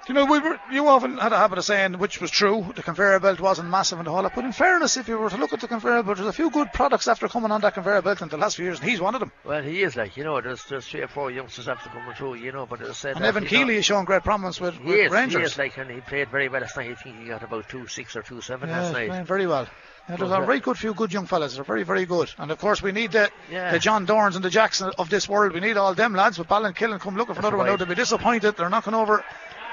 You 0.09 0.15
know, 0.15 0.25
we 0.25 0.41
were, 0.41 0.59
you 0.73 0.89
often 0.89 1.17
had 1.17 1.33
a 1.33 1.39
habit 1.39 1.59
of 1.59 1.65
saying, 1.65 1.95
which 1.95 2.21
was 2.21 2.29
true, 2.31 2.67
the 2.75 2.83
conveyor 2.83 3.21
belt 3.21 3.39
wasn't 3.39 3.71
massive 3.71 3.99
and 3.99 4.07
the 4.07 4.11
whole 4.11 4.23
lot. 4.25 4.33
But 4.35 4.45
in 4.45 4.51
fairness, 4.51 4.97
if 4.97 5.07
you 5.07 5.17
were 5.17 5.31
to 5.31 5.37
look 5.37 5.53
at 5.53 5.61
the 5.61 5.69
conveyor 5.69 6.03
belt, 6.03 6.17
there's 6.17 6.29
a 6.29 6.33
few 6.33 6.51
good 6.51 6.73
products 6.73 7.07
after 7.07 7.29
coming 7.29 7.53
on 7.53 7.61
that 7.61 7.75
conveyor 7.75 8.03
belt 8.03 8.21
in 8.21 8.29
the 8.29 8.37
last 8.37 8.57
few 8.57 8.65
years, 8.65 8.81
and 8.81 8.89
he's 8.91 9.01
one 9.01 9.15
of 9.15 9.21
them. 9.21 9.31
Well, 9.45 9.63
he 9.63 9.83
is 9.83 9.95
like, 9.95 10.17
you 10.17 10.25
know, 10.25 10.41
there's, 10.41 10.65
there's 10.65 10.87
three 10.89 11.03
or 11.03 11.09
four 11.09 11.31
youngsters 11.31 11.69
after 11.69 11.89
coming 11.89 12.15
through, 12.15 12.35
you 12.35 12.51
know, 12.51 12.67
but 12.67 12.81
as 12.81 12.89
I 12.89 12.93
said, 12.95 13.15
And 13.17 13.25
that, 13.25 13.29
Evan 13.29 13.45
know, 13.45 13.51
Keeley 13.51 13.77
has 13.77 13.85
shown 13.85 14.05
great 14.05 14.25
promise 14.25 14.61
with, 14.61 14.79
with 14.83 14.97
is, 14.97 15.13
Rangers. 15.13 15.41
he 15.41 15.45
is 15.47 15.59
like, 15.59 15.79
and 15.79 15.89
he 15.89 16.01
played 16.01 16.29
very 16.31 16.49
well 16.49 16.63
last 16.63 16.77
night. 16.77 16.91
I 16.91 16.95
think 16.97 17.21
he 17.21 17.27
got 17.29 17.45
about 17.45 17.69
two 17.69 17.87
six 17.87 18.17
or 18.17 18.23
two 18.23 18.41
seven 18.41 18.71
Yeah, 18.71 18.81
last 18.81 18.93
night. 18.95 19.09
playing 19.09 19.25
very 19.25 19.47
well. 19.47 19.69
Yeah, 20.09 20.17
there's 20.17 20.33
a 20.33 20.39
uh, 20.39 20.45
very 20.45 20.59
good 20.59 20.77
few 20.77 20.95
good 20.95 21.13
young 21.13 21.27
fellas. 21.27 21.55
They're 21.55 21.63
very, 21.63 21.85
very 21.85 22.07
good. 22.07 22.29
And 22.39 22.51
of 22.51 22.59
course, 22.59 22.83
we 22.83 22.91
need 22.91 23.13
the, 23.13 23.31
Yeah. 23.53 23.71
the 23.71 23.79
John 23.79 24.05
Dorns 24.05 24.35
and 24.35 24.45
the 24.45 24.51
Jackson 24.51 24.91
of 24.99 25.09
this 25.11 25.29
world. 25.29 25.53
We 25.53 25.61
need 25.61 25.77
all 25.77 25.95
them 25.95 26.13
lads. 26.13 26.39
But 26.39 26.49
Ballinkillen 26.49 26.99
come 26.99 27.17
looking 27.17 27.37
for 27.37 27.43
That's 27.43 27.53
another 27.53 27.57
one 27.57 27.67
now. 27.67 27.73
right. 27.75 27.79
They'll 27.79 27.87
be 27.89 27.95
disappointed. 27.95 28.57
They're 28.57 28.69
knocking 28.69 28.95
over 28.95 29.25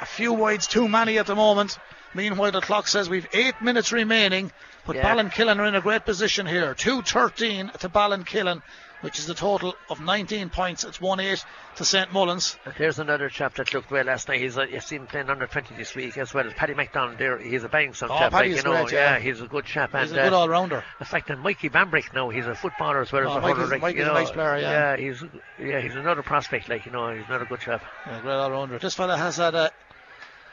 a 0.01 0.05
few 0.05 0.33
wides 0.33 0.67
too 0.67 0.87
many 0.87 1.17
at 1.17 1.25
the 1.27 1.35
moment. 1.35 1.77
Meanwhile, 2.13 2.51
the 2.51 2.61
clock 2.61 2.87
says 2.87 3.09
we've 3.09 3.27
eight 3.33 3.61
minutes 3.61 3.91
remaining. 3.91 4.51
But 4.85 4.95
Yeah. 4.95 5.13
Ballinkillen 5.15 5.59
are 5.59 5.65
in 5.65 5.75
a 5.75 5.81
great 5.81 6.05
position 6.05 6.47
here. 6.47 6.73
2-13 6.73 7.71
to 7.79 7.89
Ballinkillen, 7.89 8.63
which 9.01 9.19
is 9.19 9.29
a 9.29 9.35
total 9.35 9.75
of 9.89 9.99
19 10.01 10.49
points. 10.49 10.83
It's 10.83 10.97
1-8 10.99 11.45
to 11.75 11.85
St. 11.85 12.11
Mullins. 12.11 12.57
And 12.65 12.73
There's 12.75 12.97
another 12.97 13.29
chap 13.29 13.53
that 13.55 13.71
looked 13.73 13.91
well 13.91 14.05
last 14.05 14.27
night. 14.27 14.39
He's 14.41 14.57
uh, 14.57 14.63
you've 14.63 14.83
seen 14.83 15.01
him 15.01 15.07
playing 15.07 15.29
under 15.29 15.45
20 15.45 15.75
this 15.75 15.93
week 15.93 16.17
as 16.17 16.33
well. 16.33 16.47
As 16.47 16.53
Paddy 16.53 16.73
McDonald 16.73 17.19
there. 17.19 17.37
He's 17.37 17.63
a 17.63 17.69
bang 17.69 17.93
some 17.93 18.09
Oh, 18.09 18.17
chap. 18.17 18.31
Paddy's 18.31 18.55
like, 18.55 18.65
you 18.65 18.71
know, 18.71 18.83
great, 18.85 18.93
yeah. 18.93 19.19
he's 19.19 19.41
a 19.41 19.47
good 19.47 19.65
chap. 19.65 19.91
He's 19.91 20.09
and 20.09 20.19
a 20.19 20.23
good 20.23 20.33
uh, 20.33 20.39
all-rounder. 20.39 20.83
in 20.99 21.05
fact, 21.05 21.29
and 21.29 21.41
Mikey 21.41 21.69
Bambrick 21.69 22.11
now, 22.15 22.29
he's 22.29 22.47
a 22.47 22.55
footballer 22.55 23.01
as 23.01 23.11
well 23.11 23.27
as 23.27 23.35
Oh, 23.35 23.37
a 23.37 23.41
Mikey's- 23.41 23.57
hurler. 23.57 23.69
Like, 23.69 23.81
Mikey's 23.81 24.05
you 24.05 24.09
a 24.09 24.13
nice 24.13 24.31
player, 24.31 24.57
yeah. 24.57 24.97
he's 24.97 25.23
yeah, 25.59 25.81
he's 25.81 25.95
another 25.95 26.23
prospect. 26.23 26.67
Like 26.67 26.85
you 26.87 26.91
know, 26.91 27.13
he's 27.13 27.25
another 27.27 27.45
good 27.45 27.59
chap. 27.59 27.83
Yeah, 28.07 28.21
great 28.21 28.33
all-rounder. 28.33 28.79
This 28.79 28.95
fella 28.95 29.17
has 29.17 29.37
had 29.37 29.53
a, 29.53 29.69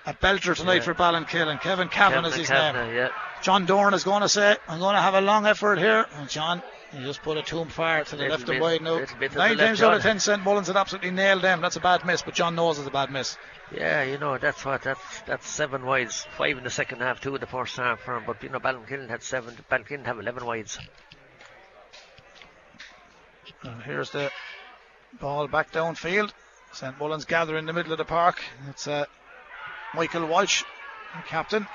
a 0.06 0.14
belter 0.14 0.54
tonight 0.56 0.86
Yeah. 0.86 0.92
for 0.94 0.94
and 1.50 1.60
Kevin 1.60 1.88
Cavan 1.88 2.24
is 2.24 2.34
his 2.36 2.48
name. 2.48 2.58
Kavanagh, 2.58 2.94
yeah. 2.94 3.08
John 3.42 3.66
Dorn 3.66 3.92
is 3.92 4.04
going 4.04 4.22
to 4.22 4.28
say, 4.28 4.56
I'm 4.68 4.78
going 4.78 4.94
to 4.94 5.00
have 5.00 5.14
a 5.14 5.20
long 5.20 5.46
effort 5.46 5.78
here. 5.78 6.06
And 6.14 6.28
John, 6.28 6.62
he 6.92 7.00
just 7.04 7.22
put 7.22 7.36
a 7.36 7.42
tomb 7.42 7.68
fire 7.68 8.04
to 8.04 8.10
the 8.16 8.22
Little 8.22 8.30
left 8.30 8.42
and 8.42 8.50
bit- 8.50 8.62
wide 8.62 8.82
now. 8.82 8.94
little 8.94 9.18
bit 9.18 9.32
to 9.32 9.38
Nine 9.38 9.56
times 9.58 9.82
out 9.82 9.94
of 9.94 10.02
ten, 10.02 10.18
St. 10.20 10.42
Mullins 10.42 10.68
had 10.68 10.76
absolutely 10.76 11.10
nailed 11.10 11.42
them. 11.42 11.60
That's 11.60 11.76
a 11.76 11.80
bad 11.80 12.04
miss, 12.06 12.22
but 12.22 12.34
John 12.34 12.54
knows 12.54 12.78
it's 12.78 12.88
a 12.88 12.90
bad 12.90 13.10
miss. 13.10 13.36
Yeah, 13.74 14.04
you 14.04 14.16
know 14.16 14.38
that's 14.38 14.64
what 14.64 14.82
that's 14.82 15.00
that's 15.26 15.48
seven 15.48 15.84
wides, 15.84 16.24
five 16.38 16.56
in 16.56 16.62
the 16.62 16.70
second 16.70 17.00
half, 17.00 17.20
two 17.20 17.34
in 17.34 17.40
the 17.40 17.48
first 17.48 17.76
half 17.76 17.98
for 18.00 18.16
him. 18.16 18.22
But 18.24 18.40
you 18.44 18.48
know, 18.48 18.60
Ballinkillen 18.60 19.08
had 19.10 19.24
seven. 19.24 19.56
Ballinkillen 19.68 20.06
have 20.06 20.20
eleven 20.20 20.46
wides. 20.46 20.78
And 23.64 23.82
here's 23.82 24.10
the 24.10 24.30
ball 25.20 25.48
back 25.48 25.72
downfield. 25.72 26.32
St. 26.72 26.96
Mullins 26.98 27.24
gather 27.24 27.56
in 27.56 27.66
the 27.66 27.72
middle 27.72 27.90
of 27.92 27.98
the 27.98 28.04
park. 28.04 28.40
It's 28.68 28.86
uh, 28.86 29.06
Michael 29.94 30.26
Walsh, 30.26 30.64
captain. 31.26 31.66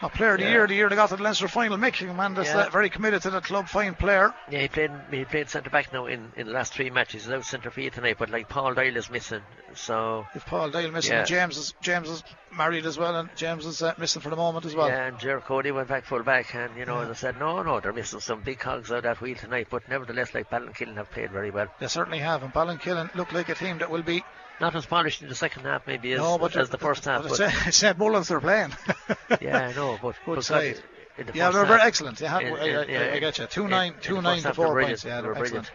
A 0.00 0.08
player 0.08 0.34
of 0.34 0.38
the 0.38 0.44
Yeah. 0.44 0.50
year, 0.52 0.66
the 0.68 0.74
year 0.76 0.88
they 0.88 0.94
got 0.94 1.08
to 1.08 1.16
the 1.16 1.22
Leinster 1.24 1.48
final. 1.48 1.76
making 1.76 2.08
a 2.08 2.14
man 2.14 2.34
that's 2.34 2.50
Yeah. 2.50 2.66
uh, 2.66 2.70
very 2.70 2.88
committed 2.88 3.20
to 3.22 3.30
the 3.30 3.40
club, 3.40 3.66
fine 3.68 3.96
player. 3.96 4.32
Yeah, 4.48 4.60
he 4.60 4.68
played 4.68 4.92
he 5.10 5.24
played 5.24 5.50
centre 5.50 5.70
back 5.70 5.92
now 5.92 6.06
in, 6.06 6.30
in 6.36 6.46
the 6.46 6.52
last 6.52 6.72
three 6.72 6.88
matches. 6.88 7.24
He's 7.24 7.32
out 7.32 7.44
centre 7.44 7.72
field 7.72 7.94
tonight, 7.94 8.14
but 8.16 8.30
like 8.30 8.48
Paul 8.48 8.74
Doyle 8.74 8.96
is 8.96 9.10
missing, 9.10 9.42
so 9.74 10.24
If 10.36 10.46
Paul 10.46 10.70
Dale 10.70 10.92
missing, 10.92 11.14
Yeah. 11.14 11.24
James 11.24 11.56
is 11.56 11.74
James 11.80 12.08
is 12.08 12.22
married 12.52 12.86
as 12.86 12.96
well, 12.96 13.16
and 13.16 13.28
James 13.34 13.66
is 13.66 13.82
uh, 13.82 13.92
missing 13.98 14.22
for 14.22 14.30
the 14.30 14.36
moment 14.36 14.66
as 14.66 14.76
well. 14.76 14.86
yeah. 14.86 15.06
And 15.06 15.18
Ger 15.18 15.40
Cody 15.40 15.72
went 15.72 15.88
back 15.88 16.04
full 16.04 16.22
back, 16.22 16.54
and 16.54 16.76
you 16.76 16.84
know, 16.86 17.00
as 17.00 17.10
I 17.10 17.14
said, 17.14 17.40
no, 17.40 17.62
no, 17.64 17.80
they're 17.80 17.92
missing 17.92 18.20
some 18.20 18.42
big 18.42 18.60
cogs 18.60 18.92
out 18.92 18.98
of 18.98 19.02
that 19.02 19.20
wheel 19.20 19.34
tonight. 19.34 19.66
But 19.68 19.88
nevertheless, 19.88 20.32
like 20.32 20.48
Ballinkillen 20.48 20.94
have 20.94 21.10
played 21.10 21.32
very 21.32 21.50
well. 21.50 21.66
They 21.80 21.88
certainly 21.88 22.20
have, 22.20 22.44
and 22.44 22.54
Ballinkillen 22.54 23.12
look 23.16 23.32
like 23.32 23.48
a 23.48 23.56
team 23.56 23.78
that 23.78 23.90
will 23.90 24.02
be 24.04 24.22
Not 24.60 24.74
as 24.74 24.86
polished 24.86 25.22
in 25.22 25.28
the 25.28 25.34
second 25.34 25.64
half, 25.64 25.86
maybe 25.86 26.12
as, 26.12 26.18
no, 26.20 26.36
but 26.38 26.56
as 26.56 26.68
the 26.70 26.78
first 26.78 27.04
half. 27.04 27.22
But 27.22 27.38
But, 27.38 27.52
it's, 27.66 27.76
St. 27.76 27.96
Mullins 27.96 28.28
they're 28.28 28.40
playing. 28.40 28.72
yeah, 29.40 29.68
I 29.68 29.72
know, 29.72 29.98
but 30.02 30.16
Good 30.26 30.34
but 30.36 30.44
side. 30.44 30.82
the 31.16 31.24
yeah, 31.34 31.50
they're 31.50 31.64
very 31.64 31.78
half- 31.78 31.88
excellent. 31.88 32.18
Have, 32.20 32.40
in- 32.42 32.54
I, 32.54 32.56
I, 32.58 32.82
in- 32.82 32.88
yeah, 32.90 33.10
I 33.14 33.18
get 33.20 33.38
you. 33.38 33.46
Two 33.46 33.64
in- 33.64 33.70
nine, 33.70 33.94
in 33.94 34.00
two 34.00 34.20
nine 34.20 34.42
to 34.42 34.54
four 34.54 34.80
points. 34.80 35.04
Yeah, 35.04 35.20
they're 35.20 35.36
excellent. 35.36 35.70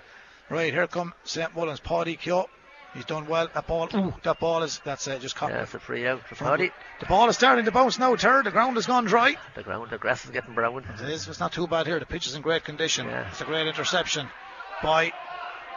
Right 0.49 0.73
here 0.73 0.87
come 0.87 1.13
St. 1.23 1.55
Mullins. 1.55 1.79
Paddy 1.79 2.15
Keogh. 2.17 2.47
He's 2.93 3.05
done 3.05 3.25
well. 3.25 3.47
That 3.55 3.65
ball, 3.65 3.89
ooh, 3.95 4.13
that 4.21 4.39
ball 4.39 4.61
is 4.61 4.79
that's 4.85 5.07
uh, 5.07 5.17
just 5.17 5.35
caught. 5.35 5.49
Yeah, 5.49 5.63
it's 5.63 5.73
a 5.73 5.79
free 5.79 6.05
out 6.05 6.21
for 6.27 6.35
Paddy. 6.35 6.69
The 6.99 7.07
ball 7.07 7.27
is 7.27 7.35
starting 7.35 7.65
to 7.65 7.71
bounce 7.71 7.97
now. 7.97 8.15
Third, 8.15 8.45
the 8.45 8.51
ground 8.51 8.75
has 8.75 8.85
gone 8.85 9.05
dry. 9.05 9.35
The 9.55 9.63
ground, 9.63 9.89
the 9.89 9.97
grass 9.97 10.25
is 10.25 10.29
getting 10.29 10.53
brown. 10.53 10.85
It 11.01 11.09
is. 11.09 11.27
It's 11.27 11.39
not 11.39 11.53
too 11.53 11.65
bad 11.65 11.87
here. 11.87 11.97
The 11.99 12.05
pitch 12.05 12.27
is 12.27 12.35
in 12.35 12.43
great 12.43 12.63
condition. 12.65 13.07
Yeah. 13.07 13.27
It's 13.29 13.41
a 13.41 13.45
great 13.45 13.65
interception 13.65 14.27
by 14.83 15.11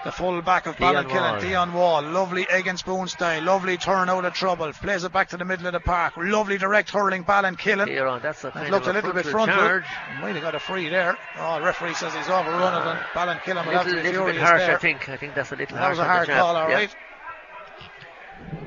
the 0.07 0.13
full 0.13 0.41
back 0.41 0.67
of 0.67 0.77
Ballinkillen, 0.77 1.41
Dion 1.41 1.75
Wall. 1.75 2.01
Lovely 2.01 2.47
egg 2.49 2.69
and 2.69 2.79
spoon 2.79 3.09
style. 3.09 3.43
Lovely 3.43 3.77
turn 3.77 4.09
out 4.09 4.25
of 4.25 4.33
trouble. 4.35 4.73
Plays 4.73 5.03
it 5.03 5.13
back 5.13 5.31
to 5.31 5.37
the 5.37 5.45
middle 5.45 5.67
of 5.67 5.73
the 5.73 5.81
park. 5.81 6.15
Lovely 6.17 6.59
direct 6.59 6.91
hurling 6.91 7.25
Ballinkillen. 7.25 7.89
Here 7.89 8.07
on, 8.07 8.23
that's 8.23 8.45
a 8.45 8.49
It 8.49 8.71
looked 8.71 8.87
of 8.87 8.95
a 8.95 8.99
little 9.01 9.13
bit 9.13 9.25
charge. 9.25 9.85
Might 10.21 10.37
have 10.37 10.43
got 10.43 10.55
a 10.55 10.61
free 10.61 10.89
there. 10.89 11.19
Oh, 11.41 11.59
the 11.59 11.65
referee 11.67 11.95
says 11.95 12.15
he's 12.15 12.29
overrun 12.29 12.87
it, 12.87 12.89
and 12.89 12.99
Ballinkillen 13.15 13.67
will 13.67 13.73
have 13.73 13.87
to 13.89 13.97
be 13.97 14.03
little 14.03 14.27
bit 14.27 14.35
furious 14.37 14.43
harsh, 14.43 14.61
there. 14.61 14.77
I 14.77 14.79
think. 14.79 15.09
I 15.09 15.17
think 15.17 15.35
that's 15.35 15.51
a 15.51 15.57
little 15.57 15.77
That 15.77 15.89
was 15.89 15.99
harsh 15.99 16.29
a 16.29 16.35
hard 16.35 16.41
call, 16.41 16.57
all 16.57 16.69
Yeah. 16.69 16.77
right. 16.77 16.97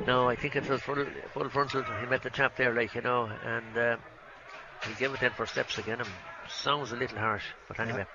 No, 0.05 0.27
I 0.27 0.35
think 0.35 0.57
it 0.57 0.67
was 0.69 0.81
full, 0.81 1.05
full 1.33 1.49
frontal. 1.49 1.83
He 2.01 2.05
met 2.05 2.21
the 2.21 2.31
chap 2.31 2.57
there, 2.57 2.73
like 2.73 2.93
you 2.95 3.01
know, 3.01 3.29
and 3.45 3.77
uh, 3.77 3.95
he 4.85 4.93
gave 4.95 5.13
it 5.13 5.21
then 5.21 5.31
for 5.31 5.45
steps 5.45 5.77
again. 5.77 6.01
And 6.01 6.09
sounds 6.49 6.91
a 6.91 6.97
little 6.97 7.17
harsh, 7.17 7.45
but 7.69 7.79
anyway. 7.79 8.05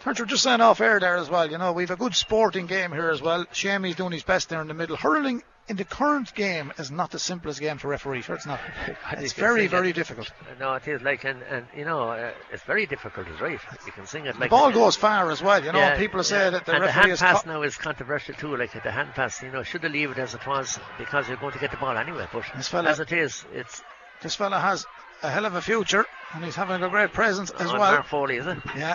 Turner 0.00 0.26
just 0.26 0.42
saying 0.42 0.60
off 0.60 0.80
air 0.80 1.00
there 1.00 1.16
as 1.16 1.28
well. 1.28 1.50
You 1.50 1.58
know, 1.58 1.72
we've 1.72 1.90
a 1.90 1.96
good 1.96 2.14
sporting 2.14 2.66
game 2.66 2.92
here 2.92 3.10
as 3.10 3.20
well. 3.20 3.46
Shamey's 3.52 3.96
doing 3.96 4.12
his 4.12 4.22
best 4.22 4.48
there 4.48 4.60
in 4.60 4.68
the 4.68 4.74
middle. 4.74 4.96
Hurling 4.96 5.42
in 5.68 5.74
the 5.76 5.84
current 5.84 6.32
game 6.34 6.72
is 6.78 6.92
not 6.92 7.10
the 7.10 7.18
simplest 7.18 7.58
game 7.58 7.76
to 7.78 7.88
referee. 7.88 8.22
Sure, 8.22 8.36
it's 8.36 8.46
not. 8.46 8.60
It's 9.18 9.32
very, 9.32 9.66
very 9.66 9.90
it. 9.90 9.94
difficult. 9.96 10.30
No, 10.60 10.74
it 10.74 10.86
is 10.86 11.02
like, 11.02 11.24
and, 11.24 11.42
and 11.42 11.66
you 11.76 11.84
know, 11.84 12.10
uh, 12.10 12.30
it's 12.52 12.62
very 12.62 12.86
difficult, 12.86 13.26
is 13.26 13.40
right. 13.40 13.58
You 13.84 13.90
can 13.92 14.06
sing 14.06 14.26
it 14.26 14.34
The 14.34 14.40
like 14.42 14.50
ball 14.50 14.70
goes 14.70 14.94
far 14.94 15.28
as 15.32 15.42
well. 15.42 15.64
You 15.64 15.72
know, 15.72 15.78
Yeah, 15.80 15.98
people 15.98 16.22
say 16.22 16.36
yeah. 16.44 16.50
that 16.50 16.66
the 16.66 16.74
and 16.74 16.84
the 16.84 16.92
hand 16.92 17.18
pass 17.18 17.42
co- 17.42 17.50
now 17.50 17.62
is 17.62 17.76
controversial 17.76 18.34
too. 18.36 18.56
Like 18.56 18.80
the 18.80 18.90
hand 18.92 19.10
pass, 19.14 19.42
you 19.42 19.50
know, 19.50 19.64
should 19.64 19.82
they 19.82 19.88
leave 19.88 20.12
it 20.12 20.18
as 20.18 20.34
it 20.34 20.46
was 20.46 20.78
because 20.98 21.26
you're 21.26 21.36
going 21.38 21.52
to 21.54 21.58
get 21.58 21.72
the 21.72 21.78
ball 21.78 21.96
anyway. 21.96 22.28
But 22.32 22.44
This 22.56 22.68
fella- 22.68 22.90
as 22.90 23.00
it 23.00 23.10
is, 23.10 23.44
it's 23.52 23.82
This 24.22 24.36
fella 24.36 24.60
has 24.60 24.86
a 25.24 25.30
hell 25.30 25.46
of 25.46 25.56
a 25.56 25.60
future, 25.62 26.04
and 26.32 26.44
he's 26.44 26.54
having 26.54 26.80
a 26.82 26.88
great 26.88 27.12
presence 27.12 27.50
as 27.50 27.66
well. 27.72 27.78
Mark 27.78 28.06
Foley, 28.06 28.36
is 28.36 28.46
it? 28.46 28.58
Yeah. 28.76 28.94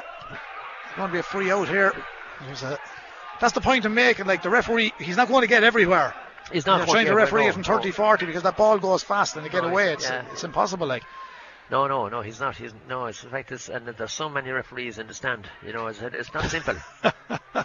Going 0.95 1.09
to 1.09 1.13
be 1.13 1.19
a 1.19 1.23
free 1.23 1.51
out 1.51 1.67
here. 1.67 1.93
A, 2.63 2.77
that's 3.39 3.53
the 3.53 3.61
point 3.61 3.85
I'm 3.85 3.93
making. 3.93 4.25
Like 4.25 4.43
the 4.43 4.49
referee, 4.49 4.93
he's 4.99 5.17
not 5.17 5.27
going 5.27 5.41
to 5.41 5.47
get 5.47 5.63
everywhere. 5.63 6.13
He's 6.51 6.65
not 6.65 6.79
going 6.79 6.89
trying 6.89 7.05
to 7.05 7.15
referee 7.15 7.47
it 7.47 7.53
from 7.53 7.63
30 7.63 7.89
no. 7.89 7.93
40 7.93 8.25
because 8.25 8.43
that 8.43 8.57
ball 8.57 8.77
goes 8.77 9.03
fast 9.03 9.35
and 9.35 9.45
they 9.45 9.49
get 9.49 9.63
No, 9.63 9.69
away. 9.69 9.93
It's, 9.93 10.09
yeah. 10.09 10.25
it's 10.31 10.43
impossible. 10.43 10.87
Like, 10.87 11.03
No, 11.69 11.87
no, 11.87 12.09
no, 12.09 12.21
he's 12.21 12.39
not. 12.39 12.55
He's 12.57 12.73
no. 12.89 13.05
It's 13.05 13.23
like 13.31 13.47
this, 13.47 13.69
and 13.69 13.87
there's 13.87 14.11
so 14.11 14.27
many 14.27 14.49
referees 14.51 14.97
in 14.97 15.07
the 15.07 15.13
stand. 15.13 15.47
You 15.65 15.71
know, 15.71 15.87
it's, 15.87 16.01
it's 16.01 16.33
not 16.33 16.45
simple. 16.49 16.75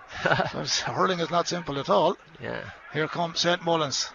Hurling 0.87 1.21
is 1.21 1.31
not 1.31 1.49
simple 1.49 1.79
at 1.79 1.89
all. 1.89 2.17
yeah. 2.41 2.61
Here 2.93 3.09
comes 3.09 3.41
St. 3.41 3.65
Mullins. 3.65 4.09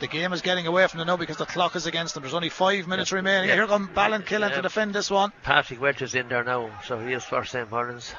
The 0.00 0.06
game 0.06 0.32
is 0.32 0.42
getting 0.42 0.66
away 0.68 0.86
from 0.86 0.98
them 0.98 1.08
now 1.08 1.16
because 1.16 1.38
the 1.38 1.46
clock 1.46 1.74
is 1.74 1.86
against 1.86 2.14
them. 2.14 2.22
There's 2.22 2.34
only 2.34 2.50
five 2.50 2.86
minutes 2.86 3.10
remaining. 3.12 3.48
Yeah. 3.48 3.56
Here 3.56 3.66
come 3.66 3.88
Ballinkillen 3.88 4.50
Yeah. 4.50 4.56
to 4.56 4.62
defend 4.62 4.94
this 4.94 5.10
one. 5.10 5.32
Patrick 5.42 5.80
Welch 5.80 6.02
is 6.02 6.14
in 6.14 6.28
there 6.28 6.44
now, 6.44 6.70
so 6.86 7.00
he 7.00 7.12
is 7.12 7.24
for 7.24 7.44
St. 7.44 7.68
Mullins. 7.70 8.14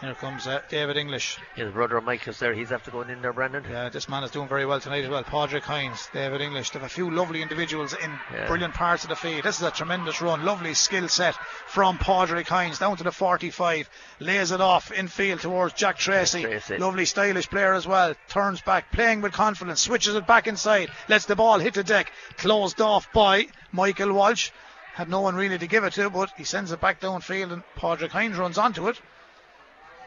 Here 0.00 0.14
comes 0.14 0.46
uh, 0.46 0.60
David 0.68 0.96
English. 0.98 1.38
His 1.54 1.72
brother 1.72 1.98
Mike 2.00 2.28
is 2.28 2.38
there. 2.38 2.52
He's 2.52 2.72
after 2.72 2.90
going 2.90 3.08
in 3.08 3.22
there, 3.22 3.32
Brandon. 3.32 3.64
Yeah, 3.68 3.88
this 3.88 4.08
man 4.08 4.22
is 4.22 4.30
doing 4.30 4.48
very 4.48 4.66
well 4.66 4.78
tonight 4.80 5.04
as 5.04 5.08
well. 5.08 5.22
Padraig 5.22 5.62
Hines, 5.62 6.08
David 6.12 6.40
English. 6.42 6.70
They 6.70 6.78
have 6.80 6.86
a 6.86 6.92
few 6.92 7.10
lovely 7.10 7.40
individuals 7.40 7.94
in 7.94 8.10
Yeah. 8.32 8.46
brilliant 8.46 8.74
parts 8.74 9.04
of 9.04 9.08
the 9.10 9.16
field. 9.16 9.44
This 9.44 9.56
is 9.56 9.62
a 9.62 9.70
tremendous 9.70 10.20
run. 10.20 10.44
Lovely 10.44 10.74
skill 10.74 11.08
set 11.08 11.36
from 11.66 11.96
Padraig 11.96 12.46
Hines 12.48 12.78
down 12.78 12.96
to 12.98 13.04
the 13.04 13.12
45. 13.12 13.88
Lays 14.20 14.50
it 14.50 14.60
off 14.60 14.92
in 14.92 15.08
field 15.08 15.40
towards 15.40 15.72
Jack 15.74 15.96
Tracy. 15.96 16.42
Tracy. 16.42 16.76
Lovely 16.76 17.06
stylish 17.06 17.48
player 17.48 17.72
as 17.72 17.86
well. 17.86 18.14
Turns 18.28 18.60
back, 18.60 18.92
playing 18.92 19.22
with 19.22 19.32
confidence. 19.32 19.80
Switches 19.80 20.16
it 20.16 20.26
back 20.26 20.46
inside. 20.46 20.90
Lets 21.08 21.24
the 21.26 21.36
ball 21.36 21.60
hit 21.60 21.74
the 21.74 21.84
deck. 21.84 22.12
Closed 22.36 22.80
off 22.80 23.10
by 23.12 23.46
Michael 23.72 24.12
Walsh. 24.12 24.50
Had 24.94 25.08
no 25.08 25.20
one 25.20 25.34
really 25.34 25.58
to 25.58 25.66
give 25.66 25.84
it 25.84 25.94
to, 25.94 26.10
but 26.10 26.30
he 26.36 26.44
sends 26.44 26.72
it 26.72 26.80
back 26.80 27.00
downfield 27.00 27.52
and 27.52 27.62
Padraig 27.76 28.10
Hines 28.10 28.36
runs 28.36 28.58
onto 28.58 28.88
it. 28.88 29.00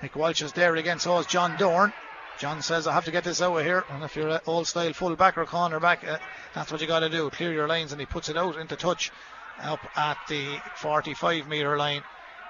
Mick 0.01 0.15
Walsh 0.15 0.43
is 0.43 0.53
there 0.53 0.75
again, 0.75 0.99
so 0.99 1.17
is 1.17 1.25
John 1.25 1.57
Dorn. 1.57 1.91
John 2.37 2.61
says, 2.61 2.85
I 2.85 2.93
have 2.93 3.05
to 3.05 3.11
get 3.11 3.23
this 3.23 3.41
out 3.41 3.57
of 3.57 3.65
here. 3.65 3.83
And 3.89 4.03
if 4.03 4.15
you're 4.15 4.29
an 4.29 4.39
old 4.45 4.67
style 4.67 4.93
full 4.93 5.15
back 5.15 5.37
or 5.37 5.45
corner 5.45 5.79
back, 5.79 6.07
uh, 6.07 6.19
that's 6.53 6.71
what 6.71 6.81
you 6.81 6.87
got 6.87 6.99
to 6.99 7.09
do. 7.09 7.31
Clear 7.31 7.51
your 7.51 7.67
lines. 7.67 7.91
And 7.91 7.99
he 7.99 8.05
puts 8.05 8.29
it 8.29 8.37
out 8.37 8.57
into 8.57 8.75
touch 8.75 9.11
up 9.59 9.79
at 9.97 10.17
the 10.29 10.59
45 10.75 11.47
metre 11.47 11.77
line. 11.77 12.03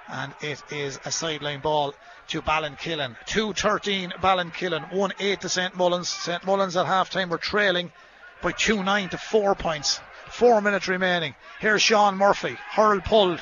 And 0.09 0.33
it 0.41 0.61
is 0.71 0.99
a 1.05 1.11
sideline 1.11 1.61
ball 1.61 1.93
to 2.29 2.41
Ballinkillen. 2.41 3.15
2-13 3.27 4.11
Ballinkillen. 4.19 4.91
1-8 4.91 5.39
to 5.39 5.49
St. 5.49 5.75
Mullins. 5.77 6.09
St. 6.09 6.45
Mullins 6.45 6.75
at 6.75 6.85
half 6.85 7.09
time 7.09 7.29
were 7.29 7.37
trailing 7.37 7.93
by 8.41 8.51
2-9 8.51 9.11
to 9.11 9.17
4 9.17 9.55
points. 9.55 10.01
Four 10.29 10.59
minutes 10.59 10.89
remaining. 10.89 11.33
Here's 11.61 11.81
Sean 11.81 12.17
Murphy. 12.17 12.57
Hurl 12.71 12.99
pulled. 12.99 13.39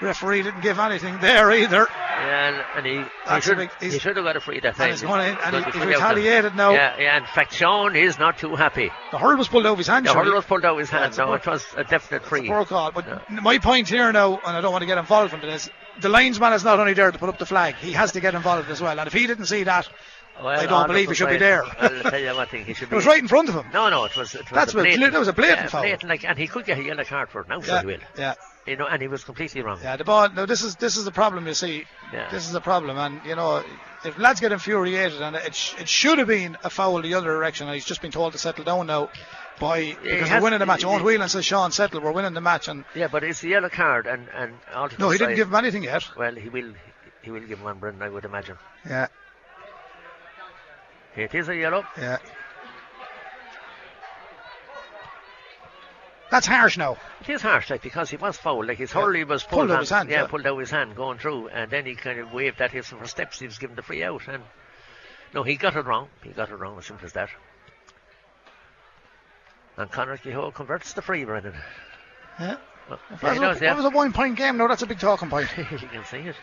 Referee 0.00 0.42
didn't 0.42 0.60
give 0.60 0.78
anything 0.78 1.18
there 1.20 1.50
either. 1.52 1.86
Yeah, 1.90 2.48
and, 2.48 2.64
and 2.76 2.86
he, 2.86 3.34
he, 3.34 3.40
should, 3.40 3.56
big- 3.58 3.70
he 3.80 3.98
should 3.98 4.16
have 4.16 4.24
got 4.24 4.36
a 4.36 4.40
free 4.40 4.60
that 4.60 4.68
And 4.68 4.76
time. 4.76 4.90
he's 4.90 5.02
and 5.02 5.22
he- 5.56 5.58
Because 5.60 5.64
he's 5.74 5.82
free 5.82 5.94
out 5.94 5.98
there. 5.98 6.08
retaliated 6.08 6.54
now. 6.56 6.70
Yeah, 6.72 6.96
yeah, 6.98 7.18
in 7.18 7.24
fact, 7.24 7.54
Sean 7.54 7.94
is 7.96 8.18
not 8.18 8.38
too 8.38 8.54
happy. 8.56 8.90
The 9.12 9.18
hurl 9.18 9.36
was 9.36 9.48
pulled 9.48 9.66
out 9.66 9.72
of 9.72 9.78
his 9.78 9.86
hand. 9.86 10.06
The 10.06 10.14
hurl 10.14 10.34
was 10.34 10.44
pulled 10.44 10.64
out 10.64 10.72
of 10.74 10.78
his 10.78 10.90
hand, 10.90 11.12
a 11.12 11.14
so 11.14 11.26
poor- 11.26 11.36
it 11.36 11.46
was 11.46 11.66
a 11.76 11.84
definite 11.84 12.24
free. 12.24 12.46
Poor 12.48 12.64
call. 12.64 12.92
But 12.92 13.06
Yeah. 13.06 13.40
my 13.40 13.58
point 13.58 13.88
here 13.88 14.10
now, 14.12 14.38
and 14.44 14.56
I 14.56 14.60
don't 14.60 14.72
want 14.72 14.82
to 14.82 14.86
get 14.86 14.98
involved 14.98 15.34
in 15.34 15.40
this, 15.40 15.68
the 16.00 16.08
linesman 16.08 16.52
is 16.52 16.64
not 16.64 16.78
only 16.80 16.94
there 16.94 17.10
to 17.10 17.18
put 17.18 17.28
up 17.28 17.38
the 17.38 17.46
flag, 17.46 17.74
he 17.76 17.92
has 17.92 18.12
to 18.12 18.20
get 18.20 18.34
involved 18.34 18.70
as 18.70 18.80
well. 18.80 18.98
And 18.98 19.06
if 19.06 19.12
he 19.12 19.26
didn't 19.26 19.46
see 19.46 19.64
that, 19.64 19.88
Well, 20.38 20.48
I 20.48 20.66
don't 20.66 20.86
believe 20.86 21.08
he 21.08 21.14
should 21.16 21.28
be 21.28 21.38
there. 21.38 21.64
I'll 21.64 21.88
tell 22.02 22.18
you 22.20 22.34
one 22.36 22.46
thing, 22.46 22.64
he 22.64 22.74
should 22.74 22.86
it 22.92 22.94
was 22.94 23.06
right 23.06 23.20
in 23.20 23.26
front 23.28 23.48
of 23.48 23.54
him. 23.56 23.66
No, 23.72 23.88
no, 23.90 24.04
it 24.04 24.16
was. 24.16 24.34
It 24.34 24.42
was 24.42 24.50
That's 24.52 24.72
a 24.74 24.76
what- 24.76 24.82
blatant, 24.84 25.12
that 25.12 25.18
was 25.18 25.28
a 25.28 25.32
blatant 25.32 25.60
yeah, 25.62 25.66
foul. 25.68 25.82
blatant, 25.82 26.08
like, 26.08 26.24
and 26.24 26.38
he 26.38 26.46
could 26.46 26.64
get 26.64 26.78
a 26.78 26.82
yellow 26.84 27.04
card 27.04 27.28
for 27.30 27.40
it 27.42 27.48
now, 27.48 27.60
so 27.60 27.78
he 27.78 27.86
will. 27.86 27.98
yeah, 28.16 28.34
You 28.68 28.76
know, 28.76 28.86
and 28.86 29.00
he 29.00 29.08
was 29.08 29.24
completely 29.24 29.62
wrong. 29.62 29.78
yeah. 29.82 29.96
The 29.96 30.04
ball. 30.04 30.28
Now 30.30 30.46
this 30.46 30.62
is 30.62 30.76
this 30.76 30.96
is 30.96 31.04
the 31.04 31.12
problem. 31.12 31.46
You 31.46 31.54
see, 31.54 31.84
Yeah. 32.12 32.28
this 32.30 32.46
is 32.46 32.52
the 32.52 32.60
problem, 32.60 32.98
and 32.98 33.24
you 33.24 33.34
know. 33.36 33.62
If 34.04 34.16
lads 34.16 34.38
get 34.38 34.52
infuriated, 34.52 35.20
and 35.20 35.34
it, 35.34 35.56
sh- 35.56 35.74
it 35.80 35.88
should 35.88 36.18
have 36.18 36.28
been 36.28 36.56
a 36.62 36.70
foul 36.70 37.02
the 37.02 37.14
other 37.14 37.26
direction, 37.26 37.66
and 37.66 37.74
he's 37.74 37.84
just 37.84 38.00
been 38.00 38.12
told 38.12 38.32
to 38.34 38.38
settle 38.38 38.62
down 38.62 38.86
now 38.86 39.10
by 39.58 39.96
because 40.00 40.30
we're 40.30 40.40
winning 40.40 40.60
the 40.60 40.66
match. 40.66 40.84
Owen 40.84 41.02
Whelan 41.02 41.28
says, 41.28 41.44
"Sean, 41.44 41.72
settle. 41.72 42.00
We're 42.00 42.12
winning 42.12 42.32
the 42.32 42.40
match." 42.40 42.68
And 42.68 42.84
Yeah, 42.94 43.08
but 43.08 43.24
it's 43.24 43.42
a 43.42 43.48
yellow 43.48 43.68
card, 43.68 44.06
and 44.06 44.28
and 44.32 44.52
no, 45.00 45.10
he 45.10 45.18
didn't 45.18 45.30
side- 45.30 45.36
give 45.36 45.48
him 45.48 45.56
anything 45.56 45.82
yet. 45.82 46.04
Well, 46.16 46.32
he 46.36 46.48
will. 46.48 46.74
He 47.22 47.32
will 47.32 47.40
give 47.40 47.58
him 47.58 47.64
one, 47.64 47.78
Brendan. 47.80 48.02
I 48.02 48.08
would 48.08 48.24
imagine. 48.24 48.56
Yeah, 48.88 49.08
It 51.16 51.34
is 51.34 51.48
a 51.48 51.56
yellow. 51.56 51.84
yeah. 51.96 52.18
That's 56.30 56.46
harsh 56.46 56.76
now. 56.76 56.96
It 57.22 57.30
is 57.30 57.40
harsh, 57.42 57.70
like 57.70 57.82
because 57.82 58.10
he 58.10 58.16
was 58.16 58.36
fouled, 58.36 58.66
like 58.66 58.78
his 58.78 58.92
Yeah. 58.92 59.00
hurley 59.00 59.24
was 59.24 59.44
Pulled 59.44 59.60
pulled, 59.60 59.70
out 59.70 59.80
his 59.80 59.90
hand, 59.90 60.10
yeah, 60.10 60.22
yeah. 60.22 60.26
pulled 60.26 60.46
out 60.46 60.58
his 60.58 60.70
hand 60.70 60.94
going 60.94 61.18
through, 61.18 61.48
and 61.48 61.70
then 61.70 61.86
he 61.86 61.94
kind 61.94 62.18
of 62.20 62.32
waved 62.32 62.60
at 62.60 62.70
him 62.70 62.82
for 62.82 63.06
steps. 63.06 63.38
He 63.40 63.46
was 63.46 63.58
given 63.58 63.76
the 63.76 63.82
free 63.82 64.04
out, 64.04 64.28
and 64.28 64.42
no, 65.34 65.42
he 65.42 65.56
got 65.56 65.74
it 65.76 65.84
wrong. 65.86 66.08
He 66.22 66.30
got 66.30 66.50
it 66.50 66.54
wrong, 66.56 66.76
as 66.78 66.86
simple 66.86 67.06
as 67.06 67.12
that. 67.14 67.30
And 69.76 69.90
Conor 69.90 70.16
Keogh 70.16 70.50
converts 70.50 70.92
the 70.92 71.02
free, 71.02 71.24
Brendan. 71.24 71.54
Yeah. 72.40 72.56
Well, 72.90 72.98
yeah, 73.10 73.16
that 73.20 73.32
he 73.34 73.38
was, 73.38 73.48
does, 73.48 73.60
a, 73.60 73.64
yeah. 73.64 73.70
that 73.70 73.76
was 73.76 73.84
a 73.86 73.90
one 73.90 74.12
point 74.12 74.36
game 74.36 74.56
now, 74.56 74.66
that's 74.66 74.82
a 74.82 74.86
big 74.86 74.98
talking 74.98 75.28
point. 75.30 75.48
you 75.56 75.64
can 75.78 76.04
see 76.04 76.18
it. 76.18 76.36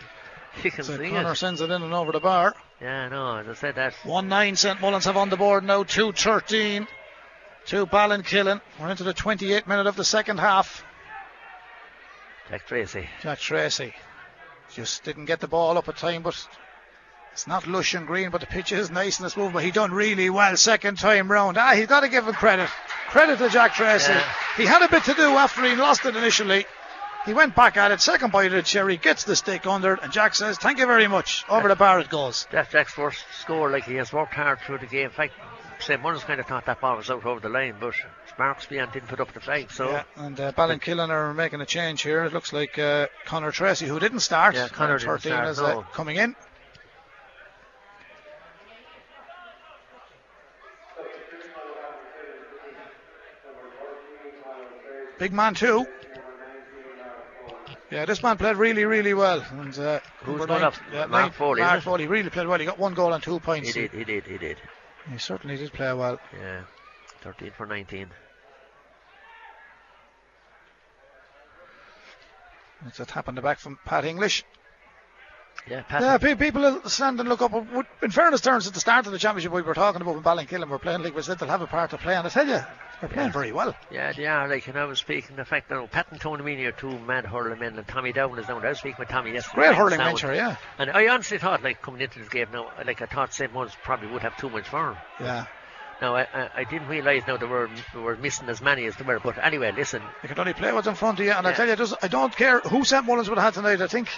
You 0.64 0.72
can 0.72 0.84
So 0.84 0.98
see 0.98 1.10
Connor 1.10 1.34
it. 1.34 1.36
sends 1.36 1.60
it 1.62 1.70
in 1.70 1.82
and 1.84 1.94
over 1.94 2.12
the 2.12 2.20
bar. 2.20 2.56
Yeah, 2.82 3.10
no, 3.10 3.38
as 3.38 3.48
I 3.48 3.54
said 3.56 3.76
that. 3.76 3.94
1 4.04 4.28
9 4.30 4.56
St 4.56 4.80
Mullins 4.82 5.06
have 5.06 5.18
on 5.18 5.30
the 5.30 5.38
board 5.38 5.64
now, 5.64 5.84
2 5.84 6.14
13 6.14 6.88
to 7.68 7.86
Ballinkillen. 7.86 8.62
We're 8.80 8.90
into 8.90 9.04
the 9.04 9.14
28th 9.14 9.68
minute 9.68 9.88
of 9.88 9.96
the 9.96 10.04
second 10.04 10.40
half. 10.40 10.84
Jack 12.50 12.68
Tracy. 12.68 13.10
Jack 13.22 13.40
Tracy 13.40 13.94
just 14.74 15.04
didn't 15.04 15.26
get 15.26 15.40
the 15.40 15.48
ball 15.48 15.78
up 15.78 15.88
at 15.90 15.98
time, 15.98 16.22
but 16.22 16.48
it's 17.34 17.48
not 17.48 17.68
lush 17.68 17.94
and 17.96 18.06
green, 18.06 18.30
but 18.30 18.42
the 18.42 18.48
pitch 18.48 18.72
is 18.72 18.92
nice 18.92 19.20
and 19.20 19.32
smooth. 19.32 19.54
But 19.54 19.64
he 19.64 19.72
done 19.72 19.92
really 19.92 20.30
well 20.30 20.56
second 20.58 21.00
time 21.00 21.32
round. 21.32 21.58
Ah, 21.58 21.74
he's 21.74 21.88
got 21.88 22.02
to 22.02 22.08
give 22.08 22.28
him 22.28 22.34
credit. 22.34 22.70
Credit 23.10 23.38
to 23.40 23.50
Jack 23.50 23.74
Tracy. 23.74 24.12
Yeah. 24.12 24.34
He 24.58 24.66
had 24.66 24.84
a 24.84 24.90
bit 24.90 25.04
to 25.06 25.14
do 25.14 25.24
after 25.24 25.64
he 25.64 25.76
lost 25.76 26.06
it 26.06 26.16
initially. 26.16 26.66
He 27.26 27.34
went 27.34 27.56
back 27.56 27.76
at 27.76 27.92
it, 27.92 28.02
second 28.02 28.32
bite 28.32 28.48
of 28.48 28.52
the 28.54 28.62
cherry, 28.62 28.98
gets 28.98 29.24
the 29.24 29.36
stick 29.36 29.66
under 29.66 29.96
it, 29.96 30.00
and 30.04 30.14
Jack 30.14 30.36
says, 30.36 30.60
Thank 30.60 30.78
you 30.78 30.86
very 30.86 31.08
much. 31.08 31.44
Over 31.50 31.68
the 31.68 31.76
bar 31.76 32.00
it 32.00 32.10
goes. 32.10 32.46
That's 32.52 32.72
Jack's 32.72 32.94
first 32.94 33.26
score. 33.40 33.72
Like 33.72 33.86
he 33.86 33.96
has 33.96 34.14
worked 34.14 34.36
hard 34.36 34.60
through 34.60 34.78
the 34.78 34.86
game. 34.86 35.06
In 35.06 35.10
fact, 35.10 35.34
St. 35.80 36.02
Mullins 36.02 36.24
kind 36.24 36.40
of 36.40 36.46
thought 36.48 36.66
that 36.66 36.82
ball 36.82 36.98
was 36.98 37.10
out 37.10 37.26
over 37.26 37.40
the 37.40 37.50
line, 37.50 37.76
but 37.80 37.94
Marks 38.40 38.66
beyond 38.66 38.92
didn't 38.92 39.08
put 39.10 39.20
up 39.20 39.34
the 39.34 39.40
flag. 39.40 39.72
So 39.72 39.92
Yeah, 39.92 40.04
and 40.16 40.40
uh, 40.40 40.52
Ballinkillen 40.54 41.10
are 41.10 41.34
making 41.34 41.62
a 41.62 41.66
change 41.66 42.02
here. 42.02 42.24
It 42.26 42.34
looks 42.34 42.54
like 42.54 42.80
uh, 42.80 43.08
Connor 43.26 43.52
Tracy, 43.52 43.86
who 43.86 44.00
didn't 44.00 44.22
start, 44.22 44.56
Yeah, 44.56 44.68
Conor 44.68 44.96
uh, 44.96 44.98
didn't 44.98 45.20
start, 45.22 45.48
is 45.50 45.60
uh, 45.60 45.82
coming 45.94 46.18
in. 46.18 46.36
Big 55.18 55.32
man 55.32 55.54
too. 55.54 55.86
Yeah, 57.92 58.06
this 58.06 58.22
man 58.24 58.38
played 58.38 58.58
really, 58.58 58.84
really 58.84 59.14
well. 59.14 59.46
And 59.52 59.78
uh, 59.78 60.00
Who's 60.24 60.46
nine- 60.48 60.64
up? 60.64 60.74
yeah, 60.92 61.06
Mark 61.06 61.34
Foley, 61.34 61.62
Mark? 61.62 61.82
Foley 61.84 62.08
really 62.08 62.30
played 62.30 62.48
well. 62.48 62.60
He 62.60 62.66
got 62.66 62.80
one 62.80 62.94
goal 62.94 63.14
and 63.14 63.24
two 63.24 63.40
points. 63.40 63.74
he 63.74 63.82
did, 63.82 63.92
he 63.92 64.04
did, 64.04 64.26
he 64.26 64.38
did. 64.38 64.58
He 65.12 65.18
certainly 65.18 65.58
did 65.58 65.72
play 65.74 65.94
well. 65.94 66.20
Yeah, 66.34 66.64
13 67.22 67.52
for 67.52 67.66
19. 67.66 68.10
It's 72.88 73.00
a 73.00 73.06
tap 73.06 73.28
on 73.28 73.36
the 73.36 73.42
back 73.42 73.60
from 73.60 73.80
Pat 73.86 74.06
English. 74.06 74.44
Yeah, 75.68 75.82
Pat. 75.84 76.02
Yeah, 76.02 76.18
pe- 76.18 76.36
people 76.36 76.62
will 76.62 76.90
stand 76.90 77.20
and 77.20 77.28
look 77.30 77.42
up. 77.42 77.54
In 78.02 78.12
fairness 78.12 78.42
terms, 78.42 78.68
at 78.68 78.74
the 78.74 78.80
start 78.80 79.06
of 79.08 79.12
the 79.12 79.18
championship, 79.18 79.52
we 79.52 79.62
were 79.62 79.74
talking 79.74 80.02
about 80.02 80.16
when 80.16 80.24
Ballinkillen 80.24 80.68
were 80.70 80.78
playing 80.80 81.02
like 81.02 81.16
we 81.16 81.22
said 81.22 81.40
they'll 81.40 81.50
have 81.50 81.62
a 81.62 81.68
part 81.68 81.92
to 81.92 81.98
play, 81.98 82.16
and 82.16 82.28
I 82.28 82.30
tell 82.30 82.48
you, 82.48 82.60
they're 83.00 83.10
playing 83.10 83.28
Yeah. 83.28 83.34
very 83.34 83.52
well. 83.52 83.76
Yeah, 83.92 84.12
they 84.14 84.26
are. 84.26 84.48
Like, 84.48 84.68
and 84.68 84.78
I 84.78 84.86
was 84.86 85.00
speaking, 85.00 85.36
the 85.36 85.46
fact 85.46 85.70
that 85.70 85.78
oh, 85.78 85.88
Pat 85.88 86.08
and 86.12 86.20
Tony 86.20 86.44
Meany 86.44 86.66
are 86.66 86.72
two 86.72 86.98
mad 87.00 87.26
hurling 87.26 87.60
men, 87.60 87.78
and 87.78 87.88
Tommy 87.88 88.14
Down 88.14 88.38
is 88.40 88.48
down. 88.48 88.66
I 88.66 88.70
was 88.70 88.80
speaking 88.80 88.98
with 89.00 89.10
Tommy 89.10 89.32
yesterday. 89.34 89.56
Great 89.56 89.68
night, 89.70 89.76
hurling 89.78 89.98
sound. 89.98 90.20
venture, 90.20 90.34
yeah. 90.36 90.56
And 90.80 90.90
I 90.92 91.08
honestly 91.08 91.38
thought, 91.38 91.64
like, 91.64 91.82
coming 91.82 92.02
into 92.02 92.20
this 92.20 92.30
game 92.30 92.48
now, 92.52 92.72
like, 92.86 93.02
I 93.02 93.06
thought 93.06 93.34
St. 93.34 93.52
Mullins 93.54 93.74
probably 93.84 94.08
would 94.12 94.22
have 94.22 94.38
too 94.38 94.50
much 94.50 94.68
for 94.68 94.92
him. 94.92 94.98
Yeah, 95.20 95.46
Now, 96.02 96.16
I, 96.16 96.28
I, 96.34 96.50
I 96.58 96.64
didn't 96.64 96.88
realise 96.88 97.24
now 97.28 97.38
they 97.38 97.46
were, 97.46 97.70
they 97.94 98.00
were 98.00 98.16
missing 98.18 98.50
as 98.50 98.62
many 98.62 98.86
as 98.86 98.96
they 98.96 99.04
were. 99.06 99.20
But 99.20 99.38
anyway, 99.44 99.72
listen, 99.76 100.02
you 100.24 100.30
can 100.30 100.40
only 100.40 100.54
play 100.54 100.72
what's 100.74 100.88
in 100.88 100.96
front 100.96 101.20
of 101.20 101.26
you, 101.26 101.32
and 101.32 101.46
I 101.48 101.54
tell 101.54 101.68
you, 101.68 101.76
just, 101.76 101.94
I 102.02 102.08
don't 102.08 102.36
care 102.36 102.60
who 102.62 102.84
St 102.84 103.06
Mullins 103.06 103.30
would 103.30 103.38
have 103.38 103.54
had 103.54 103.62
tonight. 103.62 103.82
I 103.82 103.88
think 103.88 104.10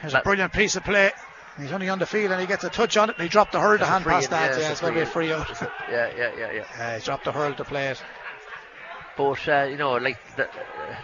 there's 0.00 0.14
a 0.14 0.20
brilliant 0.20 0.52
piece 0.52 0.76
of 0.76 0.84
play. 0.84 1.12
He's 1.58 1.72
only 1.72 1.88
on 1.88 1.98
the 1.98 2.06
field 2.06 2.32
and 2.32 2.40
he 2.40 2.46
gets 2.46 2.64
a 2.64 2.70
touch 2.70 2.96
on 2.96 3.10
it, 3.10 3.16
and 3.16 3.22
he 3.22 3.28
dropped 3.28 3.52
the 3.52 3.60
hurl 3.60 3.78
to 3.78 3.84
hand 3.84 4.04
past 4.04 4.30
that. 4.30 4.58
yeah, 4.58 4.70
it's 4.70 4.80
going 4.80 4.94
to 4.94 4.98
be 4.98 5.02
a 5.02 5.06
free 5.06 5.32
out. 5.32 5.48
yeah, 5.90 6.10
yeah, 6.16 6.32
yeah, 6.36 6.52
yeah. 6.52 6.64
Uh, 6.78 6.94
he's 6.94 7.04
dropped 7.04 7.24
the 7.24 7.32
hurl 7.32 7.54
to 7.54 7.64
play 7.64 7.88
it. 7.88 8.02
But 9.16 9.48
uh, 9.48 9.66
you 9.70 9.76
know, 9.76 9.92
like 9.92 10.18
the, 10.36 10.48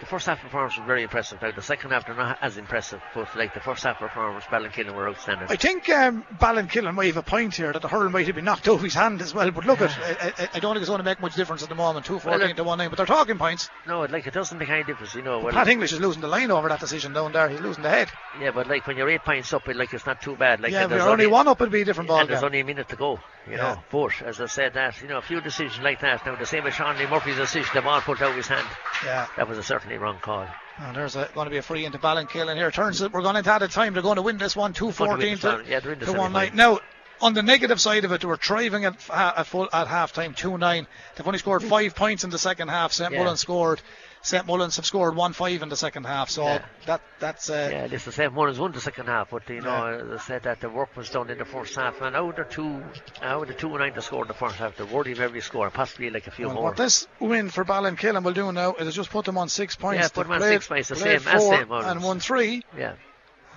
the 0.01 0.07
first 0.07 0.27
half 0.27 0.41
performance 0.41 0.77
was 0.77 0.85
very 0.87 1.05
impressive. 1.05 1.41
Now 1.41 1.53
the 1.53 1.63
second 1.63 1.91
half 1.91 2.07
they're 2.07 2.17
not 2.17 2.39
as 2.43 2.57
impressive, 2.57 3.01
but 3.15 3.35
like 3.37 3.55
the 3.55 3.61
first 3.61 3.85
half 3.85 3.99
performance, 3.99 4.45
Ballinkillen 4.47 4.95
were 4.95 5.09
outstanding. 5.09 5.47
I 5.49 5.55
think 5.57 5.89
um, 5.91 6.25
Ballinkillen 6.41 6.93
might 6.95 7.07
have 7.07 7.17
a 7.19 7.23
point 7.23 7.55
here 7.55 7.73
that 7.73 7.83
the 7.83 7.89
hurl 7.89 8.11
might 8.11 8.27
have 8.27 8.35
been 8.35 8.45
knocked 8.45 8.67
out 8.67 8.75
of 8.75 8.83
his 8.83 8.95
hand 8.95 9.23
as 9.23 9.33
well. 9.33 9.51
But 9.53 9.65
look, 9.65 9.81
at 9.81 9.91
I, 9.99 10.33
I, 10.39 10.49
I 10.55 10.59
don't 10.59 10.75
think 10.75 10.83
it's 10.83 10.89
going 10.89 10.99
to 10.99 11.05
make 11.05 11.21
much 11.21 11.37
difference 11.37 11.63
at 11.63 11.69
the 11.69 11.77
moment. 11.77 12.05
Two 12.07 12.19
fourteen 12.19 12.41
Well, 12.49 12.55
to 12.55 12.65
one 12.65 12.79
nine, 12.79 12.91
but 12.91 12.97
they're 12.97 13.07
talking 13.07 13.39
points. 13.39 13.71
no, 13.87 14.01
like 14.03 14.27
it 14.27 14.35
doesn't 14.35 14.59
make 14.59 14.69
any 14.71 14.83
difference, 14.83 15.15
you 15.15 15.23
know. 15.23 15.39
Well, 15.39 15.53
Pat 15.53 15.69
English 15.69 15.93
is 15.93 16.01
losing 16.01 16.21
the 16.21 16.29
line 16.29 16.51
over 16.51 16.69
that 16.69 16.81
decision 16.81 17.13
down 17.13 17.31
there. 17.33 17.49
He's 17.49 17.61
losing 17.61 17.85
the 17.85 17.91
head. 17.91 18.11
yeah, 18.41 18.51
but 18.51 18.67
like 18.69 18.87
when 18.89 18.97
you're 18.97 19.09
eight 19.09 19.23
points 19.23 19.53
up, 19.53 19.69
it, 19.69 19.77
like 19.77 19.95
it's 19.95 20.07
not 20.07 20.21
too 20.21 20.35
bad. 20.35 20.61
Like 20.61 20.73
yeah, 20.73 20.85
if 20.85 20.91
there's 20.91 21.03
you're 21.03 21.13
only 21.13 21.29
one 21.29 21.47
up, 21.47 21.61
it'd 21.61 21.73
be 21.73 21.83
a 21.83 21.85
different 21.85 22.09
ball 22.09 22.21
and 22.21 22.29
there's 22.29 22.43
only 22.43 22.59
a 22.61 22.65
minute 22.65 22.89
to 22.89 22.97
go, 22.97 23.21
you 23.47 23.53
Yeah. 23.53 23.57
know. 23.57 23.83
But 23.91 24.23
as 24.23 24.41
I 24.41 24.47
said, 24.47 24.75
that 24.75 25.01
you 25.01 25.09
know, 25.09 25.19
a 25.19 25.23
few 25.23 25.41
decisions 25.41 25.83
like 25.83 26.01
that. 26.01 26.25
Now 26.27 26.37
the 26.37 26.47
same 26.47 26.67
as 26.67 26.75
Sean 26.75 26.97
Lee 26.99 27.07
Murphy's 27.07 27.37
decision, 27.37 27.71
the 27.75 27.83
ball 27.83 28.01
put 28.01 28.21
out 28.23 28.35
his 28.35 28.49
hand. 28.49 28.67
Yeah. 29.05 29.27
That 29.37 29.49
was 29.49 29.59
a 29.59 29.63
certainly 29.63 29.99
wrong 29.99 30.19
call. 30.21 30.47
And 30.79 30.97
there's 30.97 31.17
a, 31.17 31.29
going 31.35 31.47
to 31.47 31.51
be 31.51 31.59
a 31.59 31.63
free 31.63 31.85
into 31.85 31.99
Ballinkillen 31.99 32.57
here. 32.57 32.71
Turns 32.71 33.03
it. 33.03 33.13
we're 33.13 33.23
going 33.23 33.37
into 33.37 33.51
added 33.51 33.71
time. 33.71 33.93
They're 33.93 34.03
going 34.03 34.17
to 34.17 34.23
win 34.23 34.39
this 34.39 34.57
one, 34.57 34.73
two 34.73 34.93
Going 34.93 35.21
to 35.21 35.27
win 35.27 35.37
fourteen 35.37 35.65
to, 35.65 35.71
Yeah, 35.71 35.81
to 35.81 36.13
one 36.13 36.33
semi-final. 36.33 36.57
Now, 36.57 36.81
on 37.21 37.35
the 37.35 37.43
negative 37.43 37.81
side 37.81 38.05
of 38.05 38.13
it, 38.13 38.23
they 38.23 38.27
were 38.27 38.37
thriving 38.37 38.85
at 38.85 38.95
at 39.11 39.47
full 39.47 39.69
at 39.73 39.87
half 39.89 40.13
time, 40.13 40.35
two 40.35 40.57
nine. 40.57 40.87
They've 41.17 41.27
only 41.27 41.39
scored 41.39 41.63
hmm. 41.63 41.69
five 41.69 41.95
points 41.95 42.25
in 42.25 42.31
the 42.31 42.39
second 42.39 42.69
half. 42.69 42.93
St 42.93 43.13
Yeah. 43.13 43.19
Mullins 43.19 43.41
scored. 43.41 43.83
St 44.23 44.47
Mullins 44.47 44.77
have 44.77 44.85
scored 44.85 45.17
one 45.17 45.33
five 45.33 45.63
in 45.63 45.69
the 45.71 45.77
second 45.77 46.05
half. 46.05 46.29
So 46.29 46.45
Yeah. 46.45 46.63
that 46.87 47.01
that's 47.21 47.49
uh, 47.49 47.69
Yeah, 47.73 47.89
it's 47.91 48.05
the 48.05 48.13
same 48.13 48.35
one 48.35 48.49
as 48.51 48.59
won 48.59 48.73
the 48.73 48.81
second 48.81 49.07
half, 49.07 49.31
but 49.31 49.49
you 49.49 49.63
know, 49.63 49.87
as 49.87 50.21
I 50.21 50.25
said 50.25 50.43
that 50.43 50.61
the 50.61 50.69
work 50.69 50.95
was 50.97 51.09
done 51.09 51.31
in 51.31 51.39
the 51.39 51.45
first 51.47 51.75
half, 51.75 52.01
and 52.03 52.15
out 52.15 52.29
of 52.29 52.37
the 52.37 52.45
two, 52.55 52.83
out 53.23 53.43
of 53.43 53.49
the 53.49 53.55
two 53.55 53.69
and 53.71 53.79
nine 53.79 53.95
to 53.95 54.03
score 54.03 54.23
in 54.23 54.29
the 54.29 54.35
first 54.35 54.57
half, 54.57 54.77
they're 54.77 54.85
worthy 54.87 55.13
of 55.13 55.21
every 55.21 55.41
score, 55.41 55.71
possibly 55.71 56.11
like 56.11 56.27
a 56.27 56.31
few 56.31 56.47
Well, 56.47 56.55
more. 56.55 56.65
what 56.65 56.77
this 56.77 57.09
win 57.19 57.49
for 57.49 57.65
Ballinkillen 57.65 58.23
will 58.23 58.35
do 58.35 58.53
now 58.53 58.75
is 58.75 58.95
just 58.95 59.09
put 59.11 59.25
them 59.25 59.39
on 59.39 59.49
six 59.49 59.75
points. 59.77 60.03
Yeah, 60.03 60.09
put 60.09 60.25
them 60.25 60.33
on 60.33 60.39
played- 60.41 60.53
six 60.55 60.67
points, 60.69 60.89
the 60.91 60.97
same 60.97 61.27
as 61.27 61.43
St. 61.49 61.69
Mullins. 61.69 61.87
and 61.87 62.03
won 62.03 62.21
three. 62.21 62.63
Yeah, 62.77 62.93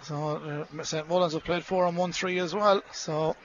So 0.03 0.65
uh, 0.79 0.83
St 0.83 1.09
Mullins 1.09 1.33
have 1.33 1.43
played 1.43 1.63
four 1.65 1.85
and 1.87 1.97
won 1.97 2.13
three 2.13 2.39
as 2.39 2.55
well. 2.55 2.81
So 2.93 3.35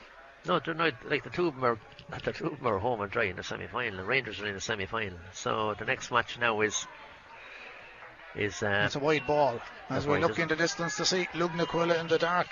no, 0.46 0.60
they're 0.60 0.74
not 0.74 0.94
like 1.04 1.24
the 1.24 1.30
two 1.30 1.48
of 1.48 1.54
them 1.56 1.64
are. 1.64 1.78
The 2.24 2.32
two 2.32 2.46
of 2.46 2.56
them 2.58 2.66
are 2.66 2.78
home 2.78 3.02
and 3.02 3.10
dry 3.10 3.24
in 3.24 3.36
the 3.36 3.42
semi-final. 3.42 3.98
The 3.98 4.02
Rangers 4.04 4.40
are 4.40 4.46
in 4.46 4.54
the 4.54 4.62
semi-final, 4.62 5.18
so 5.34 5.74
the 5.78 5.84
next 5.84 6.10
match 6.10 6.38
now 6.38 6.62
is 6.62 6.86
is 8.36 8.62
uh, 8.62 8.82
it's 8.84 8.96
a 8.96 8.98
wide 8.98 9.26
ball 9.26 9.60
as 9.90 10.06
we 10.06 10.18
look 10.18 10.38
in 10.38 10.48
the 10.48 10.56
distance 10.56 10.96
to 10.96 11.04
see 11.04 11.26
Lugnaquilla 11.34 11.98
in 12.00 12.08
the 12.08 12.18
dark 12.18 12.48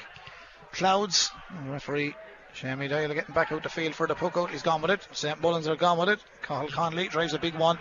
clouds. 0.72 1.30
Referee 1.66 2.14
Shammy 2.54 2.88
Doyle 2.88 3.12
getting 3.12 3.34
back 3.34 3.52
out 3.52 3.62
the 3.62 3.68
field 3.68 3.94
for 3.94 4.06
the 4.06 4.14
puck 4.14 4.36
out. 4.36 4.50
He's 4.50 4.62
gone 4.62 4.82
with 4.82 4.90
it. 4.90 5.06
St 5.12 5.40
Mullins 5.40 5.68
are 5.68 5.76
gone 5.76 5.98
with 5.98 6.08
it. 6.08 6.20
Cahill 6.42 6.68
Conley 6.68 7.08
drives 7.08 7.34
a 7.34 7.38
big 7.38 7.54
one 7.54 7.78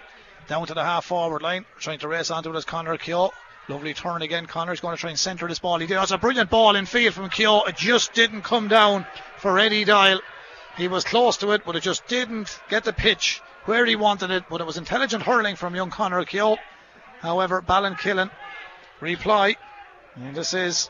down 0.48 0.68
to 0.68 0.74
the 0.74 0.84
half 0.84 1.06
forward 1.06 1.42
line, 1.42 1.66
trying 1.80 2.00
to 2.00 2.08
race 2.08 2.30
onto 2.30 2.52
it 2.52 2.56
as 2.56 2.66
Connor 2.66 2.98
Keogh. 2.98 3.32
Lovely 3.68 3.94
turn 3.94 4.22
again. 4.22 4.46
Connor's 4.46 4.80
going 4.80 4.96
to 4.96 5.02
try 5.02 5.10
and 5.10 5.18
centre 5.18 5.48
this 5.48 5.60
ball. 5.60 5.80
He 5.80 5.88
did. 5.88 5.98
That's 5.98 6.12
a 6.12 6.18
brilliant 6.18 6.50
ball 6.50 6.76
in 6.76 6.86
field 6.86 7.16
from 7.16 7.30
Keogh. 7.30 7.64
It 7.64 7.78
just 7.78 8.14
didn't 8.14 8.44
come 8.44 8.68
down 8.68 9.08
for 9.38 9.58
Eddie 9.58 9.86
Doyle. 9.86 10.22
He 10.78 10.88
was 10.88 11.04
close 11.04 11.38
to 11.38 11.52
it, 11.52 11.64
but 11.66 11.76
it 11.76 11.82
just 11.82 12.06
didn't 12.08 12.60
get 12.70 12.84
the 12.84 12.94
pitch 12.94 13.42
where 13.64 13.86
he 13.86 13.96
wanted 13.96 14.30
it. 14.30 14.44
But 14.50 14.62
it 14.62 14.68
was 14.68 14.78
intelligent 14.78 15.24
hurling 15.24 15.56
from 15.56 15.74
young 15.74 15.90
Connor 15.90 16.26
Keogh. 16.26 16.58
However, 17.26 17.62
Ballinkillen 17.62 18.30
reply. 19.02 19.56
And 20.16 20.36
this 20.36 20.54
is 20.54 20.90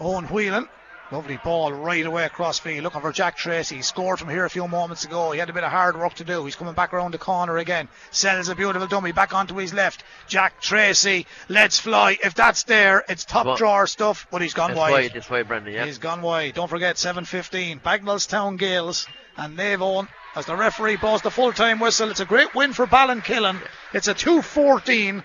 Owen 0.00 0.26
Whelan. 0.26 0.68
Lovely 1.12 1.38
ball 1.42 1.72
right 1.72 2.04
away 2.04 2.24
across 2.24 2.60
field, 2.60 2.84
looking 2.84 3.00
for 3.00 3.12
Jack 3.12 3.36
Tracy. 3.36 3.76
He 3.76 3.82
scored 3.82 4.18
from 4.18 4.28
here 4.28 4.44
a 4.44 4.50
few 4.50 4.66
moments 4.68 5.04
ago. 5.04 5.32
He 5.32 5.38
had 5.38 5.50
a 5.50 5.52
bit 5.52 5.64
of 5.64 5.70
hard 5.70 5.96
work 5.96 6.14
to 6.14 6.24
do. 6.24 6.44
He's 6.44 6.54
coming 6.54 6.74
back 6.74 6.92
around 6.92 7.14
the 7.14 7.18
corner 7.18 7.56
again. 7.56 7.88
Sells 8.10 8.48
a 8.48 8.54
beautiful 8.54 8.86
dummy 8.86 9.12
back 9.12 9.34
onto 9.34 9.56
his 9.56 9.72
left. 9.72 10.04
Jack 10.28 10.60
Tracy, 10.60 11.26
let's 11.48 11.80
fly. 11.80 12.16
If 12.22 12.34
that's 12.34 12.64
there, 12.64 13.04
it's 13.08 13.24
top 13.24 13.58
drawer 13.58 13.88
stuff, 13.88 14.26
but 14.30 14.42
he's 14.42 14.54
gone 14.54 14.76
wide. 14.76 14.90
wide. 14.92 15.16
It's 15.16 15.30
wide, 15.30 15.48
Brendan, 15.48 15.74
yeah. 15.74 15.84
He's 15.84 15.98
gone 15.98 16.22
wide. 16.22 16.54
Don't 16.54 16.70
forget, 16.70 16.96
7.15. 16.96 17.80
Bagnallstown 17.80 18.56
Gaels, 18.56 19.08
and 19.36 19.56
they've 19.56 19.80
won. 19.80 20.08
As 20.36 20.46
the 20.46 20.54
referee 20.54 20.96
blows 20.96 21.22
the 21.22 21.30
full 21.30 21.52
time 21.52 21.80
whistle, 21.80 22.10
it's 22.10 22.20
a 22.20 22.24
great 22.24 22.54
win 22.54 22.72
for 22.72 22.86
Ballinkillen. 22.86 23.54
Yeah. 23.54 23.66
It's 23.94 24.06
a 24.06 24.14
2 24.14 24.42
14 24.42 25.24